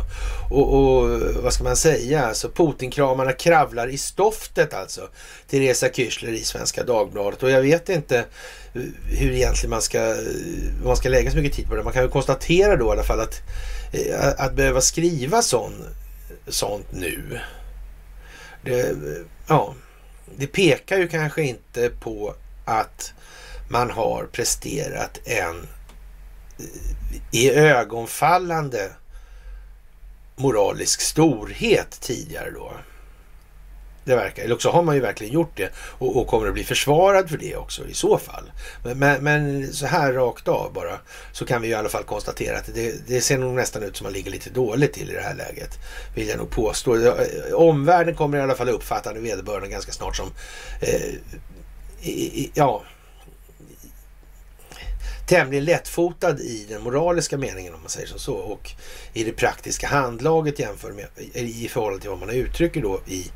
Och, 0.50 0.74
och 0.74 1.20
vad 1.42 1.52
ska 1.52 1.64
man 1.64 1.76
säga, 1.76 2.26
alltså 2.26 2.50
Putinkramarna 2.50 3.32
kravlar 3.32 3.88
i 3.88 3.98
stoftet 3.98 4.74
alltså. 4.74 5.08
Teresa 5.50 5.88
Kyschler 5.88 6.32
i 6.32 6.44
Svenska 6.44 6.84
Dagbladet 6.84 7.42
och 7.42 7.50
jag 7.50 7.62
vet 7.62 7.88
inte 7.88 8.24
hur 9.04 9.32
egentligen 9.32 9.70
man 9.70 9.82
ska, 9.82 10.14
man 10.84 10.96
ska 10.96 11.08
lägga 11.08 11.30
så 11.30 11.36
mycket 11.36 11.56
tid 11.56 11.68
på 11.68 11.74
det. 11.74 11.82
Man 11.82 11.92
kan 11.92 12.02
ju 12.02 12.08
konstatera 12.08 12.76
då 12.76 12.86
i 12.86 12.90
alla 12.90 13.02
fall 13.02 13.20
att, 13.20 13.42
att, 14.18 14.40
att 14.40 14.54
behöva 14.54 14.80
skriva 14.80 15.42
sån, 15.42 15.72
sånt 16.48 16.86
nu. 16.92 17.40
Det, 18.64 18.96
ja 19.48 19.74
det 20.36 20.46
pekar 20.46 20.98
ju 20.98 21.08
kanske 21.08 21.42
inte 21.42 21.90
på 22.00 22.34
att 22.64 23.12
man 23.68 23.90
har 23.90 24.28
presterat 24.32 25.18
en 25.24 25.68
eh, 26.58 26.64
i 27.30 27.50
ögonfallande 27.50 28.90
moralisk 30.36 31.00
storhet 31.00 32.00
tidigare 32.00 32.50
då. 32.50 32.72
Det 34.04 34.16
verkar, 34.16 34.42
eller 34.42 34.54
också 34.54 34.70
har 34.70 34.82
man 34.82 34.94
ju 34.94 35.00
verkligen 35.00 35.32
gjort 35.32 35.56
det 35.56 35.70
och, 35.76 36.16
och 36.16 36.26
kommer 36.26 36.48
att 36.48 36.54
bli 36.54 36.64
försvarad 36.64 37.30
för 37.30 37.36
det 37.36 37.56
också 37.56 37.86
i 37.86 37.94
så 37.94 38.18
fall. 38.18 38.52
Men, 38.84 38.98
men, 38.98 39.24
men, 39.24 39.72
så 39.72 39.86
här 39.86 40.12
rakt 40.12 40.48
av 40.48 40.72
bara 40.72 40.98
så 41.32 41.46
kan 41.46 41.62
vi 41.62 41.68
i 41.68 41.74
alla 41.74 41.88
fall 41.88 42.04
konstatera 42.04 42.58
att 42.58 42.74
det, 42.74 43.08
det 43.08 43.20
ser 43.20 43.38
nog 43.38 43.54
nästan 43.54 43.82
ut 43.82 43.96
som 43.96 44.06
att 44.06 44.12
man 44.12 44.16
ligger 44.16 44.30
lite 44.30 44.50
dåligt 44.50 44.92
till 44.92 45.10
i 45.10 45.14
det 45.14 45.20
här 45.20 45.34
läget. 45.34 45.78
Vill 46.14 46.28
jag 46.28 46.38
nog 46.38 46.50
påstå. 46.50 46.96
Eh, 46.96 47.54
omvärlden 47.54 48.14
kommer 48.14 48.38
i 48.38 48.40
alla 48.40 48.54
fall 48.54 48.68
uppfatta 48.68 49.12
det 49.12 49.20
vederbörande 49.20 49.68
ganska 49.68 49.92
snart 49.92 50.16
som 50.16 50.30
eh, 50.80 51.14
i, 52.02 52.50
ja, 52.54 52.82
tämligen 55.30 55.64
lättfotad 55.64 56.40
i 56.40 56.66
den 56.68 56.82
moraliska 56.82 57.38
meningen 57.38 57.74
om 57.74 57.80
man 57.80 57.90
säger 57.90 58.08
så. 58.08 58.34
Och 58.34 58.70
i 59.12 59.24
det 59.24 59.32
praktiska 59.32 59.86
handlaget 59.86 60.58
jämför 60.58 60.92
med, 60.92 61.06
i 61.34 61.68
förhållande 61.68 62.00
till 62.00 62.10
vad 62.10 62.18
man 62.18 62.30
uttrycker 62.30 62.82
då 62.82 63.00
i 63.06 63.30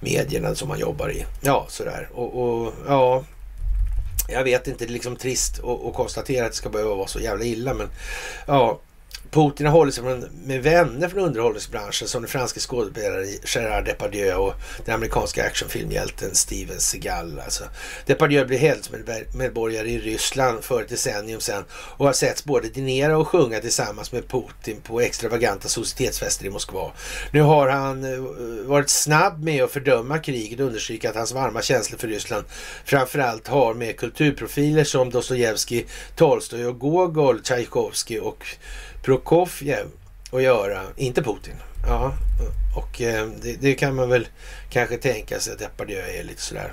medierna 0.00 0.54
som 0.54 0.68
man 0.68 0.78
jobbar 0.78 1.10
i. 1.10 1.26
Ja, 1.40 1.66
sådär. 1.68 2.08
Och, 2.12 2.42
och 2.42 2.72
ja, 2.88 3.24
jag 4.28 4.44
vet 4.44 4.66
inte, 4.66 4.84
det 4.84 4.90
är 4.90 4.92
liksom 4.92 5.16
trist 5.16 5.58
att 5.64 5.94
konstatera 5.94 6.44
att 6.44 6.52
det 6.52 6.56
ska 6.56 6.68
behöva 6.68 6.94
vara 6.94 7.06
så 7.06 7.20
jävla 7.20 7.44
illa, 7.44 7.74
men 7.74 7.88
ja, 8.46 8.80
Putin 9.30 9.66
har 9.66 9.72
hållit 9.72 9.94
sig 9.94 10.04
med 10.44 10.62
vänner 10.62 11.08
från 11.08 11.20
underhållningsbranschen 11.20 12.08
som 12.08 12.22
den 12.22 12.30
franske 12.30 12.60
skådespelaren 12.60 13.28
Gerard 13.44 13.84
Depardieu 13.84 14.34
och 14.34 14.54
den 14.84 14.94
amerikanska 14.94 15.46
actionfilmhjälten 15.46 16.34
Steven 16.34 16.80
Seagal. 16.80 17.40
Alltså. 17.44 17.64
Depardieu 18.06 18.44
blev 18.44 18.60
heltidsmedborgare 18.60 19.88
i 19.88 19.98
Ryssland 19.98 20.64
för 20.64 20.82
ett 20.82 20.88
decennium 20.88 21.40
sedan 21.40 21.64
och 21.72 22.06
har 22.06 22.12
setts 22.12 22.44
både 22.44 22.68
dinera 22.68 23.18
och 23.18 23.28
sjunga 23.28 23.60
tillsammans 23.60 24.12
med 24.12 24.28
Putin 24.28 24.80
på 24.82 25.00
extravaganta 25.00 25.68
societetsfester 25.68 26.46
i 26.46 26.50
Moskva. 26.50 26.92
Nu 27.32 27.40
har 27.40 27.68
han 27.68 28.04
eh, 28.04 28.20
varit 28.64 28.90
snabb 28.90 29.44
med 29.44 29.64
att 29.64 29.70
fördöma 29.70 30.18
kriget 30.18 30.60
och 30.60 30.66
understryka 30.66 31.10
att 31.10 31.16
hans 31.16 31.32
varma 31.32 31.62
känslor 31.62 31.98
för 31.98 32.08
Ryssland 32.08 32.44
framförallt 32.84 33.48
har 33.48 33.74
med 33.74 33.96
kulturprofiler 33.96 34.84
som 34.84 35.10
Dostojevskij, 35.10 35.86
Tolstoj 36.16 36.66
och 36.66 36.78
Gogol, 36.78 37.42
Tchaikovsky 37.42 38.18
och 38.18 38.46
Prokofjev 39.08 39.86
att 40.32 40.42
göra, 40.42 40.82
inte 40.96 41.22
Putin. 41.22 41.54
Ja, 41.86 42.12
och 42.76 43.02
eh, 43.02 43.28
det, 43.42 43.56
det, 43.60 43.74
kan 43.74 43.94
man 43.94 44.08
väl 44.08 44.28
kanske 44.70 44.96
tänka 44.96 45.40
sig 45.40 45.52
att 45.52 45.58
Depardieu 45.58 45.98
är 45.98 46.24
lite 46.24 46.42
sådär. 46.42 46.72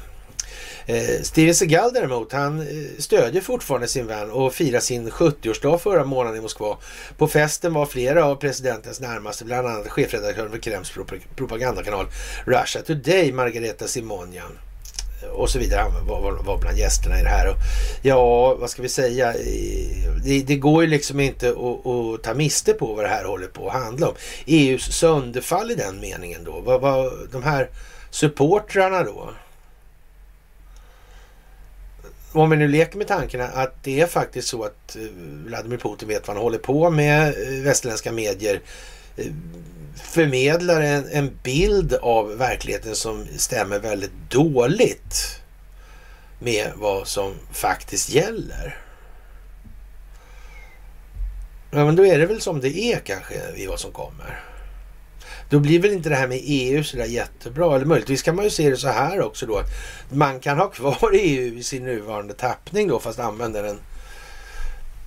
Eh, 0.85 1.21
Steven 1.23 1.55
Seagal 1.55 1.93
däremot, 1.93 2.31
han 2.31 2.59
eh, 2.59 2.65
stödjer 2.97 3.41
fortfarande 3.41 3.87
sin 3.87 4.07
vän 4.07 4.31
och 4.31 4.53
firar 4.53 4.79
sin 4.79 5.09
70-årsdag 5.09 5.77
förra 5.77 6.05
månaden 6.05 6.39
i 6.39 6.41
Moskva. 6.41 6.77
På 7.17 7.27
festen 7.27 7.73
var 7.73 7.85
flera 7.85 8.25
av 8.25 8.35
presidentens 8.35 8.99
närmaste, 8.99 9.45
bland 9.45 9.67
annat 9.67 9.87
chefredaktören 9.87 10.51
för 10.51 10.57
Kremls 10.57 10.93
propagandakanal 11.35 12.05
Russia 12.45 12.81
Today, 12.81 13.31
Margareta 13.31 13.87
Simonian 13.87 14.59
och 15.33 15.49
så 15.49 15.59
vidare. 15.59 15.81
Han 15.81 16.07
var, 16.07 16.31
var, 16.31 16.57
bland 16.57 16.77
gästerna 16.77 17.19
i 17.19 17.23
det 17.23 17.29
här. 17.29 17.49
Och, 17.49 17.57
ja, 18.01 18.55
vad 18.55 18.69
ska 18.69 18.81
vi 18.81 18.89
säga? 18.89 19.33
Det, 20.23 20.41
det 20.41 20.55
går 20.55 20.83
ju 20.83 20.89
liksom 20.89 21.19
inte 21.19 21.49
att, 21.49 21.87
att, 21.87 22.23
ta 22.23 22.33
miste 22.33 22.73
på 22.73 22.93
vad 22.93 23.05
det 23.05 23.09
här 23.09 23.25
håller 23.25 23.47
på 23.47 23.67
att 23.67 23.73
handla 23.73 24.07
om. 24.07 24.15
EUs 24.45 24.97
sönderfall 24.97 25.71
i 25.71 25.75
den 25.75 25.99
meningen 25.99 26.43
då. 26.43 26.59
Vad, 26.59 26.81
vad, 26.81 27.11
de 27.31 27.43
här 27.43 27.69
supportrarna 28.09 29.03
då. 29.03 29.29
Om 32.31 32.49
vi 32.49 32.57
nu 32.57 32.67
leker 32.67 32.97
med 32.97 33.07
tanken 33.07 33.41
att 33.41 33.83
det 33.83 34.01
är 34.01 34.07
faktiskt 34.07 34.47
så 34.47 34.63
att 34.63 34.95
eh, 34.95 35.01
Vladimir 35.45 35.77
Putin 35.77 36.07
vet 36.07 36.27
vad 36.27 36.35
han 36.35 36.43
håller 36.43 36.57
på 36.57 36.89
med, 36.89 37.27
eh, 37.27 37.63
västerländska 37.63 38.11
medier 38.11 38.53
eh, 38.53 38.59
förmedlar 39.95 40.81
en, 40.81 41.09
en 41.11 41.37
bild 41.43 41.93
av 41.93 42.37
verkligheten 42.37 42.95
som 42.95 43.25
stämmer 43.37 43.79
väldigt 43.79 44.29
dåligt 44.29 45.41
med 46.39 46.71
vad 46.75 47.07
som 47.07 47.33
faktiskt 47.51 48.09
gäller. 48.09 48.77
Ja, 51.71 51.85
men 51.85 51.95
då 51.95 52.05
är 52.05 52.19
det 52.19 52.25
väl 52.25 52.41
som 52.41 52.61
det 52.61 52.77
är 52.79 52.99
kanske 52.99 53.35
i 53.55 53.67
vad 53.67 53.79
som 53.79 53.91
kommer. 53.91 54.43
Då 55.49 55.59
blir 55.59 55.79
väl 55.79 55.91
inte 55.91 56.09
det 56.09 56.15
här 56.15 56.27
med 56.27 56.39
EU 56.43 56.83
så 56.83 56.97
där 56.97 57.05
jättebra. 57.05 57.75
Eller 57.75 57.85
möjligtvis 57.85 58.23
kan 58.23 58.35
man 58.35 58.45
ju 58.45 58.51
se 58.51 58.69
det 58.69 58.77
så 58.77 58.87
här 58.87 59.21
också 59.21 59.45
då. 59.45 59.57
att 59.57 59.69
Man 60.09 60.39
kan 60.39 60.57
ha 60.57 60.67
kvar 60.67 61.11
EU 61.13 61.57
i 61.57 61.63
sin 61.63 61.83
nuvarande 61.83 62.33
tappning 62.33 62.87
då 62.87 62.99
fast 62.99 63.19
använda 63.19 63.61
den 63.61 63.79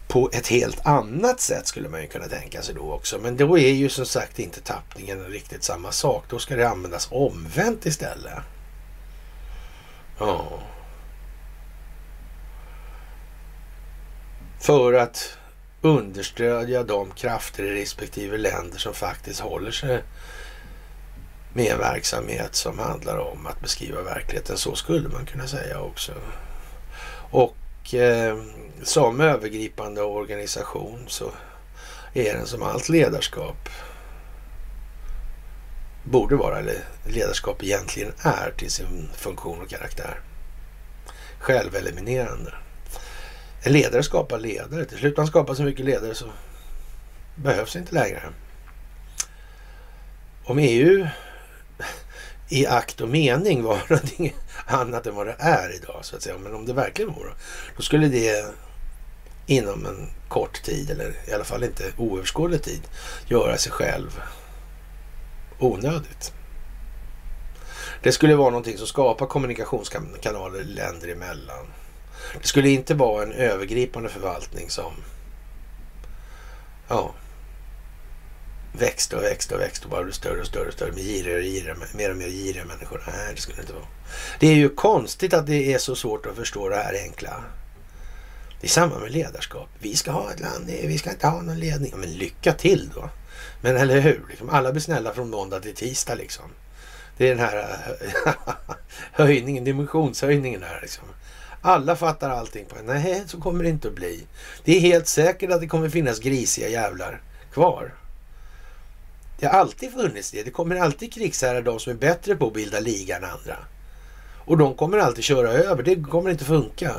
på 0.09 0.31
ett 0.33 0.47
helt 0.47 0.87
annat 0.87 1.41
sätt 1.41 1.67
skulle 1.67 1.89
man 1.89 2.01
ju 2.01 2.07
kunna 2.07 2.29
tänka 2.29 2.63
sig 2.63 2.75
då 2.75 2.93
också. 2.93 3.19
Men 3.19 3.37
då 3.37 3.59
är 3.59 3.73
ju 3.73 3.89
som 3.89 4.07
sagt 4.07 4.39
inte 4.39 4.61
tappningen 4.61 5.25
riktigt 5.25 5.63
samma 5.65 5.93
sak. 5.93 6.25
Då 6.29 6.39
ska 6.39 6.57
det 6.57 6.69
användas 6.69 7.09
omvänt 7.11 7.87
istället. 7.87 8.35
Ja. 10.19 10.61
För 14.61 14.93
att 14.93 15.39
understödja 15.81 16.83
de 16.83 17.11
krafter 17.11 17.65
i 17.65 17.81
respektive 17.83 18.39
länder 18.39 18.79
som 18.79 18.95
faktiskt 18.95 19.41
håller 19.41 19.71
sig 19.71 20.03
med 21.53 21.73
en 21.73 21.79
verksamhet 21.79 22.55
som 22.55 22.79
handlar 22.79 23.19
om 23.19 23.47
att 23.47 23.61
beskriva 23.61 24.03
verkligheten. 24.03 24.59
Så 24.59 24.75
skulle 24.75 25.09
man 25.09 25.27
kunna 25.27 25.47
säga 25.47 25.81
också. 25.81 26.13
Och 27.31 27.57
eh, 27.95 28.39
som 28.83 29.21
övergripande 29.21 30.03
organisation 30.03 31.05
så 31.07 31.31
är 32.13 32.35
den 32.35 32.47
som 32.47 32.63
allt 32.63 32.89
ledarskap 32.89 33.69
borde 36.05 36.37
vara, 36.37 36.59
eller 36.59 36.85
ledarskap 37.07 37.63
egentligen 37.63 38.13
är 38.23 38.51
till 38.57 38.71
sin 38.71 39.09
funktion 39.15 39.61
och 39.61 39.69
karaktär. 39.69 40.21
Själveliminerande. 41.39 42.55
En 43.63 43.73
ledare 43.73 44.03
skapar 44.03 44.39
ledare. 44.39 44.85
Till 44.85 44.99
slut 44.99 45.17
man 45.17 45.27
skapar 45.27 45.55
så 45.55 45.63
mycket 45.63 45.85
ledare 45.85 46.15
så 46.15 46.27
behövs 47.35 47.77
inte 47.77 47.95
längre. 47.95 48.23
om 50.45 50.59
EU 50.59 51.07
i 52.49 52.67
akt 52.67 53.01
och 53.01 53.09
mening 53.09 53.63
var 53.63 53.81
någonting 53.89 54.35
annat 54.67 55.07
än 55.07 55.15
vad 55.15 55.27
det 55.27 55.37
är 55.39 55.77
idag 55.77 55.99
så 56.03 56.17
att 56.17 56.23
säga. 56.23 56.39
Men 56.39 56.55
om 56.55 56.67
det 56.67 56.73
verkligen 56.73 57.13
vore, 57.13 57.33
då 57.77 57.83
skulle 57.83 58.09
det 58.09 58.55
inom 59.47 59.87
en 59.87 60.09
kort 60.29 60.63
tid 60.63 60.91
eller 60.91 61.15
i 61.29 61.33
alla 61.33 61.45
fall 61.45 61.65
inte 61.65 61.93
oöverskådlig 61.97 62.63
tid 62.63 62.81
göra 63.27 63.57
sig 63.57 63.73
själv 63.73 64.21
onödigt. 65.59 66.33
Det 68.03 68.13
skulle 68.13 68.37
vara 68.37 68.51
någonting 68.51 68.79
som 68.79 68.87
skapar 68.87 69.27
kommunikationskanaler 69.27 70.65
länder 70.65 71.09
emellan. 71.09 71.67
Det 72.41 72.47
skulle 72.47 72.69
inte 72.69 72.95
vara 72.95 73.23
en 73.23 73.33
övergripande 73.33 74.09
förvaltning 74.09 74.71
som 74.71 74.93
ja, 76.89 77.15
växte 78.79 79.17
och 79.17 79.23
växte 79.23 79.55
och 79.55 79.61
växte 79.61 79.85
och 79.85 79.91
bara 79.91 80.03
blev 80.03 80.13
större 80.13 80.41
och 80.41 80.47
större 80.47 80.69
och 80.69 80.73
större 80.73 80.93
med 80.93 81.03
girigare 81.03 81.39
och 81.39 81.45
girigare, 81.45 81.77
mer 81.95 82.11
och 82.11 82.17
mer 82.17 82.29
giriga 82.29 82.65
människor. 82.65 83.03
Nej, 83.07 83.35
det 83.35 83.41
skulle 83.41 83.57
det 83.57 83.63
inte 83.63 83.73
vara. 83.73 83.87
Det 84.41 84.47
är 84.47 84.55
ju 84.55 84.69
konstigt 84.69 85.35
att 85.35 85.47
det 85.47 85.75
är 85.75 85.79
så 85.79 85.97
svårt 85.97 86.27
att 86.27 86.37
förstå 86.37 86.69
det 86.69 86.77
här 86.77 86.95
enkla. 87.05 87.45
Det 88.61 88.67
är 88.67 88.71
samma 88.71 88.99
med 88.99 89.13
ledarskap. 89.13 89.69
Vi 89.79 89.97
ska 89.97 90.11
ha 90.11 90.33
ett 90.33 90.41
land, 90.41 90.67
vi 90.67 90.99
ska 90.99 91.11
inte 91.11 91.27
ha 91.27 91.43
någon 91.43 91.59
ledning. 91.61 91.93
Men 91.97 92.11
lycka 92.13 92.53
till 92.53 92.91
då. 92.95 93.11
Men 93.61 93.77
eller 93.77 94.01
hur? 94.01 94.25
Liksom, 94.29 94.51
alla 94.51 94.73
blir 94.73 94.83
snälla 94.83 95.15
från 95.15 95.31
måndag 95.31 95.61
till 95.61 95.75
tisdag 95.75 96.15
liksom. 96.15 96.45
Det 97.17 97.29
är 97.29 97.35
den 97.35 97.45
här 97.45 97.77
höjningen, 99.13 99.65
dimensionshöjningen 99.65 100.63
här 100.63 100.81
liksom. 100.83 101.05
Alla 101.63 101.97
fattar 101.97 102.31
allting. 102.31 102.65
På. 102.65 102.77
Nej, 102.85 103.23
så 103.27 103.41
kommer 103.41 103.65
det 103.65 103.71
inte 103.71 103.89
att 103.89 103.95
bli. 103.95 104.27
Det 104.65 104.77
är 104.77 104.81
helt 104.81 105.07
säkert 105.07 105.51
att 105.51 105.61
det 105.61 105.67
kommer 105.67 105.89
finnas 105.89 106.21
grisiga 106.21 106.69
jävlar 106.69 107.23
kvar. 107.53 107.95
Det 109.39 109.47
har 109.47 109.59
alltid 109.61 109.93
funnits 109.93 110.31
det. 110.31 110.43
Det 110.43 110.51
kommer 110.51 110.77
alltid 110.77 111.13
krigsherrar, 111.13 111.63
de 111.63 111.81
som 111.81 111.93
är 111.93 111.97
bättre 111.97 112.37
på 112.37 112.47
att 112.47 112.55
bilda 112.55 112.81
liga 112.81 113.17
än 113.17 113.25
andra. 113.25 113.57
Och 114.45 114.59
de 114.59 114.75
kommer 114.75 114.99
alltid 114.99 115.25
köra 115.25 115.49
över. 115.49 115.83
Det 115.83 116.03
kommer 116.03 116.31
inte 116.31 116.45
funka. 116.45 116.95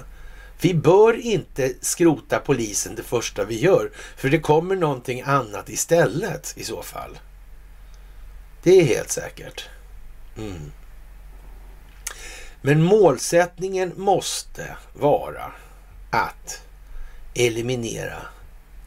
Vi 0.61 0.73
bör 0.73 1.13
inte 1.13 1.73
skrota 1.81 2.39
polisen 2.39 2.95
det 2.95 3.03
första 3.03 3.45
vi 3.45 3.59
gör, 3.59 3.91
för 4.17 4.29
det 4.29 4.39
kommer 4.39 4.75
någonting 4.75 5.21
annat 5.21 5.69
istället 5.69 6.53
i 6.57 6.63
så 6.63 6.81
fall. 6.81 7.19
Det 8.63 8.81
är 8.81 8.83
helt 8.83 9.11
säkert. 9.11 9.69
Mm. 10.37 10.71
Men 12.61 12.83
målsättningen 12.83 13.93
måste 13.95 14.75
vara 14.93 15.51
att 16.09 16.61
eliminera, 17.35 18.21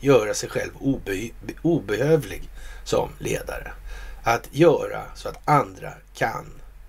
göra 0.00 0.34
sig 0.34 0.48
själv 0.48 0.70
obe, 0.78 1.30
obehövlig 1.62 2.48
som 2.84 3.12
ledare. 3.18 3.72
Att 4.22 4.48
göra 4.50 5.02
så 5.14 5.28
att 5.28 5.48
andra 5.48 5.92
kan 6.14 6.46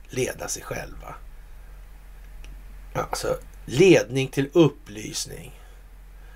leda 0.09 0.47
sig 0.47 0.63
själva. 0.63 1.15
Alltså 2.93 3.37
ledning 3.65 4.27
till 4.27 4.49
upplysning. 4.53 5.59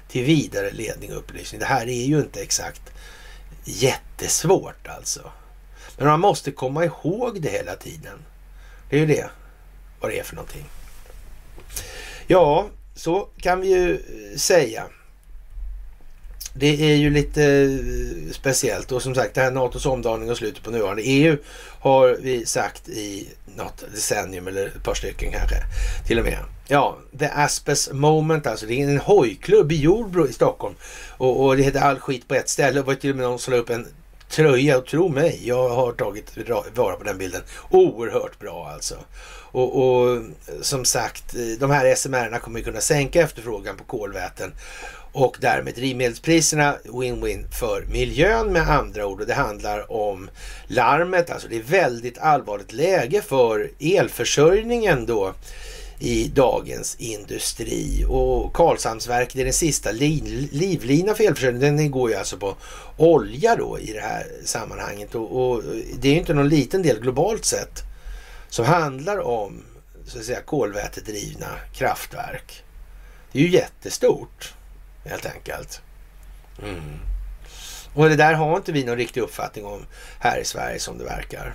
Till 0.07 0.23
vidare 0.25 0.71
ledning 0.71 1.11
och 1.11 1.17
upplysning. 1.17 1.59
Det 1.59 1.65
här 1.65 1.87
är 1.87 2.05
ju 2.05 2.19
inte 2.19 2.41
exakt 2.41 2.81
jättesvårt 3.63 4.87
alltså. 4.87 5.31
Men 5.97 6.07
man 6.07 6.19
måste 6.19 6.51
komma 6.51 6.85
ihåg 6.85 7.41
det 7.41 7.49
hela 7.49 7.75
tiden. 7.75 8.25
Det 8.89 8.95
är 8.95 8.99
ju 8.99 9.05
det. 9.05 9.29
Vad 9.99 10.11
det 10.11 10.19
är 10.19 10.23
för 10.23 10.35
någonting. 10.35 10.65
Ja, 12.27 12.67
så 12.95 13.29
kan 13.37 13.61
vi 13.61 13.67
ju 13.67 13.93
eh, 13.95 14.37
säga. 14.37 14.87
Det 16.59 16.91
är 16.91 16.95
ju 16.95 17.09
lite 17.09 17.43
eh, 17.43 18.31
speciellt 18.31 18.91
och 18.91 19.01
som 19.01 19.15
sagt 19.15 19.35
det 19.35 19.41
här 19.41 19.51
NATOs 19.51 19.85
omdaning 19.85 20.31
och 20.31 20.37
slutet 20.37 20.63
på 20.63 20.71
nuvarande 20.71 21.01
EU 21.01 21.37
har 21.79 22.17
vi 22.19 22.45
sagt 22.45 22.89
i 22.89 23.27
något 23.55 23.83
decennium 23.93 24.47
eller 24.47 24.67
ett 24.67 24.83
par 24.83 24.93
stycken 24.93 25.31
kanske 25.31 25.55
till 26.07 26.19
och 26.19 26.25
med. 26.25 26.37
Ja, 26.67 26.97
The 27.19 27.25
Aspes 27.25 27.91
Moment 27.91 28.47
alltså. 28.47 28.65
Det 28.65 28.81
är 28.81 28.87
en 28.87 28.97
hojklubb 28.97 29.71
i 29.71 29.75
Jordbro 29.75 30.27
i 30.27 30.33
Stockholm 30.33 30.75
och, 31.17 31.45
och 31.45 31.57
det 31.57 31.63
heter 31.63 31.81
All 31.81 31.99
skit 31.99 32.27
på 32.27 32.35
ett 32.35 32.49
ställe. 32.49 32.79
Det 32.79 32.81
var 32.81 32.95
till 32.95 33.09
och 33.09 33.15
med 33.15 33.25
någon 33.25 33.39
som 33.39 33.53
la 33.53 33.59
upp 33.59 33.69
en 33.69 33.87
tröja 34.29 34.77
och 34.77 34.85
tro 34.85 35.09
mig, 35.09 35.41
jag 35.43 35.69
har 35.69 35.91
tagit 35.91 36.37
vara 36.75 36.95
på 36.95 37.03
den 37.03 37.17
bilden. 37.17 37.41
Oerhört 37.69 38.39
bra 38.39 38.69
alltså. 38.73 38.95
Och, 39.51 39.83
och 39.83 40.21
som 40.61 40.85
sagt, 40.85 41.35
de 41.59 41.71
här 41.71 41.95
SMR-erna 41.95 42.39
kommer 42.39 42.61
kunna 42.61 42.81
sänka 42.81 43.21
efterfrågan 43.21 43.77
på 43.77 43.83
kolväten 43.83 44.53
och 45.17 45.37
därmed 45.39 45.75
drivmedelspriserna 45.75 46.75
win-win 46.83 47.51
för 47.51 47.85
miljön 47.91 48.53
med 48.53 48.69
andra 48.69 49.07
ord. 49.07 49.21
Och 49.21 49.27
det 49.27 49.33
handlar 49.33 49.91
om 49.91 50.29
larmet, 50.67 51.29
alltså 51.29 51.47
det 51.47 51.55
är 51.55 51.63
väldigt 51.63 52.17
allvarligt 52.17 52.73
läge 52.73 53.21
för 53.21 53.71
elförsörjningen 53.79 55.05
då 55.05 55.33
i 55.99 56.27
dagens 56.27 56.95
industri. 56.99 58.05
Och 58.07 58.53
Karlshamnsverket 58.53 59.35
är 59.35 59.43
den 59.43 59.53
sista 59.53 59.91
li 59.91 60.47
livlina 60.51 61.13
för 61.13 61.23
elförsörjningen. 61.23 61.77
Den 61.77 61.91
går 61.91 62.09
ju 62.09 62.15
alltså 62.15 62.37
på 62.37 62.55
olja 62.97 63.55
då 63.55 63.79
i 63.79 63.93
det 63.93 64.01
här 64.01 64.25
sammanhanget. 64.45 65.15
Och, 65.15 65.51
och, 65.51 65.63
det 65.99 66.09
är 66.09 66.15
inte 66.15 66.33
någon 66.33 66.49
liten 66.49 66.81
del 66.81 66.99
globalt 66.99 67.45
sett 67.45 67.83
som 68.49 68.65
handlar 68.65 69.19
om 69.19 69.63
så 70.05 70.19
att 70.19 70.25
säga 70.25 70.41
kolvätedrivna 70.41 71.49
kraftverk. 71.73 72.63
Det 73.31 73.39
är 73.39 73.43
ju 73.43 73.49
jättestort 73.49 74.53
helt 75.07 75.25
enkelt. 75.25 75.81
Mm. 76.63 76.99
Och 77.93 78.09
det 78.09 78.15
där 78.15 78.33
har 78.33 78.57
inte 78.57 78.71
vi 78.71 78.83
någon 78.83 78.97
riktig 78.97 79.21
uppfattning 79.21 79.65
om 79.65 79.85
här 80.19 80.39
i 80.39 80.45
Sverige 80.45 80.79
som 80.79 80.97
det 80.97 81.03
verkar. 81.03 81.53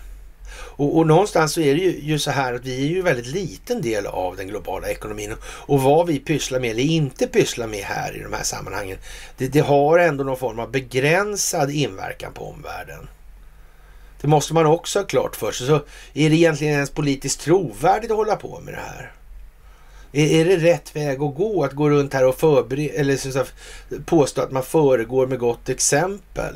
Och, 0.54 0.96
och, 0.96 1.06
någonstans 1.06 1.52
så 1.52 1.60
är 1.60 1.74
det 1.74 1.80
ju, 1.80 2.00
ju, 2.00 2.18
så 2.18 2.30
här 2.30 2.54
att 2.54 2.64
vi 2.64 2.86
är 2.86 2.88
ju 2.88 3.02
väldigt 3.02 3.26
liten 3.26 3.82
del 3.82 4.06
av 4.06 4.36
den 4.36 4.48
globala 4.48 4.88
ekonomin. 4.88 5.34
Och 5.42 5.82
vad 5.82 6.06
vi 6.06 6.18
pysslar 6.18 6.60
med 6.60 6.70
eller 6.70 6.82
inte 6.82 7.26
pysslar 7.26 7.66
med 7.66 7.84
här 7.84 8.16
i 8.16 8.22
de 8.22 8.32
här 8.32 8.42
sammanhangen, 8.42 8.98
det, 9.36 9.48
det 9.48 9.60
har 9.60 9.98
ändå 9.98 10.24
någon 10.24 10.36
form 10.36 10.58
av 10.58 10.70
begränsad 10.70 11.70
inverkan 11.70 12.32
på 12.32 12.50
omvärlden. 12.50 13.08
Det 14.20 14.28
måste 14.28 14.54
man 14.54 14.66
också 14.66 14.98
ha 14.98 15.06
klart 15.06 15.36
för 15.36 15.52
sig. 15.52 15.66
Så 15.66 15.74
är 16.14 16.30
det 16.30 16.36
egentligen 16.36 16.74
ens 16.74 16.90
politiskt 16.90 17.40
trovärdigt 17.40 18.10
att 18.10 18.16
hålla 18.16 18.36
på 18.36 18.60
med 18.60 18.74
det 18.74 18.80
här? 18.80 19.12
Är, 20.12 20.40
är 20.40 20.44
det 20.44 20.56
rätt 20.56 20.96
väg 20.96 21.22
att 21.22 21.34
gå? 21.34 21.64
Att 21.64 21.72
gå 21.72 21.90
runt 21.90 22.14
här 22.14 22.26
och 22.26 22.38
förbereda 22.38 22.94
eller 22.94 23.16
så, 23.16 23.30
så, 23.32 23.44
påstå 24.04 24.42
att 24.42 24.52
man 24.52 24.62
föregår 24.62 25.26
med 25.26 25.38
gott 25.38 25.68
exempel? 25.68 26.54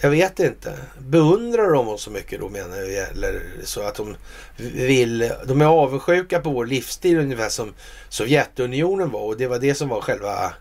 Jag 0.00 0.10
vet 0.10 0.40
inte. 0.40 0.78
Beundrar 0.98 1.70
de 1.70 1.88
oss 1.88 2.02
så 2.02 2.10
mycket 2.10 2.40
då 2.40 2.48
menar 2.48 2.76
jag? 2.76 3.08
Eller 3.10 3.42
så 3.64 3.82
att 3.82 3.94
de 3.94 4.16
vill... 4.56 5.32
De 5.46 5.60
är 5.60 5.66
avundsjuka 5.66 6.40
på 6.40 6.50
vår 6.50 6.66
livsstil 6.66 7.18
ungefär 7.18 7.48
som 7.48 7.74
Sovjetunionen 8.08 9.10
var. 9.10 9.20
Och 9.20 9.36
det 9.36 9.46
var 9.46 9.58
det 9.58 9.74
som 9.74 9.88
var 9.88 10.00
själva 10.00 10.52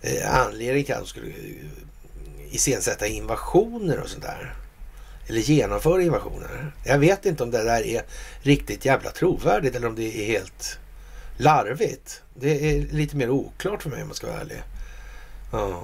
eh, 0.00 0.40
anledningen 0.40 0.84
till 0.84 0.94
att 0.94 1.00
de 1.00 1.06
skulle 1.06 1.26
eh, 1.26 2.54
iscensätta 2.54 3.06
invasioner 3.06 4.00
och 4.00 4.08
sådär. 4.08 4.54
Eller 5.30 5.40
genomföra 5.40 6.02
invasioner. 6.02 6.72
Jag 6.84 6.98
vet 6.98 7.26
inte 7.26 7.42
om 7.42 7.50
det 7.50 7.64
där 7.64 7.86
är 7.86 8.02
riktigt 8.42 8.84
jävla 8.84 9.10
trovärdigt 9.10 9.76
eller 9.76 9.86
om 9.86 9.94
det 9.94 10.22
är 10.22 10.26
helt 10.26 10.78
larvigt. 11.36 12.22
Det 12.34 12.70
är 12.70 12.80
lite 12.80 13.16
mer 13.16 13.30
oklart 13.30 13.82
för 13.82 13.90
mig 13.90 14.02
om 14.02 14.08
jag 14.08 14.16
ska 14.16 14.26
vara 14.26 14.40
ärlig. 14.40 14.62
Ja, 15.52 15.82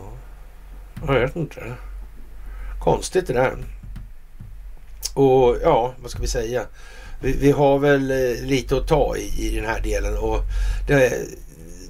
jag 1.06 1.20
vet 1.20 1.36
inte. 1.36 1.74
Konstigt 2.80 3.26
det 3.26 3.32
där. 3.32 3.56
Och 5.14 5.56
ja, 5.62 5.94
vad 6.02 6.10
ska 6.10 6.20
vi 6.20 6.28
säga? 6.28 6.66
Vi, 7.20 7.32
vi 7.32 7.50
har 7.50 7.78
väl 7.78 8.10
eh, 8.10 8.44
lite 8.44 8.76
att 8.76 8.88
ta 8.88 9.16
i, 9.16 9.46
i 9.46 9.56
den 9.56 9.64
här 9.64 9.80
delen. 9.80 10.16
Och 10.16 10.40
det, 10.86 11.26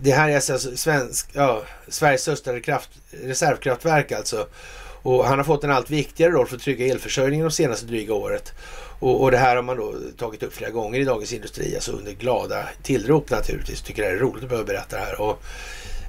det 0.00 0.12
här 0.12 0.28
är 0.28 0.34
alltså 0.34 0.76
svensk, 0.76 1.30
ja, 1.32 1.62
Sveriges 1.88 2.22
största 2.22 2.60
kraft, 2.60 2.90
reservkraftverk 3.24 4.12
alltså. 4.12 4.46
Och 5.06 5.24
han 5.24 5.38
har 5.38 5.44
fått 5.44 5.64
en 5.64 5.70
allt 5.70 5.90
viktigare 5.90 6.32
roll 6.32 6.46
för 6.46 6.56
att 6.56 6.62
trygga 6.62 6.86
elförsörjningen 6.86 7.46
de 7.46 7.52
senaste 7.52 7.86
dryga 7.86 8.14
året. 8.14 8.52
Och, 8.98 9.22
och, 9.22 9.30
det 9.30 9.36
här 9.36 9.56
har 9.56 9.62
man 9.62 9.76
då 9.76 9.94
tagit 10.18 10.42
upp 10.42 10.54
flera 10.54 10.70
gånger 10.70 11.00
i 11.00 11.04
Dagens 11.04 11.32
Industri, 11.32 11.74
alltså 11.74 11.92
under 11.92 12.12
glada 12.12 12.64
tillrop 12.82 13.30
naturligtvis. 13.30 13.82
Tycker 13.82 14.02
det 14.02 14.08
är 14.08 14.16
roligt 14.16 14.42
att 14.42 14.48
behöva 14.48 14.66
berätta 14.66 14.96
det 14.96 15.02
här. 15.02 15.20
Och 15.20 15.42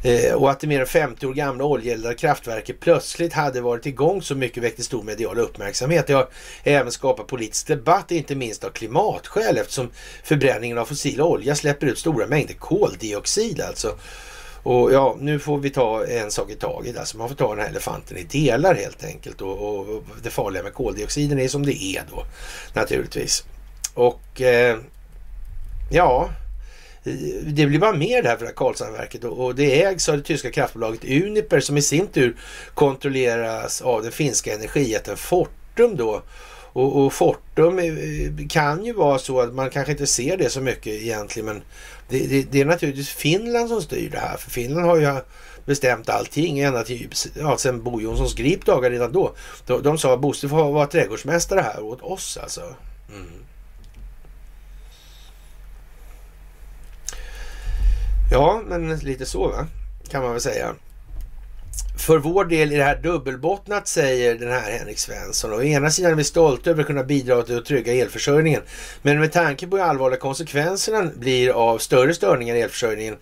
Eh, 0.04 0.34
och 0.34 0.52
att 0.52 0.60
det 0.60 0.68
mer 0.68 0.80
än 0.80 0.88
50 0.88 1.28
år 1.28 1.34
gamla 1.34 1.64
oljeeldade 1.64 2.16
kraftverket 2.16 2.80
plötsligt 2.80 3.34
hade 3.34 3.62
varit 3.62 3.86
igång 3.86 4.22
så 4.22 4.36
mycket 4.36 4.64
väckte 4.64 4.84
stor 4.84 5.04
medial 5.04 5.40
uppmärksamhet. 5.40 6.08
Det 6.08 6.14
har 6.14 6.28
även 6.64 6.92
skapat 6.92 7.28
politisk 7.28 7.68
debatt, 7.68 8.12
inte 8.12 8.36
minst 8.36 8.64
av 8.64 8.70
klimatskäl 8.70 9.58
eftersom 9.58 9.90
förbränningen 10.24 10.78
av 10.78 10.86
fossil 10.86 11.22
olja 11.22 11.56
släpper 11.56 11.88
ut 11.88 12.00
stora 12.00 12.28
mängder 12.28 12.54
koldioxid 12.54 13.62
alltså. 13.62 13.98
Och 14.68 14.94
ja, 14.94 15.18
nu 15.20 15.40
får 15.40 15.58
vi 15.58 15.70
ta 15.70 16.06
en 16.06 16.32
sak 16.32 16.52
i 16.52 16.56
taget. 16.56 16.98
Alltså 16.98 17.18
man 17.18 17.30
får 17.30 17.36
ta 17.36 17.56
den 17.56 17.64
här 17.64 17.70
elefanten 17.70 18.18
i 18.18 18.24
delar 18.24 18.76
helt 18.76 19.04
enkelt. 19.04 19.42
Och, 19.42 19.80
och 19.80 20.04
det 20.24 20.30
farliga 20.30 20.64
med 20.64 20.74
koldioxiden 20.74 21.40
är 21.40 21.48
som 21.48 21.66
det 21.66 21.84
är 21.84 22.04
då 22.12 22.24
naturligtvis. 22.74 23.44
Och 23.94 24.42
eh, 24.42 24.78
ja, 25.92 26.30
det 27.44 27.66
blir 27.66 27.80
bara 27.80 27.94
mer 27.94 28.22
det 28.24 28.30
här 28.30 28.38
för 28.38 28.46
Karlshamnsverket 28.46 29.24
och, 29.24 29.46
och 29.46 29.56
det 29.56 29.84
ägs 29.84 30.10
av 30.10 30.18
det 30.18 30.24
tyska 30.24 30.52
kraftbolaget 30.52 31.04
Uniper 31.04 31.60
som 31.60 31.78
i 31.78 31.82
sin 31.82 32.08
tur 32.08 32.36
kontrolleras 32.74 33.82
av 33.82 34.04
den 34.04 34.12
finska 34.12 34.54
energijätten 34.54 35.18
Fortum 35.18 35.58
Fortum 35.78 35.98
då. 35.98 36.22
Och, 36.78 37.06
och, 37.06 37.14
Fortum 37.14 37.80
kan 38.50 38.86
ju 38.86 38.94
vara 38.94 39.20
så 39.20 39.42
att 39.42 39.54
man 39.54 39.70
kanske 39.70 39.92
inte 39.92 40.08
ser 40.08 40.38
det 40.38 40.50
så 40.50 40.62
mycket 40.62 40.94
egentligen 40.94 41.46
men 41.46 41.62
det, 42.10 42.28
det, 42.28 42.52
det 42.52 42.62
är 42.62 42.66
naturligtvis 42.66 43.10
Finland 43.10 43.70
som 43.70 43.82
styr 43.82 44.10
det 44.10 44.20
här. 44.20 44.38
För 44.38 44.52
Finland 44.52 44.86
har 44.86 44.98
ju 44.98 45.16
bestämt 45.66 46.10
allting 46.10 46.60
ända 46.60 46.84
till, 46.84 47.10
ja, 47.40 47.58
sen 47.58 47.84
Bo 47.84 48.02
Jonssons 48.02 48.36
grip 48.36 48.66
dagar 48.66 48.92
redan 48.92 49.12
då. 49.12 49.34
De, 49.66 49.84
de 49.84 49.98
sa 49.98 50.14
att 50.14 50.20
Bosse 50.20 50.50
får 50.50 50.72
vara 50.72 50.88
trädgårdsmästare 50.88 51.62
här 51.62 51.84
åt 51.84 52.02
oss 52.02 52.38
alltså. 52.38 52.62
Mm. 53.10 53.28
Ja, 58.32 58.62
men 58.68 58.98
lite 58.98 59.26
så 59.26 59.48
va? 59.48 59.68
kan 60.10 60.24
man 60.24 60.32
väl 60.32 60.42
säga. 60.42 60.76
För 61.98 62.18
vår 62.18 62.46
del 62.46 62.72
är 62.72 62.78
det 62.78 62.84
här 62.84 63.02
dubbelbottnat, 63.02 63.88
säger 63.88 64.36
den 64.36 64.52
här 64.52 64.72
Henrik 64.72 65.00
Svensson. 65.00 65.54
Och 65.54 65.60
å 65.60 65.64
ena 65.64 65.90
sidan 65.90 66.12
är 66.12 66.16
vi 66.16 66.24
stolta 66.24 66.70
över 66.70 66.82
att 66.82 66.88
kunna 66.88 67.04
bidra 67.04 67.44
till 67.44 67.58
att 67.58 67.66
trygga 67.66 67.94
elförsörjningen. 67.94 68.62
Men 69.02 69.20
med 69.20 69.32
tanke 69.32 69.68
på 69.68 69.78
hur 69.78 69.84
allvarliga 69.84 70.20
konsekvenserna 70.20 71.12
blir 71.16 71.50
av 71.50 71.78
större 71.78 72.14
störningar 72.14 72.56
i 72.56 72.62
elförsörjningen 72.62 73.16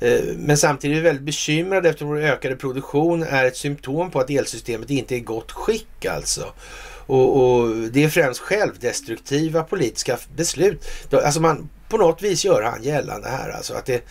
eh, 0.00 0.20
men 0.36 0.56
samtidigt 0.56 0.96
är 0.96 1.00
vi 1.00 1.04
väldigt 1.04 1.24
bekymrade 1.24 1.88
eftersom 1.88 2.08
vår 2.08 2.18
ökade 2.18 2.56
produktion 2.56 3.22
är 3.22 3.44
ett 3.44 3.56
symptom 3.56 4.10
på 4.10 4.20
att 4.20 4.30
elsystemet 4.30 4.90
inte 4.90 5.14
är 5.14 5.16
i 5.16 5.20
gott 5.20 5.52
skick 5.52 6.04
alltså. 6.04 6.52
Och, 7.06 7.42
och, 7.42 7.76
det 7.76 8.04
är 8.04 8.08
främst 8.08 8.40
självdestruktiva 8.40 9.62
politiska 9.62 10.18
beslut. 10.36 10.84
Alltså 11.12 11.40
man, 11.40 11.68
på 11.88 11.96
något 11.96 12.22
vis 12.22 12.44
gör 12.44 12.62
han 12.62 12.82
gällande 12.82 13.28
här 13.28 13.50
alltså 13.50 13.74
att 13.74 13.86
det, 13.86 14.04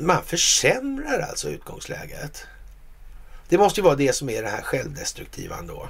man 0.00 0.24
försämrar 0.26 1.20
alltså 1.20 1.48
utgångsläget. 1.48 2.46
Det 3.50 3.58
måste 3.58 3.80
ju 3.80 3.84
vara 3.84 3.94
det 3.94 4.12
som 4.12 4.30
är 4.30 4.42
det 4.42 4.48
här 4.48 4.62
självdestruktiva 4.62 5.56
ändå. 5.56 5.88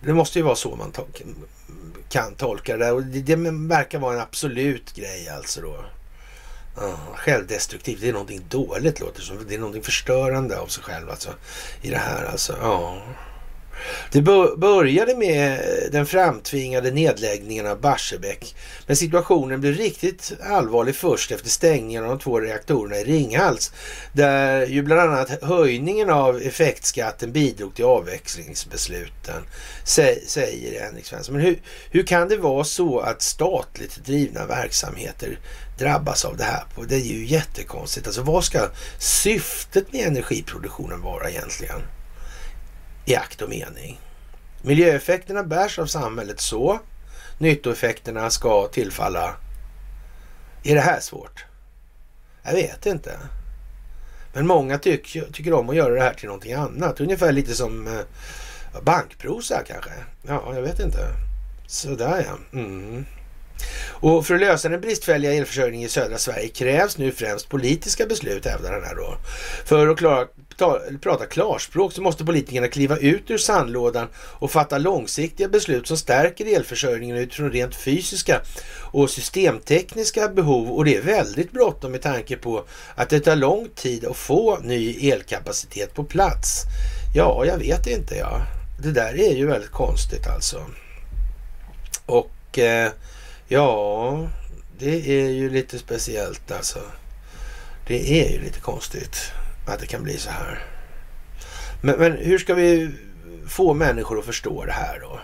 Det 0.00 0.12
måste 0.14 0.38
ju 0.38 0.44
vara 0.44 0.56
så 0.56 0.76
man 0.76 0.92
to 0.92 1.02
kan 2.08 2.34
tolka 2.34 2.76
det. 2.76 2.92
Och 2.92 3.02
det, 3.02 3.20
det 3.20 3.36
verkar 3.68 3.98
vara 3.98 4.14
en 4.14 4.20
absolut 4.20 4.94
grej 4.94 5.28
alltså 5.28 5.60
då. 5.60 5.84
Uh, 6.82 7.14
självdestruktivt, 7.14 8.00
det 8.00 8.08
är 8.08 8.12
någonting 8.12 8.46
dåligt 8.48 9.00
låter 9.00 9.22
som. 9.22 9.46
Det 9.48 9.54
är 9.54 9.58
någonting 9.58 9.82
förstörande 9.82 10.58
av 10.58 10.66
sig 10.66 10.84
själv 10.84 11.10
alltså. 11.10 11.30
I 11.82 11.90
det 11.90 11.98
här 11.98 12.24
alltså. 12.24 12.56
Ja. 12.60 13.02
Det 14.12 14.22
började 14.56 15.16
med 15.16 15.60
den 15.92 16.06
framtvingade 16.06 16.90
nedläggningen 16.90 17.66
av 17.66 17.80
Barsebäck. 17.80 18.54
Men 18.86 18.96
situationen 18.96 19.60
blev 19.60 19.74
riktigt 19.74 20.32
allvarlig 20.42 20.96
först 20.96 21.30
efter 21.30 21.48
stängningen 21.48 22.04
av 22.04 22.08
de 22.10 22.18
två 22.18 22.40
reaktorerna 22.40 22.96
i 22.96 23.04
Ringhals. 23.04 23.72
Där 24.12 24.66
ju 24.66 24.82
bland 24.82 25.00
annat 25.00 25.42
höjningen 25.42 26.10
av 26.10 26.36
effektskatten 26.42 27.32
bidrog 27.32 27.74
till 27.74 27.84
avväxlingsbesluten. 27.84 29.42
Säger 29.84 30.80
Henrik 30.80 31.06
Svensson. 31.06 31.34
Men 31.34 31.44
hur, 31.44 31.62
hur 31.90 32.02
kan 32.02 32.28
det 32.28 32.36
vara 32.36 32.64
så 32.64 32.98
att 33.00 33.22
statligt 33.22 34.04
drivna 34.04 34.46
verksamheter 34.46 35.38
drabbas 35.78 36.24
av 36.24 36.36
det 36.36 36.44
här? 36.44 36.64
Det 36.88 36.94
är 36.94 36.98
ju 36.98 37.26
jättekonstigt. 37.26 38.06
Alltså 38.06 38.22
vad 38.22 38.44
ska 38.44 38.68
syftet 38.98 39.92
med 39.92 40.06
energiproduktionen 40.06 41.00
vara 41.00 41.30
egentligen? 41.30 41.80
I 43.06 43.16
akt 43.16 43.42
och 43.42 43.48
mening. 43.48 44.00
Miljöeffekterna 44.62 45.42
bärs 45.42 45.78
av 45.78 45.86
samhället 45.86 46.40
så. 46.40 46.80
Nyttoeffekterna 47.38 48.30
ska 48.30 48.68
tillfalla. 48.68 49.36
Är 50.62 50.74
det 50.74 50.80
här 50.80 51.00
svårt? 51.00 51.44
Jag 52.42 52.52
vet 52.52 52.86
inte. 52.86 53.18
Men 54.32 54.46
många 54.46 54.78
tyck, 54.78 55.16
tycker 55.32 55.52
om 55.52 55.70
att 55.70 55.76
göra 55.76 55.94
det 55.94 56.00
här 56.00 56.14
till 56.14 56.26
någonting 56.26 56.52
annat. 56.52 57.00
Ungefär 57.00 57.32
lite 57.32 57.54
som 57.54 57.86
eh, 57.86 58.00
bankprosa 58.82 59.62
kanske. 59.66 59.90
Ja, 60.22 60.54
jag 60.54 60.62
vet 60.62 60.80
inte. 60.80 61.08
Sådär 61.66 62.26
ja. 62.28 62.58
Mm. 62.58 63.06
Och 64.00 64.26
för 64.26 64.34
att 64.34 64.40
lösa 64.40 64.68
den 64.68 64.80
bristfälliga 64.80 65.32
elförsörjningen 65.32 65.86
i 65.86 65.90
södra 65.90 66.18
Sverige 66.18 66.48
krävs 66.48 66.98
nu 66.98 67.12
främst 67.12 67.48
politiska 67.48 68.06
beslut, 68.06 68.46
hävdar 68.46 68.72
den 68.72 68.84
här 68.84 68.94
då. 68.94 69.16
För 69.64 69.88
att 69.88 69.98
klara, 69.98 70.26
ta, 70.56 70.80
prata 71.02 71.26
klarspråk 71.26 71.92
så 71.92 72.02
måste 72.02 72.24
politikerna 72.24 72.68
kliva 72.68 72.96
ut 72.96 73.30
ur 73.30 73.38
sandlådan 73.38 74.08
och 74.16 74.50
fatta 74.50 74.78
långsiktiga 74.78 75.48
beslut 75.48 75.86
som 75.86 75.96
stärker 75.96 76.56
elförsörjningen 76.56 77.16
utifrån 77.16 77.52
rent 77.52 77.76
fysiska 77.76 78.40
och 78.92 79.10
systemtekniska 79.10 80.28
behov. 80.28 80.70
Och 80.70 80.84
det 80.84 80.96
är 80.96 81.02
väldigt 81.02 81.52
bråttom 81.52 81.92
med 81.92 82.02
tanke 82.02 82.36
på 82.36 82.64
att 82.94 83.10
det 83.10 83.20
tar 83.20 83.36
lång 83.36 83.68
tid 83.74 84.04
att 84.04 84.16
få 84.16 84.58
ny 84.58 85.10
elkapacitet 85.10 85.94
på 85.94 86.04
plats. 86.04 86.62
Ja, 87.14 87.44
jag 87.44 87.58
vet 87.58 87.86
inte 87.86 88.14
ja. 88.14 88.42
Det 88.82 88.92
där 88.92 89.20
är 89.20 89.34
ju 89.34 89.46
väldigt 89.46 89.70
konstigt 89.70 90.26
alltså. 90.26 90.62
Och 92.06 92.58
eh, 92.58 92.90
Ja, 93.48 94.28
det 94.78 95.20
är 95.20 95.30
ju 95.30 95.50
lite 95.50 95.78
speciellt 95.78 96.52
alltså. 96.52 96.78
Det 97.86 98.22
är 98.22 98.32
ju 98.32 98.40
lite 98.40 98.60
konstigt 98.60 99.32
att 99.66 99.80
det 99.80 99.86
kan 99.86 100.02
bli 100.02 100.18
så 100.18 100.30
här. 100.30 100.64
Men, 101.82 101.98
men 101.98 102.12
hur 102.12 102.38
ska 102.38 102.54
vi 102.54 102.90
få 103.48 103.74
människor 103.74 104.18
att 104.18 104.24
förstå 104.24 104.64
det 104.64 104.72
här 104.72 105.00
då? 105.00 105.20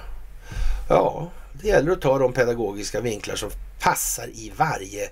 Ja, 0.89 1.31
det 1.53 1.69
gäller 1.69 1.93
att 1.93 2.01
ta 2.01 2.19
de 2.19 2.33
pedagogiska 2.33 3.01
vinklar 3.01 3.37
som 3.37 3.51
passar 3.81 4.27
i 4.27 4.53
varje 4.57 5.11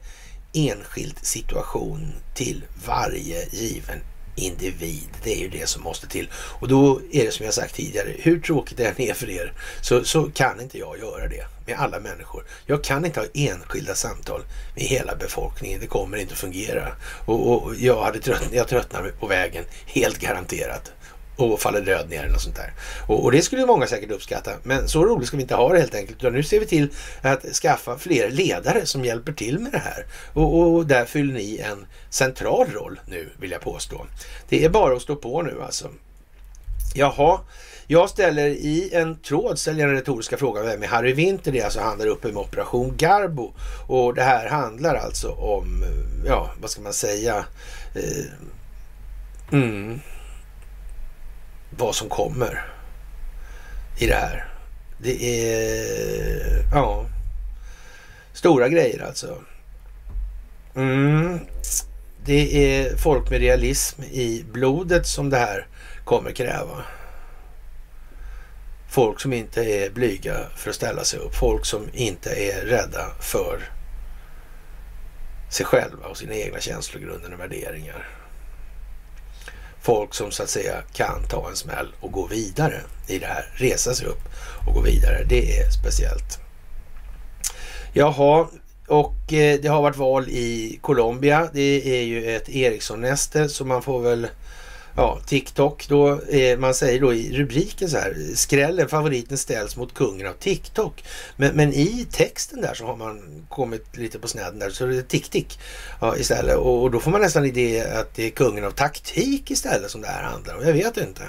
enskild 0.52 1.18
situation 1.22 2.12
till 2.34 2.64
varje 2.86 3.44
given 3.50 4.00
individ. 4.40 5.08
Det 5.24 5.32
är 5.32 5.38
ju 5.38 5.48
det 5.48 5.68
som 5.68 5.82
måste 5.82 6.08
till. 6.08 6.30
Och 6.34 6.68
då 6.68 7.00
är 7.12 7.24
det 7.24 7.30
som 7.30 7.44
jag 7.44 7.54
sagt 7.54 7.74
tidigare, 7.74 8.08
hur 8.18 8.40
tråkigt 8.40 8.76
det 8.78 8.86
än 8.86 9.00
är 9.00 9.14
för 9.14 9.30
er 9.30 9.52
så, 9.82 10.04
så 10.04 10.30
kan 10.30 10.60
inte 10.60 10.78
jag 10.78 10.98
göra 10.98 11.28
det 11.28 11.46
med 11.66 11.78
alla 11.78 12.00
människor. 12.00 12.44
Jag 12.66 12.84
kan 12.84 13.04
inte 13.04 13.20
ha 13.20 13.26
enskilda 13.34 13.94
samtal 13.94 14.42
med 14.74 14.84
hela 14.84 15.16
befolkningen. 15.16 15.80
Det 15.80 15.86
kommer 15.86 16.16
inte 16.16 16.32
att 16.32 16.38
fungera. 16.38 16.92
Och, 17.26 17.52
och 17.52 17.74
jag, 17.76 18.02
hade 18.02 18.20
trött, 18.20 18.48
jag 18.52 18.68
tröttnar 18.68 19.12
på 19.20 19.26
vägen, 19.26 19.64
helt 19.86 20.18
garanterat 20.18 20.92
och 21.44 21.60
faller 21.60 21.80
död 21.80 22.10
ner 22.10 22.18
eller 22.18 22.32
något 22.32 22.42
sånt 22.42 22.56
där. 22.56 22.72
Och, 23.06 23.24
och, 23.24 23.32
det 23.32 23.42
skulle 23.42 23.66
många 23.66 23.86
säkert 23.86 24.10
uppskatta. 24.10 24.50
Men 24.62 24.88
så 24.88 25.04
roligt 25.04 25.28
ska 25.28 25.36
vi 25.36 25.42
inte 25.42 25.54
ha 25.54 25.72
det 25.72 25.80
helt 25.80 25.94
enkelt. 25.94 26.18
Utan 26.18 26.32
nu 26.32 26.42
ser 26.42 26.60
vi 26.60 26.66
till 26.66 26.88
att 27.22 27.42
skaffa 27.42 27.98
fler 27.98 28.30
ledare 28.30 28.86
som 28.86 29.04
hjälper 29.04 29.32
till 29.32 29.58
med 29.58 29.72
det 29.72 29.78
här. 29.78 30.06
Och, 30.32 30.74
och, 30.74 30.86
där 30.86 31.04
fyller 31.04 31.34
ni 31.34 31.58
en 31.58 31.86
central 32.10 32.66
roll 32.66 33.00
nu 33.06 33.30
vill 33.38 33.50
jag 33.50 33.60
påstå. 33.60 34.06
Det 34.48 34.64
är 34.64 34.68
bara 34.68 34.96
att 34.96 35.02
stå 35.02 35.16
på 35.16 35.42
nu 35.42 35.62
alltså. 35.62 35.88
Jaha, 36.94 37.40
jag 37.86 38.10
ställer 38.10 38.46
i 38.48 38.90
en 38.92 39.16
tråd 39.16 39.58
ställer 39.58 39.86
den 39.86 39.96
retoriska 39.96 40.36
frågan 40.36 40.64
vem 40.64 40.82
är 40.82 40.86
Harry 40.86 41.12
Winter? 41.12 41.52
Det 41.52 41.62
alltså 41.62 41.80
handlar 41.80 42.06
uppe 42.06 42.28
med 42.28 42.36
Operation 42.36 42.96
Garbo. 42.96 43.52
Och 43.88 44.14
det 44.14 44.22
här 44.22 44.48
handlar 44.48 44.94
alltså 44.94 45.28
om, 45.30 45.84
ja 46.26 46.50
vad 46.60 46.70
ska 46.70 46.82
man 46.82 46.92
säga? 46.92 47.44
Eh, 47.94 48.24
mm, 49.52 50.00
vad 51.80 51.94
som 51.94 52.08
kommer 52.08 52.64
i 53.98 54.06
det 54.06 54.14
här. 54.14 54.48
Det 54.98 55.24
är, 55.24 56.64
ja, 56.72 57.06
stora 58.32 58.68
grejer 58.68 59.06
alltså. 59.06 59.38
Mm. 60.74 61.40
Det 62.24 62.74
är 62.74 62.96
folk 62.96 63.30
med 63.30 63.40
realism 63.40 64.02
i 64.02 64.44
blodet 64.52 65.06
som 65.06 65.30
det 65.30 65.36
här 65.36 65.66
kommer 66.04 66.32
kräva. 66.32 66.84
Folk 68.88 69.20
som 69.20 69.32
inte 69.32 69.62
är 69.64 69.90
blyga 69.90 70.36
för 70.56 70.70
att 70.70 70.76
ställa 70.76 71.04
sig 71.04 71.18
upp. 71.18 71.34
Folk 71.34 71.66
som 71.66 71.88
inte 71.92 72.30
är 72.30 72.66
rädda 72.66 73.10
för 73.20 73.60
sig 75.50 75.66
själva 75.66 76.06
och 76.06 76.16
sina 76.16 76.34
egna 76.34 76.60
känslogrunder 76.60 77.32
och 77.32 77.40
värderingar 77.40 78.19
folk 79.82 80.14
som 80.14 80.30
så 80.30 80.42
att 80.42 80.50
säga 80.50 80.82
kan 80.92 81.24
ta 81.28 81.48
en 81.48 81.56
smäll 81.56 81.94
och 82.00 82.12
gå 82.12 82.26
vidare 82.26 82.80
i 83.08 83.18
det 83.18 83.26
här. 83.26 83.48
Resa 83.54 83.94
sig 83.94 84.06
upp 84.06 84.28
och 84.66 84.74
gå 84.74 84.80
vidare. 84.80 85.24
Det 85.28 85.58
är 85.58 85.70
speciellt. 85.70 86.38
Jaha, 87.92 88.46
och 88.88 89.32
eh, 89.32 89.60
det 89.60 89.68
har 89.68 89.82
varit 89.82 89.96
val 89.96 90.28
i 90.28 90.78
Colombia. 90.82 91.50
Det 91.52 91.98
är 91.98 92.02
ju 92.02 92.36
ett 92.36 92.48
Ericsson-näste 92.48 93.48
så 93.48 93.64
man 93.64 93.82
får 93.82 94.00
väl 94.00 94.28
ja, 95.00 95.18
TikTok 95.26 95.88
då, 95.88 96.20
eh, 96.20 96.58
man 96.58 96.74
säger 96.74 97.00
då 97.00 97.14
i 97.14 97.38
rubriken 97.38 97.90
så 97.90 97.96
här, 97.96 98.16
skrällen, 98.34 98.88
favoriten 98.88 99.38
ställs 99.38 99.76
mot 99.76 99.94
kungen 99.94 100.26
av 100.26 100.32
TikTok. 100.32 101.04
Men, 101.36 101.56
men 101.56 101.72
i 101.72 102.06
texten 102.12 102.60
där 102.60 102.74
så 102.74 102.86
har 102.86 102.96
man 102.96 103.46
kommit 103.48 103.96
lite 103.96 104.18
på 104.18 104.28
snedden 104.28 104.58
där, 104.58 104.70
så 104.70 104.86
det 104.86 104.96
är 104.96 105.02
TikTik 105.02 105.58
ja, 106.00 106.16
istället. 106.16 106.56
Och, 106.56 106.82
och, 106.82 106.90
då 106.90 107.00
får 107.00 107.10
man 107.10 107.20
nästan 107.20 107.44
idé 107.44 107.80
att 107.80 108.14
det 108.14 108.26
är 108.26 108.30
kungen 108.30 108.64
av 108.64 108.70
taktik 108.70 109.50
istället 109.50 109.90
som 109.90 110.00
det 110.00 110.08
här 110.08 110.22
handlar 110.22 110.56
om. 110.56 110.66
Jag 110.66 110.72
vet 110.72 110.96
inte. 110.96 111.22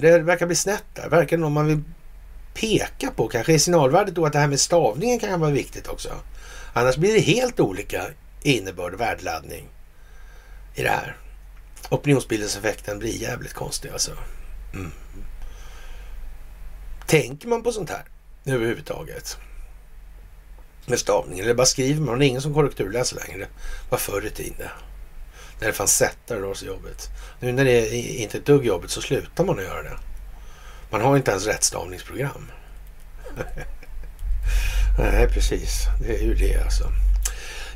Det 0.00 0.18
verkar 0.18 0.46
bli 0.46 0.56
snett 0.56 0.84
där. 0.94 1.08
Verkar 1.08 1.36
någon 1.36 1.52
man 1.52 1.66
vill 1.66 1.82
peka 2.54 3.10
på. 3.10 3.28
Kanske 3.28 3.54
är 3.54 3.58
signalvärdet 3.58 4.14
då 4.14 4.26
att 4.26 4.32
det 4.32 4.38
här 4.38 4.48
med 4.48 4.60
stavningen 4.60 5.18
kan 5.18 5.40
vara 5.40 5.50
viktigt 5.50 5.88
också. 5.88 6.08
Annars 6.72 6.96
blir 6.96 7.14
det 7.14 7.20
helt 7.20 7.60
olika 7.60 8.04
innebörd 8.42 8.94
och 8.94 9.00
värdeladdning 9.00 9.68
i 10.74 10.82
det 10.82 10.88
här 10.88 11.16
opinionsbildningseffekten 11.88 12.98
blir 12.98 13.22
jävligt 13.22 13.52
konstig 13.52 13.88
alltså. 13.88 14.10
Mm. 14.74 14.92
Tänker 17.06 17.48
man 17.48 17.62
på 17.62 17.72
sånt 17.72 17.90
här 17.90 18.04
överhuvudtaget? 18.44 19.36
Med 20.86 20.98
stavningen, 20.98 21.44
eller 21.44 21.54
bara 21.54 21.66
skriver 21.66 22.00
man? 22.00 22.18
Det 22.18 22.26
är 22.26 22.28
ingen 22.28 22.42
som 22.42 22.54
korrekturläser 22.54 23.16
längre. 23.16 23.38
Det 23.38 23.90
var 23.90 23.98
förr 23.98 24.26
i 24.26 24.30
tiden. 24.30 24.68
När 25.60 25.66
det 25.66 25.72
fanns 25.72 25.96
sättare 25.96 26.40
då 26.40 26.54
så 26.54 26.66
jobbigt. 26.66 27.08
Nu 27.40 27.52
när 27.52 27.64
det 27.64 27.70
är 27.70 28.22
inte 28.22 28.36
är 28.36 28.40
ett 28.40 28.46
dugg 28.46 28.66
jobbigt 28.66 28.90
så 28.90 29.02
slutar 29.02 29.44
man 29.44 29.58
att 29.58 29.64
göra 29.64 29.82
det. 29.82 29.98
Man 30.90 31.00
har 31.00 31.16
inte 31.16 31.30
ens 31.30 31.46
rättstavningsprogram. 31.46 32.50
Nej, 34.98 35.28
precis. 35.28 35.86
Det 36.00 36.16
är 36.16 36.22
ju 36.22 36.34
det 36.34 36.62
alltså. 36.64 36.84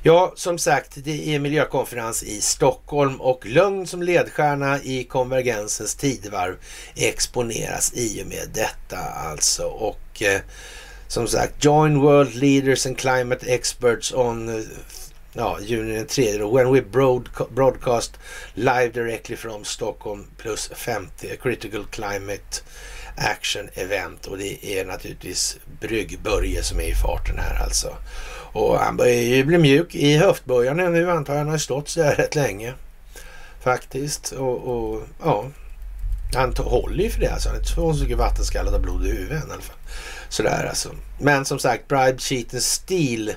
Ja, 0.02 0.32
som 0.36 0.58
sagt, 0.58 0.92
det 0.94 1.34
är 1.34 1.38
miljökonferens 1.38 2.22
i 2.22 2.40
Stockholm 2.40 3.20
och 3.20 3.46
lögn 3.46 3.86
som 3.86 4.02
ledstjärna 4.02 4.82
i 4.82 5.04
konvergensens 5.04 5.94
tidevarv 5.94 6.56
exponeras 6.96 7.92
i 7.94 8.22
och 8.22 8.26
med 8.26 8.48
detta 8.54 8.98
alltså. 8.98 9.62
Och 9.62 10.22
eh, 10.22 10.40
som 11.08 11.28
sagt, 11.28 11.64
Join 11.64 12.00
World 12.00 12.34
Leaders 12.34 12.86
and 12.86 12.98
Climate 12.98 13.46
Experts 13.46 14.12
on 14.12 14.48
eh, 14.48 14.64
ja, 15.32 15.58
juni 15.60 15.94
den 15.94 16.06
3 16.06 16.38
when 16.38 16.72
we 16.72 16.82
broadcast 17.50 18.18
live 18.54 18.88
directly 18.88 19.36
from 19.36 19.64
Stockholm 19.64 20.26
plus 20.36 20.70
50 20.74 21.36
critical 21.42 21.84
climate 21.84 22.62
action 23.16 23.68
event 23.74 24.26
och 24.26 24.38
det 24.38 24.78
är 24.78 24.84
naturligtvis 24.84 25.58
Bryggbörje 25.80 26.62
som 26.62 26.80
är 26.80 26.88
i 26.88 26.94
farten 26.94 27.38
här 27.38 27.62
alltså. 27.64 27.96
Och 28.52 28.78
han 28.78 28.96
börjar 28.96 29.14
ju 29.14 29.44
bli 29.44 29.58
mjuk 29.58 29.94
i 29.94 30.16
höftböjarna 30.16 30.88
nu 30.88 31.10
antar 31.10 31.32
jag. 31.32 31.38
Han 31.38 31.50
har 31.50 31.58
stått 31.58 31.88
så 31.88 32.02
här 32.02 32.14
rätt 32.14 32.34
länge 32.34 32.74
faktiskt. 33.60 34.32
Och, 34.32 34.58
och 34.58 35.02
ja, 35.22 35.46
han 36.34 36.54
håller 36.56 37.04
ju 37.04 37.10
för 37.10 37.20
det 37.20 37.32
alltså. 37.32 37.48
Han 37.48 37.56
är 37.56 37.60
inte 37.60 37.98
så 37.98 38.04
mycket 38.04 38.18
vattenskallad 38.18 38.74
och 38.74 38.80
blod 38.80 39.06
i 39.06 39.10
huvudet 39.10 39.42
i 39.42 39.52
alla 39.52 39.62
fall. 39.62 39.76
Sådär 40.28 40.66
alltså. 40.68 40.90
Men 41.18 41.44
som 41.44 41.58
sagt, 41.58 41.88
bribe, 41.88 42.18
cheat 42.18 42.54
and 42.54 42.62
steal 42.62 43.32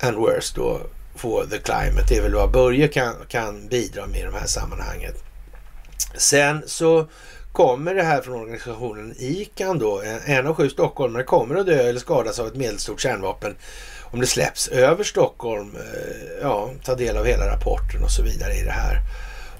and 0.00 0.16
worse 0.16 0.52
då 0.56 0.80
for 1.16 1.44
the 1.44 1.58
climate. 1.58 2.06
Det 2.08 2.16
är 2.16 2.22
väl 2.22 2.34
vad 2.34 2.50
Börje 2.50 2.88
kan, 2.88 3.14
kan 3.28 3.68
bidra 3.68 4.06
med 4.06 4.20
i 4.20 4.22
de 4.22 4.34
här 4.34 4.46
sammanhanget. 4.46 5.24
Sen 6.16 6.62
så 6.66 7.08
kommer 7.54 7.94
det 7.94 8.02
här 8.02 8.22
från 8.22 8.40
organisationen 8.40 9.14
ICAN 9.18 9.78
då. 9.78 10.02
En 10.24 10.46
av 10.46 10.54
sju 10.54 10.68
stockholmare 10.68 11.22
kommer 11.22 11.54
att 11.54 11.66
dö 11.66 11.88
eller 11.88 12.00
skadas 12.00 12.38
av 12.38 12.46
ett 12.46 12.56
medelstort 12.56 13.00
kärnvapen 13.00 13.54
om 14.02 14.20
det 14.20 14.26
släpps 14.26 14.68
över 14.68 15.04
Stockholm. 15.04 15.76
Eh, 15.76 16.40
ja, 16.42 16.70
ta 16.84 16.94
del 16.94 17.16
av 17.16 17.24
hela 17.24 17.46
rapporten 17.46 18.02
och 18.02 18.10
så 18.10 18.22
vidare 18.22 18.54
i 18.54 18.62
det 18.62 18.70
här. 18.70 18.98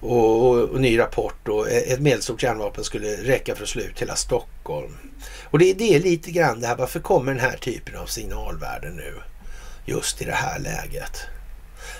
Och, 0.01 0.49
och, 0.49 0.59
och 0.59 0.81
ny 0.81 0.99
rapport 0.99 1.35
då. 1.45 1.67
E, 1.67 1.93
ett 1.93 2.01
medelstort 2.01 2.41
kärnvapen 2.41 2.85
skulle 2.85 3.09
räcka 3.09 3.55
för 3.55 3.63
att 3.63 3.69
slå 3.69 3.83
ut 3.83 4.03
hela 4.03 4.17
Stockholm. 4.17 4.97
Och 5.51 5.59
det, 5.59 5.73
det 5.73 5.95
är 5.95 6.01
lite 6.01 6.31
grann 6.31 6.61
det 6.61 6.67
här. 6.67 6.77
Varför 6.77 7.01
kommer 7.01 7.33
den 7.33 7.41
här 7.41 7.57
typen 7.57 7.97
av 7.97 8.07
signalvärden 8.07 8.97
nu? 8.97 9.15
Just 9.85 10.23
i 10.23 10.25
det 10.25 10.33
här 10.33 10.59
läget. 10.59 11.21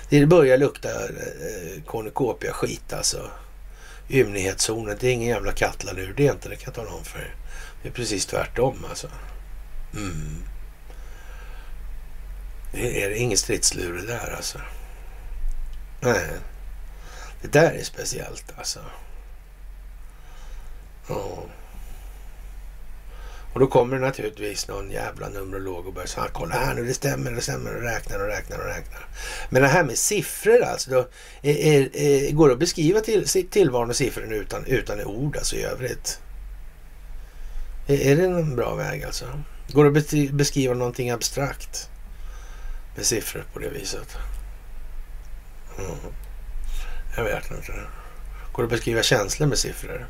Det 0.09 0.25
börjar 0.25 0.57
lukta 0.57 0.89
eh, 0.89 0.95
eh 0.95 1.83
cornucopia-skit 1.85 2.93
alltså. 2.93 3.29
Ymnighetszonen, 4.09 4.97
det 4.99 5.07
är 5.07 5.11
ingen 5.11 5.29
jävla 5.29 5.51
kattlalur, 5.51 6.13
Det 6.17 6.27
är 6.27 6.31
inte 6.31 6.49
det 6.49 6.55
kan 6.55 6.65
jag 6.65 6.73
tala 6.73 6.97
om 6.97 7.03
för 7.03 7.19
er. 7.19 7.35
Det 7.81 7.87
är 7.89 7.93
precis 7.93 8.25
tvärtom 8.25 8.85
alltså. 8.89 9.07
Mm. 9.93 10.43
Det 12.71 13.03
är 13.03 13.09
ingen 13.09 13.37
stridslur 13.37 13.97
det 13.97 14.07
där 14.07 14.35
alltså. 14.35 14.59
Nej. 16.01 16.29
Det 17.41 17.47
där 17.47 17.71
är 17.71 17.83
speciellt 17.83 18.53
alltså. 18.57 18.79
Ja. 21.07 21.43
Och 23.55 23.61
då 23.61 23.67
kommer 23.67 23.95
det 23.95 24.01
naturligtvis 24.01 24.67
någon 24.67 24.91
jävla 24.91 25.29
numerolog 25.29 25.87
och 25.87 25.93
börjar 25.93 26.07
säga 26.07 26.27
kolla 26.33 26.55
här 26.55 26.75
nu, 26.75 26.85
det 26.85 26.93
stämmer, 26.93 27.31
det 27.31 27.41
stämmer 27.41 27.75
och 27.75 27.81
räknar 27.81 28.19
och 28.19 28.27
räknar 28.27 28.59
och 28.59 28.65
räknar. 28.65 29.07
Men 29.49 29.61
det 29.61 29.67
här 29.67 29.83
med 29.83 29.97
siffror 29.97 30.63
alltså, 30.63 30.91
då 30.91 31.07
är, 31.41 31.55
är, 31.55 31.95
är, 31.95 32.31
går 32.31 32.47
det 32.47 32.53
att 32.53 32.59
beskriva 32.59 32.99
till, 32.99 33.49
tillvaron 33.49 33.89
och 33.89 33.95
siffror 33.95 34.33
utan, 34.33 34.65
utan 34.65 35.03
ord 35.03 35.37
alltså 35.37 35.55
i 35.55 35.63
övrigt? 35.63 36.19
Är, 37.87 38.07
är 38.07 38.15
det 38.15 38.23
en 38.25 38.55
bra 38.55 38.75
väg 38.75 39.03
alltså? 39.03 39.25
Går 39.67 39.89
det 39.89 39.99
att 39.99 40.31
beskriva 40.31 40.73
någonting 40.73 41.09
abstrakt 41.09 41.89
med 42.95 43.05
siffror 43.05 43.45
på 43.53 43.59
det 43.59 43.69
viset? 43.69 44.17
Mm. 45.79 45.91
Jag 47.17 47.23
vet 47.23 47.51
inte. 47.51 47.73
Går 48.51 48.63
det 48.63 48.67
att 48.67 48.71
beskriva 48.71 49.03
känslor 49.03 49.47
med 49.47 49.57
siffror? 49.57 50.07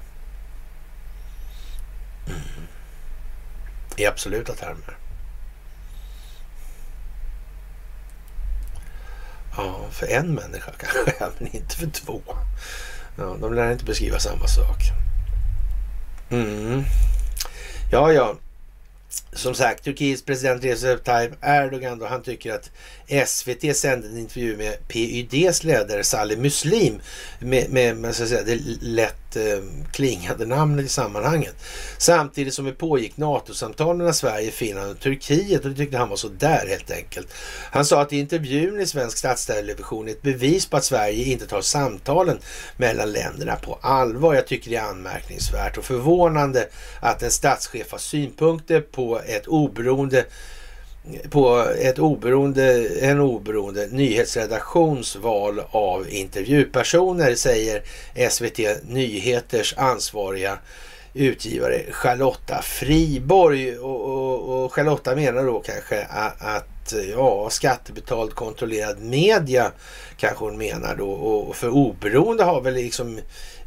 Mm. 2.28 2.40
I 3.98 4.06
absoluta 4.06 4.56
termer. 4.56 4.98
Ja, 9.58 9.86
för 9.92 10.08
en 10.08 10.36
människa 10.36 10.72
kanske, 10.78 11.30
men 11.40 11.56
inte 11.56 11.76
för 11.76 11.88
två. 11.88 12.22
Ja, 13.18 13.38
de 13.42 13.54
lär 13.54 13.72
inte 13.72 13.86
beskriva 13.86 14.20
samma 14.20 14.48
sak. 14.48 14.80
Mm. 16.30 16.84
Ja, 17.92 18.12
ja 18.12 18.36
som 19.34 19.56
sagt, 19.56 19.84
Turkiets 19.84 20.22
president 20.22 20.64
Recep 20.64 21.04
Tayyip 21.04 21.32
Erdogan 21.42 22.00
då, 22.00 22.06
han 22.06 22.24
tycker 22.24 22.54
att 22.54 22.72
SVT 23.28 23.76
sände 23.76 24.08
en 24.08 24.18
intervju 24.18 24.58
med 24.58 24.88
PYDs 24.88 25.64
ledare 25.64 26.04
Salih 26.04 26.38
Muslim 26.38 27.02
med, 27.40 27.70
med, 27.70 27.98
med 27.98 28.16
så 28.16 28.24
att 28.24 28.30
säga, 28.30 28.44
det 28.44 28.60
lätt 28.82 29.36
eh, 29.36 29.64
klingande 29.92 30.46
namnet 30.46 30.86
i 30.86 30.90
sammanhanget. 30.90 31.56
Samtidigt 31.98 32.54
som 32.54 32.66
det 32.66 32.72
pågick 32.72 33.18
NATO-samtal 33.18 33.98
mellan 33.98 34.14
Sverige, 34.14 34.52
Finland 34.52 34.92
och 34.92 35.00
Turkiet 35.00 35.64
och 35.64 35.70
det 35.70 35.76
tyckte 35.76 35.98
han 35.98 36.10
var 36.10 36.16
så 36.16 36.28
där 36.28 36.68
helt 36.68 36.92
enkelt. 36.92 37.34
Han 37.72 37.86
sa 37.86 38.02
att 38.02 38.12
intervjun 38.12 38.82
i 38.82 38.86
svensk 38.86 39.18
statstelevision 39.18 40.08
är 40.08 40.12
ett 40.12 40.22
bevis 40.22 40.66
på 40.66 40.78
att 40.78 40.84
Sverige 40.86 41.26
inte 41.26 41.48
tar 41.48 41.62
samtalen 41.62 42.38
mellan 42.78 43.12
länderna 43.12 43.56
på 43.56 43.80
allvar. 43.82 44.34
Jag 44.34 44.48
tycker 44.48 44.70
det 44.70 44.78
är 44.78 44.90
anmärkningsvärt 44.90 45.78
och 45.78 45.86
förvånande 45.86 46.70
att 47.00 47.24
en 47.24 47.32
statschef 47.32 47.92
har 47.92 47.98
synpunkter 47.98 48.82
på 48.82 49.05
ett 49.14 49.48
oberoende 49.48 50.26
på 51.30 51.66
ett 51.80 52.00
oberoende, 52.00 52.88
en 53.02 53.20
oberoende 53.20 53.88
nyhetsredaktions 53.92 55.16
val 55.16 55.62
av 55.70 56.10
intervjupersoner 56.10 57.36
säger 57.36 57.84
SVT 58.30 58.60
Nyheters 58.88 59.74
ansvariga 59.78 60.58
utgivare 61.14 61.82
Charlotta 61.92 62.62
Friborg. 62.62 63.78
Och, 63.78 64.02
och, 64.02 64.64
och 64.64 64.74
Charlotta 64.74 65.16
menar 65.16 65.44
då 65.44 65.60
kanske 65.60 66.04
att, 66.04 66.42
att 66.42 66.75
Eh, 66.94 67.10
ja, 67.10 67.50
skattebetald 67.50 68.36
kontrollerad 68.36 69.00
media 69.00 69.72
kanske 70.18 70.46
hon 70.46 70.58
menar 70.58 70.96
då. 70.96 71.10
Och 71.10 71.56
för 71.56 71.70
oberoende 71.70 72.44
har 72.44 72.62
väl 72.62 72.74
liksom 72.74 73.18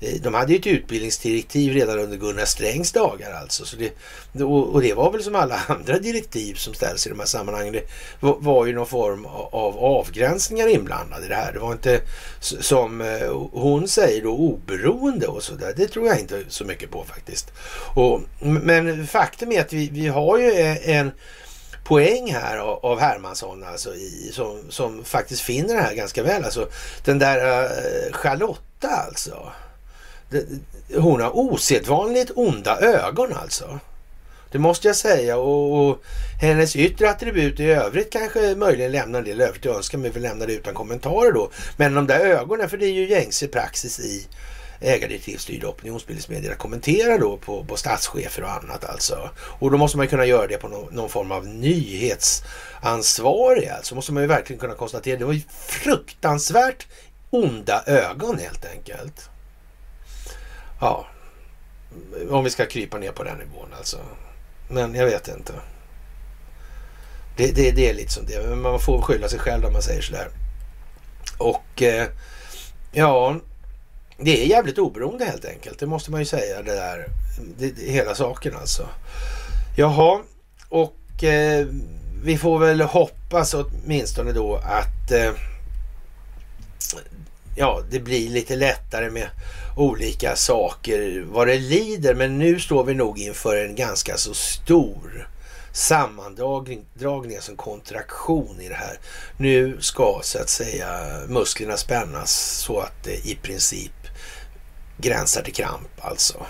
eh, 0.00 0.14
de 0.22 0.34
hade 0.34 0.52
ju 0.52 0.58
ett 0.58 0.66
utbildningsdirektiv 0.66 1.72
redan 1.72 1.98
under 1.98 2.16
Gunnar 2.16 2.44
Strängs 2.44 2.92
dagar 2.92 3.32
alltså. 3.32 3.64
Så 3.64 3.76
det, 3.76 4.44
och 4.44 4.82
det 4.82 4.94
var 4.94 5.12
väl 5.12 5.22
som 5.22 5.34
alla 5.34 5.60
andra 5.68 5.98
direktiv 5.98 6.54
som 6.54 6.74
ställs 6.74 7.06
i 7.06 7.10
de 7.10 7.18
här 7.18 7.26
sammanhangen. 7.26 7.72
Det 7.72 7.82
var 8.20 8.66
ju 8.66 8.72
någon 8.72 8.86
form 8.86 9.26
av 9.50 9.78
avgränsningar 9.78 10.68
inblandade 10.68 11.24
i 11.26 11.28
det 11.28 11.34
här. 11.34 11.52
Det 11.52 11.58
var 11.58 11.72
inte 11.72 12.00
som 12.40 13.00
eh, 13.00 13.48
hon 13.52 13.88
säger 13.88 14.22
då 14.22 14.36
oberoende 14.36 15.26
och 15.26 15.42
sådär. 15.42 15.74
Det 15.76 15.86
tror 15.86 16.06
jag 16.06 16.20
inte 16.20 16.44
så 16.48 16.64
mycket 16.64 16.90
på 16.90 17.04
faktiskt. 17.04 17.52
Och, 17.94 18.20
men 18.40 19.06
faktum 19.06 19.52
är 19.52 19.60
att 19.60 19.72
vi, 19.72 19.88
vi 19.88 20.08
har 20.08 20.38
ju 20.38 20.50
en 20.82 21.10
poäng 21.88 22.32
här 22.32 22.56
av, 22.56 22.86
av 22.86 23.00
Hermansson 23.00 23.64
alltså 23.64 23.94
i, 23.94 24.30
som, 24.32 24.62
som 24.68 25.04
faktiskt 25.04 25.42
finner 25.42 25.74
det 25.74 25.80
här 25.80 25.94
ganska 25.94 26.22
väl. 26.22 26.44
Alltså 26.44 26.68
den 27.04 27.18
där 27.18 27.62
uh, 27.64 28.12
Charlotta 28.12 28.88
alltså 28.88 29.52
hon 30.96 31.20
har 31.20 31.36
osedvanligt 31.36 32.30
onda 32.34 32.80
ögon 32.80 33.32
alltså. 33.32 33.78
Det 34.50 34.58
måste 34.58 34.88
jag 34.88 34.96
säga 34.96 35.36
och, 35.36 35.88
och 35.88 36.02
hennes 36.40 36.76
yttre 36.76 37.10
attribut 37.10 37.60
i 37.60 37.64
övrigt 37.64 38.12
kanske 38.12 38.54
möjligen 38.54 38.92
lämnar 38.92 39.18
en 39.18 39.24
del 39.24 39.40
övrigt 39.40 39.66
att 39.66 39.76
önska 39.76 39.98
men 39.98 40.12
vi 40.12 40.20
lämnar 40.20 40.46
det 40.46 40.52
utan 40.52 40.74
kommentarer 40.74 41.32
då. 41.32 41.50
Men 41.76 41.94
de 41.94 42.06
där 42.06 42.20
ögonen, 42.20 42.68
för 42.68 42.76
det 42.76 42.86
är 42.86 42.92
ju 42.92 43.08
gängse 43.08 43.48
praxis 43.48 44.00
i 44.00 44.26
ägardirektivstyrda 44.80 45.68
opinionsbildningsmedier 45.68 46.52
att 46.52 46.58
kommentera 46.58 47.18
då 47.18 47.36
på, 47.36 47.64
på 47.64 47.76
statschefer 47.76 48.42
och 48.42 48.52
annat 48.52 48.84
alltså. 48.84 49.30
Och 49.38 49.70
då 49.70 49.76
måste 49.76 49.96
man 49.96 50.06
ju 50.06 50.10
kunna 50.10 50.26
göra 50.26 50.46
det 50.46 50.58
på 50.58 50.68
någon, 50.68 50.94
någon 50.94 51.08
form 51.08 51.32
av 51.32 51.46
nyhetsansvarig 51.46 53.68
alltså. 53.68 53.94
Måste 53.94 54.12
man 54.12 54.22
ju 54.22 54.26
verkligen 54.26 54.60
kunna 54.60 54.74
konstatera. 54.74 55.18
Det 55.18 55.24
var 55.24 55.32
ju 55.32 55.42
fruktansvärt 55.58 56.86
onda 57.30 57.82
ögon 57.86 58.38
helt 58.38 58.64
enkelt. 58.64 59.30
Ja, 60.80 61.06
om 62.30 62.44
vi 62.44 62.50
ska 62.50 62.66
krypa 62.66 62.98
ner 62.98 63.12
på 63.12 63.22
den 63.22 63.38
nivån 63.38 63.68
alltså. 63.78 63.98
Men 64.68 64.94
jag 64.94 65.06
vet 65.06 65.28
inte. 65.28 65.52
Det, 67.36 67.52
det, 67.52 67.70
det 67.70 67.90
är 67.90 67.94
lite 67.94 68.12
som 68.12 68.26
det 68.26 68.56
Man 68.56 68.80
får 68.80 69.02
skylla 69.02 69.28
sig 69.28 69.38
själv 69.38 69.64
om 69.64 69.72
man 69.72 69.82
säger 69.82 70.02
sådär. 70.02 70.28
Och 71.38 71.82
eh, 71.82 72.08
ja, 72.92 73.36
det 74.20 74.42
är 74.42 74.46
jävligt 74.46 74.78
oberoende 74.78 75.24
helt 75.24 75.44
enkelt. 75.44 75.78
Det 75.78 75.86
måste 75.86 76.10
man 76.10 76.20
ju 76.20 76.26
säga 76.26 76.62
det 76.62 76.74
där. 76.74 77.06
Det, 77.58 77.70
det, 77.70 77.92
hela 77.92 78.14
saken 78.14 78.56
alltså. 78.56 78.88
Jaha, 79.76 80.20
och 80.68 81.24
eh, 81.24 81.66
vi 82.24 82.38
får 82.38 82.58
väl 82.58 82.80
hoppas 82.80 83.54
åtminstone 83.54 84.32
då 84.32 84.56
att 84.56 85.10
eh, 85.10 85.32
ja, 87.56 87.82
det 87.90 88.00
blir 88.00 88.28
lite 88.28 88.56
lättare 88.56 89.10
med 89.10 89.28
olika 89.76 90.36
saker 90.36 91.24
vad 91.28 91.46
det 91.46 91.58
lider. 91.58 92.14
Men 92.14 92.38
nu 92.38 92.60
står 92.60 92.84
vi 92.84 92.94
nog 92.94 93.18
inför 93.18 93.56
en 93.56 93.74
ganska 93.74 94.16
så 94.16 94.34
stor 94.34 95.28
sammandragningar, 95.78 97.40
som 97.40 97.56
kontraktion 97.56 98.60
i 98.60 98.68
det 98.68 98.74
här. 98.74 98.98
Nu 99.36 99.76
ska 99.80 100.20
så 100.22 100.38
att 100.38 100.48
säga 100.48 100.88
musklerna 101.28 101.76
spännas 101.76 102.32
så 102.64 102.80
att 102.80 103.04
det 103.04 103.26
i 103.26 103.38
princip 103.42 103.92
gränsar 104.96 105.42
till 105.42 105.54
kramp 105.54 105.90
alltså 106.00 106.46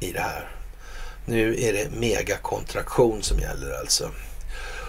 i 0.00 0.12
det 0.12 0.20
här. 0.20 0.48
Nu 1.26 1.62
är 1.62 1.72
det 1.72 1.90
megakontraktion 1.90 3.22
som 3.22 3.38
gäller 3.38 3.80
alltså. 3.80 4.10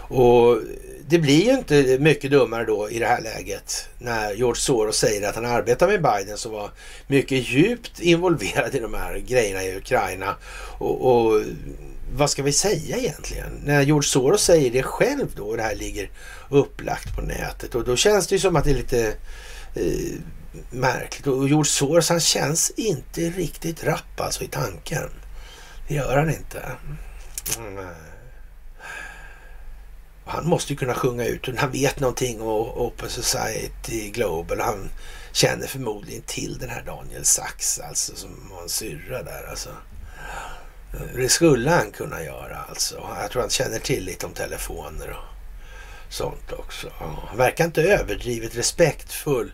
Och 0.08 0.60
det 1.08 1.20
blir 1.20 1.46
ju 1.46 1.52
inte 1.52 1.98
mycket 2.00 2.32
dummare 2.32 2.66
då 2.66 2.90
i 2.90 3.00
det 3.00 3.08
här 3.08 3.22
läget 3.22 3.90
när 4.00 4.34
George 4.34 4.62
Soros 4.62 4.98
säger 4.98 5.30
att 5.30 5.36
han 5.36 5.46
arbetar 5.46 5.88
med 5.88 6.02
Biden 6.02 6.38
som 6.38 6.52
var 6.52 6.72
mycket 7.08 7.50
djupt 7.50 8.00
involverad 8.00 8.76
i 8.76 8.80
de 8.80 8.94
här 8.94 9.18
grejerna 9.18 9.64
i 9.64 9.78
Ukraina. 9.78 10.36
Och, 10.78 11.16
och 11.16 11.42
vad 12.16 12.30
ska 12.30 12.44
vi 12.44 12.52
säga 12.52 12.98
egentligen? 12.98 13.62
När 13.64 13.82
George 13.82 14.08
Soros 14.08 14.44
säger 14.44 14.72
det 14.72 14.84
själv 14.84 15.36
då 15.36 15.48
och 15.48 15.58
det 15.58 15.64
här 15.64 15.76
ligger 15.76 16.10
upplagt 16.50 17.16
på 17.16 17.22
nätet 17.22 17.76
och 17.76 17.84
då 17.84 17.96
känns 17.96 18.28
det 18.28 18.36
ju 18.36 18.40
som 18.40 18.56
att 18.56 18.64
det 18.64 18.72
är 18.72 18.76
lite 18.76 19.08
eh, 19.76 20.20
märkligt. 20.72 21.28
Och 21.28 21.48
George 21.48 21.66
Soros 21.66 22.10
han 22.10 22.20
känns 22.20 22.72
inte 22.76 23.22
riktigt 23.22 23.84
rapp 23.84 24.20
alltså 24.20 24.44
i 24.44 24.48
tanken. 24.48 25.10
Det 25.88 25.94
gör 25.94 26.18
han 26.18 26.30
inte. 26.30 26.72
Mm. 27.58 27.86
Han 30.26 30.48
måste 30.48 30.74
ju 30.74 30.78
kunna 30.78 30.94
sjunga 30.94 31.26
ut 31.26 31.48
och 31.48 31.56
han 31.56 31.72
vet 31.72 32.00
någonting 32.00 32.42
om 32.42 32.70
Open 32.70 33.10
Society 33.10 34.10
Global. 34.10 34.60
Han 34.60 34.90
känner 35.32 35.68
förmodligen 35.68 36.22
till 36.22 36.58
den 36.58 36.70
här 36.70 36.84
Daniel 36.86 37.26
Sachs 37.26 37.80
alltså 37.80 38.16
som 38.16 38.50
var 38.52 38.64
en 38.64 38.70
syrra 38.70 39.24
där 39.24 39.50
alltså. 39.50 39.70
Eh, 40.94 41.16
det 41.16 41.30
skulle 41.30 41.70
han 41.70 41.92
kunna 41.92 42.24
göra 42.24 42.58
alltså. 42.70 43.10
Jag 43.22 43.32
tror 43.32 43.42
han 43.42 43.50
känner 43.50 43.80
till 43.80 44.04
lite 44.04 44.26
om 44.26 44.34
telefoner 44.34 45.10
och 45.10 46.14
sånt 46.14 46.52
också. 46.52 46.92
Han 47.00 47.38
verkar 47.38 47.66
inte 47.66 47.82
överdrivet 47.82 48.58
respektfull 48.58 49.52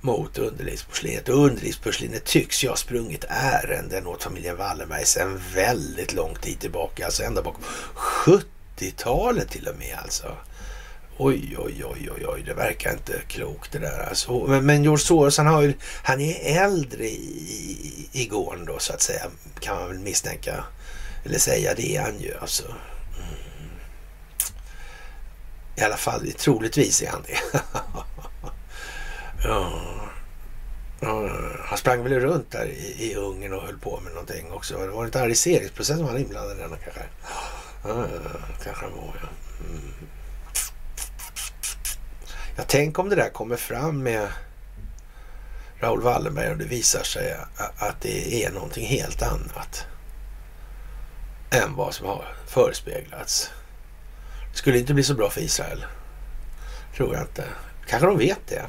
mot 0.00 0.38
underlivsporslinet. 0.38 1.28
Och 1.28 1.44
underlivsporslinet 1.44 2.24
tycks 2.24 2.64
ju 2.64 2.68
ha 2.68 2.76
sprungit 2.76 3.24
ärenden 3.28 4.06
åt 4.06 4.22
familjen 4.22 4.56
Wallenberg 4.56 5.04
sedan 5.06 5.40
väldigt 5.54 6.12
lång 6.12 6.34
tid 6.34 6.60
tillbaka. 6.60 7.04
Alltså 7.04 7.22
ända 7.22 7.42
bakom 7.42 7.64
70-talet 7.94 9.50
till 9.50 9.68
och 9.68 9.78
med 9.78 9.98
alltså. 10.02 10.36
Oj, 11.18 11.56
oj, 11.58 11.84
oj, 11.84 12.10
oj, 12.16 12.26
oj, 12.26 12.42
det 12.46 12.54
verkar 12.54 12.92
inte 12.92 13.12
klokt 13.28 13.72
det 13.72 13.78
där. 13.78 14.06
Alltså, 14.08 14.46
men, 14.46 14.66
men 14.66 14.82
George 14.82 15.04
Soros, 15.04 15.38
han, 15.38 15.46
har 15.46 15.62
ju, 15.62 15.74
han 16.02 16.20
är 16.20 16.64
äldre 16.64 17.04
i, 17.04 18.08
i 18.12 18.26
gården 18.26 18.64
då 18.64 18.78
så 18.78 18.92
att 18.92 19.00
säga, 19.00 19.22
kan 19.60 19.76
man 19.76 19.88
väl 19.88 19.98
misstänka. 19.98 20.64
Eller 21.24 21.38
säga, 21.38 21.74
det 21.74 21.96
är 21.96 22.02
han 22.02 22.20
ju 22.20 22.34
alltså. 22.40 22.64
Mm. 22.64 23.70
I 25.76 25.80
alla 25.80 25.96
fall, 25.96 26.32
troligtvis 26.32 27.02
är 27.02 27.08
han 27.08 27.22
det. 27.26 27.38
ja. 29.44 29.82
ja. 31.00 31.30
Han 31.64 31.78
sprang 31.78 32.02
väl 32.02 32.20
runt 32.20 32.50
där 32.50 32.66
i, 32.66 33.10
i 33.10 33.14
Ungern 33.14 33.52
och 33.52 33.62
höll 33.62 33.78
på 33.78 34.00
med 34.00 34.12
någonting 34.12 34.52
också. 34.52 34.78
Det 34.78 34.86
var 34.86 35.04
inte 35.04 35.22
arresteringsprocessen 35.22 35.98
som 35.98 36.06
han 36.06 36.18
inblandad 36.18 36.56
i 36.56 36.60
den 36.60 36.70
kanske? 36.70 37.02
Ja, 37.84 38.06
kanske 38.64 38.84
han 38.84 38.96
var 38.96 39.14
ja. 39.22 39.28
Mm. 39.68 39.92
Tänk 42.66 42.98
om 42.98 43.08
det 43.08 43.16
där 43.16 43.28
kommer 43.28 43.56
fram 43.56 44.02
med 44.02 44.28
Raoul 45.80 46.02
Wallenberg 46.02 46.50
och 46.50 46.58
det 46.58 46.64
visar 46.64 47.02
sig 47.02 47.36
att 47.76 48.00
det 48.00 48.44
är 48.44 48.50
någonting 48.50 48.86
helt 48.86 49.22
annat 49.22 49.86
än 51.50 51.74
vad 51.74 51.94
som 51.94 52.06
har 52.06 52.34
förespeglats. 52.46 53.50
Det 54.52 54.58
skulle 54.58 54.78
inte 54.78 54.94
bli 54.94 55.02
så 55.02 55.14
bra 55.14 55.30
för 55.30 55.40
Israel. 55.40 55.84
Tror 56.96 57.14
jag 57.14 57.22
inte. 57.22 57.44
Kanske 57.86 58.06
de 58.06 58.18
vet 58.18 58.46
det. 58.48 58.66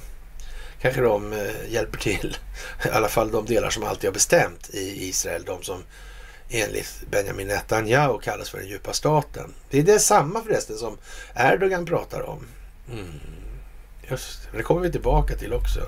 Kanske 0.82 1.02
de 1.02 1.34
eh, 1.34 1.72
hjälper 1.72 2.00
till. 2.00 2.38
I 2.86 2.90
alla 2.90 3.08
fall 3.08 3.32
de 3.32 3.46
delar 3.46 3.70
som 3.70 3.84
alltid 3.84 4.08
har 4.08 4.14
bestämt 4.14 4.70
i 4.70 5.08
Israel. 5.08 5.44
De 5.46 5.64
som 5.64 5.84
enligt 6.50 7.04
Benjamin 7.12 7.48
Netanyahu 7.48 8.20
kallas 8.20 8.50
för 8.50 8.58
den 8.58 8.68
djupa 8.68 8.94
staten. 8.94 9.54
Det 9.70 9.80
är 9.80 9.84
det 9.84 10.00
samma 10.00 10.42
förresten 10.42 10.78
som 10.78 10.98
Erdogan 11.36 11.86
pratar 11.86 12.22
om. 12.22 12.46
Mm. 12.92 13.20
Just 14.10 14.48
det, 14.52 14.58
det 14.58 14.64
kommer 14.64 14.82
vi 14.82 14.92
tillbaka 14.92 15.36
till 15.36 15.54
också. 15.54 15.80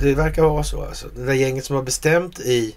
Det 0.00 0.14
verkar 0.14 0.42
vara 0.42 0.64
så 0.64 0.84
alltså. 0.84 1.08
Det 1.08 1.26
där 1.26 1.32
gänget 1.32 1.64
som 1.64 1.76
har 1.76 1.82
bestämt 1.82 2.40
i 2.40 2.76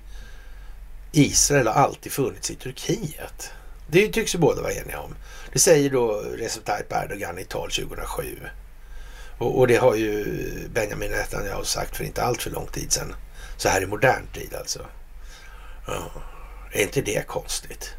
Israel 1.11 1.67
har 1.67 1.73
alltid 1.73 2.11
funnits 2.11 2.51
i 2.51 2.55
Turkiet. 2.55 3.51
Det 3.87 4.07
tycks 4.07 4.35
ju 4.35 4.39
båda 4.39 4.61
vara 4.61 4.73
eniga 4.73 4.99
om. 4.99 5.15
Det 5.53 5.59
säger 5.59 5.89
då 5.89 6.23
Recep 6.37 6.65
Tayyip 6.65 6.93
Erdogan 6.93 7.39
i 7.39 7.43
tal 7.43 7.71
2007. 7.71 8.39
Och, 9.37 9.59
och, 9.59 9.67
det 9.67 9.75
har 9.75 9.95
ju 9.95 10.25
Benjamin 10.73 11.11
Netanyahu 11.11 11.63
sagt 11.63 11.97
för 11.97 12.03
inte 12.03 12.23
allt 12.23 12.41
för 12.41 12.49
lång 12.49 12.67
tid 12.67 12.91
sedan. 12.91 13.15
Så 13.57 13.69
här 13.69 13.81
i 13.81 13.85
modern 13.85 14.27
tid 14.33 14.53
alltså. 14.53 14.85
Ja. 15.87 16.11
Är 16.71 16.81
inte 16.81 17.01
det 17.01 17.27
konstigt? 17.27 17.93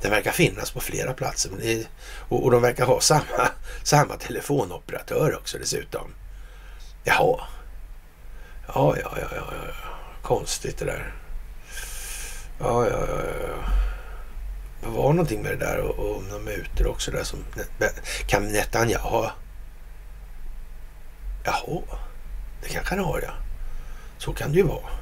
Den 0.00 0.10
verkar 0.10 0.32
finnas 0.32 0.70
på 0.70 0.80
flera 0.80 1.14
platser 1.14 1.50
är, 1.62 1.86
och, 2.28 2.44
och, 2.44 2.50
de 2.50 2.62
verkar 2.62 2.86
ha 2.86 3.00
samma, 3.00 3.48
samma 3.82 4.16
telefonoperatör 4.16 5.36
också 5.36 5.58
dessutom. 5.58 6.14
Jaha. 7.04 7.40
Ja, 8.66 8.96
ja, 8.96 9.12
ja, 9.20 9.28
ja, 9.36 9.52
ja. 9.66 9.74
Konstigt 10.22 10.78
det 10.78 10.84
där. 10.84 11.14
Ja, 12.58 12.86
ja, 12.86 13.06
ja, 13.08 13.22
ja. 13.48 13.72
Det 14.80 14.88
var 14.88 15.12
någonting 15.12 15.42
med 15.42 15.52
det 15.52 15.66
där 15.66 15.78
och, 15.78 15.98
och 15.98 16.22
de 16.30 16.44
mutor 16.44 16.86
också 16.86 17.10
där 17.10 17.24
som 17.24 17.44
kan 18.26 18.48
Netanyahu 18.48 19.08
ha. 19.08 19.32
Jaha, 21.44 21.82
det 22.62 22.68
kanske 22.68 22.94
han 22.94 23.04
har 23.04 23.20
ja. 23.20 23.32
Så 24.18 24.32
kan 24.32 24.52
det 24.52 24.56
ju 24.56 24.62
vara. 24.62 24.97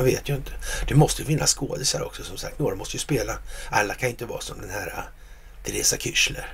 Man 0.00 0.06
vet 0.06 0.28
ju 0.28 0.34
inte. 0.34 0.52
Det 0.88 0.94
måste 0.94 1.22
ju 1.22 1.26
finnas 1.26 1.54
skådisar 1.54 2.02
också 2.02 2.24
som 2.24 2.36
sagt. 2.36 2.58
Några 2.58 2.74
måste 2.74 2.96
ju 2.96 3.00
spela. 3.00 3.38
Alla 3.70 3.94
kan 3.94 4.08
inte 4.08 4.26
vara 4.26 4.40
som 4.40 4.60
den 4.60 4.70
här 4.70 4.86
äh, 4.86 5.04
Teresa 5.64 5.96
Küchler. 5.96 6.46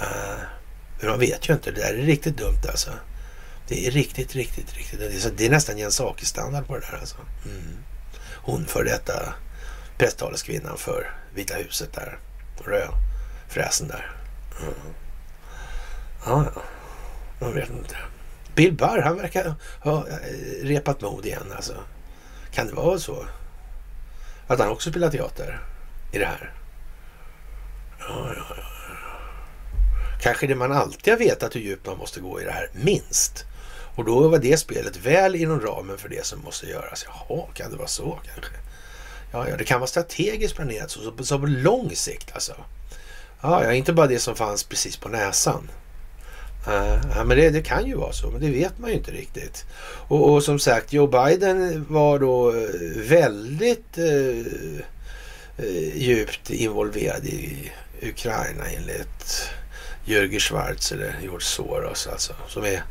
Uh, 0.00 0.02
eh, 0.02 0.38
men 1.00 1.10
man 1.10 1.18
vet 1.18 1.48
ju 1.48 1.52
inte. 1.52 1.70
Det 1.70 1.80
där 1.80 1.94
är 1.94 2.02
riktigt 2.02 2.36
dumt 2.36 2.60
alltså. 2.68 2.90
Det 3.68 3.86
är 3.86 3.90
riktigt, 3.90 4.34
riktigt, 4.34 4.74
riktigt. 4.74 4.98
Det 4.98 5.06
är, 5.06 5.30
det 5.36 5.46
är 5.46 5.50
nästan 5.50 5.78
Jens 5.78 6.00
Ake-standard 6.00 6.66
på 6.66 6.74
det 6.74 6.86
där 6.90 6.98
alltså. 6.98 7.16
Mm. 7.44 7.76
Hon 8.34 8.66
för 8.66 8.84
detta 8.84 9.34
presstaleskvinnan 9.98 10.78
för 10.78 11.14
Vita 11.34 11.54
huset 11.54 11.92
där. 11.92 12.18
Röd 12.64 12.94
fräsen 13.48 13.88
där. 13.88 14.10
Mm. 14.60 14.74
Ja, 16.26 16.46
ja. 16.54 16.62
Man 17.38 17.54
vet 17.54 17.70
inte. 17.70 17.96
Bill 18.54 18.72
Barr, 18.72 19.02
han 19.02 19.16
verkar 19.16 19.54
ha 19.80 20.08
eh, 20.08 20.64
repat 20.64 21.00
mod 21.00 21.26
igen 21.26 21.52
alltså. 21.56 21.74
Kan 22.54 22.66
det 22.66 22.74
vara 22.74 22.98
så? 22.98 23.26
Att 24.46 24.58
han 24.58 24.68
också 24.68 24.90
spelar 24.90 25.10
teater 25.10 25.60
i 26.12 26.18
det 26.18 26.26
här? 26.26 26.52
Ja, 27.98 28.32
ja, 28.36 28.44
ja. 28.56 28.64
Kanske 30.20 30.46
det 30.46 30.54
man 30.54 30.72
alltid 30.72 31.12
har 31.12 31.18
vetat 31.18 31.56
hur 31.56 31.60
djupt 31.60 31.86
man 31.86 31.98
måste 31.98 32.20
gå 32.20 32.40
i 32.40 32.44
det 32.44 32.50
här, 32.50 32.70
minst. 32.72 33.44
Och 33.96 34.04
då 34.04 34.28
var 34.28 34.38
det 34.38 34.56
spelet 34.56 34.96
väl 34.96 35.34
inom 35.34 35.60
ramen 35.60 35.98
för 35.98 36.08
det 36.08 36.26
som 36.26 36.40
måste 36.40 36.66
göras. 36.66 37.06
Jaha, 37.08 37.46
kan 37.54 37.70
det 37.70 37.76
vara 37.76 37.88
så 37.88 38.18
kanske? 38.24 38.54
Ja, 39.32 39.48
ja 39.48 39.56
det 39.56 39.64
kan 39.64 39.80
vara 39.80 39.88
strategiskt 39.88 40.56
planerat 40.56 40.90
så, 40.90 41.00
så, 41.00 41.24
så 41.24 41.38
på 41.38 41.46
lång 41.46 41.90
sikt 41.94 42.30
alltså. 42.34 42.54
Ja, 43.40 43.64
ja, 43.64 43.72
inte 43.72 43.92
bara 43.92 44.06
det 44.06 44.18
som 44.18 44.36
fanns 44.36 44.64
precis 44.64 44.96
på 44.96 45.08
näsan. 45.08 45.70
Eh, 46.66 47.00
ja, 47.14 47.24
men 47.24 47.36
det, 47.36 47.50
det, 47.50 47.62
kan 47.62 47.86
ju 47.86 47.96
vara 47.96 48.12
så, 48.12 48.30
men 48.30 48.40
det 48.40 48.50
vet 48.50 48.78
man 48.78 48.90
ju 48.90 48.96
inte 48.96 49.10
riktigt. 49.10 49.64
Och, 50.08 50.32
och 50.32 50.42
som 50.42 50.58
sagt, 50.58 50.92
Joe 50.92 51.06
Biden 51.06 51.86
var 51.88 52.18
då 52.18 52.50
eh, 52.50 52.56
väldigt 52.96 53.98
eh, 53.98 54.86
eh, 55.56 55.96
djupt 55.96 56.50
involverad 56.50 57.24
i 57.24 57.72
Ukraina 58.02 58.64
enligt 58.76 59.50
Jörgen 60.04 60.40
Schwarz 60.40 60.92
eller 60.92 61.08
eh, 61.08 61.22
George 61.22 61.44
Soros 61.44 62.06
alltså, 62.06 62.34
som 62.48 62.64
är 62.64 62.82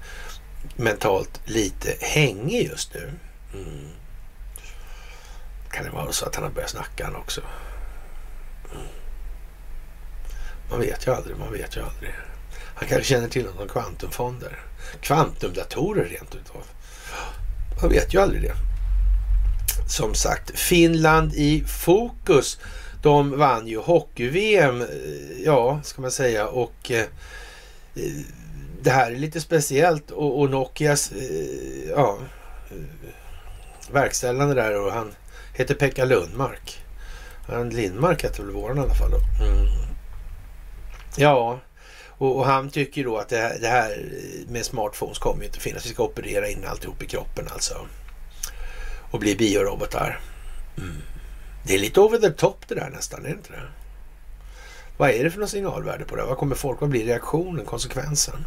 mentalt 0.75 1.41
lite 1.45 1.95
hängig 1.99 2.67
just 2.67 2.93
nu. 2.93 3.11
Mm. 3.53 3.87
Kan 5.71 5.85
det 5.85 5.91
vara 5.91 6.11
så 6.11 6.25
att 6.25 6.35
han 6.35 6.43
har 6.43 6.51
börjat 6.51 6.69
snacka 6.69 7.05
han 7.05 7.15
också? 7.15 7.41
Mm. 8.71 8.87
Man 10.69 10.79
vet 10.79 11.07
ju 11.07 11.15
aldrig, 11.15 11.37
man 11.37 11.51
vet 11.51 11.77
ju 11.77 11.81
aldrig. 11.81 12.13
Han 12.83 12.89
kanske 12.89 13.13
känner 13.13 13.27
till 13.27 13.47
honom 13.47 13.67
kvantumfonder. 13.67 14.59
Kvantumdatorer 15.01 16.05
rent 16.05 16.35
utav. 16.35 16.63
Man 17.81 17.89
vet 17.89 18.13
ju 18.13 18.21
aldrig 18.21 18.41
det. 18.41 18.53
Som 19.89 20.13
sagt, 20.13 20.59
Finland 20.59 21.33
i 21.33 21.63
fokus 21.67 22.59
De 23.01 23.37
vann 23.37 23.67
ju 23.67 23.77
hockey-VM, 23.77 24.81
eh, 24.81 24.87
ja, 25.45 25.79
ska 25.83 26.01
man 26.01 26.11
säga. 26.11 26.47
Och 26.47 26.91
eh, 26.91 27.05
det 28.81 28.89
här 28.89 29.11
är 29.11 29.15
lite 29.15 29.41
speciellt. 29.41 30.11
Och, 30.11 30.39
och 30.39 30.49
Nokias, 30.49 31.11
eh, 31.11 31.89
ja, 31.89 32.17
eh, 32.69 33.13
verkställande 33.91 34.55
där 34.55 34.85
och 34.85 34.91
han 34.91 35.11
heter 35.53 35.75
Pekka 35.75 36.05
Lundmark. 36.05 36.81
Han 37.47 37.69
Lindmark 37.69 38.23
heter 38.23 38.43
väl 38.43 38.51
våran 38.51 38.77
i 38.77 38.81
alla 38.81 38.93
fall. 38.93 39.11
Mm. 39.41 39.67
Ja, 41.15 41.59
och, 42.23 42.37
och, 42.37 42.45
han 42.45 42.69
tycker 42.69 43.03
då 43.03 43.17
att 43.17 43.29
det 43.29 43.37
här, 43.37 43.57
det 43.61 43.67
här 43.67 44.05
med 44.47 44.65
smartphones 44.65 45.17
kommer 45.17 45.39
ju 45.39 45.45
inte 45.45 45.59
finnas. 45.59 45.85
Vi 45.85 45.89
ska 45.89 46.03
operera 46.03 46.47
in 46.47 46.65
alltihop 46.65 47.03
i 47.03 47.05
kroppen 47.05 47.47
alltså. 47.53 47.87
Och 49.11 49.19
bli 49.19 49.35
biorobotar. 49.35 50.19
Mm. 50.77 50.97
Det 51.65 51.73
är 51.73 51.79
lite 51.79 51.99
over 51.99 52.17
the 52.17 52.29
top 52.29 52.67
det 52.67 52.75
där 52.75 52.89
nästan, 52.89 53.25
är 53.25 53.29
det 53.29 53.35
inte 53.35 53.51
det? 53.51 53.61
Vad 54.97 55.09
är 55.09 55.23
det 55.23 55.31
för 55.31 55.39
något 55.39 55.49
signalvärde 55.49 56.05
på 56.05 56.15
det? 56.15 56.23
Vad 56.23 56.37
kommer 56.37 56.55
folk, 56.55 56.81
vad 56.81 56.89
blir 56.89 57.05
reaktionen, 57.05 57.65
konsekvensen? 57.65 58.45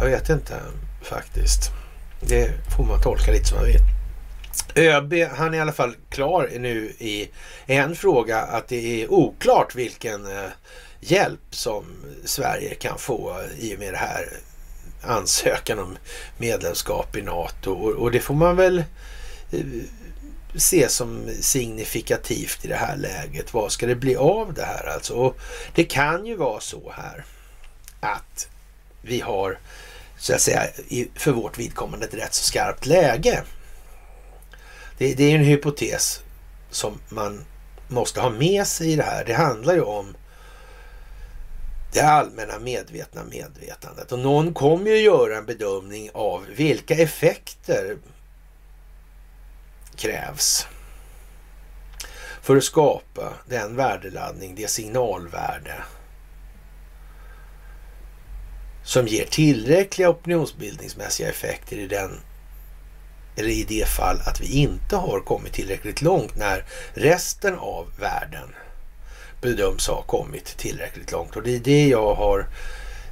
Jag 0.00 0.06
vet 0.06 0.28
inte 0.28 0.60
faktiskt. 1.02 1.70
Det 2.20 2.50
får 2.76 2.84
man 2.84 3.02
tolka 3.02 3.32
lite 3.32 3.44
som 3.44 3.58
man 3.58 3.66
vill. 3.66 3.80
ÖB, 4.74 5.14
han 5.36 5.54
är 5.54 5.58
i 5.58 5.60
alla 5.60 5.72
fall 5.72 5.94
klar 6.08 6.50
nu 6.58 6.92
i 6.98 7.30
en 7.66 7.96
fråga 7.96 8.38
att 8.38 8.68
det 8.68 9.02
är 9.02 9.12
oklart 9.12 9.74
vilken 9.74 10.26
eh, 10.26 10.50
hjälp 11.00 11.40
som 11.50 11.84
Sverige 12.24 12.74
kan 12.74 12.98
få 12.98 13.40
i 13.58 13.74
och 13.74 13.78
med 13.78 13.92
det 13.92 13.98
här 13.98 14.28
ansökan 15.02 15.78
om 15.78 15.96
medlemskap 16.38 17.16
i 17.16 17.22
NATO. 17.22 17.72
Och, 17.72 18.10
det 18.10 18.20
får 18.20 18.34
man 18.34 18.56
väl 18.56 18.78
eh, 19.50 19.60
se 20.54 20.88
som 20.88 21.30
signifikativt 21.40 22.64
i 22.64 22.68
det 22.68 22.76
här 22.76 22.96
läget. 22.96 23.54
Vad 23.54 23.72
ska 23.72 23.86
det 23.86 23.94
bli 23.94 24.16
av 24.16 24.54
det 24.54 24.64
här 24.64 24.86
alltså? 24.94 25.14
Och 25.14 25.36
det 25.74 25.84
kan 25.84 26.26
ju 26.26 26.36
vara 26.36 26.60
så 26.60 26.92
här 26.96 27.24
att 28.00 28.48
vi 29.02 29.20
har 29.20 29.58
så 30.18 30.34
att 30.34 30.40
säga 30.40 30.62
för 31.14 31.32
vårt 31.32 31.58
vidkommande 31.58 32.06
ett 32.06 32.14
rätt 32.14 32.34
så 32.34 32.44
skarpt 32.44 32.86
läge. 32.86 33.42
Det, 34.98 35.14
det 35.14 35.24
är 35.24 35.34
en 35.34 35.44
hypotes 35.44 36.20
som 36.70 37.00
man 37.08 37.44
måste 37.88 38.20
ha 38.20 38.30
med 38.30 38.66
sig 38.66 38.92
i 38.92 38.96
det 38.96 39.02
här. 39.02 39.24
Det 39.24 39.34
handlar 39.34 39.74
ju 39.74 39.82
om 39.82 40.14
det 41.92 42.00
allmänna 42.00 42.58
medvetna 42.58 43.24
medvetandet. 43.24 44.12
Och 44.12 44.18
någon 44.18 44.54
kommer 44.54 44.90
ju 44.90 44.96
göra 44.96 45.38
en 45.38 45.46
bedömning 45.46 46.10
av 46.14 46.46
vilka 46.56 46.94
effekter 46.94 47.96
krävs 49.96 50.66
för 52.42 52.56
att 52.56 52.64
skapa 52.64 53.32
den 53.46 53.76
värdeladdning, 53.76 54.54
det 54.54 54.70
signalvärde 54.70 55.74
som 58.84 59.06
ger 59.06 59.24
tillräckliga 59.24 60.10
opinionsbildningsmässiga 60.10 61.28
effekter 61.28 61.76
i 61.76 61.86
den 61.86 62.20
eller 63.36 63.48
i 63.48 63.64
det 63.64 63.88
fall 63.88 64.20
att 64.26 64.40
vi 64.40 64.46
inte 64.46 64.96
har 64.96 65.20
kommit 65.20 65.52
tillräckligt 65.52 66.02
långt 66.02 66.36
när 66.36 66.64
resten 66.94 67.58
av 67.58 67.92
världen 68.00 68.54
bedöms 69.40 69.86
ha 69.88 70.02
kommit 70.02 70.56
tillräckligt 70.56 71.12
långt. 71.12 71.36
Och 71.36 71.42
det 71.42 71.56
är 71.56 71.60
det 71.60 71.88
jag 71.88 72.14
har 72.14 72.46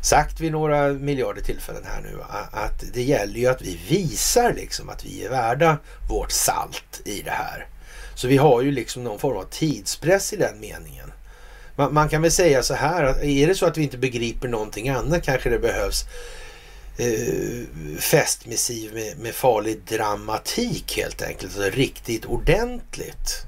sagt 0.03 0.41
vid 0.41 0.53
några 0.53 0.93
miljarder 0.93 1.43
tillfällen 1.43 1.85
här 1.85 2.01
nu. 2.03 2.19
Att 2.51 2.85
det 2.95 3.03
gäller 3.03 3.41
ju 3.41 3.47
att 3.47 3.63
vi 3.63 3.81
visar 3.89 4.53
liksom 4.53 4.89
att 4.89 5.05
vi 5.05 5.25
är 5.25 5.31
värda 5.31 5.79
vårt 6.09 6.31
salt 6.31 7.01
i 7.05 7.23
det 7.23 7.31
här. 7.31 7.67
Så 8.15 8.29
vi 8.29 8.37
har 8.37 8.63
ju 8.63 8.71
liksom 8.71 9.05
någon 9.05 9.19
form 9.19 9.37
av 9.37 9.45
tidspress 9.51 10.33
i 10.33 10.37
den 10.37 10.61
meningen. 10.61 11.13
Man, 11.77 11.95
man 11.95 12.09
kan 12.09 12.23
väl 12.23 12.31
säga 12.31 12.63
så 12.63 12.75
här 12.75 13.05
att 13.05 13.23
är 13.23 13.47
det 13.47 13.55
så 13.55 13.67
att 13.67 13.77
vi 13.77 13.83
inte 13.83 13.99
begriper 13.99 14.49
någonting 14.49 14.89
annat 14.89 15.23
kanske 15.23 15.51
det 15.51 15.59
behövs 15.59 16.05
eh, 16.97 17.99
festmissiv 17.99 18.95
med, 18.95 19.19
med 19.19 19.35
farlig 19.35 19.81
dramatik 19.89 20.97
helt 20.97 21.23
enkelt. 21.23 21.59
Alltså 21.59 21.77
riktigt 21.77 22.25
ordentligt. 22.25 23.47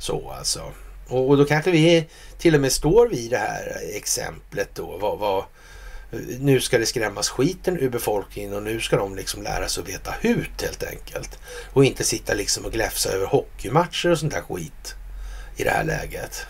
Så 0.00 0.30
alltså. 0.38 0.72
Och, 1.08 1.28
och, 1.28 1.36
då 1.36 1.44
kanske 1.44 1.70
vi 1.70 2.06
till 2.38 2.54
och 2.54 2.60
med 2.60 2.72
står 2.72 3.08
vid 3.08 3.30
det 3.30 3.38
här 3.38 3.80
exemplet 3.94 4.68
då. 4.74 4.96
Vad, 4.96 5.18
vad, 5.18 5.44
nu 6.40 6.60
ska 6.60 6.78
det 6.78 6.86
skrämmas 6.86 7.28
skiten 7.28 7.78
ur 7.78 7.90
befolkningen 7.90 8.54
och 8.54 8.62
nu 8.62 8.80
ska 8.80 8.96
de 8.96 9.16
liksom 9.16 9.42
lära 9.42 9.68
sig 9.68 9.82
att 9.82 9.88
veta 9.88 10.14
hut 10.20 10.62
helt 10.62 10.82
enkelt. 10.82 11.38
Och 11.72 11.84
inte 11.84 12.04
sitta 12.04 12.34
liksom 12.34 12.64
och 12.64 12.72
gläfsa 12.72 13.10
över 13.10 13.26
hockeymatcher 13.26 14.10
och 14.10 14.18
sånt 14.18 14.32
där 14.32 14.40
skit 14.40 14.94
i 15.56 15.64
det 15.64 15.70
här 15.70 15.84
läget. 15.84 16.46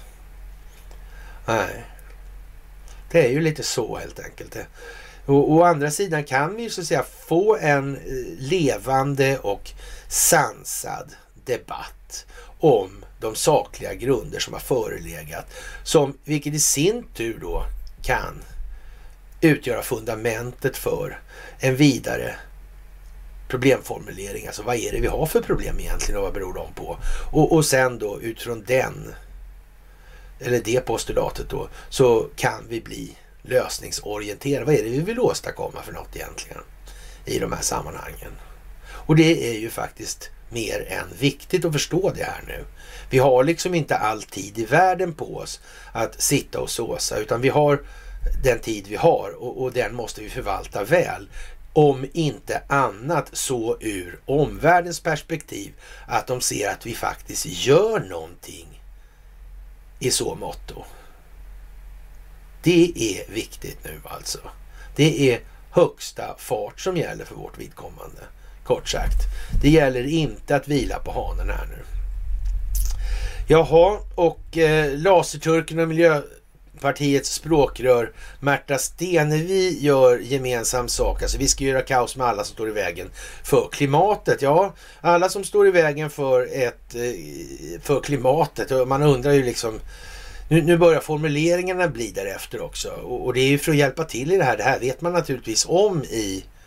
Nej. 1.46 1.84
Det 3.10 3.26
är 3.26 3.30
ju 3.30 3.40
lite 3.40 3.62
så 3.62 3.96
helt 3.96 4.20
enkelt. 4.20 4.56
Och, 5.26 5.52
å 5.52 5.62
andra 5.62 5.90
sidan 5.90 6.24
kan 6.24 6.56
vi 6.56 6.62
ju 6.62 6.70
så 6.70 6.80
att 6.80 6.86
säga 6.86 7.04
få 7.26 7.56
en 7.56 7.96
eh, 7.96 8.02
levande 8.38 9.38
och 9.38 9.70
sansad 10.08 11.14
debatt 11.44 12.26
om 12.58 13.04
de 13.20 13.34
sakliga 13.34 13.94
grunder 13.94 14.38
som 14.38 14.52
har 14.52 14.60
förelegat. 14.60 15.46
Som, 15.82 16.18
vilket 16.24 16.54
i 16.54 16.60
sin 16.60 17.04
tur 17.14 17.38
då 17.40 17.64
kan 18.02 18.44
utgöra 19.40 19.82
fundamentet 19.82 20.76
för 20.76 21.20
en 21.58 21.76
vidare 21.76 22.34
problemformulering. 23.48 24.46
Alltså 24.46 24.62
vad 24.62 24.76
är 24.76 24.92
det 24.92 25.00
vi 25.00 25.06
har 25.06 25.26
för 25.26 25.40
problem 25.40 25.78
egentligen 25.78 26.18
och 26.18 26.24
vad 26.24 26.34
beror 26.34 26.54
de 26.54 26.72
på? 26.72 26.98
Och, 27.32 27.52
och 27.52 27.64
sen 27.64 27.98
då 27.98 28.20
utifrån 28.20 28.64
den, 28.66 29.14
eller 30.40 30.60
det 30.60 30.80
postulatet 30.80 31.50
då, 31.50 31.68
så 31.88 32.28
kan 32.36 32.64
vi 32.68 32.80
bli 32.80 33.16
lösningsorienterade. 33.42 34.66
Vad 34.66 34.74
är 34.74 34.84
det 34.84 34.90
vi 34.90 35.00
vill 35.00 35.20
åstadkomma 35.20 35.82
för 35.82 35.92
något 35.92 36.16
egentligen 36.16 36.62
i 37.24 37.38
de 37.38 37.52
här 37.52 37.62
sammanhangen? 37.62 38.32
Och 38.90 39.16
det 39.16 39.50
är 39.50 39.58
ju 39.58 39.70
faktiskt 39.70 40.30
mer 40.48 40.86
än 40.88 41.06
viktigt 41.18 41.64
att 41.64 41.72
förstå 41.72 42.12
det 42.16 42.24
här 42.24 42.42
nu. 42.46 42.64
Vi 43.10 43.18
har 43.18 43.44
liksom 43.44 43.74
inte 43.74 43.96
all 43.96 44.22
tid 44.22 44.58
i 44.58 44.64
världen 44.64 45.14
på 45.14 45.36
oss 45.36 45.60
att 45.92 46.22
sitta 46.22 46.60
och 46.60 46.70
såsa 46.70 47.16
utan 47.16 47.40
vi 47.40 47.48
har 47.48 47.82
den 48.42 48.58
tid 48.58 48.86
vi 48.86 48.96
har 48.96 49.34
och, 49.38 49.62
och 49.62 49.72
den 49.72 49.94
måste 49.94 50.20
vi 50.20 50.30
förvalta 50.30 50.84
väl. 50.84 51.28
Om 51.72 52.06
inte 52.12 52.62
annat 52.66 53.30
så 53.32 53.76
ur 53.80 54.18
omvärldens 54.24 55.00
perspektiv 55.00 55.72
att 56.06 56.26
de 56.26 56.40
ser 56.40 56.70
att 56.70 56.86
vi 56.86 56.94
faktiskt 56.94 57.46
gör 57.46 58.00
någonting 58.00 58.82
i 59.98 60.10
så 60.10 60.34
motto. 60.34 60.84
Det 62.62 62.92
är 62.96 63.32
viktigt 63.32 63.84
nu 63.84 64.00
alltså. 64.04 64.38
Det 64.96 65.32
är 65.32 65.40
högsta 65.70 66.36
fart 66.38 66.80
som 66.80 66.96
gäller 66.96 67.24
för 67.24 67.34
vårt 67.34 67.58
vidkommande. 67.58 68.20
Kort 68.64 68.88
sagt. 68.88 69.18
Det 69.62 69.70
gäller 69.70 70.06
inte 70.06 70.56
att 70.56 70.68
vila 70.68 70.98
på 70.98 71.12
hanen 71.12 71.50
här 71.50 71.66
nu. 71.66 71.97
Jaha, 73.50 73.98
och 74.14 74.58
eh, 74.58 74.98
Laserturken 74.98 75.78
och 75.78 75.88
Miljöpartiets 75.88 77.32
språkrör 77.32 78.12
Märta 78.40 78.78
Stenevi 78.78 79.78
gör 79.80 80.18
gemensam 80.18 80.88
sak. 80.88 81.22
Alltså 81.22 81.38
vi 81.38 81.48
ska 81.48 81.64
göra 81.64 81.82
kaos 81.82 82.16
med 82.16 82.26
alla 82.26 82.44
som 82.44 82.54
står 82.54 82.68
i 82.68 82.72
vägen 82.72 83.10
för 83.44 83.68
klimatet. 83.72 84.42
Ja, 84.42 84.74
alla 85.00 85.28
som 85.28 85.44
står 85.44 85.68
i 85.68 85.70
vägen 85.70 86.10
för, 86.10 86.48
ett, 86.52 86.94
eh, 86.94 87.80
för 87.82 88.00
klimatet. 88.00 88.88
Man 88.88 89.02
undrar 89.02 89.32
ju 89.32 89.42
liksom 89.42 89.80
nu, 90.48 90.62
nu 90.62 90.76
börjar 90.76 91.00
formuleringarna 91.00 91.88
bli 91.88 92.10
därefter 92.10 92.60
också 92.60 92.88
och, 92.88 93.26
och, 93.26 93.34
det 93.34 93.40
är 93.40 93.48
ju 93.48 93.58
för 93.58 93.72
att 93.72 93.78
hjälpa 93.78 94.04
till 94.04 94.32
i 94.32 94.36
det 94.36 94.44
här. 94.44 94.56
Det 94.56 94.62
här 94.62 94.80
vet 94.80 95.00
man 95.00 95.12
naturligtvis 95.12 95.66
om 95.68 96.04
i 96.04 96.36
eh, 96.36 96.57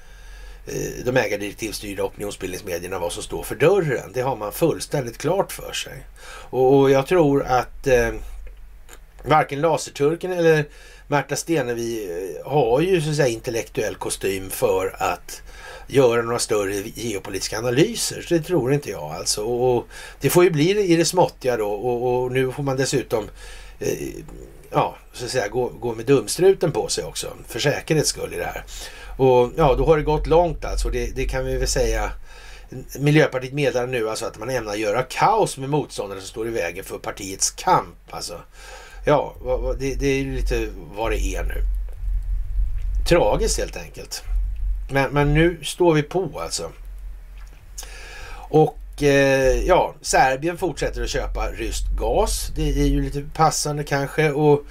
Eh, 0.68 1.06
de 1.06 1.18
ägardirektivstyrda 1.18 2.04
opinionsbildningsmedierna 2.04 3.00
vad 3.00 3.12
som 3.12 3.24
står 3.24 3.44
för 3.44 3.56
dörren. 3.56 4.12
Det 4.14 4.22
har 4.22 4.36
man 4.36 4.52
fullständigt 4.52 5.18
klart 5.18 5.52
för 5.52 5.74
sig. 5.74 6.06
Och, 6.50 6.92
jag 6.92 7.08
tror 7.08 7.44
att 7.44 7.88
eh, 7.88 8.10
varken 9.24 9.62
Laserturken 9.62 10.32
eller 10.32 10.66
Märta 11.08 11.36
Stenevi 11.36 12.10
eh, 12.44 12.52
har 12.52 12.82
ju 12.82 13.02
så 13.02 13.10
att 13.10 13.16
säga 13.16 13.28
intellektuell 13.28 13.96
kostym 13.96 14.50
för 14.50 14.96
att 15.00 15.42
göra 15.88 16.22
några 16.22 16.40
större 16.40 16.74
geopolitiska 16.74 17.58
analyser. 17.58 18.22
Så 18.22 18.34
det 18.34 18.42
tror 18.42 18.74
inte 18.74 18.90
jag 18.90 19.12
alltså. 19.12 19.44
Och 19.44 19.88
det 20.20 20.30
får 20.30 20.44
ju 20.44 20.50
bli 20.50 20.94
i 20.94 20.96
det 20.96 21.06
småttiga 21.06 21.58
då 21.58 21.72
och, 21.72 22.24
och 22.24 22.32
nu 22.32 22.52
får 22.52 22.64
man 22.64 22.78
dessutom 22.78 23.30
eh, 23.80 24.10
ja, 24.72 24.98
så 25.14 25.26
att 25.26 25.32
säga 25.32 25.48
gå, 25.48 25.68
gå 25.68 25.96
med 25.96 26.06
dumstruten 26.06 26.72
på 26.72 26.88
sig 26.88 27.04
också 27.04 27.34
för 27.48 27.60
säkerhets 27.60 28.10
skull 28.10 28.34
i 28.34 28.38
det 28.38 28.46
här. 28.46 28.64
Och 29.22 29.52
ja, 29.58 29.76
då 29.76 29.86
har 29.86 29.98
det 29.98 30.04
gått 30.04 30.28
långt 30.28 30.66
alltså. 30.66 30.90
Det, 30.90 31.16
det 31.16 31.26
kan 31.26 31.46
vi 31.46 31.58
väl 31.58 31.68
säga. 31.68 32.12
Miljöpartiet 33.00 33.54
meddelar 33.54 33.88
nu 33.88 34.10
alltså 34.10 34.26
att 34.26 34.38
man 34.38 34.50
ämnar 34.50 34.76
göra 34.76 35.04
kaos 35.04 35.58
med 35.58 35.70
motståndare 35.70 36.20
som 36.20 36.28
står 36.28 36.48
i 36.48 36.52
vägen 36.52 36.84
för 36.84 36.98
partiets 36.98 37.52
kamp. 37.52 37.98
Alltså, 38.10 38.42
ja, 39.06 39.36
det, 39.80 39.96
det 39.96 40.08
är 40.08 40.26
lite 40.26 40.68
vad 40.96 41.12
det 41.12 41.20
är 41.20 41.44
nu. 41.44 41.62
Tragiskt 43.10 43.58
helt 43.58 43.78
enkelt. 43.78 44.24
Men, 44.92 45.12
men 45.12 45.34
nu 45.34 45.60
står 45.64 45.94
vi 45.94 46.04
på 46.04 46.40
alltså. 46.40 46.72
Och 48.34 49.04
eh, 49.04 49.64
ja, 49.68 49.96
Serbien 50.02 50.58
fortsätter 50.58 51.04
att 51.04 51.10
köpa 51.10 51.48
rysk 51.48 51.84
gas. 52.00 52.52
Det 52.56 52.70
är 52.70 52.88
ju 52.88 53.02
lite 53.02 53.24
passande 53.34 53.84
kanske. 53.84 54.32
Och 54.32 54.66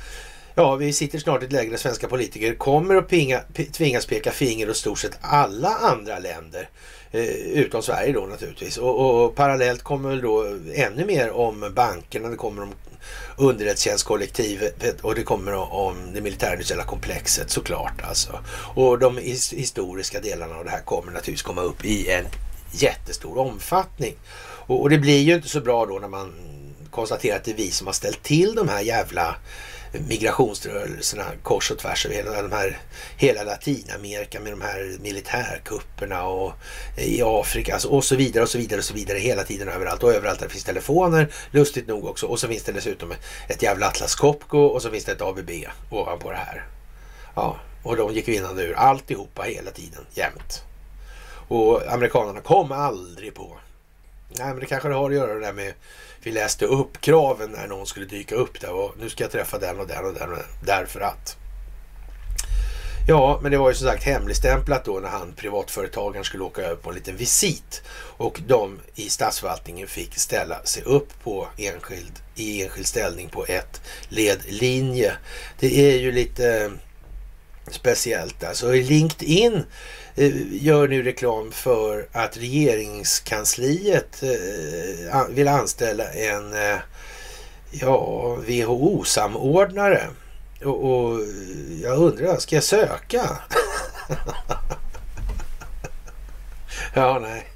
ja, 0.54 0.76
vi 0.76 0.92
sitter 0.92 1.18
snart 1.18 1.42
i 1.42 1.46
ett 1.46 1.52
läge 1.52 1.70
där 1.70 1.76
svenska 1.76 2.08
politiker 2.08 2.54
kommer 2.54 2.96
att 2.96 3.08
pinga, 3.08 3.40
tvingas 3.72 4.06
peka 4.06 4.30
finger 4.30 4.70
åt 4.70 4.76
stort 4.76 4.98
sett 4.98 5.18
alla 5.20 5.68
andra 5.68 6.18
länder. 6.18 6.68
Eh, 7.12 7.24
utom 7.34 7.82
Sverige 7.82 8.12
då 8.12 8.26
naturligtvis. 8.26 8.78
Och, 8.78 9.24
och, 9.24 9.34
parallellt 9.34 9.82
kommer 9.82 10.08
väl 10.08 10.20
då 10.20 10.56
ännu 10.74 11.04
mer 11.04 11.30
om 11.30 11.72
bankerna. 11.74 12.28
Det 12.28 12.36
kommer 12.36 12.62
om 12.62 12.74
underrättelsetjänstkollektivet 13.36 15.00
och 15.00 15.14
det 15.14 15.22
kommer 15.22 15.54
om 15.54 15.96
det 16.14 16.20
militärindustriella 16.20 16.84
komplexet 16.84 17.50
såklart 17.50 18.02
alltså. 18.02 18.38
Och 18.74 18.98
de 18.98 19.18
historiska 19.52 20.20
delarna 20.20 20.54
av 20.54 20.64
det 20.64 20.70
här 20.70 20.80
kommer 20.80 21.12
naturligtvis 21.12 21.42
komma 21.42 21.62
upp 21.62 21.84
i 21.84 22.10
en 22.10 22.24
jättestor 22.72 23.38
omfattning. 23.38 24.14
Och, 24.66 24.80
och 24.80 24.90
det 24.90 24.98
blir 24.98 25.18
ju 25.18 25.34
inte 25.34 25.48
så 25.48 25.60
bra 25.60 25.86
då 25.86 25.98
när 25.98 26.08
man 26.08 26.32
konstaterar 26.90 27.36
att 27.36 27.44
det 27.44 27.50
är 27.50 27.56
vi 27.56 27.70
som 27.70 27.86
har 27.86 27.94
ställt 27.94 28.22
till 28.22 28.54
de 28.54 28.68
här 28.68 28.80
jävla 28.80 29.36
migrationsrörelserna 29.92 31.24
kors 31.42 31.70
och 31.70 31.78
tvärs 31.78 32.06
över 32.06 32.16
hela, 32.16 32.42
de 32.42 32.52
här, 32.52 32.78
hela 33.16 33.42
Latinamerika 33.42 34.40
med 34.40 34.52
de 34.52 34.60
här 34.60 34.98
militärkupperna 35.00 36.24
och 36.24 36.52
i 36.96 37.22
Afrika 37.22 37.72
alltså, 37.72 37.88
och 37.88 38.04
så 38.04 38.16
vidare 38.16 38.42
och 38.42 38.50
så 38.50 38.58
vidare 38.58 38.78
och 38.78 38.84
så 38.84 38.94
vidare 38.94 39.18
hela 39.18 39.44
tiden 39.44 39.68
överallt 39.68 40.02
och 40.02 40.14
överallt 40.14 40.38
där 40.38 40.46
det 40.46 40.52
finns 40.52 40.64
telefoner 40.64 41.28
lustigt 41.50 41.88
nog 41.88 42.04
också 42.04 42.26
och 42.26 42.40
så 42.40 42.48
finns 42.48 42.62
det 42.62 42.72
dessutom 42.72 43.14
ett 43.48 43.62
jävla 43.62 43.86
Atlas 43.86 44.14
Copco 44.14 44.58
och 44.58 44.82
så 44.82 44.90
finns 44.90 45.04
det 45.04 45.12
ett 45.12 45.22
ABB 45.22 45.50
ovanpå 45.90 46.30
det 46.30 46.36
här. 46.36 46.66
Ja, 47.34 47.56
och 47.82 47.96
de 47.96 48.12
gick 48.14 48.28
vinnande 48.28 48.62
ur 48.62 48.74
alltihopa 48.74 49.42
hela 49.42 49.70
tiden 49.70 50.06
jämt. 50.14 50.62
Och 51.48 51.92
amerikanerna 51.92 52.40
kom 52.40 52.72
aldrig 52.72 53.34
på. 53.34 53.56
Nej, 54.38 54.46
men 54.46 54.60
det 54.60 54.66
kanske 54.66 54.88
det 54.88 54.94
har 54.94 55.10
att 55.10 55.16
göra 55.16 55.34
det 55.34 55.40
där 55.40 55.52
med 55.52 55.74
vi 56.22 56.32
läste 56.32 56.64
upp 56.66 57.00
kraven 57.00 57.50
när 57.50 57.66
någon 57.66 57.86
skulle 57.86 58.06
dyka 58.06 58.34
upp 58.34 58.60
där 58.60 58.72
och 58.72 58.94
nu 59.00 59.10
ska 59.10 59.24
jag 59.24 59.30
träffa 59.30 59.58
den 59.58 59.80
och 59.80 59.86
den 59.86 60.04
och 60.04 60.14
den 60.14 60.30
och 60.30 60.36
den, 60.36 60.46
därför 60.66 61.00
att. 61.00 61.36
Ja, 63.08 63.38
men 63.42 63.52
det 63.52 63.58
var 63.58 63.70
ju 63.70 63.74
som 63.74 63.86
sagt 63.86 64.02
hemligstämplat 64.02 64.84
då 64.84 65.00
när 65.00 65.08
han 65.08 65.32
privatföretagaren 65.32 66.24
skulle 66.24 66.44
åka 66.44 66.62
över 66.62 66.76
på 66.76 66.90
en 66.90 66.94
liten 66.96 67.16
visit 67.16 67.82
och 67.92 68.40
de 68.46 68.80
i 68.94 69.08
statsförvaltningen 69.08 69.88
fick 69.88 70.18
ställa 70.18 70.64
sig 70.64 70.82
upp 70.82 71.22
på 71.22 71.48
enskild, 71.56 72.12
i 72.34 72.62
enskild 72.62 72.86
ställning 72.86 73.28
på 73.28 73.46
ett 73.46 73.80
ledlinje. 74.08 75.12
Det 75.58 75.92
är 75.92 75.98
ju 75.98 76.12
lite 76.12 76.70
speciellt 77.70 78.44
alltså. 78.44 78.74
I 78.74 78.82
LinkedIn 78.82 79.64
Eh, 80.20 80.32
gör 80.50 80.88
nu 80.88 81.02
reklam 81.02 81.52
för 81.52 82.08
att 82.12 82.36
regeringskansliet 82.36 84.22
eh, 84.22 85.28
vill 85.28 85.48
anställa 85.48 86.12
en 86.12 86.52
eh, 86.52 86.78
ja, 87.70 88.34
WHO-samordnare. 88.34 90.06
Och, 90.64 90.84
och, 90.90 91.20
jag 91.82 91.98
undrar, 91.98 92.36
ska 92.36 92.56
jag 92.56 92.64
söka? 92.64 93.38
ja, 96.94 97.18
nej. 97.18 97.46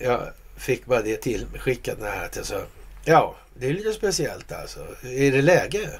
Jag 0.00 0.28
fick 0.56 0.86
bara 0.86 1.02
det 1.02 1.16
till 1.16 1.46
skickat 1.58 2.00
när 2.00 2.24
att 2.24 2.36
jag 2.36 2.46
sa, 2.46 2.60
ja, 3.04 3.36
det 3.54 3.66
är 3.66 3.72
lite 3.72 3.92
speciellt 3.92 4.52
alltså. 4.52 4.80
Är 5.02 5.32
det 5.32 5.42
läge? 5.42 5.90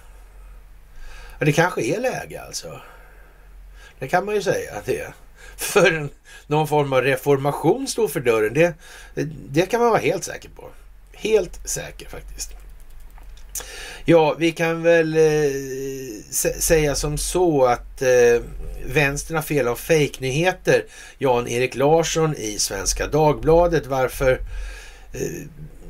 Ja, 1.39 1.47
det 1.47 1.53
kanske 1.53 1.83
är 1.83 2.01
läge 2.01 2.43
alltså. 2.43 2.81
Det 3.99 4.09
kan 4.09 4.25
man 4.25 4.35
ju 4.35 4.43
säga 4.43 4.75
att 4.75 4.85
det 4.85 5.01
är 5.01 5.15
för 5.61 6.09
någon 6.47 6.69
form 6.69 6.93
av 6.93 7.03
reformation 7.03 7.87
står 7.87 8.09
för 8.09 8.21
dörren. 8.21 8.55
Det, 8.55 8.75
det 9.51 9.67
kan 9.67 9.81
man 9.81 9.91
vara 9.91 10.01
helt 10.01 10.25
säker 10.25 10.49
på. 10.49 10.69
Helt 11.13 11.69
säker 11.69 12.09
faktiskt. 12.09 12.51
Ja, 14.05 14.35
vi 14.39 14.53
kan 14.53 14.83
väl 14.83 15.17
eh, 15.17 15.53
säga 16.61 16.95
som 16.95 17.19
så 17.19 17.65
att 17.65 18.03
eh, 18.03 18.43
vänstern 18.87 19.37
har 19.37 19.43
fel 19.43 19.69
av 19.69 19.77
fejknyheter. 19.77 20.85
Jan-Erik 21.19 21.77
Larsson 21.77 22.37
i 22.37 22.59
Svenska 22.59 23.07
Dagbladet. 23.07 23.87
Varför 23.87 24.41
eh, 25.13 25.21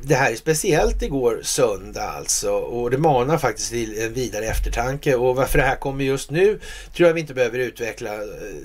det 0.03 0.15
här 0.15 0.31
är 0.31 0.35
speciellt 0.35 1.01
igår 1.01 1.39
söndag 1.43 2.09
alltså 2.09 2.51
och 2.51 2.91
det 2.91 2.97
manar 2.97 3.37
faktiskt 3.37 3.69
till 3.69 4.01
en 4.01 4.13
vidare 4.13 4.45
eftertanke 4.45 5.15
och 5.15 5.35
varför 5.35 5.57
det 5.57 5.63
här 5.63 5.75
kommer 5.75 6.03
just 6.03 6.31
nu 6.31 6.59
tror 6.95 7.07
jag 7.07 7.13
vi 7.13 7.21
inte 7.21 7.33
behöver 7.33 7.59
utveckla 7.59 8.09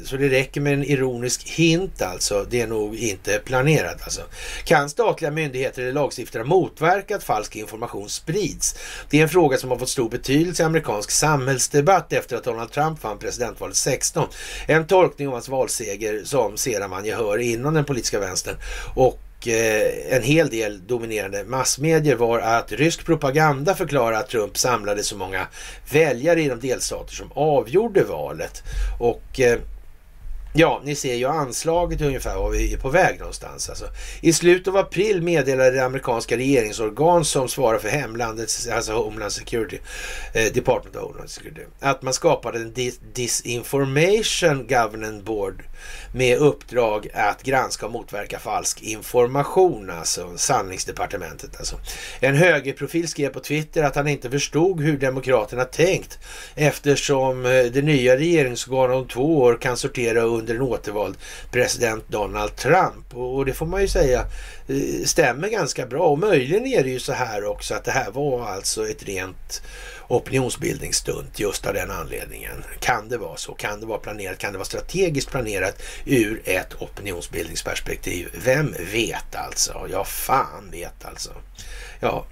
så 0.04 0.16
det 0.16 0.28
räcker 0.28 0.60
med 0.60 0.72
en 0.72 0.84
ironisk 0.84 1.48
hint 1.48 2.02
alltså. 2.02 2.46
Det 2.50 2.60
är 2.60 2.66
nog 2.66 2.96
inte 2.96 3.38
planerat 3.38 4.02
alltså. 4.02 4.22
Kan 4.64 4.90
statliga 4.90 5.30
myndigheter 5.30 5.82
eller 5.82 5.92
lagstiftare 5.92 6.44
motverka 6.44 7.16
att 7.16 7.24
falsk 7.24 7.56
information 7.56 8.08
sprids? 8.08 8.76
Det 9.10 9.18
är 9.18 9.22
en 9.22 9.28
fråga 9.28 9.58
som 9.58 9.70
har 9.70 9.78
fått 9.78 9.88
stor 9.88 10.08
betydelse 10.08 10.62
i 10.62 10.66
amerikansk 10.66 11.10
samhällsdebatt 11.10 12.12
efter 12.12 12.36
att 12.36 12.44
Donald 12.44 12.72
Trump 12.72 13.02
vann 13.02 13.18
presidentvalet 13.18 13.76
16. 13.76 14.28
En 14.66 14.86
tolkning 14.86 15.28
av 15.28 15.32
hans 15.32 15.48
valseger 15.48 16.24
som 16.24 16.56
sedan 16.56 16.90
man 16.90 17.04
gehör 17.04 17.38
inom 17.38 17.74
den 17.74 17.84
politiska 17.84 18.20
vänstern 18.20 18.56
och 18.94 19.20
Eh, 19.48 20.16
en 20.16 20.22
hel 20.22 20.48
del 20.48 20.86
dominerande 20.86 21.44
massmedier 21.44 22.16
var 22.16 22.38
att 22.38 22.72
rysk 22.72 23.06
propaganda 23.06 23.74
förklarade 23.74 24.18
att 24.18 24.28
Trump 24.28 24.58
samlade 24.58 25.02
så 25.02 25.16
många 25.16 25.46
väljare 25.92 26.42
i 26.42 26.48
de 26.48 26.60
delstater 26.60 27.14
som 27.14 27.32
avgjorde 27.34 28.04
valet. 28.04 28.62
Och 28.98 29.40
eh, 29.40 29.58
Ja, 30.58 30.80
ni 30.84 30.94
ser 30.94 31.14
ju 31.14 31.26
anslaget 31.26 32.00
ungefär 32.00 32.36
var 32.36 32.50
vi 32.50 32.72
är 32.72 32.78
på 32.78 32.88
väg 32.88 33.18
någonstans. 33.18 33.68
Alltså. 33.68 33.84
I 34.20 34.32
slutet 34.32 34.68
av 34.68 34.76
april 34.76 35.22
meddelade 35.22 35.70
det 35.70 35.84
amerikanska 35.84 36.36
regeringsorgan 36.36 37.24
som 37.24 37.48
svarar 37.48 37.78
för 37.78 37.88
hemlandets, 37.88 38.68
alltså 38.68 38.92
Homeland 38.92 39.32
Security, 39.32 39.78
eh, 40.34 40.52
Department 40.52 40.96
of 40.96 41.02
Homeland 41.02 41.30
Security, 41.30 41.60
att 41.80 42.02
man 42.02 42.14
skapade 42.14 42.58
en 42.58 42.74
Disinformation 43.14 44.66
Governance 44.66 45.24
Board 45.24 45.62
med 46.12 46.38
uppdrag 46.38 47.08
att 47.14 47.42
granska 47.42 47.86
och 47.86 47.92
motverka 47.92 48.38
falsk 48.38 48.82
information, 48.82 49.90
alltså 49.90 50.32
sanningsdepartementet. 50.36 51.56
Alltså. 51.58 51.76
En 52.20 52.36
högerprofil 52.36 53.08
skrev 53.08 53.28
på 53.28 53.40
Twitter 53.40 53.82
att 53.82 53.96
han 53.96 54.08
inte 54.08 54.30
förstod 54.30 54.80
hur 54.80 54.98
Demokraterna 54.98 55.64
tänkt 55.64 56.18
eftersom 56.54 57.46
eh, 57.46 57.64
det 57.64 57.82
nya 57.82 58.16
regeringsorganet 58.16 58.96
om 58.96 59.08
två 59.08 59.38
år 59.38 59.58
kan 59.60 59.76
sortera 59.76 60.20
under 60.20 60.54
en 60.54 60.62
återvald 60.62 61.16
president 61.52 62.04
Donald 62.08 62.56
Trump. 62.56 63.14
Och 63.14 63.46
det 63.46 63.52
får 63.52 63.66
man 63.66 63.80
ju 63.80 63.88
säga 63.88 64.20
eh, 64.68 65.04
stämmer 65.04 65.48
ganska 65.48 65.86
bra. 65.86 66.06
Och 66.06 66.18
möjligen 66.18 66.66
är 66.66 66.82
det 66.82 66.90
ju 66.90 67.00
så 67.00 67.12
här 67.12 67.44
också 67.44 67.74
att 67.74 67.84
det 67.84 67.90
här 67.90 68.10
var 68.10 68.46
alltså 68.46 68.88
ett 68.88 69.02
rent 69.02 69.62
opinionsbildningsstunt 70.08 71.38
just 71.38 71.66
av 71.66 71.74
den 71.74 71.90
anledningen. 71.90 72.64
Kan 72.80 73.08
det 73.08 73.18
vara 73.18 73.36
så? 73.36 73.54
Kan 73.54 73.80
det 73.80 73.86
vara 73.86 73.98
planerat? 73.98 74.38
Kan 74.38 74.52
det 74.52 74.58
vara 74.58 74.66
strategiskt 74.66 75.30
planerat 75.30 75.82
ur 76.04 76.42
ett 76.44 76.82
opinionsbildningsperspektiv? 76.82 78.28
Vem 78.44 78.74
vet 78.92 79.34
alltså? 79.34 79.86
Ja, 79.90 80.04
fan 80.04 80.70
vet 80.70 81.04
alltså. 81.04 81.30
Ja, 82.00 82.26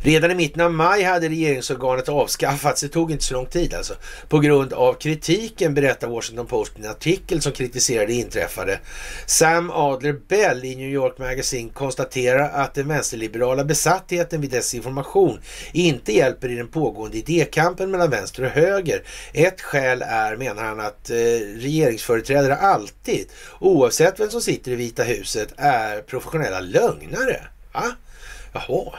Redan 0.00 0.30
i 0.30 0.34
mitten 0.34 0.62
av 0.62 0.72
maj 0.72 1.02
hade 1.02 1.28
regeringsorganet 1.28 2.08
avskaffats. 2.08 2.80
Det 2.80 2.88
tog 2.88 3.12
inte 3.12 3.24
så 3.24 3.34
lång 3.34 3.46
tid 3.46 3.74
alltså. 3.74 3.94
På 4.28 4.38
grund 4.38 4.72
av 4.72 4.94
kritiken 4.94 5.74
berättar 5.74 6.08
Washington 6.08 6.46
Post 6.46 6.72
i 6.76 6.80
en 6.80 6.90
artikel 6.90 7.42
som 7.42 7.52
kritiserade 7.52 8.06
det 8.06 8.12
inträffade. 8.12 8.80
Sam 9.26 9.70
Adler 9.70 10.16
Bell 10.28 10.64
i 10.64 10.76
New 10.76 10.88
York 10.88 11.18
Magazine 11.18 11.70
konstaterar 11.70 12.50
att 12.50 12.74
den 12.74 12.88
vänsterliberala 12.88 13.64
besattheten 13.64 14.40
vid 14.40 14.50
desinformation 14.50 15.40
inte 15.72 16.12
hjälper 16.12 16.48
i 16.48 16.54
den 16.54 16.68
pågående 16.68 17.16
idékampen 17.16 17.90
mellan 17.90 18.10
vänster 18.10 18.44
och 18.44 18.50
höger. 18.50 19.02
Ett 19.32 19.60
skäl 19.60 20.02
är, 20.02 20.36
menar 20.36 20.62
han, 20.64 20.80
att 20.80 21.10
eh, 21.10 21.14
regeringsföreträdare 21.56 22.56
alltid, 22.56 23.26
oavsett 23.60 24.20
vem 24.20 24.30
som 24.30 24.40
sitter 24.40 24.70
i 24.70 24.74
Vita 24.74 25.02
huset, 25.02 25.52
är 25.56 26.00
professionella 26.00 26.60
lögnare. 26.60 27.46
Va? 27.72 27.84
Jaha. 28.52 28.92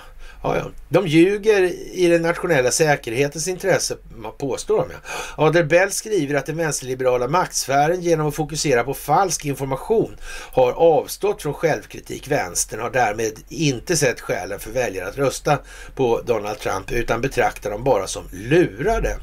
Ja, 0.55 0.57
ja. 0.57 0.71
De 0.89 1.07
ljuger 1.07 1.61
i 1.91 2.07
den 2.07 2.21
nationella 2.21 2.71
säkerhetens 2.71 3.47
intresse, 3.47 3.97
påstår 4.37 4.77
de. 4.77 4.87
Ja. 4.91 4.97
Adel 5.45 5.65
Bell 5.65 5.91
skriver 5.91 6.35
att 6.35 6.45
den 6.45 6.57
vänsterliberala 6.57 7.27
maktsfären 7.27 8.01
genom 8.01 8.27
att 8.27 8.35
fokusera 8.35 8.83
på 8.83 8.93
falsk 8.93 9.45
information 9.45 10.17
har 10.51 10.71
avstått 10.71 11.41
från 11.41 11.53
självkritik. 11.53 12.27
Vänstern 12.27 12.79
har 12.79 12.89
därmed 12.89 13.33
inte 13.49 13.97
sett 13.97 14.21
skälen 14.21 14.59
för 14.59 14.71
väljare 14.71 15.07
att 15.07 15.17
rösta 15.17 15.59
på 15.95 16.21
Donald 16.21 16.59
Trump 16.59 16.91
utan 16.91 17.21
betraktar 17.21 17.71
dem 17.71 17.83
bara 17.83 18.07
som 18.07 18.23
lurade. 18.31 19.17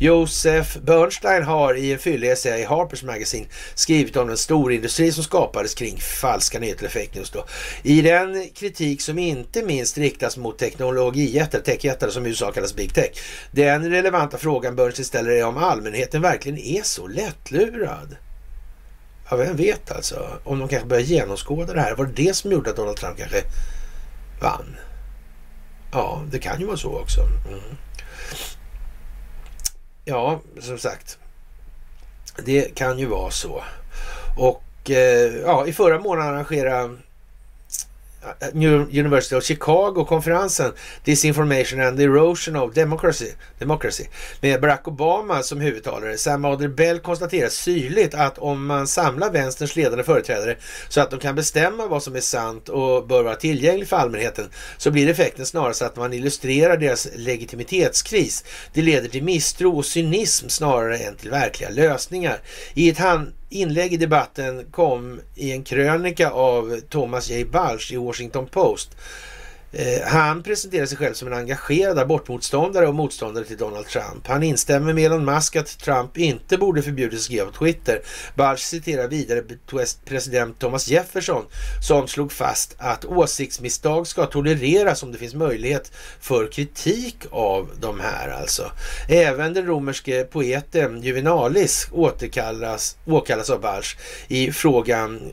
Josef 0.00 0.76
Bernstein 0.76 1.42
har 1.42 1.74
i 1.74 1.92
en 1.92 1.98
fyllig 1.98 2.30
essä 2.30 2.58
i 2.58 2.64
Harper's 2.64 3.06
Magazine 3.06 3.46
skrivit 3.74 4.16
om 4.16 4.28
den 4.28 4.36
storindustri 4.36 5.12
som 5.12 5.24
skapades 5.24 5.74
kring 5.74 5.98
falska 5.98 6.58
nyheter, 6.58 6.88
fake 6.88 7.10
news. 7.14 7.30
Då. 7.30 7.44
I 7.82 8.02
den 8.02 8.48
kritik 8.54 9.02
som 9.02 9.18
inte 9.18 9.62
minst 9.62 9.98
riktas 9.98 10.36
mot 10.36 10.61
teknologijättar, 10.62 11.60
techjättar 11.60 12.08
som 12.08 12.26
i 12.26 12.28
USA 12.28 12.52
kallas 12.52 12.76
big 12.76 12.94
tech. 12.94 13.10
Den 13.50 13.90
relevanta 13.90 14.38
frågan 14.38 14.76
Bernstein 14.76 15.04
ställer 15.06 15.30
är 15.30 15.44
om 15.44 15.56
allmänheten 15.56 16.22
verkligen 16.22 16.58
är 16.58 16.82
så 16.82 17.06
lättlurad. 17.06 18.16
Ja, 19.30 19.36
vem 19.36 19.56
vet 19.56 19.92
alltså. 19.92 20.28
Om 20.44 20.58
de 20.58 20.68
kanske 20.68 20.88
börjar 20.88 21.02
genomskåda 21.02 21.74
det 21.74 21.80
här. 21.80 21.94
Var 21.94 22.06
det 22.06 22.12
det 22.12 22.36
som 22.36 22.52
gjorde 22.52 22.70
att 22.70 22.76
Donald 22.76 22.96
Trump 22.96 23.18
kanske 23.18 23.42
vann? 24.40 24.76
Ja, 25.92 26.22
det 26.30 26.38
kan 26.38 26.60
ju 26.60 26.66
vara 26.66 26.76
så 26.76 26.98
också. 26.98 27.20
Mm. 27.20 27.76
Ja, 30.04 30.40
som 30.60 30.78
sagt. 30.78 31.18
Det 32.44 32.74
kan 32.74 32.98
ju 32.98 33.06
vara 33.06 33.30
så. 33.30 33.62
Och 34.38 34.90
eh, 34.90 35.34
ja, 35.44 35.66
i 35.66 35.72
förra 35.72 35.98
månaden 35.98 36.34
arrangerade 36.34 36.96
University 38.90 39.36
of 39.36 39.44
Chicago-konferensen 39.44 40.72
Disinformation 41.04 41.80
and 41.80 41.98
the 41.98 42.04
Erosion 42.04 42.56
of 42.56 42.74
Democracy, 42.74 43.30
Democracy 43.58 44.04
med 44.40 44.60
Barack 44.60 44.88
Obama 44.88 45.42
som 45.42 45.60
huvudtalare. 45.60 46.18
Sam 46.18 46.74
Bell 46.76 46.98
konstaterar 46.98 47.48
syrligt 47.48 48.14
att 48.14 48.38
om 48.38 48.66
man 48.66 48.86
samlar 48.86 49.30
vänsterns 49.30 49.76
ledande 49.76 50.04
företrädare 50.04 50.56
så 50.88 51.00
att 51.00 51.10
de 51.10 51.20
kan 51.20 51.34
bestämma 51.34 51.86
vad 51.86 52.02
som 52.02 52.16
är 52.16 52.20
sant 52.20 52.68
och 52.68 53.06
bör 53.06 53.22
vara 53.22 53.36
tillgängligt 53.36 53.88
för 53.88 53.96
allmänheten 53.96 54.50
så 54.78 54.90
blir 54.90 55.08
effekten 55.08 55.46
snarast 55.46 55.82
att 55.82 55.96
man 55.96 56.12
illustrerar 56.12 56.76
deras 56.76 57.08
legitimitetskris. 57.16 58.44
Det 58.72 58.82
leder 58.82 59.08
till 59.08 59.24
misstro 59.24 59.78
och 59.78 59.86
cynism 59.86 60.48
snarare 60.48 60.98
än 60.98 61.16
till 61.16 61.30
verkliga 61.30 61.70
lösningar. 61.70 62.40
I 62.74 62.90
ett 62.90 62.98
hand 62.98 63.32
inlägg 63.52 63.92
i 63.92 63.96
debatten 63.96 64.64
kom 64.70 65.20
i 65.34 65.52
en 65.52 65.64
krönika 65.64 66.30
av 66.30 66.80
Thomas 66.88 67.30
J. 67.30 67.44
Balch 67.44 67.92
i 67.92 67.96
Washington 67.96 68.46
Post 68.46 68.96
Eh, 69.72 70.08
han 70.08 70.42
presenterar 70.42 70.86
sig 70.86 70.98
själv 70.98 71.14
som 71.14 71.28
en 71.28 71.38
engagerad 71.38 71.98
abortmotståndare 71.98 72.86
och 72.86 72.94
motståndare 72.94 73.44
till 73.44 73.56
Donald 73.56 73.86
Trump. 73.86 74.26
Han 74.26 74.42
instämmer 74.42 74.92
med 74.92 75.04
Elon 75.04 75.24
Musk 75.24 75.56
att 75.56 75.78
Trump 75.78 76.18
inte 76.18 76.58
borde 76.58 76.82
förbjudas 76.82 77.18
att 77.18 77.24
skriva 77.24 77.46
på 77.46 77.52
Twitter. 77.52 78.00
Balch 78.34 78.60
citerar 78.60 79.08
vidare 79.08 79.42
president 80.04 80.58
Thomas 80.58 80.88
Jefferson 80.88 81.44
som 81.88 82.08
slog 82.08 82.32
fast 82.32 82.74
att 82.78 83.04
åsiktsmisstag 83.04 84.06
ska 84.06 84.26
tolereras 84.26 85.02
om 85.02 85.12
det 85.12 85.18
finns 85.18 85.34
möjlighet 85.34 85.92
för 86.20 86.52
kritik 86.52 87.16
av 87.30 87.70
de 87.80 88.00
här 88.00 88.28
alltså. 88.28 88.72
Även 89.08 89.54
den 89.54 89.66
romerske 89.66 90.24
poeten 90.24 91.02
Juvenalis 91.02 91.88
återkallas, 91.92 92.96
åkallas 93.04 93.50
av 93.50 93.60
Balch 93.60 93.96
i 94.28 94.52
frågan 94.52 95.32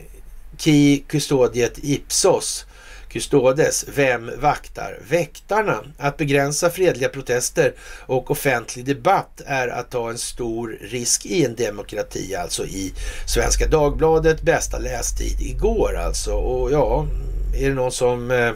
Ki 0.58 1.04
custodiet 1.08 1.78
ipsos 1.82 2.66
Custodes, 3.10 3.84
vem 3.94 4.30
vaktar 4.40 4.98
väktarna? 5.08 5.84
Att 5.98 6.16
begränsa 6.16 6.70
fredliga 6.70 7.08
protester 7.08 7.74
och 8.06 8.30
offentlig 8.30 8.84
debatt 8.84 9.40
är 9.46 9.68
att 9.68 9.90
ta 9.90 10.10
en 10.10 10.18
stor 10.18 10.78
risk 10.80 11.26
i 11.26 11.44
en 11.44 11.54
demokrati, 11.54 12.34
alltså 12.34 12.66
i 12.66 12.92
Svenska 13.26 13.66
Dagbladet, 13.66 14.42
bästa 14.42 14.78
lästid 14.78 15.40
igår 15.40 15.96
alltså. 15.96 16.32
Och 16.32 16.72
ja, 16.72 17.06
är 17.54 17.68
det 17.68 17.74
någon 17.74 17.92
som 17.92 18.30
eh, 18.30 18.52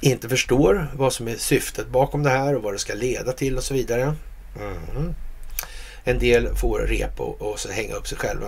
inte 0.00 0.28
förstår 0.28 0.88
vad 0.96 1.12
som 1.12 1.28
är 1.28 1.36
syftet 1.36 1.88
bakom 1.88 2.22
det 2.22 2.30
här 2.30 2.56
och 2.56 2.62
vad 2.62 2.74
det 2.74 2.78
ska 2.78 2.94
leda 2.94 3.32
till 3.32 3.56
och 3.56 3.64
så 3.64 3.74
vidare. 3.74 4.14
Mm. 4.56 5.14
En 6.04 6.18
del 6.18 6.56
får 6.56 6.78
rep 6.78 7.20
och, 7.20 7.42
och 7.42 7.58
så 7.58 7.72
hänga 7.72 7.94
upp 7.94 8.08
sig 8.08 8.18
själva. 8.18 8.46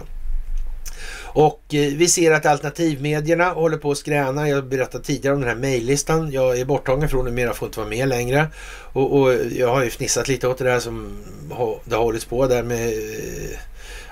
Och 1.35 1.75
eh, 1.75 1.93
vi 1.93 2.09
ser 2.09 2.33
att 2.33 2.47
alternativmedierna 2.47 3.51
håller 3.51 3.77
på 3.77 3.91
att 3.91 3.99
skräna. 3.99 4.49
Jag 4.49 4.65
berättade 4.65 5.05
tidigare 5.05 5.35
om 5.35 5.41
den 5.41 5.51
här 5.51 5.57
mejllistan. 5.57 6.33
Jag 6.33 6.59
är 6.59 6.65
borttagen 6.65 7.09
från 7.09 7.25
den, 7.25 7.35
mera 7.35 7.55
får 7.55 7.69
inte 7.69 7.79
vara 7.79 7.89
med 7.89 8.09
längre. 8.09 8.47
Och, 8.93 9.21
och, 9.21 9.35
jag 9.53 9.69
har 9.69 9.85
ju 9.85 9.91
fnissat 9.91 10.29
lite 10.29 10.49
åt 10.49 10.59
det 10.59 10.65
där 10.65 10.81
som 10.81 11.19
det 11.85 11.95
har 11.95 12.03
hållits 12.03 12.25
på 12.25 12.47
där 12.47 12.63
med 12.63 12.89
eh, 12.89 13.59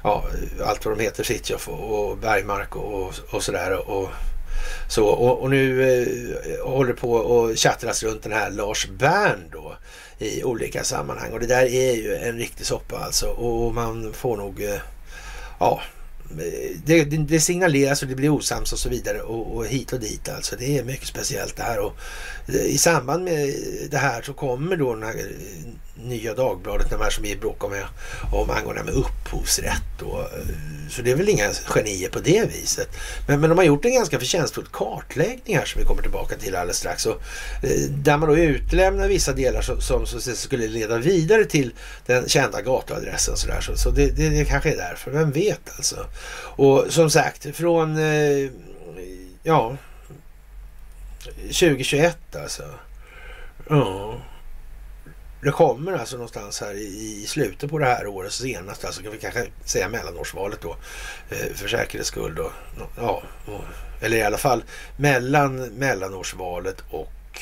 ja, 0.02 0.24
allt 0.64 0.84
vad 0.84 0.98
de 0.98 1.02
heter, 1.02 1.24
Fritiof 1.24 1.68
och, 1.68 2.10
och 2.10 2.18
Bergmark 2.18 2.76
och, 2.76 3.14
och 3.30 3.42
sådär. 3.42 3.90
Och, 3.90 4.08
så, 4.88 5.06
och, 5.06 5.42
och 5.42 5.50
nu 5.50 5.82
eh, 5.82 6.66
håller 6.66 6.92
på 6.92 7.12
och 7.12 7.56
tjattras 7.56 8.02
runt 8.02 8.22
den 8.22 8.32
här 8.32 8.50
Lars 8.50 8.88
Bern 8.88 9.38
då 9.52 9.76
i 10.18 10.44
olika 10.44 10.84
sammanhang. 10.84 11.32
Och 11.32 11.40
det 11.40 11.46
där 11.46 11.66
är 11.66 11.92
ju 11.92 12.16
en 12.16 12.38
riktig 12.38 12.66
soppa 12.66 12.98
alltså. 12.98 13.26
Och 13.26 13.74
man 13.74 14.12
får 14.12 14.36
nog, 14.36 14.62
eh, 14.62 14.80
ja, 15.60 15.80
det, 16.84 17.04
det, 17.04 17.40
signaleras 17.40 18.02
och 18.02 18.08
det 18.08 18.14
blir 18.14 18.30
osams 18.30 18.72
och 18.72 18.78
så 18.78 18.88
vidare 18.88 19.20
och, 19.20 19.56
och, 19.56 19.66
hit 19.66 19.92
och 19.92 20.00
dit 20.00 20.28
alltså. 20.28 20.56
Det 20.58 20.78
är 20.78 20.84
mycket 20.84 21.08
speciellt 21.08 21.56
det 21.56 21.62
här 21.62 21.78
och 21.78 21.96
eh, 22.48 22.66
i 22.66 22.78
samband 22.78 23.24
med 23.24 23.54
det 23.90 23.98
här 23.98 24.22
så 24.22 24.32
kommer 24.32 24.76
då 24.76 24.94
den 24.94 25.02
här 25.02 25.16
Nya 26.02 26.34
Dagbladet, 26.34 26.90
de 26.90 27.00
här 27.00 27.10
som 27.10 27.22
vi 27.22 27.36
bråkar 27.36 27.68
med 27.68 27.84
om 28.32 28.50
angående 28.50 28.84
med 28.84 28.94
upphovsrätt. 28.94 30.02
Och, 30.02 30.20
eh, 30.20 30.28
så 30.90 31.02
det 31.02 31.10
är 31.10 31.16
väl 31.16 31.28
inga 31.28 31.50
genier 31.66 32.08
på 32.08 32.18
det 32.18 32.48
viset. 32.48 32.88
Men, 33.26 33.40
men 33.40 33.50
de 33.50 33.58
har 33.58 33.64
gjort 33.64 33.84
en 33.84 33.94
ganska 33.94 34.18
förtjänstfull 34.18 34.66
kartläggning 34.72 35.56
här 35.56 35.64
som 35.64 35.80
vi 35.80 35.86
kommer 35.86 36.02
tillbaka 36.02 36.36
till 36.36 36.56
alldeles 36.56 36.76
strax. 36.76 37.06
Och, 37.06 37.22
eh, 37.62 37.90
där 37.90 38.16
man 38.16 38.28
då 38.28 38.36
utelämnar 38.36 39.08
vissa 39.08 39.32
delar 39.32 39.62
som, 39.62 39.80
som, 39.80 40.06
som 40.06 40.20
skulle 40.20 40.68
leda 40.68 40.98
vidare 40.98 41.44
till 41.44 41.72
den 42.06 42.28
kända 42.28 42.62
gatuadressen. 42.62 43.36
Så, 43.36 43.46
där. 43.46 43.60
så, 43.60 43.76
så 43.76 43.90
det, 43.90 44.06
det, 44.06 44.28
det 44.28 44.44
kanske 44.44 44.72
är 44.72 44.76
därför, 44.76 45.10
vem 45.10 45.30
vet 45.30 45.70
alltså. 45.76 46.06
Och 46.40 46.86
som 46.88 47.10
sagt, 47.10 47.56
från 47.56 47.98
eh, 47.98 48.50
ja 49.42 49.76
2021 51.52 52.36
alltså. 52.36 52.62
Ja 53.68 54.20
det 55.42 55.50
kommer 55.50 55.92
alltså 55.92 56.16
någonstans 56.16 56.60
här 56.60 56.74
i, 56.74 57.24
slutet 57.26 57.70
på 57.70 57.78
det 57.78 57.86
här 57.86 58.06
året 58.06 58.32
senast, 58.32 58.84
alltså 58.84 59.02
kan 59.02 59.12
vi 59.12 59.18
kanske 59.18 59.46
säga 59.64 59.88
mellanårsvalet 59.88 60.60
då 60.60 60.76
eh, 61.30 61.54
för 61.54 61.68
säkerhets 61.68 62.08
skull 62.08 62.34
då. 62.34 62.52
Ja, 62.96 63.22
eller 64.00 64.16
i 64.16 64.22
alla 64.22 64.38
fall 64.38 64.64
mellan 64.96 65.56
mellanårsvalet 65.56 66.84
och 66.90 67.40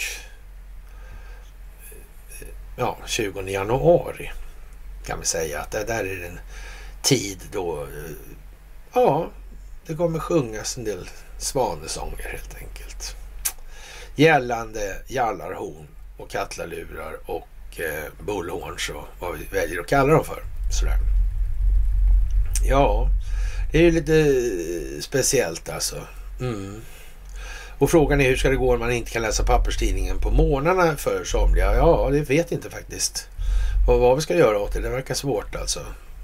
eh, 2.41 2.49
ja, 2.77 2.99
20 3.07 3.41
januari 3.41 4.33
kan 5.07 5.20
vi 5.20 5.27
säga 5.27 5.61
att 5.61 5.70
det 5.70 5.85
där 5.85 6.05
är 6.05 6.25
en 6.25 6.39
tid 7.03 7.39
då 7.53 7.83
eh, 7.83 8.11
ja, 8.93 9.31
det 9.87 9.95
kommer 9.95 10.19
sjungas 10.19 10.77
en 10.77 10.85
del 10.85 11.09
svanesånger 11.39 12.29
helt 12.33 12.55
enkelt. 12.55 13.16
Gällande 14.16 15.03
jallarhorn 15.07 15.89
och 16.16 16.31
kattlalurar 16.31 17.31
och 17.31 17.49
eh, 17.81 18.25
bullhorns 18.27 18.89
och 18.89 19.05
vad 19.21 19.39
vi 19.39 19.45
väljer 19.59 19.81
att 19.81 19.87
kalla 19.87 20.13
dem 20.13 20.25
för. 20.25 20.43
Sådär. 20.71 20.97
Ja, 22.65 23.09
det 23.73 23.79
är 23.79 23.83
ju 23.83 23.91
lite 23.91 24.19
eh, 24.19 25.01
speciellt 25.01 25.69
alltså. 25.69 25.97
Mm. 26.41 26.81
Och 27.79 27.91
frågan 27.91 28.21
är 28.21 28.29
hur 28.29 28.37
ska 28.37 28.49
det 28.49 28.57
gå 28.57 28.73
om 28.75 28.81
man 28.81 28.93
inte 28.93 29.11
kan 29.11 29.23
läsa 29.23 29.45
papperstidningen 29.45 30.19
på 30.19 30.31
morgnarna 30.31 30.97
för 30.97 31.25
somliga? 31.25 31.75
Ja, 31.75 32.09
det 32.13 32.21
vet 32.21 32.53
inte 32.53 32.71
faktiskt. 32.71 33.29
Och 33.89 34.01
vad 34.01 34.17
vi 34.17 34.23
ska 34.23 34.35
göra 34.35 34.59
åt 34.59 34.73
det, 34.73 34.81
det 34.81 34.91
verkar 34.91 35.15
svårt 35.15 35.55
alltså. 35.55 35.81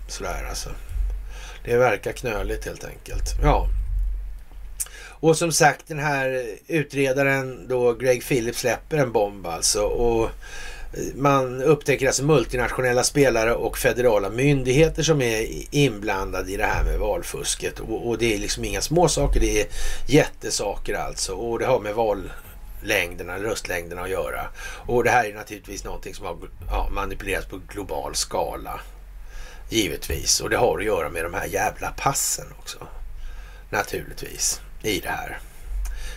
Sådär 0.09 0.47
alltså. 0.49 0.69
Det 1.65 1.77
verkar 1.77 2.13
knöligt 2.13 2.65
helt 2.65 2.85
enkelt. 2.85 3.35
Ja. 3.43 3.69
Och 5.25 5.37
som 5.37 5.53
sagt 5.53 5.89
den 5.89 5.99
här 5.99 6.47
utredaren 6.67 7.69
då 7.69 7.93
Greg 7.93 8.25
Phillips 8.29 8.59
släpper 8.59 8.97
en 8.97 9.13
bomb 9.13 9.47
alltså. 9.47 9.83
Och 9.83 10.31
man 11.15 11.63
upptäcker 11.63 12.07
alltså 12.07 12.25
multinationella 12.25 13.03
spelare 13.03 13.55
och 13.55 13.79
federala 13.79 14.31
myndigheter 14.31 15.03
som 15.03 15.23
är 15.23 15.47
inblandade 15.75 16.53
i 16.53 16.57
det 16.57 16.65
här 16.65 16.85
med 16.85 16.99
valfusket. 16.99 17.81
Och, 17.81 18.09
och 18.09 18.19
det 18.19 18.35
är 18.35 18.39
liksom 18.39 18.65
inga 18.65 18.81
små 18.81 19.09
saker, 19.09 19.41
det 19.41 19.61
är 19.61 19.67
jättesaker 20.07 20.95
alltså. 20.95 21.33
Och 21.33 21.59
det 21.59 21.67
har 21.67 21.81
med 21.81 21.95
vallängderna, 21.95 23.39
röstlängderna 23.39 24.03
att 24.03 24.11
göra. 24.11 24.49
Och 24.87 25.05
det 25.05 25.11
här 25.11 25.25
är 25.25 25.35
naturligtvis 25.35 25.85
någonting 25.85 26.15
som 26.15 26.27
har 26.27 26.37
ja, 26.71 26.89
manipulerats 26.91 27.47
på 27.47 27.61
global 27.69 28.15
skala. 28.15 28.81
Givetvis. 29.71 30.41
Och 30.41 30.51
det 30.51 30.57
har 30.57 30.79
att 30.79 30.85
göra 30.85 31.09
med 31.09 31.25
de 31.25 31.35
här 31.35 31.47
jävla 31.47 31.91
passen 31.91 32.47
också. 32.59 32.79
Naturligtvis. 33.71 34.61
I 34.83 35.01
det 35.01 35.09
här. 35.09 35.39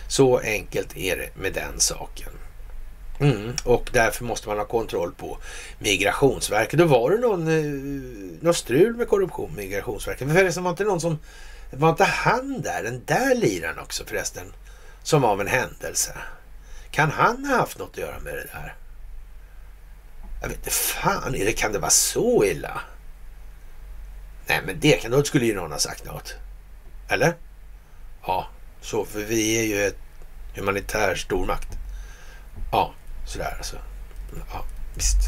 Så 0.08 0.38
enkelt 0.38 0.96
är 0.96 1.16
det 1.16 1.36
med 1.36 1.52
den 1.52 1.80
saken. 1.80 2.32
Mm, 3.20 3.56
och 3.64 3.90
därför 3.92 4.24
måste 4.24 4.48
man 4.48 4.58
ha 4.58 4.64
kontroll 4.64 5.12
på 5.14 5.38
Migrationsverket. 5.78 6.78
Då 6.78 6.84
var 6.84 7.10
det 7.10 7.18
någon, 7.18 7.48
eh, 7.48 7.64
någon 8.40 8.54
strul 8.54 8.96
med 8.96 9.08
korruption 9.08 9.48
på 9.48 9.56
Migrationsverket. 9.56 10.28
Förresten 10.28 10.64
var 10.64 10.70
inte 10.70 10.84
någon 10.84 11.00
som... 11.00 11.18
Var 11.70 11.88
inte 11.88 12.04
han 12.04 12.60
där, 12.60 12.82
den 12.82 13.02
där 13.04 13.34
liran 13.34 13.78
också 13.78 14.04
förresten? 14.04 14.52
Som 15.02 15.24
av 15.24 15.40
en 15.40 15.46
händelse. 15.46 16.12
Kan 16.90 17.10
han 17.10 17.44
ha 17.44 17.56
haft 17.56 17.78
något 17.78 17.90
att 17.90 17.98
göra 17.98 18.18
med 18.18 18.34
det 18.34 18.46
där? 18.52 18.74
Jag 20.42 20.48
vet 20.48 20.58
inte 20.58 20.70
fan, 20.70 21.34
är 21.34 21.44
det, 21.44 21.52
kan 21.52 21.72
det 21.72 21.78
vara 21.78 21.90
så 21.90 22.44
illa? 22.44 22.80
Nej 24.46 24.60
men 24.66 24.80
det 24.80 25.02
kan, 25.02 25.10
då 25.10 25.24
skulle 25.24 25.46
ju 25.46 25.54
någon 25.54 25.72
ha 25.72 25.78
sagt 25.78 26.04
något. 26.04 26.34
Eller? 27.08 27.34
Ja, 28.26 28.48
så 28.80 29.04
för 29.04 29.20
vi 29.20 29.58
är 29.58 29.62
ju 29.62 29.86
ett 29.86 29.98
humanitär 30.54 31.14
stormakt. 31.14 31.68
Ja, 32.72 32.94
Sådär 33.28 33.54
alltså. 33.56 33.76
Ja, 34.52 34.64
visst. 34.94 35.18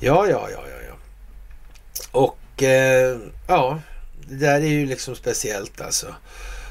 Ja, 0.00 0.26
ja, 0.28 0.48
ja, 0.50 0.62
ja, 0.68 0.76
ja. 0.88 0.94
Och 2.10 2.62
eh, 2.62 3.18
ja, 3.46 3.80
det 4.28 4.34
där 4.34 4.60
är 4.60 4.68
ju 4.68 4.86
liksom 4.86 5.16
speciellt 5.16 5.80
alltså. 5.80 6.14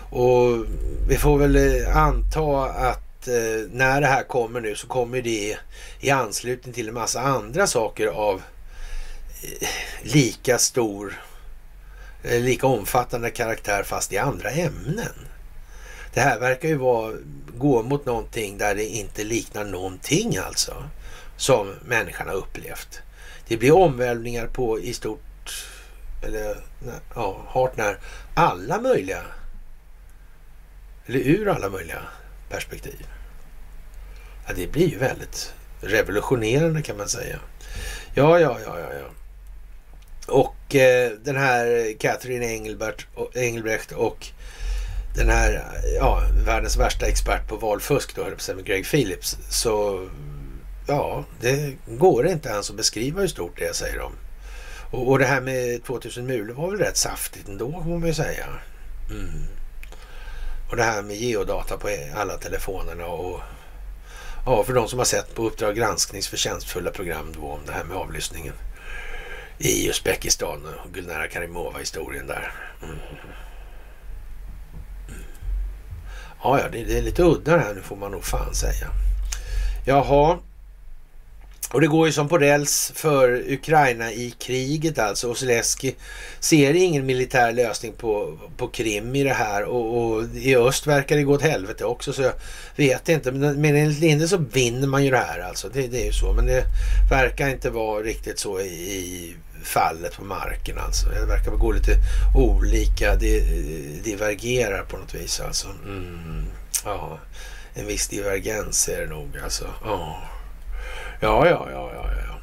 Och 0.10 0.66
vi 1.08 1.18
får 1.18 1.38
väl 1.38 1.56
eh, 1.56 1.98
anta 1.98 2.64
att 2.64 3.28
eh, 3.28 3.70
när 3.72 4.02
det 4.02 4.08
här 4.08 4.24
kommer 4.24 4.62
nu 4.62 4.76
så 4.76 4.88
kommer 4.88 5.22
det 5.22 5.58
i 6.00 6.10
anslutning 6.10 6.74
till 6.74 6.88
en 6.88 6.94
massa 6.94 7.22
andra 7.22 7.68
saker 7.68 8.08
av 8.08 8.42
eh, 9.44 9.68
lika 10.02 10.58
stor, 10.58 11.22
eh, 12.24 12.42
lika 12.42 12.68
omfattande 12.68 13.30
karaktär 13.30 13.84
fast 13.84 14.14
i 14.14 14.18
andra 14.18 14.50
ämnen. 14.50 15.28
Det 16.18 16.24
här 16.24 16.40
verkar 16.40 16.70
ju 16.70 16.76
vara, 16.76 17.14
gå 17.58 17.84
mot 17.84 18.06
någonting 18.06 18.58
där 18.58 18.76
det 18.76 18.86
inte 18.86 19.24
liknar 19.24 19.66
någonting 19.66 20.38
alltså 20.38 20.84
som 21.36 21.74
människan 21.86 22.28
har 22.28 22.36
upplevt. 22.36 23.02
Det 23.48 23.58
blir 23.58 23.72
omvälvningar 23.76 24.48
på 24.48 24.80
i 24.80 24.94
stort, 24.94 25.66
eller 26.24 26.58
ja, 27.16 27.42
hart 27.48 27.78
när 27.78 28.00
alla 28.34 28.82
möjliga, 28.82 29.22
eller 31.06 31.20
ur 31.20 31.48
alla 31.48 31.70
möjliga 31.70 32.02
perspektiv. 32.50 33.08
Ja, 34.48 34.54
det 34.56 34.68
blir 34.68 34.88
ju 34.88 34.98
väldigt 34.98 35.54
revolutionerande 35.82 36.82
kan 36.82 36.98
man 36.98 37.10
säga. 37.10 37.40
Ja, 38.14 38.40
ja, 38.40 38.60
ja, 38.66 38.80
ja, 38.80 38.94
ja. 38.94 39.10
Och 40.34 40.76
eh, 40.76 41.12
den 41.12 41.36
här 41.36 41.94
Catherine 42.00 42.46
Engelbert, 42.46 43.08
Engelbrecht 43.34 43.92
och 43.92 44.32
den 45.18 45.30
här, 45.30 45.64
ja, 46.00 46.24
världens 46.46 46.78
värsta 46.78 47.06
expert 47.06 47.48
på 47.48 47.56
valfusk 47.56 48.16
då, 48.16 48.54
med 48.56 48.66
Greg 48.66 48.86
Phillips. 48.86 49.38
Så 49.50 50.08
ja, 50.88 51.24
det 51.42 51.76
går 51.88 52.28
inte 52.28 52.50
ens 52.50 52.70
att 52.70 52.76
beskriva 52.76 53.22
hur 53.22 53.28
stort 53.28 53.60
det 53.60 53.66
är, 53.66 53.74
säger 53.74 54.00
de. 54.00 54.12
Och, 54.92 55.10
och 55.10 55.20
det 55.20 55.26
här 55.26 55.42
med 55.42 55.84
2000 55.84 56.26
mulor 56.26 56.54
var 56.54 56.70
väl 56.70 56.80
rätt 56.80 56.98
saftigt 56.98 57.48
ändå, 57.48 57.72
får 57.72 58.00
man 58.00 58.08
ju 58.08 58.14
säga. 58.14 58.46
Mm. 59.10 59.44
Och 60.70 60.76
det 60.76 60.84
här 60.84 61.02
med 61.02 61.16
geodata 61.16 61.78
på 61.78 61.90
alla 62.16 62.38
telefonerna 62.38 63.06
och 63.06 63.40
ja, 64.46 64.64
för 64.64 64.74
de 64.74 64.88
som 64.88 65.00
har 65.00 65.06
sett 65.06 65.36
på 65.36 65.48
Uppdrag 65.48 65.76
gransknings 65.76 66.28
förtjänstfulla 66.28 66.92
program 66.92 67.34
då 67.36 67.48
om 67.48 67.60
det 67.66 67.72
här 67.72 67.84
med 67.84 67.98
avlyssningen 67.98 68.54
i 69.58 69.90
Uzbekistan 69.90 70.66
och 70.86 70.94
Gulnara 70.94 71.28
Karimova-historien 71.28 72.28
där. 72.28 72.52
Mm. 72.84 72.98
Ja, 76.48 76.60
ja, 76.60 76.70
det, 76.72 76.84
det, 76.84 76.98
är 76.98 77.02
lite 77.02 77.24
udda 77.24 77.56
det 77.56 77.62
här 77.62 77.74
nu 77.74 77.82
får 77.82 77.96
man 77.96 78.12
nog 78.12 78.24
fan 78.24 78.56
säga. 78.56 78.88
Jaha. 79.86 80.38
Och 81.72 81.82
det 81.82 81.88
går 81.88 82.08
ju 82.08 82.14
som 82.14 82.30
på 82.30 82.38
räls 82.38 82.92
för 82.96 83.52
Ukraina 83.52 84.12
i 84.12 84.34
kriget 84.40 85.00
alltså. 85.00 85.30
Och 85.30 85.38
Zelensky 85.38 85.94
ser 86.40 86.74
ingen 86.74 87.06
militär 87.06 87.52
lösning 87.52 87.94
på, 87.94 88.38
på 88.58 88.68
Krim 88.68 89.16
i 89.16 89.24
det 89.24 89.34
här. 89.34 89.64
Och, 89.64 89.98
och, 89.98 90.24
i 90.24 90.56
öst 90.56 90.88
verkar 90.88 91.16
det 91.16 91.24
gå 91.24 91.34
åt 91.34 91.42
helvete 91.42 91.86
också. 91.86 92.14
Så 92.14 92.22
jag 92.22 92.34
vet 92.76 93.10
inte. 93.10 93.32
Men, 93.32 93.62
men 93.62 93.76
enligt 93.76 94.00
Linde 94.00 94.28
så 94.28 94.38
vinner 94.38 94.88
man 94.88 95.04
ju 95.04 95.12
det 95.12 95.18
här 95.18 95.40
alltså. 95.40 95.70
Det, 95.70 95.88
det 95.88 96.02
är 96.02 96.06
ju 96.06 96.14
så. 96.14 96.34
Men 96.34 96.46
det 96.46 96.64
verkar 97.12 97.50
inte 97.50 97.70
vara 97.70 98.04
riktigt 98.04 98.40
så 98.40 98.60
i, 98.60 98.66
i 98.66 99.36
fallet 99.68 100.16
på 100.16 100.24
marken 100.24 100.78
alltså. 100.78 101.10
Det 101.10 101.26
verkar 101.26 101.52
gå 101.52 101.72
lite 101.72 101.98
olika, 102.36 103.16
det 103.16 103.40
divergerar 104.04 104.84
på 104.84 104.98
något 104.98 105.16
vis 105.16 105.40
alltså. 105.40 105.68
Mm, 105.68 106.46
ja, 106.86 107.20
en 107.74 107.88
viss 107.88 108.08
divergens 108.08 108.90
är 108.90 109.02
det 109.02 109.08
nog 109.08 109.38
alltså. 109.44 109.68
Ja, 109.84 110.22
ja, 111.22 111.50
ja, 111.50 111.68
ja, 111.72 111.92
ja. 111.94 112.10
ja. 112.28 112.40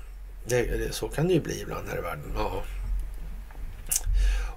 Det, 0.47 0.63
det, 0.63 0.93
så 0.93 1.09
kan 1.09 1.29
det 1.29 1.35
ju 1.35 1.41
bli 1.41 1.61
ibland 1.61 1.89
här 1.89 1.99
i 1.99 2.01
världen. 2.01 2.33
Ja. 2.37 2.63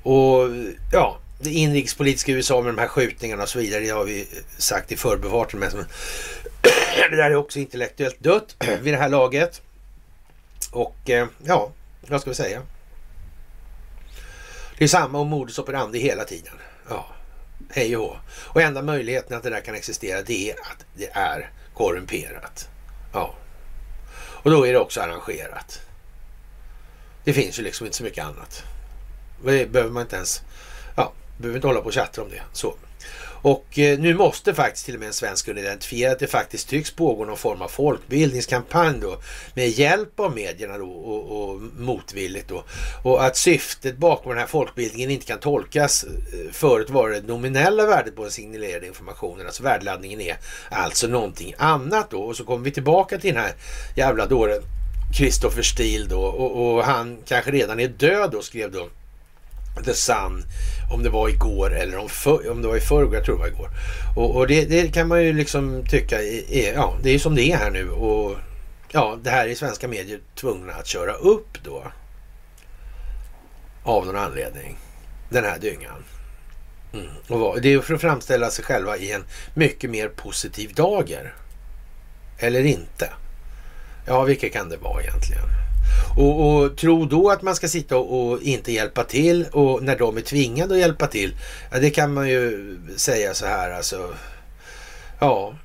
Och 0.03 0.49
ja, 0.91 1.17
det 1.39 1.49
inrikespolitiska 1.49 2.31
USA 2.31 2.61
med 2.61 2.73
de 2.73 2.79
här 2.79 2.87
skjutningarna 2.87 3.43
och 3.43 3.49
så 3.49 3.59
vidare, 3.59 3.81
det 3.81 3.89
har 3.89 4.03
vi 4.03 4.27
sagt 4.57 4.91
i 4.91 4.97
förbifarten. 4.97 5.59
Men 5.59 5.69
det 7.09 7.15
där 7.15 7.31
är 7.31 7.35
också 7.35 7.59
intellektuellt 7.59 8.19
dött 8.19 8.55
vid 8.81 8.93
det 8.93 8.97
här 8.97 9.09
laget. 9.09 9.61
Och 10.71 11.09
eh, 11.09 11.27
ja, 11.43 11.71
vad 12.09 12.21
ska 12.21 12.29
vi 12.29 12.35
säga? 12.35 12.61
Det 14.77 14.83
är 14.83 14.87
samma 14.87 15.19
om 15.19 15.27
modus 15.27 15.59
operandi 15.59 15.99
hela 15.99 16.23
tiden. 16.23 16.53
Ja, 16.89 17.05
hej 17.69 17.97
och 17.97 18.15
Och 18.31 18.61
enda 18.61 18.81
möjligheten 18.81 19.37
att 19.37 19.43
det 19.43 19.49
där 19.49 19.61
kan 19.61 19.75
existera 19.75 20.21
det 20.21 20.51
är 20.51 20.53
att 20.53 20.85
det 20.95 21.09
är 21.11 21.51
korrumperat. 21.73 22.69
Ja. 23.13 23.35
Och 24.17 24.51
då 24.51 24.67
är 24.67 24.73
det 24.73 24.79
också 24.79 25.01
arrangerat. 25.01 25.81
Det 27.23 27.33
finns 27.33 27.59
ju 27.59 27.63
liksom 27.63 27.85
inte 27.85 27.97
så 27.97 28.03
mycket 28.03 28.25
annat. 28.25 28.63
Det 29.43 29.71
behöver 29.71 29.91
man 29.91 30.01
inte 30.01 30.15
ens... 30.15 30.41
Ja, 30.95 31.13
behöver 31.37 31.57
inte 31.57 31.67
hålla 31.67 31.81
på 31.81 31.85
och 31.85 31.93
tjattra 31.93 32.23
om 32.23 32.29
det. 32.29 32.41
Så. 32.53 32.75
Och 33.41 33.79
eh, 33.79 33.99
nu 33.99 34.13
måste 34.13 34.53
faktiskt 34.53 34.85
till 34.85 34.93
och 34.93 34.99
med 34.99 35.07
en 35.07 35.13
svensk 35.13 35.45
kunna 35.45 35.59
identifiera 35.59 36.11
att 36.11 36.19
det 36.19 36.27
faktiskt 36.27 36.69
tycks 36.69 36.91
pågå 36.91 37.25
någon 37.25 37.37
form 37.37 37.61
av 37.61 37.67
folkbildningskampanj 37.67 38.99
då 39.01 39.17
med 39.53 39.69
hjälp 39.69 40.19
av 40.19 40.35
medierna 40.35 40.77
då 40.77 40.91
och, 40.91 41.49
och 41.49 41.61
motvilligt 41.77 42.49
då. 42.49 42.63
Och 43.03 43.25
att 43.25 43.37
syftet 43.37 43.97
bakom 43.97 44.29
den 44.29 44.39
här 44.39 44.47
folkbildningen 44.47 45.11
inte 45.11 45.25
kan 45.25 45.39
tolkas. 45.39 46.03
Eh, 46.03 46.51
förut 46.51 46.89
var 46.89 47.09
det 47.09 47.27
nominella 47.27 47.85
värdet 47.85 48.15
på 48.15 48.21
den 48.21 48.31
signalerade 48.31 48.87
informationen, 48.87 49.45
alltså 49.45 49.63
värdeladdningen 49.63 50.21
är 50.21 50.37
alltså 50.69 51.07
någonting 51.07 51.53
annat 51.57 52.11
då. 52.11 52.21
Och 52.21 52.37
så 52.37 52.43
kommer 52.43 52.63
vi 52.63 52.71
tillbaka 52.71 53.17
till 53.17 53.33
den 53.33 53.43
här 53.43 53.53
jävla 53.95 54.25
dåren 54.25 54.61
Kristoffer 55.13 55.61
Steele 55.61 56.05
då 56.05 56.21
och, 56.21 56.75
och 56.75 56.83
han 56.83 57.17
kanske 57.25 57.51
redan 57.51 57.79
är 57.79 57.87
död 57.87 58.31
då 58.31 58.41
skrev 58.41 58.71
då 58.71 58.89
The 59.83 59.93
Sun 59.93 60.43
om 60.91 61.03
det 61.03 61.09
var 61.09 61.29
igår 61.29 61.73
eller 61.73 61.97
om, 61.97 62.09
för, 62.09 62.51
om 62.51 62.61
det 62.61 62.67
var 62.67 62.77
i 62.77 62.79
förrgår, 62.79 63.15
jag 63.15 63.25
tror 63.25 63.35
det 63.35 63.41
var 63.41 63.47
igår. 63.47 63.69
Och, 64.15 64.35
och 64.35 64.47
det, 64.47 64.65
det, 64.65 64.87
kan 64.87 65.07
man 65.07 65.23
ju 65.23 65.33
liksom 65.33 65.85
tycka 65.89 66.21
är, 66.21 66.73
ja, 66.73 66.97
det 67.03 67.09
är 67.09 67.19
som 67.19 67.35
det 67.35 67.51
är 67.51 67.57
här 67.57 67.71
nu 67.71 67.89
och 67.89 68.37
ja, 68.91 69.17
det 69.23 69.29
här 69.29 69.47
är 69.47 69.55
svenska 69.55 69.87
medier 69.87 70.19
tvungna 70.35 70.73
att 70.73 70.87
köra 70.87 71.13
upp 71.13 71.63
då. 71.63 71.83
Av 73.83 74.05
någon 74.05 74.15
anledning. 74.15 74.77
Den 75.29 75.43
här 75.43 75.59
dyngan. 75.59 76.03
Mm. 76.93 77.41
Och 77.43 77.61
det 77.61 77.73
är 77.73 77.79
för 77.79 77.93
att 77.93 78.01
framställa 78.01 78.49
sig 78.49 78.65
själva 78.65 78.97
i 78.97 79.11
en 79.11 79.23
mycket 79.53 79.89
mer 79.89 80.09
positiv 80.09 80.73
dager. 80.73 81.33
Eller 82.39 82.65
inte. 82.65 83.09
Ja, 84.05 84.23
vilka 84.23 84.49
kan 84.49 84.69
det 84.69 84.77
vara 84.77 85.03
egentligen? 85.03 85.66
Och, 86.17 86.55
och 86.55 86.77
tro 86.77 87.05
då 87.05 87.29
att 87.29 87.41
man 87.41 87.55
ska 87.55 87.67
sitta 87.67 87.97
och, 87.97 88.29
och, 88.29 88.41
inte 88.41 88.71
hjälpa 88.71 89.03
till 89.03 89.45
och 89.51 89.83
när 89.83 89.97
de 89.97 90.17
är 90.17 90.21
tvingade 90.21 90.73
att 90.73 90.79
hjälpa 90.79 91.07
till. 91.07 91.35
Ja, 91.71 91.79
det 91.79 91.89
kan 91.89 92.13
man 92.13 92.29
ju 92.29 92.77
säga 92.95 93.33
så 93.33 93.45
här 93.45 93.71
alltså. 93.71 94.13
Ja, 95.19 95.55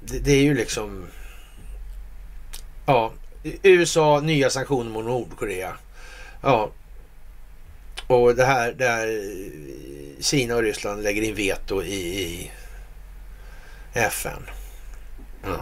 det, 0.00 0.18
det 0.18 0.32
är 0.32 0.42
ju 0.42 0.54
liksom. 0.54 1.06
Ja, 2.86 3.12
USA 3.62 4.20
nya 4.20 4.50
sanktioner 4.50 4.90
mot 4.90 5.04
Nordkorea. 5.04 5.72
Ja, 6.42 6.70
och 8.06 8.34
det 8.34 8.44
här 8.44 8.72
där 8.72 9.22
Kina 10.20 10.56
och 10.56 10.62
Ryssland 10.62 11.02
lägger 11.02 11.22
in 11.22 11.34
veto 11.34 11.82
i, 11.82 12.22
i 12.22 12.50
FN. 13.92 14.42
Mm. 15.44 15.60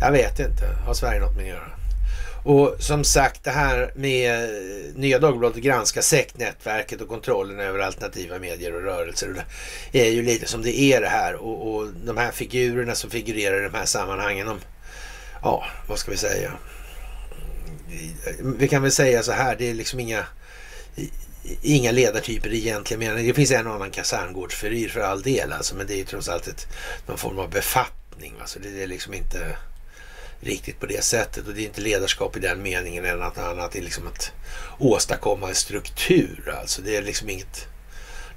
Jag 0.00 0.12
vet 0.12 0.38
inte. 0.38 0.66
Har 0.86 0.94
Sverige 0.94 1.20
något 1.20 1.36
med 1.36 1.42
att 1.42 1.48
göra? 1.48 1.79
Och 2.44 2.76
som 2.78 3.04
sagt 3.04 3.44
det 3.44 3.50
här 3.50 3.92
med 3.94 4.44
eh, 4.44 4.94
Nya 4.94 5.18
Dagbladet 5.18 5.62
granska 5.62 6.02
sektnätverket 6.02 7.00
och 7.00 7.08
kontrollen 7.08 7.60
över 7.60 7.78
alternativa 7.78 8.38
medier 8.38 8.74
och 8.74 8.82
rörelser. 8.82 9.44
Det 9.92 10.06
är 10.06 10.10
ju 10.10 10.22
lite 10.22 10.46
som 10.46 10.62
det 10.62 10.80
är 10.80 11.00
det 11.00 11.08
här 11.08 11.34
och, 11.34 11.74
och 11.74 11.86
de 12.04 12.16
här 12.16 12.30
figurerna 12.30 12.94
som 12.94 13.10
figurerar 13.10 13.60
i 13.60 13.64
de 13.64 13.74
här 13.74 13.86
sammanhangen. 13.86 14.46
De, 14.46 14.58
ja, 15.42 15.64
vad 15.88 15.98
ska 15.98 16.10
vi 16.10 16.16
säga? 16.16 16.52
Vi 18.58 18.68
kan 18.68 18.82
väl 18.82 18.92
säga 18.92 19.22
så 19.22 19.32
här, 19.32 19.56
det 19.56 19.70
är 19.70 19.74
liksom 19.74 20.00
inga 20.00 20.26
inga 21.62 21.90
ledartyper 21.90 22.50
i 22.50 22.58
egentlig 22.58 22.98
mening. 22.98 23.26
Det 23.26 23.34
finns 23.34 23.50
en 23.50 23.66
och 23.66 23.74
annan 23.74 23.90
kaserngårdsfyrir 23.90 24.88
för 24.88 25.00
all 25.00 25.22
del 25.22 25.52
alltså, 25.52 25.76
men 25.76 25.86
det 25.86 25.94
är 25.94 25.96
ju 25.98 26.04
trots 26.04 26.28
allt 26.28 26.48
ett, 26.48 26.66
någon 27.06 27.18
form 27.18 27.38
av 27.38 27.50
befattning. 27.50 28.34
Alltså 28.40 28.58
det 28.58 28.82
är 28.82 28.86
liksom 28.86 29.14
inte 29.14 29.56
riktigt 30.40 30.80
på 30.80 30.86
det 30.86 31.04
sättet. 31.04 31.46
Och 31.46 31.54
det 31.54 31.62
är 31.62 31.64
inte 31.64 31.80
ledarskap 31.80 32.36
i 32.36 32.40
den 32.40 32.62
meningen 32.62 33.04
än 33.04 33.22
att 33.22 33.38
annat 33.38 33.76
är 33.76 33.82
liksom 33.82 34.06
att 34.06 34.32
åstadkomma 34.78 35.48
en 35.48 35.54
struktur. 35.54 36.54
Alltså 36.60 36.82
det 36.82 36.96
är 36.96 37.02
liksom 37.02 37.30
inget 37.30 37.68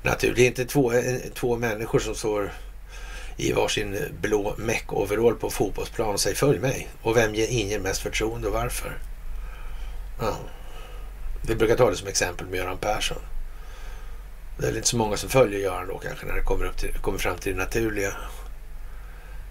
naturligt. 0.04 0.36
Det 0.36 0.44
är 0.44 0.48
inte 0.48 0.66
två, 0.66 0.94
eh, 0.94 1.16
två 1.34 1.58
människor 1.58 2.00
som 2.00 2.16
står 2.16 2.52
i 3.38 3.52
varsin 3.52 3.98
blå 4.22 4.56
meck-overall 4.58 5.36
på 5.36 5.50
fotbollsplan 5.50 6.14
och 6.14 6.20
säger 6.20 6.36
följ 6.36 6.60
mig. 6.60 6.90
Och 7.02 7.18
vem 7.18 7.36
inger 7.36 7.80
mest 7.80 8.02
förtroende 8.02 8.48
och 8.48 8.54
varför? 8.54 8.98
Ja. 10.20 10.38
Vi 11.48 11.56
brukar 11.56 11.76
ta 11.76 11.90
det 11.90 11.96
som 11.96 12.08
exempel 12.08 12.48
med 12.48 12.58
Göran 12.58 12.78
Persson. 12.78 13.18
Det 14.58 14.68
är 14.68 14.76
inte 14.76 14.88
så 14.88 14.98
många 14.98 15.18
som 15.18 15.30
följer 15.30 15.60
Göran 15.60 15.88
då 15.88 15.98
kanske 15.98 16.26
när 16.26 16.34
det 16.34 16.44
kommer, 16.44 16.66
upp 16.66 16.78
till, 16.78 16.94
kommer 16.94 17.18
fram 17.18 17.38
till 17.38 17.52
det 17.52 17.58
naturliga 17.58 18.14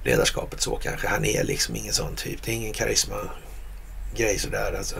ledarskapet 0.05 0.61
så 0.61 0.77
kanske. 0.77 1.09
Han 1.09 1.24
är 1.24 1.45
liksom 1.45 1.77
ingen 1.77 1.93
sån 1.93 2.16
typ. 2.16 2.43
Det 2.43 2.53
är 2.53 2.55
ingen 2.55 2.73
karisma-grej 2.73 4.39
sådär. 4.39 4.74
Alltså. 4.79 4.97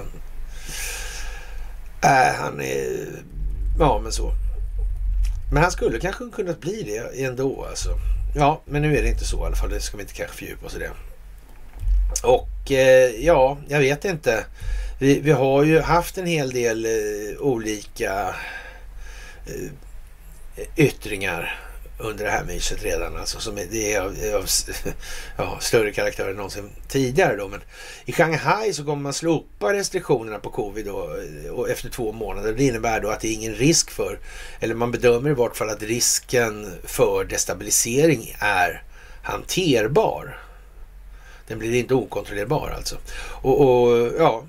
Äh, 2.03 2.35
han 2.39 2.61
är 2.61 3.07
ja, 3.79 4.01
men 4.03 4.13
så. 4.13 4.33
Men 5.53 5.63
han 5.63 5.73
skulle 5.73 6.01
kanske 6.01 6.25
kunnat 6.33 6.61
bli 6.61 6.83
det 6.83 7.25
ändå 7.25 7.65
alltså. 7.65 7.99
Ja, 8.35 8.63
men 8.65 8.83
nu 8.83 8.97
är 8.97 9.03
det 9.03 9.09
inte 9.09 9.25
så 9.25 9.43
i 9.43 9.47
alla 9.47 9.57
fall. 9.57 9.71
Det 9.71 9.81
ska 9.81 9.97
vi 9.97 10.03
inte 10.03 10.15
kanske 10.15 10.37
fördjupa 10.37 10.67
oss 10.67 10.77
i 10.77 10.79
det. 10.79 10.91
Och 12.23 12.73
eh, 12.73 13.11
ja, 13.25 13.59
jag 13.69 13.79
vet 13.79 14.05
inte. 14.05 14.45
Vi, 14.99 15.21
vi, 15.21 15.31
har 15.31 15.65
ju 15.65 15.81
haft 15.81 16.19
en 16.19 16.27
hel 16.27 16.51
del 16.51 16.85
eh, 16.85 17.41
olika 17.41 18.35
eh, 19.47 20.67
yttringar 20.77 21.61
under 22.03 22.25
det 22.25 22.31
här 22.31 22.45
myset 22.45 22.83
redan. 22.83 23.17
Alltså, 23.17 23.41
som 23.41 23.59
är, 23.59 23.67
det 23.71 23.95
är 23.95 24.01
av, 24.01 24.17
av 24.35 24.47
ja, 25.37 25.59
större 25.61 25.93
karaktär 25.93 26.29
än 26.29 26.37
någonsin 26.37 26.71
tidigare. 26.89 27.37
Då. 27.37 27.49
Men 27.49 27.61
I 28.05 28.13
Shanghai 28.13 28.73
så 28.73 28.85
kommer 28.85 29.03
man 29.03 29.13
slopa 29.13 29.73
restriktionerna 29.73 30.39
på 30.39 30.51
covid 30.51 30.87
då, 30.87 31.17
eh, 31.45 31.51
och 31.51 31.71
efter 31.71 31.89
två 31.91 32.13
månader. 32.13 32.53
Det 32.53 32.65
innebär 32.65 33.01
då 33.01 33.09
att 33.09 33.21
det 33.21 33.29
är 33.29 33.35
ingen 33.35 33.55
risk 33.55 33.91
för, 33.91 34.19
eller 34.61 34.75
man 34.75 34.91
bedömer 34.91 35.31
i 35.31 35.35
vart 35.35 35.57
fall 35.57 35.71
att 35.71 35.83
risken 35.83 36.73
för 36.85 37.25
destabilisering 37.25 38.37
är 38.39 38.83
hanterbar. 39.23 40.39
Den 41.49 41.59
blir 41.59 41.75
inte 41.75 41.95
okontrollerbar 41.95 42.75
alltså. 42.77 42.97
Och, 43.43 43.61
och 43.61 44.13
ja, 44.19 44.47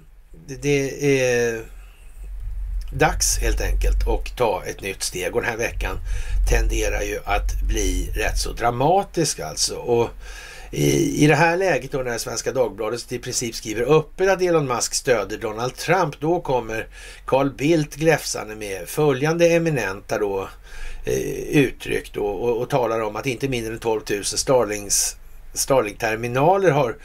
det, 0.48 0.56
det 0.56 1.20
är 1.20 1.64
dags 2.98 3.38
helt 3.38 3.62
enkelt 3.62 4.08
att 4.08 4.38
ta 4.38 4.64
ett 4.66 4.82
nytt 4.82 5.04
steg 5.04 5.36
och 5.36 5.42
den 5.42 5.50
här 5.50 5.58
veckan 5.58 5.98
tenderar 6.50 7.02
ju 7.02 7.20
att 7.26 7.62
bli 7.68 8.12
rätt 8.16 8.38
så 8.38 8.52
dramatisk 8.52 9.40
alltså. 9.40 9.76
Och 9.76 10.10
i, 10.72 11.24
i 11.24 11.28
det 11.28 11.36
här 11.36 11.58
läget 11.58 11.92
då 11.92 11.98
när 11.98 12.18
Svenska 12.18 12.52
Dagbladet 12.52 13.12
i 13.12 13.20
princip 13.20 13.56
skriver 13.56 13.98
öppet 13.98 14.30
att 14.30 14.42
Elon 14.42 14.68
Musk 14.68 14.94
stöder 14.94 15.38
Donald 15.38 15.76
Trump, 15.76 16.20
då 16.20 16.42
kommer 16.42 16.88
Carl 17.26 17.50
Bildt 17.50 17.96
gläfsande 17.96 18.56
med 18.56 18.88
följande 18.88 19.48
eminenta 19.48 20.20
då 20.20 20.50
eh, 21.06 21.58
uttryck 21.58 22.14
då 22.14 22.26
och, 22.26 22.62
och, 22.62 22.70
talar 22.70 23.02
om 23.02 23.16
att 23.16 23.26
inte 23.26 23.50
mindre 23.50 23.74
än 23.74 23.80
12 23.80 24.02
000 24.10 24.24
Starlings 24.24 25.16
Starlink-terminaler 25.54 26.72
har 26.72 26.96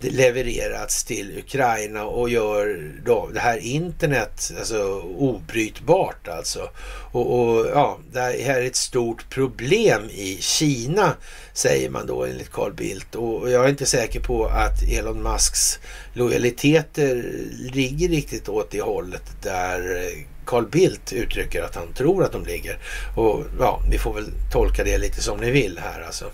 levererats 0.00 1.04
till 1.04 1.38
Ukraina 1.38 2.04
och 2.04 2.30
gör 2.30 2.92
då 3.04 3.28
det 3.34 3.40
här 3.40 3.58
internet 3.58 4.52
alltså, 4.58 5.00
obrytbart 5.00 6.28
alltså. 6.28 6.70
Och, 7.12 7.40
och, 7.40 7.66
ja, 7.66 7.98
det 8.12 8.20
här 8.20 8.60
är 8.60 8.66
ett 8.66 8.76
stort 8.76 9.30
problem 9.30 10.02
i 10.10 10.38
Kina 10.40 11.14
säger 11.58 11.90
man 11.90 12.06
då 12.06 12.24
enligt 12.24 12.52
Carl 12.52 12.72
Bildt 12.72 13.14
och 13.14 13.50
jag 13.50 13.64
är 13.64 13.68
inte 13.68 13.86
säker 13.86 14.20
på 14.20 14.46
att 14.46 14.82
Elon 14.82 15.22
Musks 15.22 15.78
lojaliteter 16.12 17.34
ligger 17.72 18.08
riktigt 18.08 18.48
åt 18.48 18.70
det 18.70 18.80
hållet 18.80 19.22
där 19.42 19.96
eh, 19.96 20.26
Carl 20.46 20.66
Bildt 20.66 21.12
uttrycker 21.12 21.62
att 21.62 21.74
han 21.74 21.92
tror 21.92 22.24
att 22.24 22.32
de 22.32 22.44
ligger. 22.44 22.78
Och 23.16 23.44
ja, 23.58 23.82
vi 23.90 23.98
får 23.98 24.14
väl 24.14 24.30
tolka 24.52 24.84
det 24.84 24.98
lite 24.98 25.22
som 25.22 25.40
ni 25.40 25.50
vill 25.50 25.78
här 25.78 26.00
alltså. 26.00 26.24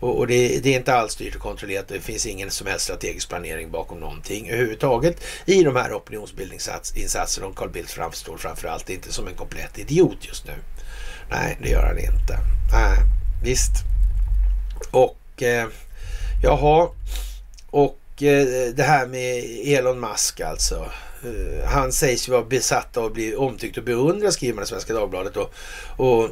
Och, 0.00 0.18
och 0.18 0.26
det, 0.26 0.60
det, 0.62 0.74
är 0.74 0.78
inte 0.78 0.94
alls 0.94 1.12
styrt 1.12 1.34
och 1.34 1.42
kontrollerat. 1.42 1.88
Det 1.88 2.00
finns 2.00 2.26
ingen 2.26 2.50
som 2.50 2.66
helst 2.66 2.84
strategisk 2.84 3.28
planering 3.28 3.70
bakom 3.70 4.00
någonting 4.00 4.50
överhuvudtaget 4.50 5.24
i 5.46 5.62
de 5.62 5.76
här 5.76 5.96
opinionsbildningsinsatserna. 5.96 7.46
Och 7.46 7.56
Carl 7.56 7.70
Bildt 7.70 7.90
framstår 7.90 8.36
framförallt 8.36 8.90
inte 8.90 9.12
som 9.12 9.26
en 9.28 9.34
komplett 9.34 9.78
idiot 9.78 10.18
just 10.20 10.46
nu. 10.46 10.54
Nej, 11.30 11.58
det 11.62 11.68
gör 11.68 11.82
han 11.82 11.98
inte. 11.98 12.38
Nej, 12.72 12.98
visst. 13.44 13.93
Och 14.90 15.42
eh, 15.42 15.68
jaha, 16.42 16.88
och 17.70 18.22
eh, 18.22 18.74
det 18.74 18.82
här 18.82 19.06
med 19.06 19.44
Elon 19.64 20.00
Musk 20.00 20.40
alltså. 20.40 20.90
Eh, 21.24 21.68
han 21.68 21.92
sägs 21.92 22.28
ju 22.28 22.32
vara 22.32 22.44
besatt 22.44 22.96
av 22.96 23.04
att 23.04 23.12
bli 23.12 23.36
omtyckt 23.36 23.78
och 23.78 23.84
beundrad 23.84 24.32
skriver 24.32 24.54
man 24.54 24.64
i 24.64 24.66
Svenska 24.66 24.94
Dagbladet. 24.94 25.36
Och, 25.36 25.54
och 25.96 26.30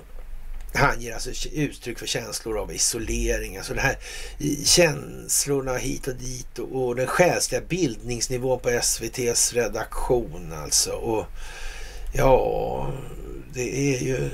han 0.75 1.01
ger 1.01 1.15
alltså 1.15 1.49
uttryck 1.53 1.99
för 1.99 2.07
känslor 2.07 2.59
av 2.59 2.73
isolering. 2.73 3.57
Alltså 3.57 3.75
det 3.75 3.81
här 3.81 3.97
känslorna 4.65 5.77
hit 5.77 6.07
och 6.09 6.15
dit 6.15 6.59
och, 6.59 6.87
och 6.87 6.97
den 6.97 7.07
själsliga 7.07 7.61
bildningsnivån 7.61 8.61
på 8.61 8.71
SVTs 8.71 9.53
redaktion 9.53 10.53
alltså. 10.53 10.91
Och 10.91 11.27
ja, 12.13 12.93
det 13.55 13.95
är 13.95 14.03
ju 14.03 14.31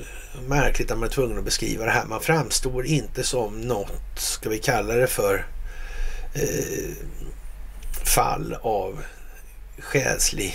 märkligt 0.48 0.90
att 0.90 0.98
man 0.98 1.08
är 1.08 1.12
tvungen 1.12 1.38
att 1.38 1.44
beskriva 1.44 1.84
det 1.84 1.90
här. 1.90 2.06
Man 2.06 2.20
framstår 2.20 2.86
inte 2.86 3.24
som 3.24 3.60
något, 3.60 4.18
ska 4.18 4.48
vi 4.48 4.58
kalla 4.58 4.94
det 4.94 5.06
för, 5.06 5.46
eh, 6.34 6.94
fall 8.04 8.56
av 8.62 9.02
själslig 9.78 10.54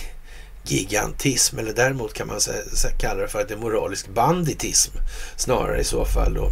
gigantism. 0.63 1.59
Eller 1.59 1.73
däremot 1.73 2.13
kan 2.13 2.27
man 2.27 2.39
kalla 2.99 3.21
det 3.21 3.27
för 3.27 3.41
att 3.41 3.47
det 3.47 3.53
är 3.53 3.57
moralisk 3.57 4.07
banditism 4.07 4.91
snarare 5.37 5.79
i 5.79 5.83
så 5.83 6.05
fall. 6.05 6.33
Då. 6.33 6.51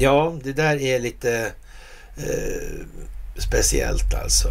Ja, 0.00 0.38
det 0.42 0.52
där 0.52 0.82
är 0.82 1.00
lite 1.00 1.52
eh, 2.16 2.86
speciellt 3.36 4.14
alltså. 4.14 4.48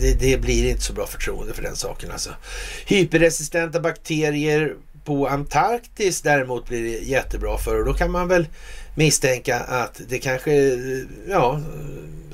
Det, 0.00 0.14
det, 0.14 0.40
blir 0.40 0.70
inte 0.70 0.82
så 0.82 0.92
bra 0.92 1.06
förtroende 1.06 1.54
för 1.54 1.62
den 1.62 1.76
saken 1.76 2.10
alltså. 2.10 2.30
Hyperresistenta 2.86 3.80
bakterier 3.80 4.76
på 5.04 5.28
Antarktis 5.28 6.22
däremot 6.22 6.68
blir 6.68 6.82
det 6.82 7.04
jättebra 7.04 7.58
för 7.58 7.78
och 7.78 7.84
då 7.84 7.94
kan 7.94 8.10
man 8.10 8.28
väl 8.28 8.48
misstänka 8.94 9.60
att 9.60 10.00
det 10.08 10.18
kanske, 10.18 10.52
ja, 11.28 11.60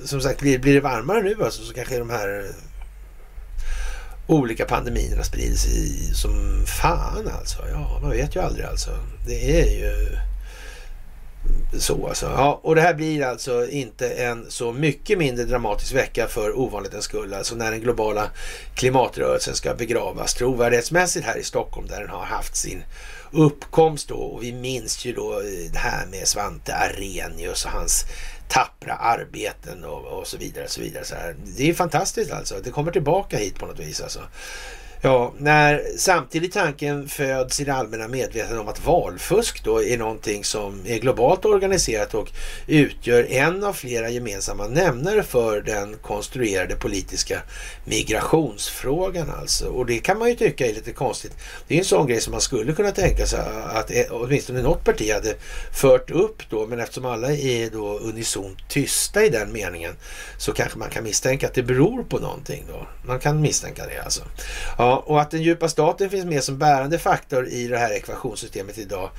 som 0.04 0.20
sagt 0.20 0.40
blir, 0.40 0.58
blir 0.58 0.74
det 0.74 0.80
varmare 0.80 1.22
nu 1.22 1.36
alltså 1.44 1.62
så 1.62 1.74
kanske 1.74 1.98
de 1.98 2.10
här 2.10 2.46
olika 4.26 4.64
pandemierna 4.64 5.22
sprider 5.22 5.56
sig 5.56 6.14
som 6.14 6.64
fan 6.66 7.28
alltså. 7.40 7.68
Ja, 7.72 7.98
man 8.02 8.10
vet 8.10 8.36
ju 8.36 8.40
aldrig 8.40 8.66
alltså. 8.66 8.90
Det 9.26 9.60
är 9.60 9.70
ju 9.70 10.18
så 11.78 12.08
alltså. 12.08 12.26
Ja, 12.26 12.60
och 12.62 12.74
det 12.74 12.80
här 12.80 12.94
blir 12.94 13.22
alltså 13.22 13.68
inte 13.68 14.08
en 14.08 14.46
så 14.48 14.72
mycket 14.72 15.18
mindre 15.18 15.44
dramatisk 15.44 15.94
vecka 15.94 16.28
för 16.28 16.58
ovanlighetens 16.58 17.04
skull. 17.04 17.34
Alltså 17.34 17.54
när 17.54 17.70
den 17.70 17.80
globala 17.80 18.30
klimatrörelsen 18.74 19.54
ska 19.54 19.74
begravas 19.74 20.34
trovärdighetsmässigt 20.34 21.26
här 21.26 21.38
i 21.38 21.42
Stockholm 21.42 21.86
där 21.86 22.00
den 22.00 22.10
har 22.10 22.24
haft 22.24 22.56
sin 22.56 22.82
uppkomst 23.32 24.08
då. 24.08 24.16
Och 24.16 24.42
vi 24.42 24.52
minns 24.52 25.04
ju 25.04 25.12
då 25.12 25.32
eh, 25.32 25.72
det 25.72 25.78
här 25.78 26.06
med 26.06 26.28
Svante 26.28 26.74
Arrhenius 26.74 27.64
och 27.64 27.70
hans 27.70 28.04
tappra 28.48 28.94
arbeten 28.94 29.84
och, 29.84 30.04
och 30.04 30.26
så 30.26 30.36
vidare. 30.36 30.64
Och 30.64 30.70
så 30.70 30.80
vidare. 30.80 31.04
Så 31.04 31.14
här. 31.14 31.36
Det 31.56 31.70
är 31.70 31.74
fantastiskt 31.74 32.32
alltså. 32.32 32.54
Det 32.64 32.70
kommer 32.70 32.92
tillbaka 32.92 33.38
hit 33.38 33.58
på 33.58 33.66
något 33.66 33.80
vis 33.80 34.00
alltså. 34.00 34.20
Ja, 35.06 35.32
när 35.38 35.82
samtidigt 35.96 36.52
tanken 36.52 37.08
föds 37.08 37.60
i 37.60 37.64
det 37.64 37.74
allmänna 37.74 38.08
medvetandet 38.08 38.60
om 38.60 38.68
att 38.68 38.84
valfusk 38.84 39.64
då 39.64 39.82
är 39.82 39.98
någonting 39.98 40.44
som 40.44 40.86
är 40.86 40.98
globalt 40.98 41.44
organiserat 41.44 42.14
och 42.14 42.28
utgör 42.66 43.26
en 43.30 43.64
av 43.64 43.72
flera 43.72 44.10
gemensamma 44.10 44.66
nämnare 44.68 45.22
för 45.22 45.60
den 45.60 45.96
konstruerade 46.02 46.76
politiska 46.76 47.42
migrationsfrågan 47.84 49.30
alltså. 49.40 49.66
Och 49.66 49.86
det 49.86 49.98
kan 49.98 50.18
man 50.18 50.28
ju 50.28 50.34
tycka 50.34 50.66
är 50.66 50.74
lite 50.74 50.92
konstigt. 50.92 51.32
Det 51.68 51.74
är 51.74 51.78
en 51.78 51.84
sån 51.84 52.06
grej 52.06 52.20
som 52.20 52.30
man 52.30 52.40
skulle 52.40 52.72
kunna 52.72 52.90
tänka 52.90 53.26
sig 53.26 53.40
att 53.64 53.90
e- 53.90 54.08
åtminstone 54.10 54.62
något 54.62 54.84
parti 54.84 55.12
hade 55.12 55.34
fört 55.72 56.10
upp 56.10 56.50
då, 56.50 56.66
men 56.66 56.80
eftersom 56.80 57.04
alla 57.04 57.32
är 57.32 57.70
då 57.70 57.98
unisont 57.98 58.58
tysta 58.68 59.24
i 59.24 59.28
den 59.28 59.52
meningen 59.52 59.92
så 60.38 60.52
kanske 60.52 60.78
man 60.78 60.90
kan 60.90 61.04
misstänka 61.04 61.46
att 61.46 61.54
det 61.54 61.62
beror 61.62 62.02
på 62.02 62.18
någonting 62.18 62.64
då. 62.68 62.86
Man 63.06 63.18
kan 63.18 63.40
misstänka 63.40 63.86
det 63.86 64.04
alltså. 64.04 64.22
Ja, 64.78 64.95
och 64.96 65.20
att 65.20 65.30
den 65.30 65.42
djupa 65.42 65.68
staten 65.68 66.10
finns 66.10 66.24
med 66.24 66.44
som 66.44 66.58
bärande 66.58 66.98
faktor 66.98 67.48
i 67.48 67.68
det 67.68 67.78
här 67.78 67.92
ekvationssystemet 67.92 68.78
idag 68.78 69.10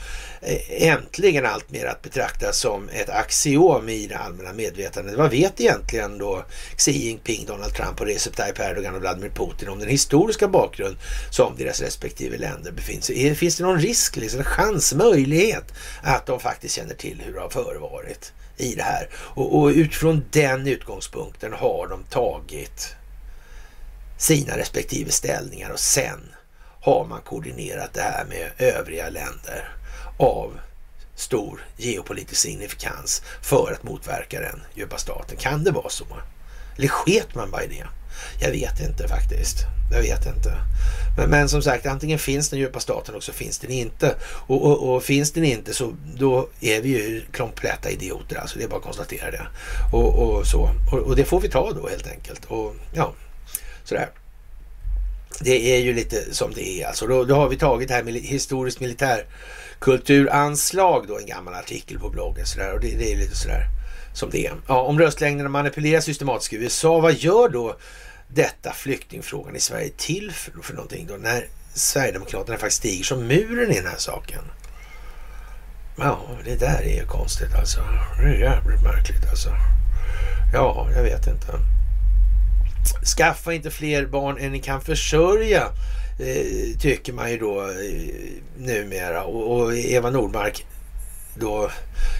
eh, 0.41 0.87
äntligen 0.87 1.45
alltmer 1.45 1.85
att 1.85 2.01
betrakta 2.01 2.53
som 2.53 2.89
ett 2.89 3.09
axiom 3.09 3.89
i 3.89 4.07
det 4.07 4.17
allmänna 4.17 4.53
medvetandet. 4.53 5.15
Vad 5.15 5.31
vet 5.31 5.61
egentligen 5.61 6.17
då 6.17 6.45
Xi 6.77 6.91
Jinping, 6.91 7.45
Donald 7.45 7.73
Trump 7.73 8.01
och 8.01 8.07
Recep 8.07 8.35
Tayyip 8.35 8.59
Erdogan 8.59 8.95
och 8.95 9.01
Vladimir 9.01 9.29
Putin 9.29 9.69
om 9.69 9.79
den 9.79 9.89
historiska 9.89 10.47
bakgrund 10.47 10.97
som 11.31 11.55
deras 11.57 11.81
respektive 11.81 12.37
länder 12.37 12.71
befinner 12.71 13.01
sig 13.01 13.27
i? 13.27 13.35
Finns 13.35 13.57
det 13.57 13.63
någon 13.63 13.79
risk, 13.79 14.15
liksom, 14.15 14.43
chans, 14.43 14.93
möjlighet 14.93 15.73
att 16.03 16.25
de 16.25 16.39
faktiskt 16.39 16.75
känner 16.75 16.95
till 16.95 17.21
hur 17.25 17.33
det 17.33 17.39
har 17.39 17.49
förevarit 17.49 18.33
i 18.57 18.75
det 18.75 18.83
här? 18.83 19.09
Och, 19.13 19.59
och 19.59 19.67
utifrån 19.67 20.25
den 20.31 20.67
utgångspunkten 20.67 21.53
har 21.53 21.87
de 21.87 22.03
tagit 22.03 22.96
sina 24.17 24.57
respektive 24.57 25.11
ställningar 25.11 25.69
och 25.69 25.79
sen 25.79 26.33
har 26.81 27.05
man 27.05 27.21
koordinerat 27.21 27.93
det 27.93 28.01
här 28.01 28.25
med 28.25 28.51
övriga 28.57 29.09
länder 29.09 29.69
av 30.17 30.59
stor 31.15 31.65
geopolitisk 31.77 32.41
signifikans 32.41 33.21
för 33.41 33.71
att 33.73 33.83
motverka 33.83 34.41
den 34.41 34.61
djupa 34.75 34.97
staten. 34.97 35.37
Kan 35.37 35.63
det 35.63 35.71
vara 35.71 35.89
så? 35.89 36.05
Eller 36.77 36.87
sket 36.87 37.35
man 37.35 37.51
bara 37.51 37.63
i 37.63 37.67
det? 37.67 37.87
Jag 38.41 38.51
vet 38.51 38.79
inte 38.79 39.07
faktiskt. 39.07 39.57
Jag 39.91 40.01
vet 40.01 40.25
inte. 40.25 40.53
Men, 41.17 41.29
men, 41.29 41.49
som 41.49 41.61
sagt, 41.61 41.85
antingen 41.85 42.19
finns 42.19 42.49
den 42.49 42.59
djupa 42.59 42.79
staten 42.79 43.15
och 43.15 43.23
så 43.23 43.33
finns 43.33 43.59
den 43.59 43.71
inte. 43.71 44.15
Och, 44.23 44.65
och, 44.65 44.95
och, 44.95 45.03
finns 45.03 45.31
den 45.31 45.43
inte 45.43 45.73
så 45.73 45.93
då 46.15 46.49
är 46.61 46.81
vi 46.81 46.89
ju 46.89 47.23
kompletta 47.37 47.89
idioter. 47.89 48.35
Alltså 48.35 48.57
det 48.57 48.63
är 48.63 48.67
bara 48.67 48.77
att 48.77 48.83
konstatera 48.83 49.31
det. 49.31 49.47
Och, 49.93 50.19
och 50.19 50.47
så. 50.47 50.69
Och, 50.91 50.99
och, 50.99 51.15
det 51.15 51.25
får 51.25 51.41
vi 51.41 51.49
ta 51.49 51.71
då 51.71 51.87
helt 51.89 52.07
enkelt. 52.07 52.45
Och 52.45 52.75
ja, 52.93 53.13
Sådär. 53.87 54.09
det 55.39 55.75
är 55.75 55.79
ju 55.79 55.93
lite 55.93 56.33
som 56.33 56.53
det 56.53 56.81
är 56.81 56.87
alltså. 56.87 57.07
Då, 57.07 57.23
då 57.23 57.35
har 57.35 57.49
vi 57.49 57.57
tagit 57.57 57.87
det 57.87 57.93
här 57.93 58.03
med 58.03 58.13
historiskt 58.13 58.79
militärkulturanslag 58.79 61.05
då, 61.07 61.17
en 61.17 61.25
gammal 61.25 61.53
artikel 61.53 61.99
på 61.99 62.09
bloggen 62.09 62.45
sådär. 62.45 62.73
Och 62.73 62.79
det, 62.79 62.95
det 62.97 63.13
är 63.13 63.17
lite 63.17 63.35
sådär 63.35 63.65
som 64.13 64.29
det 64.29 64.45
är. 64.45 64.53
Ja, 64.67 64.81
om 64.81 64.99
röstlängderna 64.99 65.49
manipuleras 65.49 66.05
systematiskt 66.05 66.53
i 66.53 66.55
USA, 66.55 66.99
vad 66.99 67.13
gör 67.13 67.49
då 67.49 67.77
detta 68.27 68.73
flyktingfrågan 68.73 69.55
i 69.55 69.59
Sverige 69.59 69.89
till 69.97 70.31
för, 70.31 70.51
för 70.61 70.73
någonting 70.73 71.07
då? 71.07 71.13
När 71.13 71.47
Sverigedemokraterna 71.73 72.57
faktiskt 72.57 72.79
stiger 72.79 73.03
som 73.03 73.27
muren 73.27 73.71
i 73.71 73.75
den 73.75 73.87
här 73.87 73.97
saken. 73.97 74.41
Ja, 75.97 76.21
det 76.45 76.55
där 76.55 76.81
är 76.81 76.95
ju 76.95 77.05
konstigt 77.05 77.55
alltså. 77.55 77.79
Det 78.19 78.23
är 78.23 78.39
jävligt 78.39 78.83
märkligt 78.83 79.29
alltså. 79.29 79.49
Ja, 80.53 80.89
jag 80.95 81.03
vet 81.03 81.27
inte. 81.27 81.76
Skaffa 83.17 83.53
inte 83.53 83.71
fler 83.71 84.05
barn 84.05 84.37
än 84.37 84.51
ni 84.51 84.59
kan 84.59 84.81
försörja, 84.81 85.63
eh, 86.19 86.77
tycker 86.79 87.13
man 87.13 87.31
ju 87.31 87.37
då 87.37 87.61
eh, 87.61 87.67
numera. 88.57 89.23
Och, 89.23 89.57
och 89.57 89.77
Eva 89.77 90.09
Nordmark 90.09 90.65
då, 91.39 91.71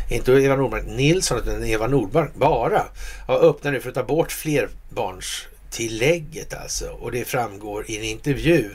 inte 0.09 0.31
Eva 0.31 0.55
Nordmark 0.55 0.83
Nilsson 0.87 1.37
utan 1.37 1.63
Eva 1.63 1.87
Nordmark 1.87 2.35
bara, 2.35 2.83
har 3.27 3.49
öppnat 3.49 3.73
nu 3.73 3.79
för 3.79 3.89
att 3.89 3.95
ta 3.95 4.03
bort 4.03 4.31
flerbarnstillägget 4.31 6.53
alltså. 6.53 6.89
Och 6.89 7.11
det 7.11 7.25
framgår 7.25 7.85
i 7.87 7.97
en 7.97 8.03
intervju 8.03 8.69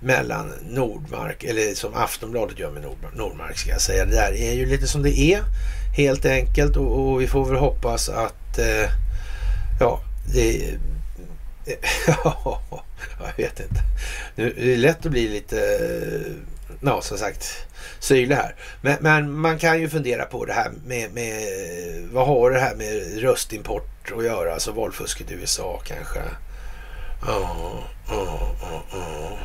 mellan 0.00 0.52
Nordmark, 0.70 1.44
eller 1.44 1.74
som 1.74 1.94
Aftonbladet 1.94 2.58
gör 2.58 2.70
med 2.70 2.84
Nordmark, 3.14 3.58
ska 3.58 3.70
jag 3.70 3.80
säga. 3.80 4.04
Det 4.04 4.14
där 4.14 4.32
är 4.32 4.52
ju 4.52 4.66
lite 4.66 4.86
som 4.86 5.02
det 5.02 5.18
är 5.18 5.40
helt 5.96 6.26
enkelt 6.26 6.76
och, 6.76 6.98
och 6.98 7.20
vi 7.20 7.26
får 7.26 7.44
väl 7.44 7.56
hoppas 7.56 8.08
att 8.08 8.58
eh, 8.58 8.90
ja, 9.80 10.00
det 10.34 10.74
ja, 12.06 12.62
jag 13.18 13.36
vet 13.36 13.60
inte. 13.60 13.80
Nu 14.34 14.54
är 14.56 14.66
det 14.66 14.76
lätt 14.76 15.06
att 15.06 15.12
bli 15.12 15.28
lite, 15.28 15.80
ja 16.80 17.00
som 17.02 17.18
sagt, 17.18 17.66
syrlig 17.98 18.36
här. 18.36 18.54
Men, 18.80 18.96
men, 19.00 19.32
man 19.32 19.58
kan 19.58 19.80
ju 19.80 19.88
fundera 19.88 20.24
på 20.24 20.44
det 20.44 20.52
här 20.52 20.70
med, 20.86 21.12
med, 21.12 21.42
vad 22.12 22.26
har 22.26 22.50
det 22.50 22.60
här 22.60 22.74
med 22.74 23.20
röstimport 23.20 24.12
att 24.16 24.24
göra? 24.24 24.54
Alltså 24.54 24.72
valfusket 24.72 25.30
i 25.30 25.34
USA 25.34 25.82
kanske. 25.84 26.20
Ja, 27.26 27.84
ja, 28.08 28.54
ja, 28.60 28.82
ja. 28.92 29.38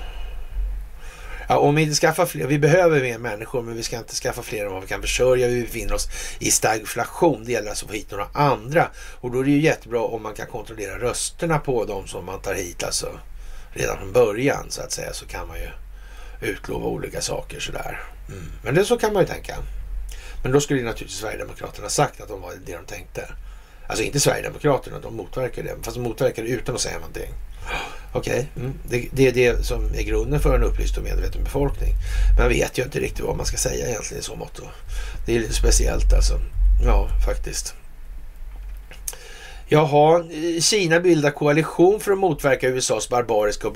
Ja, 1.52 1.58
om 1.58 1.76
vi 1.76 1.82
inte 1.82 1.96
skaffar 1.96 2.26
fler, 2.26 2.48
vi 2.48 2.60
behöver 2.60 3.02
mer 3.02 3.18
människor 3.18 3.62
men 3.62 3.76
vi 3.76 3.84
ska 3.84 3.98
inte 3.98 4.16
skaffa 4.16 4.42
fler 4.42 4.66
än 4.66 4.72
vad 4.72 4.82
vi 4.82 4.88
kan 4.88 5.02
försörja. 5.02 5.48
Vi 5.48 5.62
befinner 5.62 5.94
oss 5.94 6.08
i 6.40 6.52
stagflation. 6.52 7.44
Det 7.46 7.52
gäller 7.52 7.70
alltså 7.70 7.86
att 7.86 7.92
få 7.92 7.98
hit 7.98 8.12
några 8.12 8.28
andra. 8.34 8.88
Och 9.22 9.32
då 9.32 9.40
är 9.40 9.44
det 9.44 9.52
ju 9.52 9.62
jättebra 9.62 10.02
om 10.02 10.24
man 10.24 10.34
kan 10.34 10.48
kontrollera 10.48 11.00
rösterna 11.00 11.60
på 11.60 11.86
de 11.86 12.08
som 12.08 12.26
man 12.26 12.42
tar 12.42 12.54
hit 12.54 12.84
alltså 12.84 13.20
redan 13.74 13.98
från 13.98 14.12
början 14.12 14.66
så 14.70 14.82
att 14.82 14.92
säga 14.92 15.14
så 15.14 15.26
kan 15.26 15.48
man 15.48 15.58
ju 15.58 15.70
utlova 16.50 16.86
olika 16.86 17.22
saker 17.22 17.60
sådär. 17.60 18.04
Mm. 18.28 18.44
Men 18.64 18.76
det 18.76 18.86
så 18.86 18.98
kan 18.98 19.14
man 19.14 19.22
ju 19.22 19.28
tänka. 19.28 19.56
Men 20.44 20.52
då 20.52 20.62
skulle 20.62 20.80
ju 20.80 20.86
naturligtvis 20.86 21.20
Sverigedemokraterna 21.20 21.90
sagt 21.90 22.22
att 22.22 22.28
de 22.28 22.42
var 22.42 22.54
det 22.66 22.78
de 22.78 22.86
tänkte. 22.86 23.28
Alltså 23.88 24.04
inte 24.04 24.20
Sverigedemokraterna, 24.20 25.00
de 25.00 25.16
motverkar 25.16 25.64
det. 25.64 25.76
Fast 25.82 25.98
de 25.98 26.04
motverkar 26.04 26.44
det 26.44 26.50
utan 26.50 26.76
att 26.76 26.82
säga 26.82 26.98
någonting. 26.98 27.34
Okej, 28.14 28.34
okay. 28.34 28.64
mm. 28.64 28.74
det, 28.90 29.10
det, 29.12 29.28
är 29.28 29.32
det 29.32 29.66
som 29.66 29.86
är 29.96 30.04
grunden 30.04 30.40
för 30.40 30.56
en 30.56 30.64
upplyst 30.64 30.98
och 30.98 31.04
medveten 31.04 31.44
befolkning. 31.44 31.94
Man 32.40 32.50
vet 32.50 32.78
ju 32.78 32.84
inte 32.84 33.00
riktigt 33.00 33.26
vad 33.26 33.38
man 33.38 33.46
ska 33.46 33.58
säga 33.58 33.88
egentligen 33.88 34.22
i 34.22 34.24
så 34.24 34.36
mått. 34.36 34.60
Det 35.26 35.36
är 35.36 35.40
lite 35.40 35.54
speciellt 35.54 36.14
alltså. 36.14 36.40
Ja, 36.86 37.08
faktiskt. 37.26 37.76
Jaha, 39.74 40.24
Kina 40.60 41.00
bildar 41.00 41.32
koalition 41.32 42.00
för 42.00 42.12
att 42.12 42.18
motverka 42.18 42.68
USAs 42.68 43.10
barbariska 43.10 43.68
och 43.68 43.74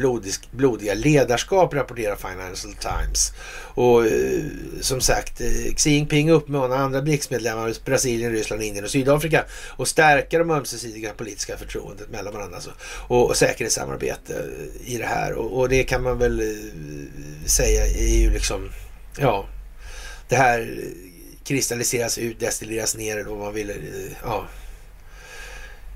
blodiga 0.52 0.94
ledarskap, 0.94 1.74
rapporterar 1.74 2.16
Financial 2.16 2.74
Times. 2.74 3.32
Och 3.76 4.06
eh, 4.06 4.44
som 4.82 5.02
sagt, 5.02 5.42
eh, 5.42 5.74
Xi 5.76 5.90
Jinping 5.90 6.32
uppmanar 6.32 6.78
andra 6.78 7.02
BRICS-medlemmar, 7.02 7.74
Brasilien, 7.86 8.32
Ryssland, 8.32 8.62
Indien 8.62 8.86
och 8.86 8.92
Sydafrika 8.92 9.46
att 9.78 9.88
stärka 9.88 10.40
de 10.40 10.52
ömsesidiga 10.52 11.14
politiska 11.14 11.58
förtroendet 11.58 12.10
mellan 12.10 12.34
varandra 12.34 12.56
alltså, 12.56 12.72
och, 13.08 13.30
och 13.30 13.36
säkerhetssamarbete 13.36 14.46
i 14.86 14.98
det 14.98 15.06
här. 15.06 15.34
Och, 15.34 15.60
och, 15.60 15.70
det 15.70 15.84
kan 15.84 16.04
man 16.04 16.18
väl 16.18 16.40
eh, 16.40 17.46
säga 17.46 17.88
är 17.88 18.18
ju 18.18 18.30
liksom, 18.30 18.70
ja, 19.18 19.46
det 20.28 20.36
här 20.36 20.80
kristalliseras 21.44 22.18
ut, 22.18 22.40
destilleras 22.40 22.98
ner 22.98 23.18
eller 23.18 23.30
vad 23.30 23.40
man 23.40 23.54
vill. 23.54 23.72
Ja, 24.24 24.46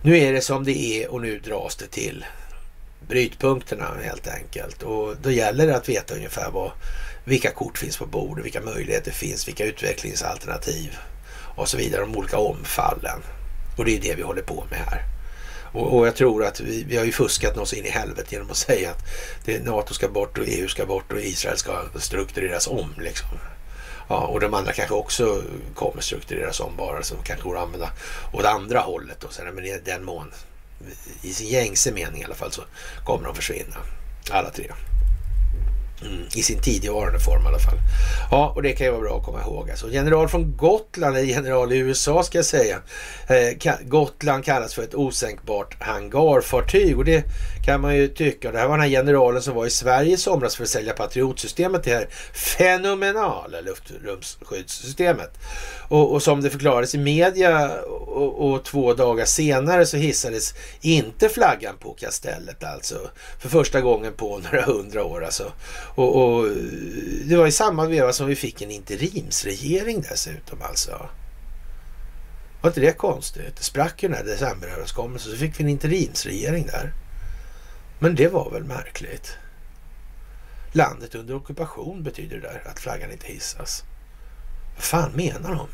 nu 0.02 0.18
är 0.18 0.34
det 0.34 0.42
som 0.42 0.64
det 0.64 0.80
är 0.80 1.12
och 1.12 1.22
nu 1.22 1.40
dras 1.40 1.76
det 1.76 1.88
till 1.88 2.26
brytpunkterna 3.08 3.86
helt 4.04 4.28
enkelt. 4.28 4.84
Och 4.84 5.16
då 5.22 5.32
gäller 5.32 5.68
det 5.68 5.76
att 5.76 5.90
veta 5.90 6.16
ungefär 6.16 6.52
vad, 6.52 6.72
vilka 7.24 7.52
kort 7.52 7.78
finns 7.78 7.98
på 7.98 8.06
bordet, 8.06 8.46
vilka 8.46 8.62
möjligheter 8.62 9.12
finns, 9.12 9.48
vilka 9.48 9.66
utvecklingsalternativ 9.66 10.98
och 11.56 11.68
så 11.68 11.78
vidare, 11.78 12.02
de 12.02 12.16
olika 12.16 12.38
omfallen. 12.38 13.20
Och 13.78 13.86
det 13.86 13.98
är 13.98 14.02
det 14.02 14.16
vi 14.16 14.22
håller 14.22 14.42
på 14.42 14.66
med 14.70 14.80
här. 14.80 15.04
Och, 15.72 15.98
och 15.98 16.08
jag 16.08 16.16
tror 16.16 16.46
att 16.46 16.60
vi, 16.60 16.84
vi, 16.84 16.98
har 16.98 17.06
ju 17.06 17.12
fuskat 17.12 17.58
oss 17.58 17.74
in 17.74 17.86
i 17.86 17.90
helvetet 17.90 18.32
genom 18.32 18.50
att 18.50 18.58
säga 18.58 18.92
att 18.92 19.04
det, 19.46 19.66
NATO 19.66 19.94
ska 19.94 20.08
bort 20.08 20.38
och 20.38 20.46
EU 20.48 20.68
ska 20.68 20.86
bort 20.86 21.12
och 21.12 21.20
Israel 21.20 21.58
ska 21.58 21.86
struktureras 21.96 22.68
om. 22.68 22.94
Liksom. 22.98 23.30
Ja, 24.10 24.18
och 24.18 24.40
de 24.40 24.54
andra 24.54 24.74
kanske 24.74 24.96
också 24.96 25.44
kommer 25.76 26.02
struktureras 26.02 26.60
om 26.60 26.76
bara 26.78 27.04
som 27.04 27.18
kanske 27.24 27.48
går 27.48 27.58
att 27.58 27.64
använda 27.64 27.90
åt 28.34 28.46
andra 28.46 28.80
hållet. 28.80 29.18
Då, 29.22 29.28
men 29.54 29.66
i 29.66 29.80
den 29.86 30.06
mån, 30.06 30.32
i 31.22 31.34
sin 31.34 31.48
gängse 31.48 31.92
mening 31.92 32.22
i 32.22 32.26
alla 32.26 32.36
fall, 32.36 32.52
så 32.52 32.62
kommer 33.06 33.26
de 33.26 33.36
försvinna. 33.36 33.78
Alla 34.32 34.50
tre. 34.50 34.72
Mm, 36.02 36.24
I 36.36 36.44
sin 36.44 36.62
tidigvarande 36.62 37.20
form 37.20 37.44
i 37.44 37.48
alla 37.48 37.60
fall. 37.60 37.78
Ja, 38.32 38.52
och 38.56 38.62
det 38.64 38.74
kan 38.74 38.86
ju 38.86 38.92
vara 38.92 39.02
bra 39.02 39.18
att 39.18 39.26
komma 39.26 39.42
ihåg. 39.42 39.70
Alltså, 39.70 39.92
general 39.92 40.30
från 40.30 40.58
Gotland, 40.58 41.18
eller 41.18 41.28
general 41.28 41.74
i 41.74 41.78
USA 41.78 42.24
ska 42.24 42.38
jag 42.38 42.46
säga. 42.46 42.78
Eh, 43.28 43.74
Gotland 43.82 44.46
kallas 44.46 44.74
för 44.74 44.84
ett 44.84 44.96
osänkbart 44.96 45.76
hangarfartyg 45.80 46.98
och 46.98 47.06
det 47.06 47.24
kan 47.66 47.82
man 47.82 47.96
ju 47.96 48.08
tycka. 48.08 48.52
Det 48.52 48.60
här 48.60 48.68
var 48.68 48.78
den 48.78 48.84
här 48.84 48.90
generalen 48.90 49.42
som 49.42 49.56
var 49.56 49.66
i 49.66 49.70
Sverige 49.70 50.14
i 50.14 50.18
somras 50.18 50.56
för 50.56 50.64
att 50.64 50.70
sälja 50.70 50.94
Patriotsystemet, 50.94 51.84
det 51.84 51.92
här 51.92 52.08
fenomenala 52.34 53.62
luftrumsskyddssystemet. 53.62 55.38
Och, 55.90 56.14
och, 56.14 56.24
som 56.24 56.42
det 56.42 56.50
förklarades 56.50 56.96
i 56.96 56.98
media 56.98 57.82
och, 57.82 58.50
och, 58.50 58.64
två 58.64 58.94
dagar 58.94 59.26
senare 59.26 59.86
så 59.86 59.98
hissades 59.98 60.54
inte 60.82 61.30
flaggan 61.30 61.78
på 61.80 61.94
kastellet 61.94 62.64
alltså. 62.64 63.10
För 63.40 63.50
första 63.50 63.82
gången 63.82 64.14
på 64.14 64.38
några 64.44 64.62
hundra 64.62 65.04
år 65.04 65.26
alltså. 65.26 65.52
Och, 65.96 66.16
och, 66.16 66.48
det 67.26 67.36
var 67.36 67.48
i 67.48 67.52
samma 67.52 67.86
veva 67.86 68.14
som 68.14 68.28
vi 68.28 68.36
fick 68.36 68.62
en 68.62 68.72
interimsregering 68.72 70.02
dessutom 70.10 70.62
alltså. 70.62 71.10
Var 72.62 72.70
inte 72.70 72.82
det 72.82 72.98
konstigt? 72.98 73.56
Det 73.58 73.64
sprack 73.64 74.04
ju 74.04 74.10
den 74.10 74.18
här 74.18 74.26
decemberöverenskommelsen 74.26 75.32
så 75.32 75.38
fick 75.38 75.60
vi 75.60 75.64
en 75.64 75.70
interimsregering 75.70 76.66
där. 76.66 76.94
Men 78.00 78.16
det 78.16 78.28
var 78.28 78.52
väl 78.52 78.64
märkligt. 78.64 79.38
Landet 80.72 81.16
under 81.16 81.36
ockupation 81.36 82.04
betyder 82.04 82.36
det 82.36 82.48
där 82.48 82.64
att 82.66 82.80
flaggan 82.80 83.12
inte 83.12 83.28
hissas. 83.28 83.84
Vad 84.76 84.84
fan 84.84 85.12
menar 85.12 85.56
de? 85.56 85.68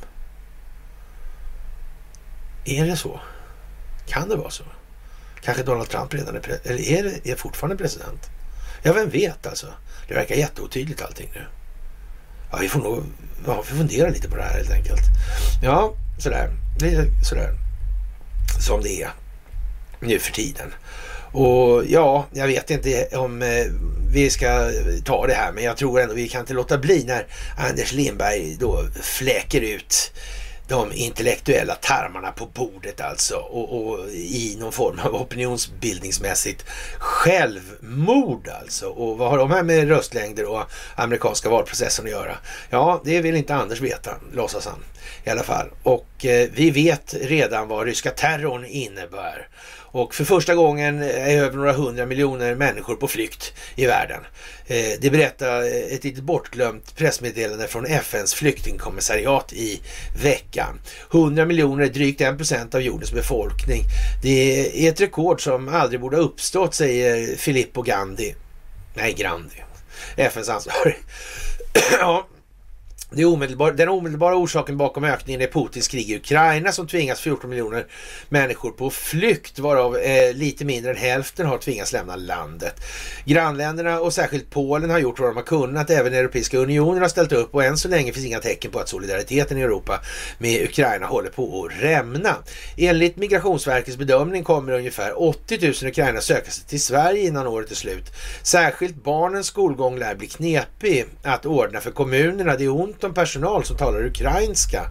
Är 2.66 2.86
det 2.86 2.98
så? 2.98 3.20
Kan 4.08 4.30
det 4.30 4.36
vara 4.36 4.50
så? 4.50 4.64
Kanske 5.42 5.64
Donald 5.64 5.90
Trump 5.90 6.14
redan 6.14 6.36
är, 6.36 6.60
eller 6.64 6.80
är, 6.80 7.04
det, 7.04 7.32
är 7.32 7.36
fortfarande 7.36 7.78
president? 7.78 8.30
Ja, 8.84 8.94
vem 8.94 9.10
vet 9.10 9.48
alltså. 9.48 9.68
Det 10.08 10.14
verkar 10.14 10.36
jätteotydligt 10.36 11.02
allting 11.02 11.32
nu. 11.36 11.42
Ja, 12.52 12.58
vi 12.58 12.70
får 12.70 12.80
nog 12.80 13.04
ja, 13.46 13.64
vi 13.70 13.78
fundera 13.78 14.10
lite 14.10 14.30
på 14.30 14.36
det 14.36 14.44
här 14.44 14.54
helt 14.54 14.72
enkelt. 14.72 15.02
Ja, 15.64 15.94
sådär. 16.20 16.50
Det 16.80 16.94
är 16.94 17.24
sådär 17.24 17.54
som 18.60 18.82
det 18.82 19.02
är 19.02 19.12
nu 20.00 20.20
för 20.20 20.32
tiden. 20.32 20.74
Och 21.36 21.86
ja, 21.88 22.26
jag 22.34 22.48
vet 22.48 22.72
inte 22.72 23.08
om 23.14 23.42
eh, 23.42 23.66
vi 24.14 24.30
ska 24.30 24.72
ta 25.06 25.28
det 25.28 25.34
här, 25.34 25.52
men 25.52 25.64
jag 25.64 25.78
tror 25.78 26.00
ändå 26.00 26.14
vi 26.14 26.28
kan 26.28 26.42
inte 26.42 26.54
låta 26.54 26.78
bli 26.78 27.04
när 27.04 27.26
Anders 27.58 27.94
Lindberg 27.94 28.56
då 28.60 28.88
fläker 29.02 29.62
ut 29.62 30.12
de 30.68 30.92
intellektuella 30.94 31.76
tarmarna 31.76 32.32
på 32.32 32.46
bordet 32.46 33.02
alltså 33.02 33.36
och, 33.36 33.88
och, 33.88 34.10
i 34.10 34.56
någon 34.60 34.72
form 34.72 35.00
av 35.04 35.16
opinionsbildningsmässigt 35.16 36.66
självmord 36.98 38.48
alltså. 38.62 38.88
Och 38.88 39.18
vad 39.18 39.30
har 39.30 39.38
de 39.38 39.52
här 39.52 39.64
med 39.64 39.88
röstlängder 39.88 40.46
och 40.46 40.64
amerikanska 40.96 41.50
valprocessen 41.50 42.06
att 42.06 42.12
göra? 42.12 42.38
Ja, 42.70 43.02
det 43.06 43.22
vill 43.22 43.36
inte 43.36 43.56
Anders 43.56 43.82
veta, 43.82 44.12
låtsas 44.34 44.66
han 44.66 44.84
i 45.24 45.30
alla 45.30 45.44
fall. 45.44 45.68
Och 45.84 46.26
eh, 46.26 46.50
vi 46.54 46.72
vet 46.72 47.16
redan 47.22 47.68
vad 47.68 47.86
ryska 47.86 48.12
terrorn 48.12 48.66
innebär. 48.66 49.48
Och 49.96 50.16
för 50.16 50.26
första 50.26 50.56
gången 50.56 51.02
är 51.04 51.38
över 51.38 51.58
några 51.58 51.74
hundra 51.74 52.06
miljoner 52.06 52.56
människor 52.56 52.96
på 52.96 53.08
flykt 53.08 53.54
i 53.76 53.86
världen. 53.86 54.22
Eh, 54.68 55.00
det 55.00 55.10
berättar 55.10 55.62
ett 55.94 56.04
lite 56.04 56.22
bortglömt 56.22 56.96
pressmeddelande 56.96 57.68
från 57.68 57.86
FNs 57.86 58.34
flyktingkommissariat 58.34 59.54
i 59.54 59.82
veckan. 60.24 60.80
100 61.12 61.46
miljoner, 61.46 61.88
drygt 61.88 62.22
en 62.22 62.38
procent 62.38 62.76
av 62.76 62.82
jordens 62.82 63.12
befolkning. 63.12 63.84
Det 64.24 64.86
är 64.86 64.90
ett 64.90 65.02
rekord 65.02 65.44
som 65.44 65.70
aldrig 65.70 66.00
borde 66.02 66.18
ha 66.18 66.24
uppstått, 66.24 66.74
säger 66.74 67.38
Filippo 67.38 67.82
Gandhi 67.82 68.36
Nej, 68.94 69.14
Grandi. 69.14 69.64
FNs 70.16 70.50
ansvarig. 70.50 70.96
ja, 72.00 72.28
det 73.10 73.26
omedelbar, 73.26 73.72
den 73.72 73.90
omedelbara 73.90 74.36
orsaken 74.36 74.78
bakom 74.78 75.04
ökningen 75.04 75.42
är 75.42 75.48
Putins 75.48 75.88
krig 75.88 76.10
i 76.10 76.16
Ukraina 76.16 76.72
som 76.72 76.88
tvingas 76.88 77.20
14 77.20 77.50
miljoner 77.50 77.86
människor 78.30 78.72
på 78.72 78.90
flykt 78.90 79.60
varav 79.60 79.98
eh, 79.98 80.34
lite 80.34 80.66
mindre 80.66 80.92
än 80.92 80.98
hälften 80.98 81.46
har 81.46 81.58
tvingats 81.58 81.94
lämna 81.94 82.16
landet. 82.16 82.76
Grannländerna 83.26 84.00
och 84.00 84.14
särskilt 84.14 84.50
Polen 84.50 84.90
har 84.90 85.00
gjort 85.00 85.20
vad 85.20 85.30
de 85.30 85.36
har 85.36 85.44
kunnat. 85.44 85.90
Även 85.90 86.14
Europeiska 86.14 86.58
unionen 86.58 87.02
har 87.02 87.10
ställt 87.10 87.32
upp 87.32 87.56
och 87.56 87.64
än 87.64 87.78
så 87.78 87.88
länge 87.88 88.14
finns 88.14 88.26
inga 88.26 88.40
tecken 88.40 88.72
på 88.72 88.80
att 88.80 88.90
solidariteten 88.90 89.58
i 89.58 89.62
Europa 89.62 90.02
med 90.38 90.64
Ukraina 90.64 91.06
håller 91.06 91.30
på 91.30 91.66
att 91.66 91.84
rämna. 91.84 92.36
Enligt 92.78 93.18
Migrationsverkets 93.18 93.98
bedömning 93.98 94.44
kommer 94.44 94.74
ungefär 94.74 95.22
80 95.22 95.60
000 95.62 95.92
ukrainare 95.92 96.22
söka 96.22 96.52
sig 96.52 96.66
till 96.66 96.82
Sverige 96.82 97.28
innan 97.28 97.48
året 97.48 97.72
är 97.72 97.76
slut. 97.76 98.06
Särskilt 98.44 99.04
barnens 99.04 99.48
skolgång 99.48 100.00
lär 100.00 100.16
bli 100.16 100.28
knepig 100.28 101.06
att 101.24 101.46
ordna 101.46 101.82
för 101.82 101.92
kommunerna. 101.92 102.56
Det 102.56 102.64
är 102.64 102.70
ont 102.70 103.05
om 103.06 103.14
personal 103.14 103.64
som 103.64 103.78
talar 103.78 104.06
ukrainska. 104.06 104.90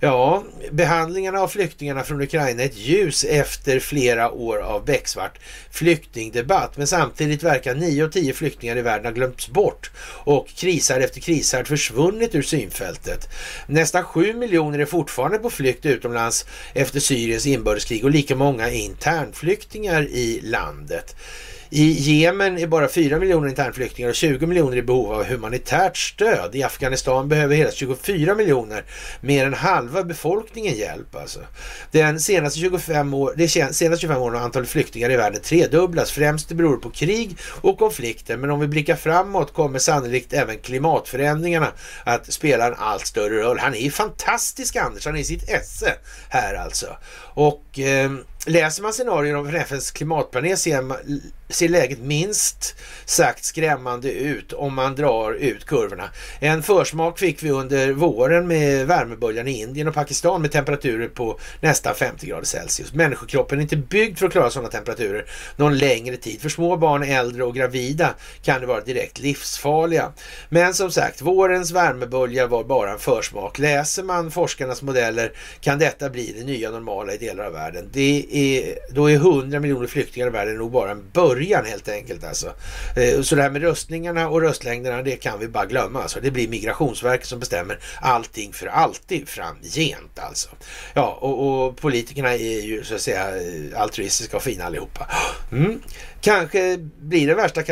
Ja, 0.00 0.44
behandlingarna 0.70 1.40
av 1.40 1.48
flyktingarna 1.48 2.02
från 2.02 2.20
Ukraina 2.20 2.62
är 2.62 2.66
ett 2.66 2.76
ljus 2.76 3.24
efter 3.24 3.80
flera 3.80 4.30
år 4.30 4.58
av 4.58 4.84
becksvart 4.84 5.38
flyktingdebatt. 5.70 6.76
Men 6.76 6.86
samtidigt 6.86 7.42
verkar 7.42 7.74
9 7.74 8.04
av 8.04 8.08
10 8.08 8.32
flyktingar 8.32 8.76
i 8.76 8.82
världen 8.82 9.06
ha 9.06 9.12
glömts 9.12 9.48
bort 9.48 9.90
och 10.24 10.48
krisar 10.48 11.00
efter 11.00 11.20
krisar 11.20 11.64
försvunnit 11.64 12.34
ur 12.34 12.42
synfältet. 12.42 13.28
Nästan 13.66 14.04
7 14.04 14.34
miljoner 14.34 14.78
är 14.78 14.86
fortfarande 14.86 15.38
på 15.38 15.50
flykt 15.50 15.86
utomlands 15.86 16.46
efter 16.74 17.00
Syriens 17.00 17.46
inbördeskrig 17.46 18.04
och 18.04 18.10
lika 18.10 18.36
många 18.36 18.68
är 18.68 18.74
internflyktingar 18.74 20.02
i 20.02 20.40
landet. 20.42 21.16
I 21.74 21.92
Jemen 21.92 22.58
är 22.58 22.66
bara 22.66 22.88
4 22.88 23.18
miljoner 23.18 23.48
internflyktingar 23.48 24.08
och 24.08 24.14
20 24.14 24.46
miljoner 24.46 24.76
i 24.76 24.82
behov 24.82 25.12
av 25.12 25.24
humanitärt 25.24 25.96
stöd. 25.96 26.54
I 26.54 26.62
Afghanistan 26.62 27.28
behöver 27.28 27.56
hela 27.56 27.70
24 27.70 28.34
miljoner, 28.34 28.84
mer 29.20 29.46
än 29.46 29.54
halva 29.54 30.04
befolkningen 30.04 30.74
hjälp 30.74 31.16
alltså. 31.16 31.40
Den 31.90 32.20
senaste 32.20 32.58
25 32.58 33.14
år, 33.14 33.34
de 33.36 33.48
senaste 33.48 33.96
25 33.96 34.22
åren 34.22 34.34
har 34.34 34.44
antalet 34.44 34.68
flyktingar 34.68 35.10
i 35.10 35.16
världen 35.16 35.40
tredubblats. 35.40 36.10
Främst 36.12 36.48
det 36.48 36.54
beror 36.54 36.76
på 36.76 36.90
krig 36.90 37.36
och 37.60 37.78
konflikter, 37.78 38.36
men 38.36 38.50
om 38.50 38.60
vi 38.60 38.68
blickar 38.68 38.96
framåt 38.96 39.52
kommer 39.52 39.78
sannolikt 39.78 40.32
även 40.32 40.58
klimatförändringarna 40.58 41.68
att 42.04 42.32
spela 42.32 42.66
en 42.66 42.74
allt 42.78 43.06
större 43.06 43.42
roll. 43.42 43.58
Han 43.58 43.74
är 43.74 43.80
ju 43.80 43.90
fantastisk 43.90 44.76
Anders, 44.76 45.06
han 45.06 45.16
är 45.16 45.20
i 45.20 45.24
sitt 45.24 45.48
esse 45.48 45.94
här 46.28 46.54
alltså. 46.54 46.86
Och 47.34 47.78
eh, 47.78 48.10
läser 48.46 48.82
man 48.82 48.92
scenarier 48.92 49.36
om 49.36 49.54
FNs 49.54 49.90
klimatpanel 49.90 50.56
ser, 50.56 50.82
man, 50.82 50.96
ser 51.48 51.68
läget 51.68 51.98
minst 51.98 52.74
sagt 53.04 53.44
skrämmande 53.44 54.12
ut 54.12 54.52
om 54.52 54.74
man 54.74 54.94
drar 54.94 55.32
ut 55.32 55.64
kurvorna. 55.64 56.10
En 56.40 56.62
försmak 56.62 57.18
fick 57.18 57.42
vi 57.42 57.50
under 57.50 57.92
våren 57.92 58.48
med 58.48 58.86
värmeböljan 58.86 59.48
i 59.48 59.60
Indien 59.60 59.88
och 59.88 59.94
Pakistan 59.94 60.42
med 60.42 60.52
temperaturer 60.52 61.08
på 61.08 61.38
nästan 61.60 61.94
50 61.94 62.26
grader 62.26 62.44
Celsius. 62.44 62.92
Människokroppen 62.92 63.58
är 63.58 63.62
inte 63.62 63.76
byggd 63.76 64.18
för 64.18 64.26
att 64.26 64.32
klara 64.32 64.50
sådana 64.50 64.68
temperaturer 64.68 65.24
någon 65.56 65.78
längre 65.78 66.16
tid. 66.16 66.40
För 66.40 66.48
små 66.48 66.76
barn, 66.76 67.02
äldre 67.02 67.44
och 67.44 67.54
gravida 67.54 68.14
kan 68.42 68.60
det 68.60 68.66
vara 68.66 68.80
direkt 68.80 69.18
livsfarliga. 69.18 70.12
Men 70.48 70.74
som 70.74 70.90
sagt, 70.90 71.22
vårens 71.22 71.70
värmebölja 71.70 72.46
var 72.46 72.64
bara 72.64 72.92
en 72.92 72.98
försmak. 72.98 73.58
Läser 73.58 74.02
man 74.02 74.30
forskarnas 74.30 74.82
modeller 74.82 75.32
kan 75.60 75.78
detta 75.78 76.10
bli 76.10 76.34
det 76.38 76.44
nya 76.44 76.70
normala 76.70 77.12
i 77.14 77.18
delar 77.18 77.44
av 77.44 77.52
världen. 77.52 77.88
Det 77.92 78.31
är, 78.32 78.78
då 78.90 79.10
är 79.10 79.14
100 79.14 79.60
miljoner 79.60 79.86
flyktingar 79.86 80.26
i 80.26 80.30
världen 80.30 80.56
nog 80.56 80.70
bara 80.70 80.90
en 80.90 81.10
början 81.12 81.64
helt 81.64 81.88
enkelt. 81.88 82.24
Alltså. 82.24 82.52
Eh, 82.96 83.22
så 83.22 83.34
det 83.34 83.42
här 83.42 83.50
med 83.50 83.62
röstningarna 83.62 84.28
och 84.28 84.40
röstlängderna, 84.40 85.02
det 85.02 85.16
kan 85.16 85.40
vi 85.40 85.48
bara 85.48 85.66
glömma. 85.66 86.02
Alltså. 86.02 86.20
Det 86.20 86.30
blir 86.30 86.48
Migrationsverket 86.48 87.26
som 87.26 87.38
bestämmer 87.38 87.78
allting 88.00 88.52
för 88.52 88.66
alltid 88.66 89.28
framgent. 89.28 90.18
Alltså. 90.18 90.48
Ja, 90.94 91.18
och, 91.20 91.66
och 91.66 91.76
politikerna 91.76 92.34
är 92.34 92.62
ju 92.62 92.84
så 92.84 92.94
att 92.94 93.00
säga 93.00 93.36
eh, 93.36 93.80
altruistiska 93.80 94.36
och 94.36 94.42
fina 94.42 94.64
allihopa. 94.64 95.06
Mm. 95.52 95.80
Kanske 96.22 96.78
blir 97.00 97.26
det 97.26 97.34
värsta 97.34 97.62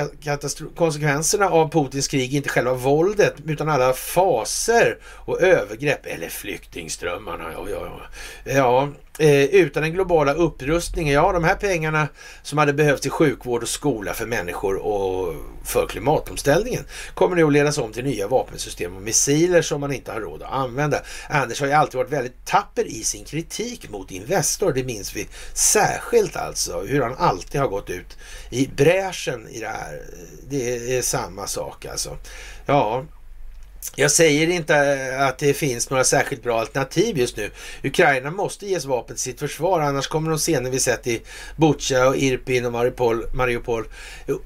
konsekvenserna 0.77 1.49
av 1.49 1.71
Putins 1.71 2.09
krig 2.09 2.35
inte 2.35 2.49
själva 2.49 2.75
våldet 2.75 3.35
utan 3.47 3.69
alla 3.69 3.93
faser 3.93 4.99
och 5.03 5.43
övergrepp 5.43 6.07
eller 6.07 6.29
flyktingströmmarna. 6.29 7.45
Ja, 7.53 7.67
ja, 7.71 8.01
ja. 8.45 8.53
ja 8.53 8.89
Eh, 9.21 9.45
utan 9.45 9.83
den 9.83 9.93
globala 9.93 10.35
upprustningen, 10.35 11.15
ja 11.15 11.33
de 11.33 11.45
här 11.45 11.55
pengarna 11.55 12.09
som 12.43 12.59
hade 12.59 12.73
behövts 12.73 13.03
till 13.03 13.11
sjukvård 13.11 13.63
och 13.63 13.69
skola 13.69 14.15
för 14.15 14.27
människor 14.27 14.77
och 14.77 15.35
för 15.65 15.87
klimatomställningen 15.87 16.85
kommer 17.15 17.37
nu 17.37 17.45
att 17.45 17.53
ledas 17.53 17.79
om 17.79 17.93
till 17.93 18.05
nya 18.05 18.29
vapensystem 18.29 18.97
och 18.97 19.03
missiler 19.03 19.63
som 19.63 19.81
man 19.81 19.93
inte 19.93 20.13
har 20.13 20.21
råd 20.21 20.43
att 20.43 20.53
använda. 20.53 21.03
Anders 21.29 21.61
har 21.61 21.67
ju 21.67 21.73
alltid 21.73 21.99
varit 21.99 22.13
väldigt 22.13 22.45
tapper 22.45 22.85
i 22.85 23.05
sin 23.05 23.25
kritik 23.25 23.91
mot 23.91 24.11
Investor, 24.11 24.73
det 24.73 24.85
minns 24.85 25.17
vi 25.17 25.29
särskilt 25.55 26.37
alltså, 26.37 26.81
hur 26.81 27.03
han 27.03 27.17
alltid 27.19 27.61
har 27.61 27.69
gått 27.69 27.91
ut 27.91 28.19
i 28.51 28.67
bräschen 28.67 29.49
i 29.49 29.61
det 29.61 29.69
här. 29.69 30.03
Det 30.49 30.97
är 30.97 31.03
samma 31.03 31.47
sak 31.47 31.87
alltså. 31.87 32.17
Ja, 32.67 33.05
jag 33.95 34.11
säger 34.11 34.47
inte 34.47 34.99
att 35.19 35.39
det 35.39 35.55
finns 35.55 35.91
några 35.91 36.05
särskilt 36.05 36.43
bra 36.43 36.61
alternativ 36.61 37.19
just 37.19 37.37
nu. 37.37 37.51
Ukraina 37.85 38.31
måste 38.31 38.67
ges 38.67 38.85
vapen 38.85 39.17
till 39.17 39.23
sitt 39.23 39.41
försvar, 39.41 39.81
annars 39.81 40.07
kommer 40.07 40.31
de 40.31 40.39
scener 40.39 40.71
vi 40.71 40.81
sett 40.81 41.07
i 41.07 41.23
Butja 41.57 42.09
och 42.09 42.17
Irpin 42.17 42.67
och 42.67 42.73
Mariupol, 42.73 43.25
Mariupol 43.35 43.85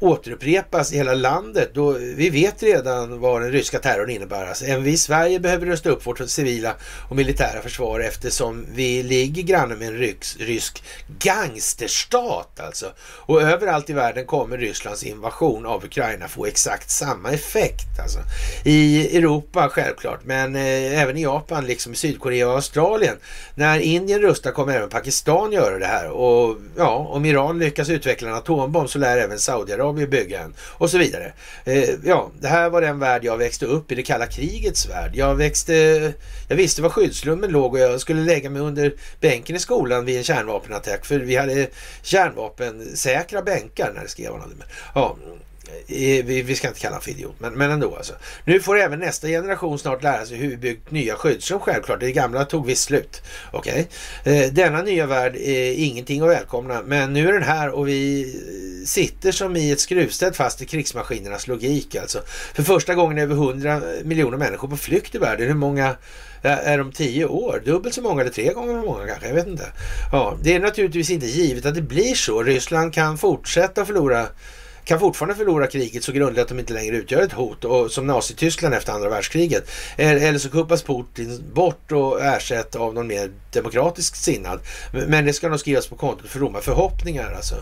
återupprepas 0.00 0.92
i 0.92 0.96
hela 0.96 1.14
landet. 1.14 1.70
Då, 1.74 1.92
vi 1.92 2.30
vet 2.30 2.62
redan 2.62 3.20
vad 3.20 3.42
den 3.42 3.52
ryska 3.52 3.78
terrorn 3.78 4.10
innebär. 4.10 4.46
Alltså, 4.46 4.64
även 4.64 4.84
vi 4.84 4.90
i 4.90 4.96
Sverige 4.96 5.40
behöver 5.40 5.66
rusta 5.66 5.90
upp 5.90 6.06
vårt 6.06 6.30
civila 6.30 6.74
och 7.08 7.16
militära 7.16 7.62
försvar 7.62 8.00
eftersom 8.00 8.66
vi 8.74 9.02
ligger 9.02 9.42
granne 9.42 9.74
med 9.74 9.88
en 9.88 9.98
rysk, 9.98 10.40
rysk 10.40 10.82
gangsterstat 11.18 12.60
alltså. 12.60 12.92
Och 12.98 13.42
överallt 13.42 13.90
i 13.90 13.92
världen 13.92 14.26
kommer 14.26 14.58
Rysslands 14.58 15.02
invasion 15.02 15.66
av 15.66 15.84
Ukraina 15.84 16.28
få 16.28 16.46
exakt 16.46 16.90
samma 16.90 17.30
effekt. 17.30 18.00
Alltså. 18.02 18.18
I 18.64 19.20
Europa 19.24 19.68
självklart, 19.68 20.20
men 20.24 20.56
eh, 20.56 21.02
även 21.02 21.16
i 21.16 21.22
Japan 21.22 21.66
liksom 21.66 21.92
i 21.92 21.96
Sydkorea 21.96 22.48
och 22.48 22.54
Australien. 22.54 23.16
När 23.54 23.78
Indien 23.78 24.20
rustar 24.20 24.50
kommer 24.50 24.76
även 24.76 24.88
Pakistan 24.88 25.52
göra 25.52 25.78
det 25.78 25.86
här 25.86 26.10
och 26.10 26.56
ja, 26.76 26.96
om 27.10 27.24
Iran 27.24 27.58
lyckas 27.58 27.88
utveckla 27.88 28.28
en 28.28 28.34
atombomb 28.34 28.90
så 28.90 28.98
lär 28.98 29.18
även 29.18 29.38
Saudiarabien 29.38 30.10
bygga 30.10 30.40
en 30.40 30.54
och 30.60 30.90
så 30.90 30.98
vidare. 30.98 31.32
Eh, 31.64 31.90
ja, 32.04 32.30
det 32.40 32.48
här 32.48 32.70
var 32.70 32.80
den 32.80 32.98
värld 32.98 33.24
jag 33.24 33.36
växte 33.36 33.66
upp 33.66 33.92
i, 33.92 33.94
det 33.94 34.02
kalla 34.02 34.26
krigets 34.26 34.88
värld. 34.88 35.10
Jag 35.14 35.34
växte, 35.34 35.74
jag 36.48 36.56
visste 36.56 36.82
var 36.82 36.90
skyddsrummen 36.90 37.50
låg 37.50 37.74
och 37.74 37.80
jag 37.80 38.00
skulle 38.00 38.20
lägga 38.20 38.50
mig 38.50 38.62
under 38.62 38.94
bänken 39.20 39.56
i 39.56 39.58
skolan 39.58 40.04
vid 40.04 40.16
en 40.16 40.24
kärnvapenattack 40.24 41.04
för 41.06 41.18
vi 41.18 41.36
hade 41.36 41.66
kärnvapensäkra 42.02 43.42
bänkar 43.42 43.92
när 43.94 44.02
det 44.02 44.08
skrev 44.08 44.32
han. 44.32 44.62
Ja, 44.94 45.16
Eh, 45.86 46.24
vi, 46.24 46.54
ska 46.54 46.68
inte 46.68 46.80
kalla 46.80 46.94
honom 46.94 47.02
för 47.02 47.10
idiot, 47.10 47.34
men, 47.38 47.54
men 47.54 47.70
ändå 47.70 47.96
alltså. 47.96 48.14
Nu 48.44 48.60
får 48.60 48.78
även 48.78 48.98
nästa 48.98 49.28
generation 49.28 49.78
snart 49.78 50.02
lära 50.02 50.26
sig 50.26 50.36
hur 50.36 50.48
vi 50.48 50.56
byggt 50.56 50.90
nya 50.90 51.14
skyddsrum 51.14 51.60
självklart. 51.60 52.00
Det 52.00 52.12
gamla 52.12 52.44
tog 52.44 52.66
visst 52.66 52.84
slut. 52.84 53.22
Okej. 53.52 53.88
Okay. 54.24 54.50
Denna 54.50 54.82
nya 54.82 55.06
värld 55.06 55.36
är 55.36 55.72
ingenting 55.72 56.22
att 56.22 56.28
välkomna, 56.28 56.82
men 56.82 57.12
nu 57.12 57.28
är 57.28 57.32
den 57.32 57.42
här 57.42 57.70
och 57.70 57.88
vi 57.88 58.34
sitter 58.86 59.32
som 59.32 59.56
i 59.56 59.72
ett 59.72 59.80
skruvstäd 59.80 60.36
fast 60.36 60.62
i 60.62 60.66
krigsmaskinernas 60.66 61.46
logik 61.46 61.94
alltså. 61.94 62.22
För 62.54 62.62
första 62.62 62.94
gången 62.94 63.18
är 63.18 63.22
över 63.22 63.34
100 63.34 63.82
miljoner 64.04 64.38
människor 64.38 64.68
på 64.68 64.76
flykt 64.76 65.14
i 65.14 65.18
världen. 65.18 65.46
Hur 65.46 65.54
många 65.54 65.96
är 66.42 66.78
de 66.78 66.92
tio 66.92 67.24
år? 67.24 67.62
Dubbelt 67.64 67.94
så 67.94 68.02
många 68.02 68.20
eller 68.20 68.30
tre 68.30 68.52
gånger 68.52 68.80
så 68.80 68.86
många 68.86 69.06
kanske? 69.06 69.28
Jag 69.28 69.34
vet 69.34 69.46
inte. 69.46 69.66
Ja, 70.12 70.38
det 70.42 70.54
är 70.54 70.60
naturligtvis 70.60 71.10
inte 71.10 71.26
givet 71.26 71.66
att 71.66 71.74
det 71.74 71.82
blir 71.82 72.14
så. 72.14 72.42
Ryssland 72.42 72.94
kan 72.94 73.18
fortsätta 73.18 73.84
förlora 73.84 74.26
kan 74.84 75.00
fortfarande 75.00 75.34
förlora 75.34 75.66
kriget 75.66 76.04
så 76.04 76.12
grundligt 76.12 76.42
att 76.42 76.48
de 76.48 76.58
inte 76.58 76.72
längre 76.72 76.96
utgör 76.96 77.22
ett 77.22 77.32
hot 77.32 77.64
och 77.64 77.90
som 77.90 78.06
Nazityskland 78.06 78.74
efter 78.74 78.92
andra 78.92 79.08
världskriget. 79.08 79.70
Eller 79.96 80.38
så 80.38 80.50
kuppas 80.50 80.82
Putin 80.82 81.44
bort 81.54 81.92
och 81.92 82.20
ersätts 82.20 82.76
av 82.76 82.94
någon 82.94 83.06
mer 83.06 83.30
demokratisk 83.52 84.16
sinnad. 84.16 84.60
Men 85.08 85.24
det 85.24 85.32
ska 85.32 85.48
nog 85.48 85.60
skrivas 85.60 85.86
på 85.86 85.96
kontot 85.96 86.28
för 86.28 86.38
fromma 86.38 86.60
förhoppningar 86.60 87.32
alltså. 87.36 87.56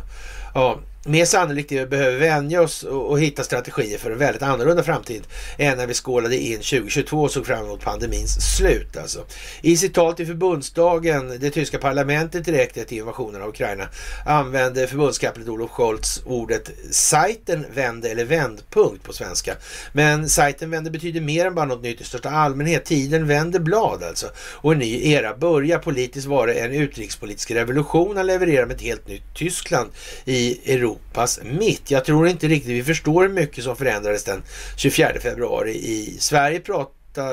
Ja, 0.55 0.79
mer 1.05 1.25
sannolikt 1.25 1.73
är 1.73 1.79
vi 1.79 1.87
behöver 1.87 2.19
vänja 2.19 2.63
oss 2.63 2.83
och, 2.83 3.11
och, 3.11 3.21
hitta 3.21 3.43
strategier 3.43 3.99
för 3.99 4.11
en 4.11 4.19
väldigt 4.19 4.43
annorlunda 4.43 4.83
framtid 4.83 5.23
än 5.59 5.79
när 5.79 5.87
vi 5.87 5.95
skålade 5.95 6.37
in 6.37 6.57
2022 6.57 7.23
och 7.23 7.31
såg 7.31 7.47
fram 7.47 7.65
emot 7.65 7.81
pandemins 7.81 8.57
slut. 8.57 8.97
Alltså. 8.97 9.25
I 9.61 9.77
sitt 9.77 9.95
tal 9.95 10.15
till 10.15 10.27
förbundsdagen, 10.27 11.39
det 11.41 11.51
tyska 11.51 11.79
parlamentet 11.79 12.45
direkt 12.45 12.77
efter 12.77 12.97
invasionen 12.97 13.43
av 13.43 13.49
Ukraina, 13.49 13.89
använde 14.27 14.87
förbundskapten 14.87 15.49
Olof 15.49 15.71
Scholz 15.71 16.23
ordet 16.27 16.71
sajten 16.91 17.67
vände 17.75 18.09
eller 18.09 18.25
vändpunkt 18.25 19.05
på 19.05 19.13
svenska. 19.13 19.55
Men 19.93 20.29
sajten 20.29 20.71
vände 20.71 20.91
betyder 20.91 21.21
mer 21.21 21.47
än 21.47 21.55
bara 21.55 21.67
något 21.67 21.83
nytt 21.83 22.01
i 22.01 22.05
största 22.05 22.31
allmänhet. 22.31 22.85
Tiden 22.85 23.27
vänder 23.27 23.61
blad 23.61 24.03
alltså. 24.03 24.27
Och 24.37 24.73
en 24.73 24.79
ny 24.79 25.13
era 25.13 25.37
börjar. 25.37 25.79
Politiskt 25.79 26.27
var 26.27 26.47
det 26.47 26.55
en 26.55 26.73
utrikespolitisk 26.73 27.51
revolution 27.51 28.17
han 28.17 28.27
levererar 28.27 28.67
med 28.67 28.77
ett 28.77 28.83
helt 28.83 29.09
nytt 29.09 29.35
Tyskland 29.35 29.91
i 30.25 30.73
Europa 30.75 30.92
Europas 30.93 31.41
mitt. 31.45 31.91
Jag 31.91 32.05
tror 32.05 32.29
inte 32.29 32.49
riktigt 32.49 32.71
vi 32.71 32.85
förstår 32.85 33.23
hur 33.23 33.29
mycket 33.29 33.65
som 33.65 33.77
förändrades 33.77 34.25
den 34.25 34.43
24 34.77 35.09
februari 35.23 35.71
i 35.71 36.17
Sverige. 36.19 36.61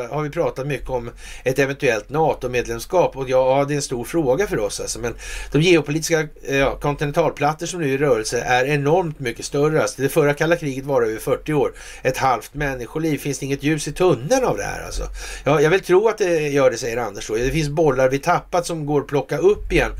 Har 0.09 0.21
vi 0.21 0.29
pratat 0.29 0.67
mycket 0.67 0.89
om 0.89 1.11
ett 1.43 1.59
eventuellt 1.59 2.09
NATO-medlemskap 2.09 3.17
och 3.17 3.29
ja, 3.29 3.65
det 3.67 3.73
är 3.73 3.75
en 3.75 3.81
stor 3.81 4.03
fråga 4.03 4.47
för 4.47 4.59
oss 4.59 4.79
alltså. 4.79 4.99
Men 4.99 5.13
de 5.51 5.61
geopolitiska 5.61 6.27
eh, 6.43 6.57
ja, 6.57 6.75
kontinentalplattor 6.75 7.65
som 7.65 7.81
nu 7.81 7.89
är 7.89 7.93
i 7.93 7.97
rörelse 7.97 8.41
är 8.41 8.65
enormt 8.65 9.19
mycket 9.19 9.45
större. 9.45 9.81
Alltså, 9.81 10.01
det 10.01 10.09
förra 10.09 10.33
kalla 10.33 10.55
kriget 10.55 10.85
var 10.85 11.01
över 11.01 11.19
40 11.19 11.53
år. 11.53 11.73
Ett 12.01 12.17
halvt 12.17 12.53
människoliv. 12.53 13.17
Finns 13.17 13.39
det 13.39 13.45
inget 13.45 13.63
ljus 13.63 13.87
i 13.87 13.91
tunneln 13.91 14.45
av 14.45 14.57
det 14.57 14.63
här 14.63 14.85
alltså? 14.85 15.03
Ja, 15.43 15.61
jag 15.61 15.69
vill 15.69 15.81
tro 15.81 16.07
att 16.07 16.17
det 16.17 16.49
gör 16.49 16.71
det, 16.71 16.77
säger 16.77 16.97
Anders. 16.97 17.27
Då. 17.27 17.35
Det 17.35 17.51
finns 17.51 17.69
bollar 17.69 18.09
vi 18.09 18.19
tappat 18.19 18.65
som 18.65 18.85
går 18.85 19.01
att 19.01 19.07
plocka 19.07 19.37
upp 19.37 19.71
igen. 19.71 19.91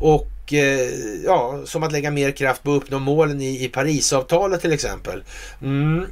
Och 0.00 0.35
och 0.46 0.52
eh, 0.52 0.90
ja, 1.24 1.60
som 1.64 1.82
att 1.82 1.92
lägga 1.92 2.10
mer 2.10 2.30
kraft 2.30 2.62
på 2.62 2.70
att 2.70 2.82
uppnå 2.82 2.98
målen 2.98 3.40
i, 3.40 3.64
i 3.64 3.68
Parisavtalet 3.68 4.60
till 4.60 4.72
exempel. 4.72 5.22
Mm. 5.62 6.06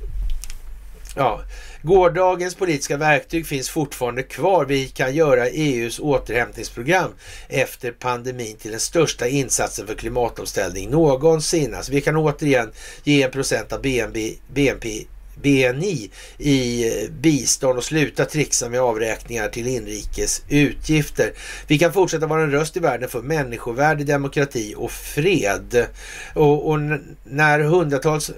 Ja, 1.17 1.41
Gårdagens 1.83 2.55
politiska 2.55 2.97
verktyg 2.97 3.47
finns 3.47 3.71
fortfarande 3.71 4.23
kvar. 4.23 4.65
Vi 4.65 4.89
kan 4.89 5.15
göra 5.15 5.49
EUs 5.49 5.99
återhämtningsprogram 5.99 7.11
efter 7.49 7.93
pandemin 7.93 8.57
till 8.57 8.71
den 8.71 8.81
största 8.81 9.29
insatsen 9.29 9.87
för 9.87 9.95
klimatomställning 9.95 10.91
någonsin. 10.91 11.75
Alltså 11.75 11.93
vi 11.93 12.01
kan 12.01 12.17
återigen 12.17 12.73
ge 13.05 13.23
en 13.23 13.31
procent 13.31 13.73
av 13.73 13.83
BNP, 13.83 14.35
BNP 14.55 15.07
BNI 15.43 16.11
i 16.39 16.91
bistånd 17.21 17.79
och 17.79 17.85
sluta 17.85 18.25
trixa 18.25 18.69
med 18.69 18.81
avräkningar 18.81 19.49
till 19.49 19.67
inrikes 19.67 20.43
utgifter. 20.49 21.33
Vi 21.67 21.79
kan 21.79 21.93
fortsätta 21.93 22.27
vara 22.27 22.43
en 22.43 22.51
röst 22.51 22.77
i 22.77 22.81
världen 22.81 23.09
för 23.09 23.23
människovärde, 23.23 24.05
demokrati 24.05 24.75
och 24.77 24.91
fred. 24.91 25.87
Och, 26.35 26.71
och 26.71 26.79
när 27.25 27.61
hundratals 27.61 28.31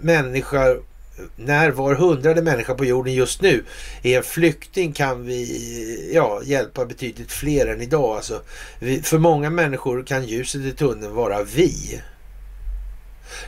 människor 0.00 0.90
när 1.36 1.70
var 1.70 1.94
hundrade 1.94 2.42
människa 2.42 2.74
på 2.74 2.84
jorden 2.84 3.14
just 3.14 3.42
nu 3.42 3.64
är 4.02 4.16
en 4.16 4.22
flykting 4.22 4.92
kan 4.92 5.26
vi 5.26 6.10
ja, 6.14 6.40
hjälpa 6.44 6.86
betydligt 6.86 7.32
fler 7.32 7.66
än 7.66 7.80
idag. 7.80 8.16
Alltså, 8.16 8.42
vi, 8.78 9.02
för 9.02 9.18
många 9.18 9.50
människor 9.50 10.02
kan 10.02 10.26
ljuset 10.26 10.60
i 10.60 10.72
tunneln 10.72 11.14
vara 11.14 11.42
vi. 11.42 12.00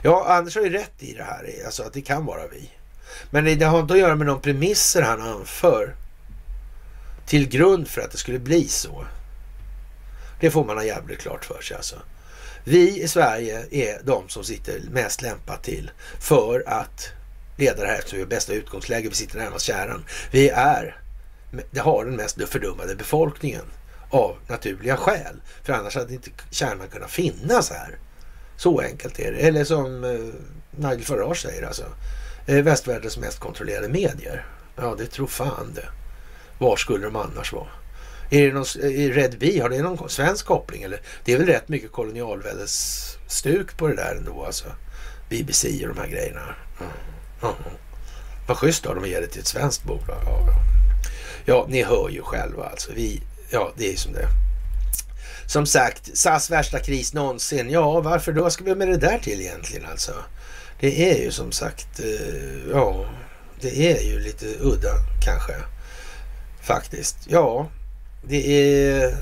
Ja, 0.02 0.24
Anders 0.28 0.56
har 0.56 0.62
ju 0.62 0.70
rätt 0.70 0.92
i 0.98 1.12
det 1.14 1.24
här, 1.24 1.62
alltså 1.66 1.82
att 1.82 1.92
det 1.92 2.00
kan 2.00 2.26
vara 2.26 2.46
vi. 2.46 2.70
Men 3.30 3.44
det 3.58 3.64
har 3.64 3.80
inte 3.80 3.94
att 3.94 4.00
göra 4.00 4.14
med 4.14 4.26
de 4.26 4.40
premisser 4.40 5.02
han 5.02 5.20
anför 5.20 5.94
till 7.26 7.48
grund 7.48 7.88
för 7.88 8.00
att 8.00 8.10
det 8.10 8.18
skulle 8.18 8.38
bli 8.38 8.68
så. 8.68 9.06
Det 10.40 10.50
får 10.50 10.64
man 10.64 10.76
ha 10.76 10.84
jävligt 10.84 11.20
klart 11.20 11.44
för 11.44 11.62
sig 11.62 11.76
alltså. 11.76 11.96
Vi 12.64 13.02
i 13.02 13.08
Sverige 13.08 13.66
är 13.70 14.00
de 14.04 14.28
som 14.28 14.44
sitter 14.44 14.80
mest 14.90 15.22
lämpat 15.22 15.62
till 15.62 15.90
för 16.20 16.64
att 16.66 17.12
leda 17.56 17.82
det 17.82 17.86
här 17.86 17.98
eftersom 17.98 18.16
vi 18.16 18.22
har 18.22 18.28
bästa 18.28 18.52
utgångsläge. 18.52 19.08
Vi 19.08 19.14
sitter 19.14 19.38
närmast 19.38 19.64
kärnan. 19.64 20.04
Vi 20.30 20.48
är, 20.48 21.00
det 21.70 21.80
har 21.80 22.04
den 22.04 22.16
mest 22.16 22.48
fördummade 22.48 22.94
befolkningen 22.94 23.64
av 24.10 24.36
naturliga 24.46 24.96
skäl. 24.96 25.42
För 25.62 25.72
annars 25.72 25.96
hade 25.96 26.14
inte 26.14 26.30
kärnan 26.50 26.88
kunnat 26.88 27.10
finnas 27.10 27.70
här. 27.70 27.98
Så 28.62 28.80
enkelt 28.80 29.18
är 29.18 29.32
det. 29.32 29.38
Eller 29.38 29.64
som 29.64 30.04
eh, 30.04 30.20
Nigel 30.70 31.04
Farage 31.04 31.42
säger 31.42 31.66
alltså. 31.66 31.84
Eh, 32.46 32.62
västvärldens 32.62 33.18
mest 33.18 33.40
kontrollerade 33.40 33.88
medier. 33.88 34.46
Ja, 34.76 34.94
det 34.98 35.06
tror 35.06 35.26
fan 35.26 35.72
det. 35.74 35.88
Var 36.58 36.76
skulle 36.76 37.04
de 37.04 37.16
annars 37.16 37.52
vara? 37.52 37.66
Är 38.30 38.46
det 38.46 38.52
någon, 38.52 38.64
är 38.82 39.10
eh, 39.10 39.14
Red 39.14 39.38
Bee, 39.38 39.60
har 39.60 39.68
det 39.68 39.82
någon 39.82 40.08
svensk 40.08 40.46
koppling? 40.46 40.82
Eller? 40.82 41.00
Det 41.24 41.32
är 41.32 41.38
väl 41.38 41.46
rätt 41.46 41.68
mycket 41.68 41.92
kolonialväldesstuk 41.92 43.76
på 43.76 43.88
det 43.88 43.96
där 43.96 44.14
ändå 44.14 44.44
alltså. 44.44 44.66
BBC 45.28 45.86
och 45.86 45.94
de 45.94 46.00
här 46.00 46.08
grejerna. 46.08 46.54
Mm. 46.80 46.92
Mm. 47.42 47.54
Vad 48.48 48.56
schysst 48.56 48.86
av 48.86 48.94
dem 48.94 49.04
att 49.04 49.10
ge 49.10 49.20
det 49.20 49.26
till 49.26 49.40
ett 49.40 49.46
svenskt 49.46 49.84
bolag. 49.84 50.22
Ja, 50.24 50.46
ja. 50.46 50.54
ja, 51.44 51.66
ni 51.68 51.82
hör 51.82 52.08
ju 52.08 52.22
själva 52.22 52.64
alltså. 52.64 52.92
Vi, 52.94 53.22
ja, 53.50 53.72
det 53.76 53.92
är 53.92 53.96
som 53.96 54.12
det 54.12 54.28
som 55.46 55.66
sagt, 55.66 56.16
SAS 56.18 56.50
värsta 56.50 56.78
kris 56.78 57.14
någonsin. 57.14 57.70
Ja, 57.70 58.00
varför 58.00 58.32
då 58.32 58.42
Vad 58.42 58.52
ska 58.52 58.64
vi 58.64 58.74
med 58.74 58.88
det 58.88 58.96
där 58.96 59.18
till 59.18 59.40
egentligen 59.40 59.86
alltså? 59.90 60.12
Det 60.80 61.10
är 61.10 61.24
ju 61.24 61.30
som 61.30 61.52
sagt, 61.52 62.00
eh, 62.00 62.70
ja, 62.72 63.06
det 63.60 63.92
är 63.92 64.02
ju 64.02 64.20
lite 64.20 64.46
udda 64.46 64.94
kanske. 65.24 65.52
Faktiskt. 66.62 67.16
Ja, 67.28 67.68
det 68.28 68.46
är 68.46 69.16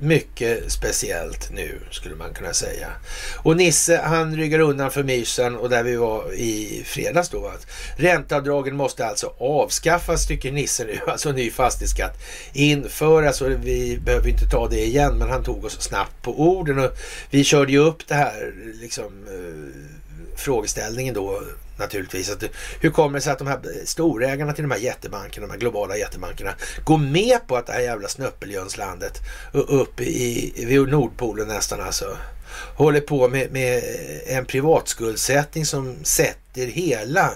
mycket 0.00 0.72
speciellt 0.72 1.50
nu 1.50 1.80
skulle 1.90 2.14
man 2.14 2.34
kunna 2.34 2.54
säga. 2.54 2.88
Och 3.36 3.56
Nisse 3.56 4.00
han 4.04 4.36
ryggar 4.36 4.58
undan 4.58 4.90
för 4.90 5.02
mysen 5.02 5.56
och 5.56 5.70
där 5.70 5.82
vi 5.82 5.96
var 5.96 6.32
i 6.32 6.82
fredags 6.86 7.28
då. 7.28 7.46
Att 7.46 7.66
ränteavdragen 7.96 8.76
måste 8.76 9.06
alltså 9.06 9.32
avskaffas 9.38 10.26
tycker 10.26 10.52
Nisse 10.52 10.84
nu. 10.84 10.98
Alltså 11.06 11.32
ny 11.32 11.50
fastighetsskatt 11.50 12.18
införas 12.52 13.40
och 13.40 13.50
vi 13.50 13.98
behöver 14.04 14.28
inte 14.28 14.48
ta 14.48 14.68
det 14.68 14.84
igen 14.84 15.18
men 15.18 15.30
han 15.30 15.44
tog 15.44 15.64
oss 15.64 15.80
snabbt 15.80 16.22
på 16.22 16.40
orden 16.40 16.78
och 16.78 16.90
vi 17.30 17.44
körde 17.44 17.72
ju 17.72 17.78
upp 17.78 18.08
det 18.08 18.14
här 18.14 18.54
liksom 18.80 19.04
eh, 19.04 20.36
frågeställningen 20.36 21.14
då 21.14 21.42
naturligtvis. 21.76 22.30
Att, 22.30 22.44
hur 22.80 22.90
kommer 22.90 23.18
det 23.18 23.22
sig 23.22 23.32
att 23.32 23.38
de 23.38 23.46
här 23.46 23.60
storägarna 23.84 24.52
till 24.52 24.64
de 24.64 24.70
här 24.70 24.78
jättebankerna, 24.78 25.46
de 25.46 25.52
här 25.52 25.60
globala 25.60 25.96
jättebankerna, 25.96 26.54
går 26.84 26.98
med 26.98 27.46
på 27.46 27.56
att 27.56 27.66
det 27.66 27.72
här 27.72 27.80
jävla 27.80 28.08
snöppeljönslandet 28.08 29.20
uppe 29.52 30.04
i, 30.04 30.64
vid 30.66 30.88
Nordpolen 30.88 31.48
nästan 31.48 31.80
alltså, 31.80 32.16
håller 32.76 33.00
på 33.00 33.28
med, 33.28 33.52
med 33.52 33.82
en 34.26 34.44
privatskuldsättning 34.44 35.66
som 35.66 36.04
sätter 36.04 36.66
hela 36.66 37.30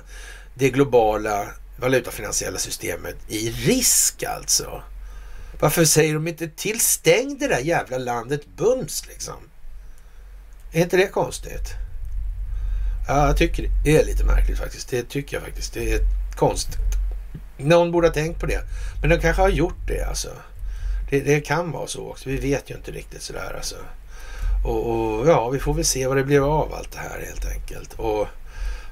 det 0.55 0.71
globala 0.71 1.47
valutafinansiella 1.81 2.59
systemet 2.59 3.17
i 3.29 3.51
risk 3.51 4.23
alltså. 4.23 4.83
Varför 5.61 5.85
säger 5.85 6.15
de 6.15 6.29
inte 6.29 6.49
till 6.49 6.81
stäng 6.81 7.39
det 7.39 7.49
där 7.49 7.59
jävla 7.59 7.99
landet 7.99 8.47
bums 8.57 9.07
liksom? 9.09 9.35
Är 10.73 10.83
inte 10.83 10.97
det 10.97 11.07
konstigt? 11.07 11.88
Ja, 13.09 13.27
jag 13.27 13.37
tycker 13.37 13.71
det 13.85 13.97
är 13.97 14.05
lite 14.05 14.25
märkligt 14.25 14.59
faktiskt. 14.59 14.89
Det 14.89 15.09
tycker 15.09 15.37
jag 15.37 15.45
faktiskt. 15.45 15.75
Det 15.75 15.93
är 15.93 16.01
konstigt. 16.37 16.79
Någon 17.57 17.93
borde 17.93 18.07
ha 18.07 18.15
tänkt 18.15 18.41
på 18.41 18.47
det. 18.47 18.61
Men 19.01 19.11
de 19.11 19.21
kanske 19.21 19.43
har 19.43 19.49
gjort 19.49 19.89
det 19.89 20.03
alltså. 20.03 20.29
Det, 21.11 21.21
det 21.21 21.41
kan 21.41 21.71
vara 21.71 21.87
så 21.87 22.11
också. 22.11 22.29
Vi 22.29 22.37
vet 22.37 22.71
ju 22.71 22.75
inte 22.75 22.91
riktigt 22.91 23.23
sådär 23.23 23.55
alltså. 23.57 23.77
Och, 24.65 24.91
och, 24.91 25.29
ja, 25.29 25.49
vi 25.49 25.59
får 25.59 25.75
väl 25.75 25.85
se 25.85 26.07
vad 26.07 26.17
det 26.17 26.25
blir 26.25 26.61
av 26.61 26.75
allt 26.75 26.93
det 26.93 26.99
här 26.99 27.25
helt 27.27 27.47
enkelt. 27.47 27.95
Och 27.95 28.27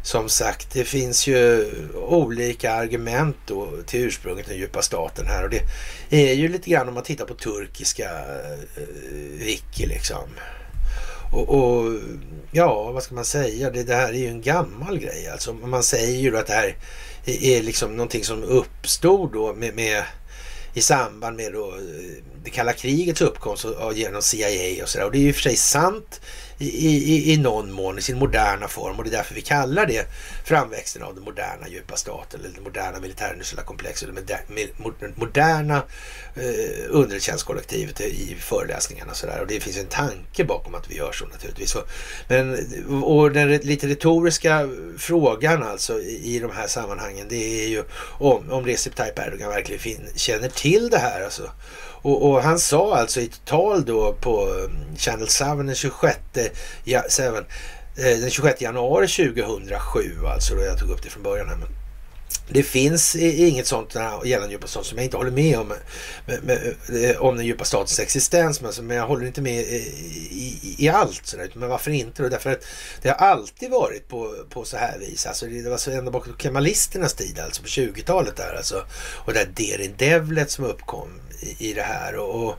som 0.03 0.29
sagt, 0.29 0.73
det 0.73 0.85
finns 0.85 1.27
ju 1.27 1.71
olika 1.95 2.73
argument 2.73 3.37
då 3.47 3.69
till 3.87 4.01
ursprunget 4.01 4.47
den 4.47 4.57
djupa 4.57 4.83
staten 4.83 5.27
här. 5.27 5.45
Och 5.45 5.51
det 5.51 5.63
är 6.11 6.35
ju 6.35 6.49
lite 6.49 6.71
grann 6.71 6.89
om 6.89 6.95
man 6.95 7.03
tittar 7.03 7.25
på 7.25 7.35
turkiska 7.35 8.11
eh, 8.11 8.83
eh 8.83 8.89
wiki 9.39 9.87
liksom. 9.87 10.29
Och, 11.33 11.49
och, 11.49 11.93
ja, 12.51 12.93
vad 12.93 13.03
ska 13.03 13.15
man 13.15 13.25
säga? 13.25 13.71
Det, 13.71 13.83
det 13.83 13.95
här 13.95 14.09
är 14.09 14.19
ju 14.19 14.29
en 14.29 14.43
gammal 14.43 14.99
grej. 14.99 15.29
Alltså, 15.33 15.53
man 15.53 15.83
säger 15.83 16.21
ju 16.21 16.39
att 16.39 16.47
det 16.47 16.53
här 16.53 16.77
är 17.25 17.63
liksom 17.63 17.97
någonting 17.97 18.25
som 18.25 18.43
uppstod 18.43 19.33
då 19.33 19.55
med, 19.55 19.75
med 19.75 20.05
i 20.75 20.81
samband 20.81 21.37
med 21.37 21.53
då 21.53 21.69
eh, 21.69 22.23
det 22.45 22.51
kalla 22.51 22.73
krigets 22.73 23.21
uppkomst 23.21 23.65
och, 23.65 23.87
och 23.87 23.95
genom 23.95 24.23
CIA 24.23 24.83
och 24.83 24.89
sådär. 24.89 25.05
Och 25.05 25.13
det 25.13 25.19
är 25.19 25.23
ju 25.23 25.33
för 25.33 25.43
sig 25.43 25.57
sant 25.57 26.21
i, 26.59 26.69
i, 26.69 27.33
i 27.33 27.37
någon 27.37 27.73
mån 27.73 27.99
i 27.99 28.03
sin 28.03 28.19
moderna 28.19 28.69
form 28.69 28.97
och 28.99 29.05
det 29.05 29.11
är 29.11 29.17
därför 29.17 29.35
vi 29.35 29.43
kallar 29.43 29.87
det 29.87 30.07
framväxten 30.45 31.03
av 31.03 31.15
den 31.15 31.25
moderna 31.25 31.69
djupa 31.69 31.97
staten 31.97 32.41
eller 32.41 32.55
det 32.55 32.61
moderna 32.61 33.01
militärindustriella 33.01 33.63
komplexet, 33.63 34.09
det 34.27 34.69
moderna 35.15 35.83
eh, 36.35 36.43
underrättelsetjänstkollektivet 36.89 38.01
i 38.01 38.37
föreläsningarna 38.41 39.11
och 39.11 39.17
sådär. 39.17 39.41
Och 39.41 39.47
det 39.47 39.61
finns 39.61 39.79
en 39.79 39.87
tanke 39.87 40.45
bakom 40.45 40.75
att 40.75 40.91
vi 40.91 40.97
gör 40.97 41.13
så 41.13 41.27
naturligtvis. 41.27 41.77
Men, 42.29 42.59
och 43.03 43.33
den 43.33 43.49
lite 43.57 43.87
retoriska 43.89 44.69
frågan 44.99 45.63
alltså 45.63 46.01
i, 46.01 46.37
i 46.37 46.39
de 46.39 46.51
här 46.51 46.67
sammanhangen 46.67 47.27
det 47.29 47.65
är 47.65 47.69
ju 47.69 47.85
om, 48.19 48.51
om 48.51 48.67
Recep 48.67 48.95
Tayyip 48.95 49.19
Erdogan 49.19 49.49
verkligen 49.49 49.81
fin, 49.81 50.09
känner 50.15 50.49
till 50.49 50.91
det 50.91 50.99
här 50.99 51.25
alltså. 51.25 51.51
Och, 52.07 52.31
och, 52.31 52.43
han 52.43 52.59
sa 52.59 52.97
alltså 52.97 53.21
i 53.21 53.25
ett 53.25 53.45
tal 53.45 53.85
då 53.85 54.13
på 54.13 54.47
um, 54.47 54.97
Channel 54.97 55.29
7 55.29 55.45
den 55.45 55.75
26, 55.75 56.19
ja, 56.85 57.03
7, 57.11 57.23
eh, 57.23 58.19
den 58.19 58.31
26 58.31 58.61
januari 58.61 59.09
2007 59.09 60.27
alltså. 60.27 60.55
Då 60.55 60.63
jag 60.63 60.79
tog 60.79 60.91
upp 60.91 61.03
det 61.03 61.11
från 61.11 61.23
början 61.23 61.49
här. 61.49 61.57
Men 61.57 61.69
det 62.49 62.63
finns 62.63 63.17
inget 63.17 63.67
sånt 63.67 63.95
gällande 64.25 64.53
djupa 64.53 64.67
staten 64.67 64.85
som 64.85 64.99
jag 64.99 65.05
inte 65.05 65.17
håller 65.17 65.31
med 65.31 65.59
om. 65.59 65.73
Med, 66.27 66.45
med, 66.45 66.75
eh, 67.05 67.23
om 67.23 67.37
den 67.37 67.47
djupa 67.47 67.65
statens 67.65 68.01
existens. 68.01 68.61
Men, 68.61 68.87
men 68.87 68.97
jag 68.97 69.07
håller 69.07 69.27
inte 69.27 69.43
med 69.43 69.61
eh, 69.61 69.75
i, 69.75 70.59
i, 70.63 70.85
i 70.85 70.89
allt. 70.89 71.27
Sådär. 71.27 71.51
Men 71.55 71.69
varför 71.69 71.91
inte? 71.91 72.23
Då? 72.23 72.29
Därför 72.29 72.53
att 72.53 72.65
det 73.03 73.09
har 73.09 73.17
alltid 73.17 73.71
varit 73.71 74.09
på, 74.09 74.35
på 74.51 74.65
så 74.65 74.77
här 74.77 74.99
vis. 74.99 75.27
Alltså, 75.27 75.47
det 75.47 75.71
var 75.71 75.77
så 75.77 75.91
ända 75.91 76.11
bakåt 76.11 76.33
på 76.33 76.43
kemalisternas 76.43 77.15
tid, 77.15 77.39
alltså 77.39 77.63
på 77.63 77.69
20-talet 77.69 78.37
där. 78.37 78.55
Alltså. 78.57 78.85
Och 79.25 79.33
det 79.33 79.39
där 79.39 79.53
Derin 79.55 79.95
Devlet 79.99 80.51
som 80.51 80.65
uppkom 80.65 81.21
i, 81.59 81.73
det 81.73 81.83
här. 81.83 82.17
Och, 82.17 82.45
och 82.45 82.55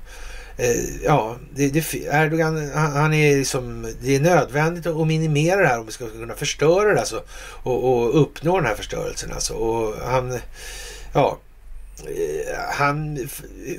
eh, 0.58 1.04
ja, 1.04 1.38
det, 1.56 1.70
det, 1.70 1.94
Erdogan, 1.94 2.72
han, 2.74 2.92
han 2.92 3.14
är 3.14 3.38
liksom, 3.38 3.94
det 4.02 4.16
är 4.16 4.20
nödvändigt 4.20 4.86
att 4.86 5.08
minimera 5.08 5.62
det 5.62 5.68
här 5.68 5.80
om 5.80 5.86
vi 5.86 5.92
ska 5.92 6.10
kunna 6.10 6.36
förstöra 6.36 6.94
det 6.94 7.00
alltså, 7.00 7.24
och, 7.64 7.84
och 7.84 8.22
uppnå 8.22 8.56
den 8.56 8.66
här 8.66 8.76
förstörelsen. 8.76 9.32
Alltså. 9.32 9.54
Och 9.54 9.96
han, 10.06 10.40
ja, 11.14 11.38
eh, 12.06 12.56
han 12.70 13.28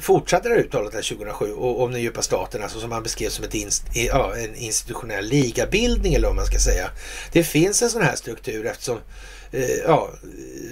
fortsatte 0.01 0.49
det 0.49 0.55
här 0.55 0.61
uttalet 0.61 0.93
2007 0.93 1.53
om 1.55 1.93
den 1.93 2.03
djupa 2.03 2.23
staten, 2.23 2.63
alltså 2.63 2.81
som 2.81 2.93
han 2.93 3.03
beskrev 3.03 3.29
som 3.29 3.45
ett 3.45 3.55
inst, 3.55 3.85
ja, 3.95 4.37
en 4.37 4.55
institutionell 4.55 5.25
ligabildning 5.25 6.15
eller 6.15 6.29
vad 6.29 6.37
man 6.37 6.47
ska 6.47 6.59
säga. 6.59 6.91
Det 7.33 7.45
finns 7.45 7.83
en 7.83 7.91
sån 7.91 8.03
här 8.03 8.17
struktur 8.17 8.67
eftersom 8.67 8.99
Eh, 9.53 9.77
ja, 9.87 10.11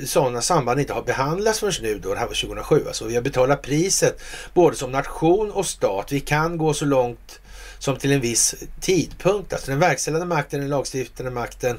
sådana 0.06 0.40
samband 0.40 0.80
inte 0.80 0.92
har 0.92 1.02
behandlats 1.02 1.60
förrän 1.60 1.72
nu 1.82 1.98
då, 1.98 2.14
det 2.14 2.18
här 2.18 2.26
var 2.26 2.34
2007 2.34 2.84
alltså. 2.86 3.04
Vi 3.04 3.14
har 3.14 3.22
betalat 3.22 3.62
priset 3.62 4.20
både 4.54 4.76
som 4.76 4.92
nation 4.92 5.50
och 5.50 5.66
stat. 5.66 6.12
Vi 6.12 6.20
kan 6.20 6.58
gå 6.58 6.74
så 6.74 6.84
långt 6.84 7.40
som 7.78 7.96
till 7.96 8.12
en 8.12 8.20
viss 8.20 8.54
tidpunkt. 8.80 9.52
Alltså 9.52 9.70
den 9.70 9.80
verkställande 9.80 10.26
makten, 10.26 10.60
den 10.60 10.68
lagstiftande 10.68 11.30
makten 11.30 11.78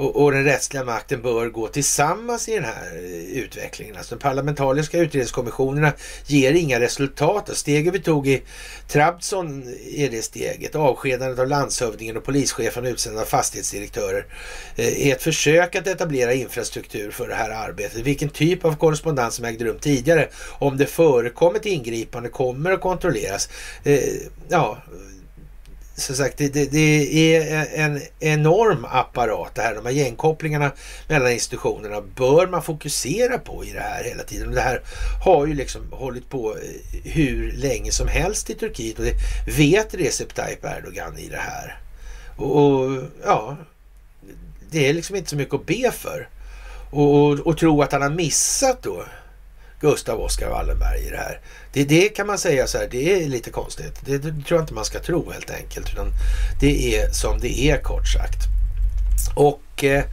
och, 0.00 0.22
och, 0.22 0.32
den 0.32 0.44
rättsliga 0.44 0.84
makten 0.84 1.22
bör 1.22 1.48
gå 1.48 1.68
tillsammans 1.68 2.48
i 2.48 2.54
den 2.54 2.64
här 2.64 2.92
eh, 2.94 3.38
utvecklingen. 3.42 3.96
Alltså 3.96 4.14
de 4.14 4.20
parlamentariska 4.22 4.98
utredningskommissionerna 4.98 5.92
ger 6.26 6.52
inga 6.52 6.80
resultat. 6.80 7.56
Steget 7.56 7.94
vi 7.94 8.00
tog 8.00 8.28
i 8.28 8.42
Trabzon 8.88 9.74
är 9.96 10.10
det 10.10 10.22
steget. 10.22 10.74
Avskedandet 10.74 11.38
av 11.38 11.48
landshövdingen 11.48 12.16
och 12.16 12.24
polischefen 12.24 12.84
och 12.84 12.90
utsända 12.90 13.24
fastighetsdirektörer 13.24 14.26
eh, 14.76 15.06
är 15.08 15.12
ett 15.12 15.22
försök 15.22 15.76
att 15.76 15.86
etablera 15.86 16.34
infrastruktur 16.34 17.10
för 17.10 17.28
det 17.28 17.34
här 17.34 17.50
arbetet. 17.50 18.00
Vilken 18.00 18.28
typ 18.28 18.64
av 18.64 18.76
korrespondens 18.76 19.34
som 19.34 19.44
ägde 19.44 19.64
rum 19.64 19.78
tidigare, 19.80 20.28
om 20.58 20.76
det 20.76 20.86
förekommit 20.86 21.66
ingripande, 21.66 22.28
kommer 22.28 22.70
att 22.70 22.80
kontrolleras. 22.80 23.48
Eh, 23.84 24.00
ja, 24.48 24.78
som 26.00 26.16
sagt, 26.16 26.38
det, 26.38 26.48
det, 26.48 26.66
det, 26.72 27.34
är 27.34 27.66
en 27.74 28.00
enorm 28.20 28.86
apparat 28.90 29.54
det 29.54 29.62
här. 29.62 29.74
De 29.74 29.86
här 29.86 29.92
gängkopplingarna 29.92 30.72
mellan 31.08 31.32
institutionerna 31.32 32.00
bör 32.00 32.46
man 32.46 32.62
fokusera 32.62 33.38
på 33.38 33.64
i 33.64 33.72
det 33.72 33.80
här 33.80 34.04
hela 34.04 34.22
tiden. 34.22 34.54
Det 34.54 34.60
här 34.60 34.82
har 35.24 35.46
ju 35.46 35.54
liksom 35.54 35.92
hållit 35.92 36.28
på 36.28 36.56
eh, 36.56 37.12
hur 37.12 37.52
länge 37.52 37.92
som 37.92 38.08
helst 38.08 38.50
i 38.50 38.54
Turkiet 38.54 38.98
och 38.98 39.04
det 39.04 39.14
vet 39.56 39.94
Recep 39.94 40.34
Tayyip 40.34 40.64
Erdogan 40.64 41.18
i 41.18 41.28
det 41.28 41.36
här. 41.36 41.78
Och, 42.36 42.56
och 42.56 43.02
ja, 43.24 43.56
det 44.70 44.88
är 44.88 44.94
liksom 44.94 45.16
inte 45.16 45.30
så 45.30 45.36
mycket 45.36 45.54
att 45.54 45.66
be 45.66 45.90
för. 45.92 46.28
Och, 46.90 47.22
och, 47.22 47.38
och 47.38 47.58
tro 47.58 47.82
att 47.82 47.92
han 47.92 48.02
har 48.02 48.10
missat 48.10 48.82
då 48.82 49.04
Gustav 49.80 50.20
Oskar 50.20 50.50
Wallenberg 50.50 51.00
i 51.06 51.10
det 51.10 51.16
här. 51.16 51.40
Det, 51.72 51.84
det 51.84 52.08
kan 52.08 52.26
man 52.26 52.38
säga 52.38 52.66
så 52.66 52.78
här, 52.78 52.88
det 52.90 53.22
är 53.22 53.28
lite 53.28 53.50
konstigt. 53.50 54.00
Det, 54.04 54.18
det 54.18 54.30
tror 54.30 54.58
jag 54.58 54.62
inte 54.62 54.74
man 54.74 54.84
ska 54.84 55.00
tro 55.00 55.30
helt 55.30 55.50
enkelt. 55.50 55.92
Utan 55.92 56.12
det 56.60 56.96
är 56.96 57.10
som 57.10 57.40
det 57.40 57.60
är 57.60 57.82
kort 57.82 58.08
sagt. 58.08 58.38
Och 59.34 59.84
eh, 59.84 60.04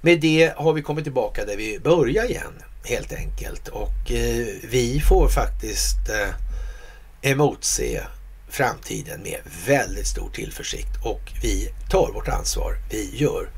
med 0.00 0.20
det 0.20 0.52
har 0.56 0.72
vi 0.72 0.82
kommit 0.82 1.04
tillbaka 1.04 1.44
där 1.44 1.56
vi 1.56 1.78
börjar 1.78 2.24
igen 2.24 2.62
helt 2.84 3.12
enkelt. 3.12 3.68
Och 3.68 4.12
eh, 4.12 4.46
vi 4.62 5.00
får 5.00 5.28
faktiskt 5.28 6.08
eh, 6.08 7.30
emotse 7.30 8.02
framtiden 8.48 9.22
med 9.22 9.40
väldigt 9.66 10.06
stor 10.06 10.30
tillförsikt 10.30 11.04
och 11.04 11.32
vi 11.42 11.70
tar 11.90 12.12
vårt 12.12 12.28
ansvar. 12.28 12.76
Vi 12.90 13.10
gör 13.16 13.48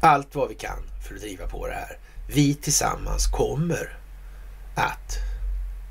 allt 0.00 0.34
vad 0.34 0.48
vi 0.48 0.54
kan 0.54 0.78
för 1.08 1.14
att 1.14 1.20
driva 1.20 1.46
på 1.46 1.66
det 1.66 1.74
här. 1.74 1.98
Vi 2.28 2.54
tillsammans 2.54 3.26
kommer 3.26 4.01
att 4.74 5.18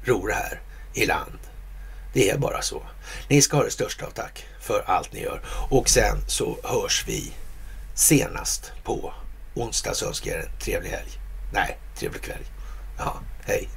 ro 0.03 0.27
det 0.27 0.33
här 0.33 0.61
i 0.93 1.05
land. 1.05 1.39
Det 2.13 2.29
är 2.29 2.37
bara 2.37 2.61
så. 2.61 2.83
Ni 3.27 3.41
ska 3.41 3.57
ha 3.57 3.63
det 3.63 3.71
största 3.71 4.05
av 4.05 4.11
tack 4.11 4.45
för 4.59 4.83
allt 4.85 5.13
ni 5.13 5.21
gör. 5.21 5.41
Och 5.69 5.89
sen 5.89 6.17
så 6.27 6.57
hörs 6.63 7.05
vi 7.07 7.33
senast 7.95 8.71
på 8.83 9.13
onsdag 9.53 9.93
så 9.93 10.07
önskar 10.07 10.31
jag 10.31 10.39
er 10.39 10.43
en 10.43 10.59
trevlig 10.59 10.89
helg. 10.89 11.11
Nej, 11.53 11.77
trevlig 11.95 12.21
kväll. 12.21 12.43
Ja, 12.97 13.19
hej. 13.45 13.69